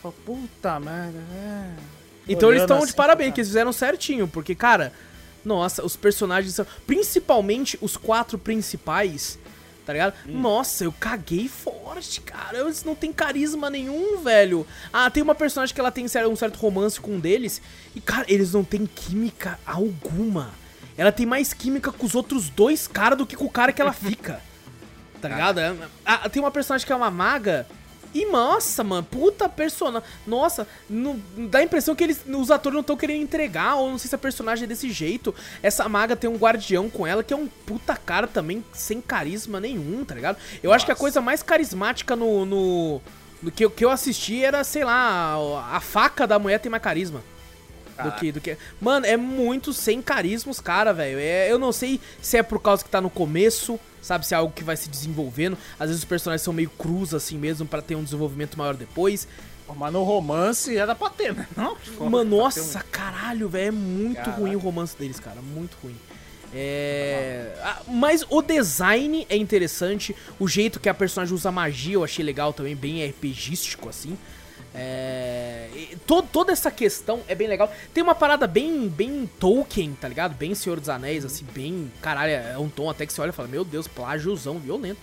Fala, 0.00 0.14
Puta 0.24 0.78
merda, 0.78 1.18
é. 1.34 1.70
Então 2.28 2.50
eles 2.50 2.62
estão 2.62 2.78
de 2.78 2.84
assim, 2.84 2.92
parabéns, 2.94 3.30
tá. 3.30 3.34
que 3.34 3.40
eles 3.40 3.48
fizeram 3.48 3.72
certinho, 3.72 4.26
porque, 4.26 4.54
cara, 4.54 4.92
nossa, 5.44 5.84
os 5.84 5.94
personagens 5.94 6.54
são. 6.54 6.66
Principalmente 6.86 7.78
os 7.80 7.96
quatro 7.96 8.36
principais, 8.36 9.38
tá 9.84 9.92
ligado? 9.92 10.14
Hum. 10.26 10.40
Nossa, 10.40 10.84
eu 10.84 10.92
caguei 10.92 11.48
forte, 11.48 12.20
cara. 12.20 12.58
Eles 12.58 12.82
não 12.82 12.96
tem 12.96 13.12
carisma 13.12 13.70
nenhum, 13.70 14.18
velho. 14.22 14.66
Ah, 14.92 15.08
tem 15.08 15.22
uma 15.22 15.36
personagem 15.36 15.72
que 15.72 15.80
ela 15.80 15.92
tem 15.92 16.04
um 16.04 16.36
certo 16.36 16.56
romance 16.56 17.00
com 17.00 17.12
um 17.12 17.20
deles, 17.20 17.62
e, 17.94 18.00
cara, 18.00 18.26
eles 18.28 18.52
não 18.52 18.64
têm 18.64 18.86
química 18.86 19.58
alguma. 19.64 20.50
Ela 20.96 21.12
tem 21.12 21.26
mais 21.26 21.52
química 21.52 21.92
com 21.92 22.04
os 22.04 22.14
outros 22.14 22.48
dois 22.48 22.88
caras 22.88 23.16
do 23.16 23.26
que 23.26 23.36
com 23.36 23.44
o 23.44 23.50
cara 23.50 23.72
que 23.72 23.80
ela 23.80 23.92
fica. 23.94 24.40
Tá 25.20 25.28
ligado? 25.28 25.60
É- 25.60 25.76
ah, 26.04 26.28
tem 26.28 26.42
uma 26.42 26.50
personagem 26.50 26.86
que 26.86 26.92
é 26.92 26.96
uma 26.96 27.10
maga. 27.10 27.66
E 28.16 28.24
nossa, 28.24 28.82
mano, 28.82 29.02
puta 29.02 29.46
personagem. 29.46 30.08
Nossa, 30.26 30.66
não, 30.88 31.20
dá 31.50 31.58
a 31.58 31.62
impressão 31.62 31.94
que 31.94 32.02
eles, 32.02 32.22
os 32.26 32.50
atores 32.50 32.72
não 32.72 32.80
estão 32.80 32.96
querendo 32.96 33.22
entregar, 33.22 33.74
ou 33.74 33.90
não 33.90 33.98
sei 33.98 34.08
se 34.08 34.14
a 34.14 34.18
personagem 34.18 34.64
é 34.64 34.66
desse 34.66 34.90
jeito. 34.90 35.34
Essa 35.62 35.86
maga 35.86 36.16
tem 36.16 36.30
um 36.30 36.38
guardião 36.38 36.88
com 36.88 37.06
ela 37.06 37.22
que 37.22 37.34
é 37.34 37.36
um 37.36 37.46
puta 37.46 37.94
cara 37.94 38.26
também, 38.26 38.64
sem 38.72 39.02
carisma 39.02 39.60
nenhum, 39.60 40.02
tá 40.02 40.14
ligado? 40.14 40.38
Eu 40.62 40.68
nossa. 40.68 40.76
acho 40.76 40.86
que 40.86 40.92
a 40.92 40.96
coisa 40.96 41.20
mais 41.20 41.42
carismática 41.42 42.16
no. 42.16 42.46
no, 42.46 43.02
no 43.42 43.50
que, 43.50 43.68
que 43.68 43.84
eu 43.84 43.90
assisti 43.90 44.42
era, 44.42 44.64
sei 44.64 44.82
lá, 44.82 45.34
a, 45.34 45.76
a 45.76 45.80
faca 45.80 46.26
da 46.26 46.38
mulher 46.38 46.58
tem 46.58 46.70
mais 46.70 46.82
carisma. 46.82 47.22
Do 48.02 48.12
que, 48.12 48.32
do 48.32 48.40
que. 48.40 48.56
Mano, 48.80 49.06
é 49.06 49.16
muito 49.16 49.72
sem 49.72 50.02
carisma 50.02 50.50
os 50.50 50.60
caras, 50.60 50.96
velho. 50.96 51.18
É, 51.18 51.50
eu 51.50 51.58
não 51.58 51.72
sei 51.72 52.00
se 52.20 52.36
é 52.36 52.42
por 52.42 52.60
causa 52.60 52.84
que 52.84 52.90
tá 52.90 53.00
no 53.00 53.10
começo, 53.10 53.78
sabe? 54.02 54.26
Se 54.26 54.34
é 54.34 54.36
algo 54.36 54.52
que 54.52 54.62
vai 54.62 54.76
se 54.76 54.88
desenvolvendo. 54.88 55.56
Às 55.78 55.88
vezes 55.88 56.02
os 56.02 56.08
personagens 56.08 56.42
são 56.42 56.52
meio 56.52 56.70
crus 56.70 57.14
assim 57.14 57.38
mesmo 57.38 57.66
para 57.66 57.80
ter 57.80 57.94
um 57.94 58.04
desenvolvimento 58.04 58.56
maior 58.58 58.74
depois. 58.74 59.26
Mas 59.74 59.92
no 59.92 60.04
romance 60.04 60.76
era 60.76 60.94
pra 60.94 61.10
ter, 61.10 61.34
né? 61.34 61.48
Não? 61.56 61.76
Mano, 62.08 62.36
nossa, 62.36 62.78
um... 62.78 62.82
caralho, 62.90 63.48
velho. 63.48 63.68
É 63.68 63.70
muito 63.72 64.16
Caraca. 64.16 64.38
ruim 64.40 64.54
o 64.54 64.58
romance 64.58 64.96
deles, 64.96 65.18
cara. 65.18 65.40
Muito 65.42 65.76
ruim. 65.82 65.96
É. 66.54 67.52
Ah, 67.62 67.82
mas 67.88 68.24
o 68.30 68.40
design 68.40 69.26
é 69.28 69.36
interessante. 69.36 70.14
O 70.38 70.46
jeito 70.46 70.78
que 70.78 70.88
a 70.88 70.94
personagem 70.94 71.34
usa 71.34 71.50
magia 71.50 71.94
eu 71.94 72.04
achei 72.04 72.24
legal 72.24 72.52
também, 72.52 72.76
bem 72.76 73.04
RPGístico, 73.04 73.88
assim. 73.88 74.16
É, 74.76 75.68
to, 76.06 76.22
toda 76.22 76.52
essa 76.52 76.70
questão 76.70 77.20
é 77.26 77.34
bem 77.34 77.48
legal. 77.48 77.72
Tem 77.94 78.02
uma 78.02 78.14
parada 78.14 78.46
bem, 78.46 78.88
bem 78.88 79.28
Tolkien, 79.40 79.96
tá 79.98 80.06
ligado? 80.06 80.34
Bem 80.34 80.54
Senhor 80.54 80.78
dos 80.78 80.88
Anéis, 80.88 81.24
assim, 81.24 81.46
bem. 81.54 81.90
Caralho, 82.02 82.32
é 82.32 82.58
um 82.58 82.68
tom 82.68 82.90
até 82.90 83.06
que 83.06 83.12
você 83.12 83.20
olha 83.20 83.30
e 83.30 83.32
fala: 83.32 83.48
Meu 83.48 83.64
Deus, 83.64 83.88
plágiozão 83.88 84.58
violento. 84.58 85.00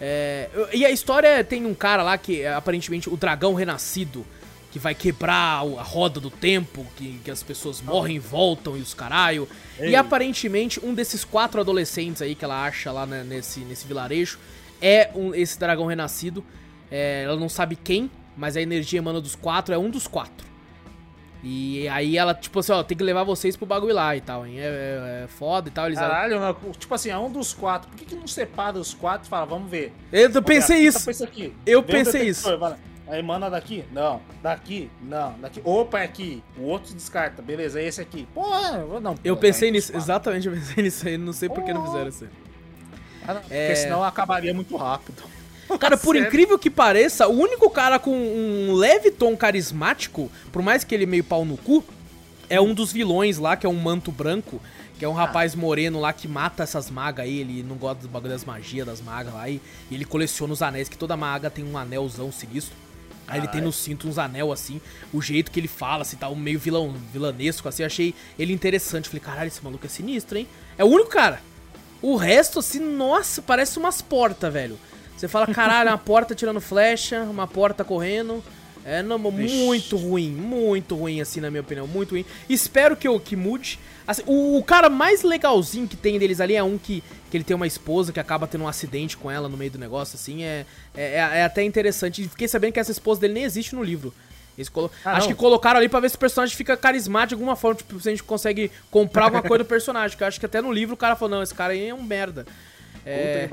É, 0.00 0.50
e 0.72 0.84
a 0.84 0.90
história 0.90 1.42
tem 1.42 1.64
um 1.64 1.74
cara 1.74 2.02
lá 2.02 2.18
que 2.18 2.42
é 2.42 2.52
aparentemente 2.52 3.08
o 3.08 3.16
dragão 3.16 3.54
renascido, 3.54 4.26
que 4.70 4.78
vai 4.78 4.94
quebrar 4.94 5.60
a 5.60 5.82
roda 5.82 6.20
do 6.20 6.30
tempo, 6.30 6.84
que, 6.96 7.18
que 7.24 7.30
as 7.30 7.42
pessoas 7.42 7.80
morrem 7.80 8.16
e 8.16 8.18
voltam 8.18 8.76
e 8.76 8.80
os 8.80 8.92
caralho. 8.92 9.48
Ei. 9.78 9.90
E 9.90 9.96
aparentemente 9.96 10.84
um 10.84 10.92
desses 10.92 11.24
quatro 11.24 11.60
adolescentes 11.60 12.20
aí 12.20 12.34
que 12.34 12.44
ela 12.44 12.64
acha 12.64 12.92
lá 12.92 13.06
né, 13.06 13.24
nesse, 13.24 13.60
nesse 13.60 13.86
vilarejo 13.86 14.38
é 14.82 15.10
um, 15.14 15.34
esse 15.34 15.58
dragão 15.58 15.86
renascido. 15.86 16.44
É, 16.90 17.22
ela 17.24 17.36
não 17.36 17.48
sabe 17.48 17.74
quem, 17.74 18.10
mas 18.36 18.56
a 18.56 18.60
energia 18.60 18.98
emana 18.98 19.20
dos 19.20 19.34
quatro 19.34 19.74
é 19.74 19.78
um 19.78 19.90
dos 19.90 20.06
quatro. 20.06 20.46
E 21.42 21.86
aí 21.88 22.16
ela, 22.16 22.34
tipo 22.34 22.58
assim, 22.58 22.72
ó, 22.72 22.82
tem 22.82 22.96
que 22.96 23.04
levar 23.04 23.22
vocês 23.22 23.56
pro 23.56 23.66
bagulho 23.66 23.94
lá 23.94 24.16
e 24.16 24.20
tal, 24.20 24.44
hein? 24.44 24.58
É, 24.58 24.64
é, 24.64 25.24
é 25.24 25.26
foda 25.28 25.68
e 25.68 25.70
tal. 25.70 25.86
Eles 25.86 25.98
Caralho, 25.98 26.56
tipo 26.78 26.92
assim, 26.92 27.10
é 27.10 27.18
um 27.18 27.30
dos 27.30 27.52
quatro. 27.52 27.88
Por 27.88 27.96
que, 27.96 28.04
que 28.04 28.16
não 28.16 28.26
separa 28.26 28.76
os 28.78 28.92
quatro 28.92 29.28
e 29.28 29.30
fala, 29.30 29.46
vamos 29.46 29.70
ver? 29.70 29.92
Eu 30.12 30.30
vamos 30.30 30.46
pensei 30.46 30.78
ver, 30.78 30.88
isso. 30.88 31.24
Aqui. 31.24 31.54
Eu 31.64 31.82
Vem 31.82 32.04
pensei 32.04 32.28
isso. 32.28 32.48
Aí 33.06 33.20
emana 33.20 33.48
daqui? 33.48 33.84
Não. 33.92 34.20
Daqui? 34.42 34.90
Não. 35.00 35.38
Daqui. 35.38 35.60
Opa, 35.62 36.00
é 36.00 36.04
aqui. 36.04 36.42
O 36.58 36.62
outro 36.62 36.92
descarta. 36.92 37.40
Beleza, 37.40 37.80
é 37.80 37.84
esse 37.84 38.00
aqui. 38.00 38.26
Porra, 38.34 38.84
não. 39.00 39.14
Eu 39.22 39.36
pensei 39.36 39.70
nisso, 39.70 39.96
exatamente, 39.96 40.48
eu 40.48 40.52
pensei 40.54 40.82
nisso 40.82 41.06
aí. 41.06 41.16
Não 41.16 41.32
sei 41.32 41.48
por 41.48 41.62
que 41.62 41.72
não 41.72 41.86
fizeram 41.86 42.08
isso. 42.08 42.26
Ah, 43.28 43.34
não, 43.34 43.40
é... 43.50 43.66
Porque 43.66 43.76
senão 43.76 44.02
acabaria 44.02 44.52
muito 44.52 44.76
rápido. 44.76 45.22
Cara, 45.78 45.96
por 45.96 46.14
Sério? 46.14 46.28
incrível 46.28 46.58
que 46.58 46.70
pareça, 46.70 47.26
o 47.28 47.38
único 47.38 47.68
cara 47.70 47.98
com 47.98 48.12
um 48.12 48.72
leve 48.74 49.10
tom 49.10 49.36
carismático, 49.36 50.30
por 50.52 50.62
mais 50.62 50.84
que 50.84 50.94
ele 50.94 51.06
meio 51.06 51.24
pau 51.24 51.44
no 51.44 51.56
cu, 51.56 51.84
é 52.48 52.60
um 52.60 52.72
dos 52.72 52.92
vilões 52.92 53.38
lá, 53.38 53.56
que 53.56 53.66
é 53.66 53.68
um 53.68 53.74
manto 53.74 54.12
branco, 54.12 54.60
que 54.98 55.04
é 55.04 55.08
um 55.08 55.16
ah. 55.18 55.26
rapaz 55.26 55.54
moreno 55.54 56.00
lá 56.00 56.12
que 56.12 56.28
mata 56.28 56.62
essas 56.62 56.90
magas 56.90 57.24
aí, 57.24 57.40
ele 57.40 57.62
não 57.62 57.76
gosta 57.76 58.02
do 58.02 58.08
bagulho 58.08 58.32
das 58.32 58.44
magias 58.44 58.86
das 58.86 59.00
magas 59.00 59.34
lá, 59.34 59.48
e, 59.48 59.60
e, 59.90 59.94
ele 59.94 60.04
coleciona 60.04 60.52
os 60.52 60.62
anéis, 60.62 60.88
que 60.88 60.96
toda 60.96 61.16
maga 61.16 61.50
tem 61.50 61.64
um 61.64 61.76
anelzão 61.76 62.30
sinistro. 62.30 62.74
Aí 63.28 63.40
ele 63.40 63.48
tem 63.48 63.60
no 63.60 63.72
cinto 63.72 64.06
uns 64.06 64.18
anel 64.18 64.52
assim, 64.52 64.80
o 65.12 65.20
jeito 65.20 65.50
que 65.50 65.58
ele 65.58 65.66
fala, 65.66 66.02
assim, 66.02 66.16
tá 66.16 66.28
um 66.28 66.36
meio 66.36 66.60
vilão, 66.60 66.94
vilanesco, 67.12 67.68
assim, 67.68 67.82
achei 67.82 68.14
ele 68.38 68.52
interessante. 68.52 69.08
Falei, 69.08 69.20
caralho, 69.20 69.48
esse 69.48 69.62
maluco 69.64 69.84
é 69.84 69.88
sinistro, 69.88 70.38
hein? 70.38 70.46
É 70.78 70.84
o 70.84 70.86
único 70.86 71.10
cara. 71.10 71.40
O 72.00 72.14
resto, 72.14 72.60
assim, 72.60 72.78
nossa, 72.78 73.42
parece 73.42 73.78
umas 73.80 74.00
portas, 74.00 74.52
velho. 74.52 74.78
Você 75.16 75.28
fala, 75.28 75.46
caralho, 75.46 75.90
uma 75.90 75.98
porta 75.98 76.34
tirando 76.34 76.60
flecha, 76.60 77.22
uma 77.22 77.46
porta 77.46 77.84
correndo. 77.84 78.42
É 78.84 79.02
não, 79.02 79.18
muito 79.18 79.96
ruim, 79.96 80.30
muito 80.30 80.94
ruim, 80.94 81.20
assim, 81.20 81.40
na 81.40 81.50
minha 81.50 81.60
opinião, 81.60 81.88
muito 81.88 82.12
ruim. 82.12 82.24
Espero 82.48 82.96
que, 82.96 83.08
eu, 83.08 83.18
que 83.18 83.34
mude. 83.34 83.80
Assim, 84.06 84.22
o, 84.26 84.58
o, 84.58 84.62
cara 84.62 84.88
mais 84.88 85.24
legalzinho 85.24 85.88
que 85.88 85.96
tem 85.96 86.20
deles 86.20 86.40
ali 86.40 86.54
é 86.54 86.62
um 86.62 86.78
que, 86.78 87.02
que 87.28 87.36
ele 87.36 87.42
tem 87.42 87.56
uma 87.56 87.66
esposa 87.66 88.12
que 88.12 88.20
acaba 88.20 88.46
tendo 88.46 88.62
um 88.62 88.68
acidente 88.68 89.16
com 89.16 89.28
ela 89.28 89.48
no 89.48 89.56
meio 89.56 89.72
do 89.72 89.78
negócio, 89.78 90.14
assim. 90.14 90.44
É, 90.44 90.64
é, 90.94 91.14
é 91.14 91.44
até 91.44 91.64
interessante. 91.64 92.28
Fiquei 92.28 92.46
sabendo 92.46 92.74
que 92.74 92.78
essa 92.78 92.92
esposa 92.92 93.20
dele 93.20 93.34
nem 93.34 93.42
existe 93.42 93.74
no 93.74 93.82
livro. 93.82 94.14
Colo... 94.72 94.90
ah, 95.04 95.12
acho 95.12 95.28
não. 95.28 95.34
que 95.34 95.34
colocaram 95.34 95.78
ali 95.78 95.88
pra 95.88 96.00
ver 96.00 96.08
se 96.08 96.16
o 96.16 96.18
personagem 96.18 96.56
fica 96.56 96.76
carismático 96.76 97.30
de 97.30 97.34
alguma 97.34 97.56
forma, 97.56 97.76
tipo, 97.76 98.00
se 98.00 98.08
a 98.08 98.12
gente 98.12 98.22
consegue 98.22 98.70
comprar 98.90 99.24
alguma 99.24 99.42
coisa 99.42 99.64
do 99.64 99.66
personagem. 99.66 100.16
Que 100.16 100.22
eu 100.22 100.28
acho 100.28 100.38
que 100.38 100.46
até 100.46 100.62
no 100.62 100.72
livro 100.72 100.94
o 100.94 100.96
cara 100.96 101.16
falou, 101.16 101.36
não, 101.36 101.42
esse 101.42 101.52
cara 101.52 101.72
aí 101.72 101.88
é 101.88 101.94
um 101.94 102.02
merda. 102.02 102.46
É... 103.06 103.48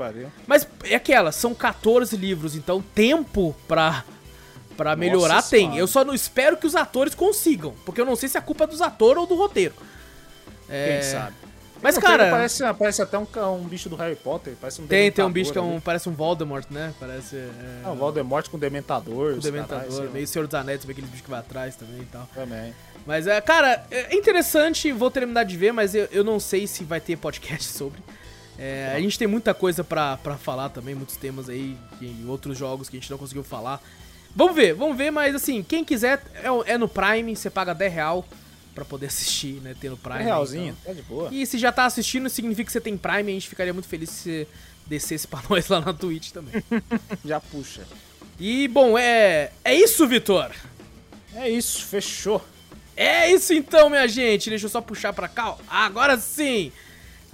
Mas 0.48 0.66
é 0.84 0.96
aquela, 0.96 1.30
são 1.30 1.54
14 1.54 2.16
livros, 2.16 2.56
então 2.56 2.82
tempo 2.94 3.54
pra, 3.68 4.04
pra 4.76 4.96
melhorar 4.96 5.36
Nossa 5.36 5.50
tem. 5.50 5.60
Senhora. 5.60 5.78
Eu 5.78 5.86
só 5.86 6.04
não 6.04 6.12
espero 6.12 6.56
que 6.56 6.66
os 6.66 6.74
atores 6.74 7.14
consigam, 7.14 7.72
porque 7.84 8.00
eu 8.00 8.04
não 8.04 8.16
sei 8.16 8.28
se 8.28 8.36
é 8.36 8.40
culpa 8.40 8.66
dos 8.66 8.82
atores 8.82 9.18
ou 9.20 9.26
do 9.26 9.36
roteiro. 9.36 9.74
É... 10.68 10.94
Quem 10.94 11.02
sabe? 11.02 11.36
Mas, 11.84 11.98
cara. 11.98 12.30
Parece, 12.30 12.62
parece 12.78 13.02
até 13.02 13.18
um, 13.18 13.26
um 13.56 13.64
bicho 13.64 13.90
do 13.90 13.96
Harry 13.96 14.16
Potter. 14.16 14.54
Parece 14.58 14.80
um 14.80 14.86
tem, 14.86 15.12
tem 15.12 15.22
um 15.22 15.30
bicho 15.30 15.52
que 15.52 15.58
é 15.58 15.60
um, 15.60 15.78
parece 15.78 16.08
um 16.08 16.12
Voldemort, 16.12 16.64
né? 16.70 16.94
Parece. 16.98 17.36
É... 17.36 17.50
Ah, 17.84 17.90
um 17.90 17.96
Voldemort 17.96 18.48
com 18.48 18.58
Dementador. 18.58 19.34
Com 19.34 19.40
Dementador, 19.40 19.90
caralho, 19.90 20.10
meio 20.10 20.26
Senhor 20.26 20.46
dos 20.46 20.54
Anéis, 20.54 20.80
aquele 20.88 21.06
bicho 21.06 21.22
que 21.22 21.28
vai 21.30 21.40
atrás 21.40 21.76
também 21.76 22.00
e 22.00 22.06
tal. 22.06 22.26
Também. 22.34 22.74
Mas, 23.06 23.26
é, 23.26 23.38
cara, 23.42 23.84
é 23.90 24.16
interessante, 24.16 24.90
vou 24.92 25.10
terminar 25.10 25.44
de 25.44 25.58
ver, 25.58 25.72
mas 25.72 25.94
eu, 25.94 26.08
eu 26.10 26.24
não 26.24 26.40
sei 26.40 26.66
se 26.66 26.84
vai 26.84 27.02
ter 27.02 27.16
podcast 27.16 27.68
sobre. 27.68 28.02
É, 28.58 28.92
a 28.94 29.00
gente 29.00 29.18
tem 29.18 29.26
muita 29.26 29.52
coisa 29.52 29.82
pra, 29.82 30.16
pra 30.18 30.36
falar 30.36 30.68
também, 30.68 30.94
muitos 30.94 31.16
temas 31.16 31.48
aí, 31.48 31.76
em 32.00 32.26
outros 32.28 32.56
jogos 32.56 32.88
que 32.88 32.96
a 32.96 33.00
gente 33.00 33.10
não 33.10 33.18
conseguiu 33.18 33.42
falar. 33.42 33.82
Vamos 34.34 34.54
ver, 34.54 34.74
vamos 34.74 34.96
ver, 34.96 35.10
mas 35.10 35.34
assim, 35.34 35.62
quem 35.62 35.84
quiser 35.84 36.22
é, 36.34 36.72
é 36.74 36.78
no 36.78 36.88
Prime, 36.88 37.34
você 37.34 37.50
paga 37.50 37.74
10 37.74 37.92
real 37.92 38.24
pra 38.74 38.84
poder 38.84 39.06
assistir, 39.06 39.60
né? 39.60 39.74
Ter 39.80 39.88
no 39.90 39.96
Prime. 39.96 40.18
10 40.18 40.26
realzinho, 40.26 40.76
então. 40.80 40.92
é 40.92 40.94
de 40.94 41.02
boa. 41.02 41.28
E 41.32 41.46
se 41.46 41.58
já 41.58 41.70
tá 41.70 41.84
assistindo, 41.84 42.28
significa 42.28 42.66
que 42.66 42.72
você 42.72 42.80
tem 42.80 42.96
Prime, 42.96 43.30
a 43.30 43.34
gente 43.34 43.48
ficaria 43.48 43.72
muito 43.72 43.88
feliz 43.88 44.10
se 44.10 44.22
você 44.22 44.48
descesse 44.86 45.26
pra 45.26 45.40
nós 45.50 45.68
lá 45.68 45.80
na 45.80 45.92
Twitch 45.92 46.30
também. 46.30 46.62
já 47.24 47.40
puxa. 47.40 47.82
E, 48.38 48.66
bom, 48.68 48.98
é. 48.98 49.52
É 49.64 49.74
isso, 49.74 50.06
Vitor! 50.06 50.50
É 51.34 51.48
isso, 51.48 51.84
fechou. 51.84 52.44
É 52.96 53.32
isso 53.32 53.52
então, 53.52 53.88
minha 53.88 54.06
gente. 54.08 54.50
Deixa 54.50 54.66
eu 54.66 54.70
só 54.70 54.80
puxar 54.80 55.12
pra 55.12 55.28
cá. 55.28 55.56
Agora 55.68 56.16
sim! 56.18 56.72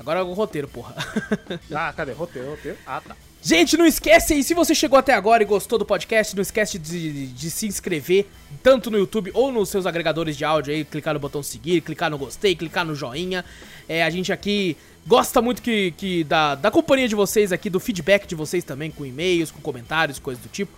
Agora 0.00 0.20
é 0.20 0.22
o 0.22 0.32
roteiro, 0.32 0.66
porra. 0.66 0.94
ah, 1.70 1.92
cadê? 1.94 2.12
Roteiro, 2.12 2.48
roteiro. 2.48 2.78
Ah, 2.86 3.02
tá. 3.06 3.14
Gente, 3.42 3.76
não 3.76 3.86
esquece 3.86 4.32
aí, 4.32 4.42
se 4.42 4.54
você 4.54 4.74
chegou 4.74 4.98
até 4.98 5.12
agora 5.12 5.42
e 5.42 5.46
gostou 5.46 5.78
do 5.78 5.84
podcast, 5.84 6.34
não 6.34 6.42
esquece 6.42 6.78
de, 6.78 7.12
de, 7.12 7.26
de, 7.26 7.50
se 7.50 7.66
inscrever, 7.66 8.26
tanto 8.62 8.90
no 8.90 8.98
YouTube 8.98 9.30
ou 9.34 9.52
nos 9.52 9.68
seus 9.68 9.84
agregadores 9.86 10.36
de 10.36 10.44
áudio 10.44 10.74
aí, 10.74 10.84
clicar 10.84 11.12
no 11.12 11.20
botão 11.20 11.42
seguir, 11.42 11.82
clicar 11.82 12.10
no 12.10 12.16
gostei, 12.16 12.56
clicar 12.56 12.84
no 12.84 12.94
joinha. 12.94 13.44
É, 13.88 14.02
a 14.02 14.10
gente 14.10 14.32
aqui 14.32 14.76
gosta 15.06 15.42
muito 15.42 15.60
que, 15.60 15.90
que 15.92 16.24
da, 16.24 16.54
da 16.54 16.70
companhia 16.70 17.08
de 17.08 17.14
vocês 17.14 17.52
aqui, 17.52 17.68
do 17.68 17.80
feedback 17.80 18.26
de 18.26 18.34
vocês 18.34 18.64
também, 18.64 18.90
com 18.90 19.04
e-mails, 19.04 19.50
com 19.50 19.60
comentários, 19.60 20.18
coisas 20.18 20.42
do 20.42 20.48
tipo. 20.48 20.72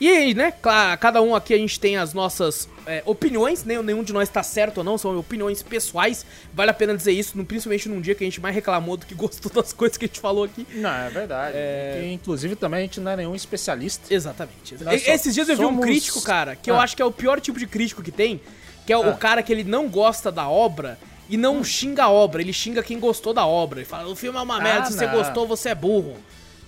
E 0.00 0.08
aí, 0.08 0.32
né, 0.32 0.50
cada 0.98 1.20
um 1.20 1.34
aqui 1.34 1.52
a 1.52 1.58
gente 1.58 1.78
tem 1.78 1.98
as 1.98 2.14
nossas 2.14 2.66
é, 2.86 3.02
opiniões, 3.04 3.64
né? 3.64 3.80
Nenhum 3.82 4.02
de 4.02 4.14
nós 4.14 4.30
tá 4.30 4.42
certo 4.42 4.78
ou 4.78 4.84
não, 4.84 4.96
são 4.96 5.18
opiniões 5.18 5.62
pessoais. 5.62 6.24
Vale 6.54 6.70
a 6.70 6.74
pena 6.74 6.96
dizer 6.96 7.12
isso, 7.12 7.36
principalmente 7.44 7.86
num 7.86 8.00
dia 8.00 8.14
que 8.14 8.24
a 8.24 8.26
gente 8.26 8.40
mais 8.40 8.54
reclamou 8.54 8.96
do 8.96 9.04
que 9.04 9.12
gostou 9.14 9.52
das 9.52 9.74
coisas 9.74 9.98
que 9.98 10.06
a 10.06 10.08
gente 10.08 10.18
falou 10.18 10.44
aqui. 10.44 10.66
Não, 10.72 10.90
é 10.90 11.10
verdade. 11.10 11.52
É... 11.54 12.10
inclusive 12.12 12.56
também 12.56 12.80
a 12.80 12.82
gente 12.82 12.98
não 12.98 13.12
é 13.12 13.16
nenhum 13.16 13.34
especialista. 13.34 14.12
Exatamente. 14.12 14.74
Esses 15.06 15.34
dias 15.34 15.50
eu 15.50 15.56
vi 15.56 15.64
um 15.66 15.78
crítico, 15.78 16.22
cara, 16.22 16.56
que 16.56 16.70
ah. 16.70 16.74
eu 16.74 16.80
acho 16.80 16.96
que 16.96 17.02
é 17.02 17.04
o 17.04 17.12
pior 17.12 17.38
tipo 17.38 17.58
de 17.58 17.66
crítico 17.66 18.02
que 18.02 18.10
tem, 18.10 18.40
que 18.86 18.92
é 18.94 18.96
ah. 18.96 19.00
o 19.00 19.18
cara 19.18 19.42
que 19.42 19.52
ele 19.52 19.64
não 19.64 19.86
gosta 19.86 20.32
da 20.32 20.48
obra 20.48 20.98
e 21.28 21.36
não 21.36 21.58
hum. 21.58 21.64
xinga 21.64 22.04
a 22.04 22.10
obra, 22.10 22.40
ele 22.40 22.54
xinga 22.54 22.82
quem 22.82 22.98
gostou 22.98 23.34
da 23.34 23.44
obra. 23.44 23.80
Ele 23.80 23.86
fala, 23.86 24.08
o 24.08 24.16
filme 24.16 24.38
é 24.38 24.40
uma 24.40 24.58
merda, 24.58 24.88
ah, 24.88 24.90
se 24.90 24.94
você 24.94 25.06
gostou, 25.06 25.46
você 25.46 25.68
é 25.68 25.74
burro. 25.74 26.16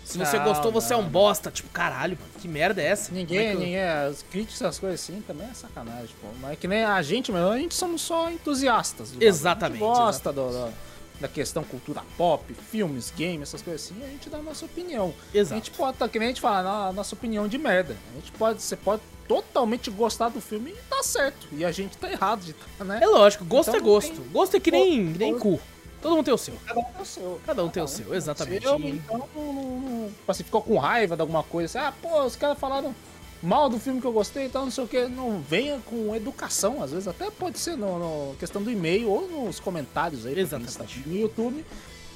Se 0.04 0.18
você 0.18 0.38
gostou, 0.38 0.72
você 0.72 0.92
é 0.94 0.96
um 0.96 1.08
bosta. 1.08 1.50
Tipo, 1.50 1.68
caralho, 1.70 2.18
mano, 2.20 2.32
que 2.40 2.48
merda 2.48 2.82
é 2.82 2.86
essa? 2.86 3.12
Ninguém, 3.12 3.38
é 3.38 3.54
ninguém, 3.54 3.80
as 3.80 4.22
críticas, 4.22 4.60
essas 4.62 4.78
coisas 4.78 5.00
assim, 5.00 5.22
também 5.22 5.46
é 5.48 5.54
sacanagem, 5.54 6.14
pô. 6.20 6.28
Mas 6.40 6.52
é 6.52 6.56
que 6.56 6.68
nem 6.68 6.84
a 6.84 7.00
gente, 7.02 7.30
mas 7.32 7.42
a 7.42 7.58
gente 7.58 7.74
somos 7.74 8.02
só 8.02 8.30
entusiastas. 8.30 9.14
Exatamente. 9.20 9.82
A 9.82 9.86
gente 9.86 9.96
gosta 9.96 10.30
exatamente. 10.30 10.54
Do, 10.54 10.66
do, 10.66 10.92
da 11.20 11.28
questão 11.28 11.62
cultura 11.62 12.02
pop, 12.18 12.52
filmes, 12.70 13.12
games, 13.16 13.42
essas 13.42 13.62
coisas 13.62 13.86
assim, 13.86 14.02
a 14.02 14.08
gente 14.08 14.28
dá 14.28 14.38
a 14.38 14.42
nossa 14.42 14.64
opinião. 14.64 15.14
Exato. 15.32 15.54
A 15.54 15.56
gente 15.56 15.70
pode, 15.70 15.96
tá, 15.96 16.08
que 16.08 16.18
nem 16.18 16.28
a 16.28 16.30
gente 16.30 16.40
fala, 16.40 16.88
a 16.88 16.92
nossa 16.92 17.14
opinião 17.14 17.46
de 17.46 17.56
merda. 17.56 17.96
A 18.12 18.14
gente 18.16 18.32
pode, 18.32 18.60
você 18.60 18.76
pode 18.76 19.02
totalmente 19.28 19.90
gostar 19.90 20.28
do 20.28 20.40
filme 20.40 20.72
e 20.72 20.76
tá 20.90 21.02
certo. 21.02 21.46
E 21.52 21.64
a 21.64 21.70
gente 21.70 21.96
tá 21.96 22.10
errado 22.10 22.40
de 22.40 22.52
tá, 22.52 22.84
né? 22.84 22.98
É 23.00 23.06
lógico, 23.06 23.44
gosto 23.44 23.68
então, 23.68 23.80
é 23.80 23.82
gosto. 23.82 24.14
Tem... 24.14 24.32
Gosto 24.32 24.56
é 24.56 24.60
que 24.60 24.70
nem, 24.70 25.00
nem 25.04 25.38
cu. 25.38 25.60
Todo 26.02 26.16
mundo 26.16 26.24
tem 26.24 26.34
o 26.34 26.38
seu. 26.38 26.54
Cada 26.66 26.80
um 26.80 26.84
tem 26.84 27.00
o 27.02 27.06
seu. 27.06 27.40
Cada 27.46 27.64
um 27.64 27.68
tem 27.68 27.82
o 27.82 27.88
seu, 27.88 28.14
exatamente. 28.14 28.66
Eu, 28.66 28.76
então, 28.80 29.28
não, 29.34 29.52
não, 29.54 30.08
tipo 30.08 30.30
assim, 30.30 30.42
ficou 30.44 30.60
com 30.60 30.76
raiva 30.76 31.14
de 31.14 31.20
alguma 31.22 31.42
coisa. 31.44 31.78
Assim, 31.78 31.88
ah, 31.88 31.92
pô, 32.02 32.24
os 32.24 32.34
caras 32.36 32.58
falaram. 32.58 32.94
mal 33.42 33.68
do 33.68 33.78
filme 33.78 34.00
que 34.00 34.06
eu 34.06 34.12
gostei 34.12 34.46
e 34.46 34.48
tal, 34.48 34.64
não 34.64 34.70
sei 34.72 34.84
o 34.84 34.88
que. 34.88 35.06
Não 35.06 35.40
venha 35.40 35.78
com 35.86 36.14
educação, 36.14 36.82
às 36.82 36.90
vezes 36.90 37.06
até 37.08 37.30
pode 37.30 37.58
ser 37.58 37.76
no, 37.76 37.98
no 38.30 38.36
questão 38.36 38.62
do 38.62 38.70
e-mail 38.70 39.08
ou 39.08 39.28
nos 39.28 39.58
comentários 39.60 40.26
aí 40.26 40.38
Exatamente. 40.38 41.02
no 41.06 41.16
YouTube. 41.16 41.64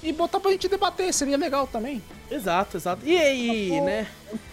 E 0.02 0.12
botar 0.12 0.38
pra 0.38 0.50
gente 0.52 0.68
debater, 0.68 1.12
seria 1.12 1.36
legal 1.38 1.66
também. 1.66 2.02
Exato, 2.30 2.76
exato. 2.76 3.00
E 3.04 3.16
aí, 3.16 3.70
Tá 3.70 3.74
bom. 3.76 3.84
né? 3.86 4.06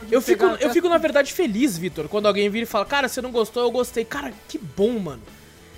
Eu 0.09 0.21
fico, 0.21 0.45
eu 0.45 0.69
fico, 0.71 0.87
na 0.89 0.97
verdade, 0.97 1.33
feliz, 1.33 1.77
Vitor, 1.77 2.07
quando 2.07 2.27
alguém 2.27 2.49
vira 2.49 2.63
e 2.63 2.65
fala, 2.67 2.85
cara, 2.85 3.07
você 3.09 3.21
não 3.21 3.31
gostou, 3.31 3.61
eu 3.61 3.69
gostei. 3.69 4.05
Cara, 4.05 4.33
que 4.47 4.57
bom, 4.57 4.97
mano. 4.97 5.21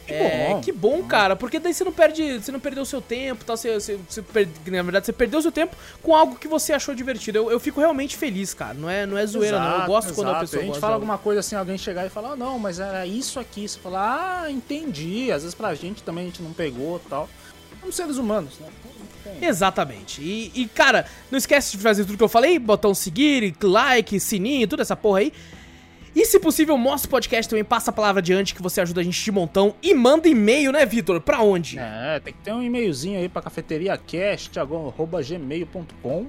Que 0.05 0.13
é, 0.13 0.49
bom. 0.53 0.61
que 0.61 0.71
bom, 0.71 1.03
cara, 1.03 1.35
porque 1.35 1.59
daí 1.59 1.73
você 1.73 1.83
não 1.83 1.91
perde, 1.91 2.39
você 2.39 2.51
não 2.51 2.59
perdeu 2.59 2.83
o 2.83 2.85
seu 2.85 3.01
tempo, 3.01 3.43
tá? 3.43 3.55
Você, 3.57 3.73
você, 3.73 3.99
você 4.07 4.21
per- 4.21 4.47
na 4.67 4.81
verdade, 4.83 5.05
você 5.07 5.13
perdeu 5.13 5.39
o 5.39 5.41
seu 5.41 5.51
tempo 5.51 5.75
com 6.03 6.13
algo 6.15 6.35
que 6.35 6.47
você 6.47 6.73
achou 6.73 6.93
divertido. 6.93 7.37
Eu, 7.39 7.51
eu 7.51 7.59
fico 7.59 7.79
realmente 7.79 8.15
feliz, 8.15 8.53
cara. 8.53 8.73
Não 8.73 8.89
é, 8.89 9.05
não 9.05 9.17
é 9.17 9.25
zoeira, 9.25 9.57
não. 9.59 9.65
Eu 9.65 9.71
Exato, 9.75 9.87
gosto 9.87 10.13
quando 10.13 10.27
a 10.27 10.31
exato. 10.31 10.45
pessoa 10.45 10.61
A 10.63 10.65
gente 10.65 10.79
fala 10.79 10.93
alguma 10.93 11.17
coisa 11.17 11.39
assim, 11.39 11.55
alguém 11.55 11.77
chegar 11.77 12.05
e 12.05 12.09
falar, 12.09 12.31
ah, 12.33 12.35
não, 12.35 12.59
mas 12.59 12.79
era 12.79 13.05
isso 13.07 13.39
aqui. 13.39 13.67
Você 13.67 13.79
fala, 13.79 14.43
ah, 14.43 14.51
entendi. 14.51 15.31
Às 15.31 15.41
vezes 15.41 15.55
pra 15.55 15.73
gente 15.73 16.03
também 16.03 16.23
a 16.25 16.27
gente 16.27 16.41
não 16.43 16.53
pegou 16.53 17.01
e 17.03 17.09
tal. 17.09 17.29
Somos 17.81 17.95
seres 17.95 18.17
humanos, 18.17 18.53
né? 18.59 18.67
Exatamente. 19.41 20.21
E, 20.21 20.51
e, 20.55 20.67
cara, 20.67 21.05
não 21.31 21.37
esquece 21.37 21.75
de 21.77 21.83
fazer 21.83 22.05
tudo 22.05 22.17
que 22.17 22.23
eu 22.23 22.29
falei, 22.29 22.57
botão 22.59 22.93
seguir, 22.93 23.55
like, 23.61 24.19
sininho, 24.19 24.67
toda 24.67 24.81
essa 24.81 24.95
porra 24.95 25.19
aí. 25.19 25.33
E 26.15 26.25
se 26.25 26.39
possível, 26.39 26.77
mostra 26.77 27.07
o 27.07 27.11
podcast 27.11 27.49
também, 27.49 27.65
passa 27.65 27.91
a 27.91 27.93
palavra 27.93 28.21
adiante 28.21 28.55
que 28.55 28.61
você 28.61 28.79
ajuda 28.79 29.01
a 29.01 29.03
gente 29.03 29.21
de 29.21 29.31
montão. 29.31 29.75
E 29.83 29.93
manda 29.93 30.29
e-mail, 30.29 30.71
né, 30.71 30.85
Vitor? 30.85 31.19
Pra 31.19 31.41
onde? 31.41 31.77
É, 31.77 32.21
tem 32.21 32.33
que 32.33 32.39
ter 32.39 32.53
um 32.53 32.63
e-mailzinho 32.63 33.19
aí 33.19 33.27
pra 33.27 33.41
cafeteriacast.gmail.com 33.41 36.27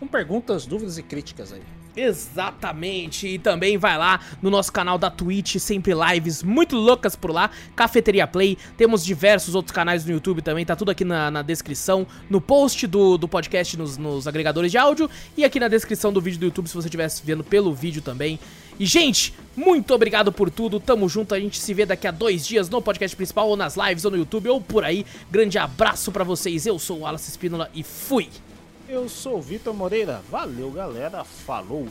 com 0.00 0.06
perguntas, 0.06 0.64
dúvidas 0.64 0.96
e 0.96 1.02
críticas 1.02 1.52
aí. 1.52 1.60
Exatamente. 1.96 3.26
E 3.26 3.38
também 3.38 3.76
vai 3.76 3.98
lá 3.98 4.20
no 4.40 4.50
nosso 4.50 4.72
canal 4.72 4.98
da 4.98 5.10
Twitch, 5.10 5.56
sempre 5.56 5.92
lives 5.94 6.42
muito 6.42 6.76
loucas 6.76 7.16
por 7.16 7.32
lá, 7.32 7.50
Cafeteria 7.74 8.26
Play. 8.26 8.56
Temos 8.76 9.04
diversos 9.04 9.54
outros 9.54 9.74
canais 9.74 10.04
no 10.04 10.12
YouTube 10.12 10.42
também, 10.42 10.64
tá 10.64 10.76
tudo 10.76 10.90
aqui 10.90 11.04
na, 11.04 11.30
na 11.30 11.42
descrição, 11.42 12.06
no 12.30 12.40
post 12.40 12.86
do, 12.86 13.18
do 13.18 13.26
podcast 13.28 13.76
nos, 13.76 13.96
nos 13.96 14.28
agregadores 14.28 14.70
de 14.70 14.78
áudio 14.78 15.10
e 15.36 15.44
aqui 15.44 15.58
na 15.58 15.68
descrição 15.68 16.12
do 16.12 16.20
vídeo 16.20 16.38
do 16.38 16.46
YouTube 16.46 16.68
se 16.68 16.74
você 16.74 16.88
estiver 16.88 17.08
vendo 17.24 17.42
pelo 17.42 17.74
vídeo 17.74 18.02
também. 18.02 18.38
E, 18.78 18.86
gente, 18.86 19.34
muito 19.56 19.92
obrigado 19.92 20.30
por 20.30 20.50
tudo. 20.50 20.78
Tamo 20.78 21.08
junto. 21.08 21.34
A 21.34 21.40
gente 21.40 21.58
se 21.58 21.74
vê 21.74 21.84
daqui 21.84 22.06
a 22.06 22.12
dois 22.12 22.46
dias 22.46 22.68
no 22.68 22.80
podcast 22.80 23.16
principal, 23.16 23.48
ou 23.48 23.56
nas 23.56 23.76
lives, 23.76 24.04
ou 24.04 24.10
no 24.12 24.16
YouTube, 24.16 24.48
ou 24.48 24.60
por 24.60 24.84
aí. 24.84 25.04
Grande 25.30 25.58
abraço 25.58 26.12
pra 26.12 26.22
vocês. 26.22 26.64
Eu 26.64 26.78
sou 26.78 26.98
o 26.98 27.00
Wallace 27.00 27.28
Espínola 27.28 27.68
e 27.74 27.82
fui! 27.82 28.28
Eu 28.88 29.06
sou 29.06 29.36
o 29.36 29.42
Vitor 29.42 29.74
Moreira. 29.74 30.22
Valeu, 30.30 30.70
galera. 30.70 31.22
Falou! 31.22 31.86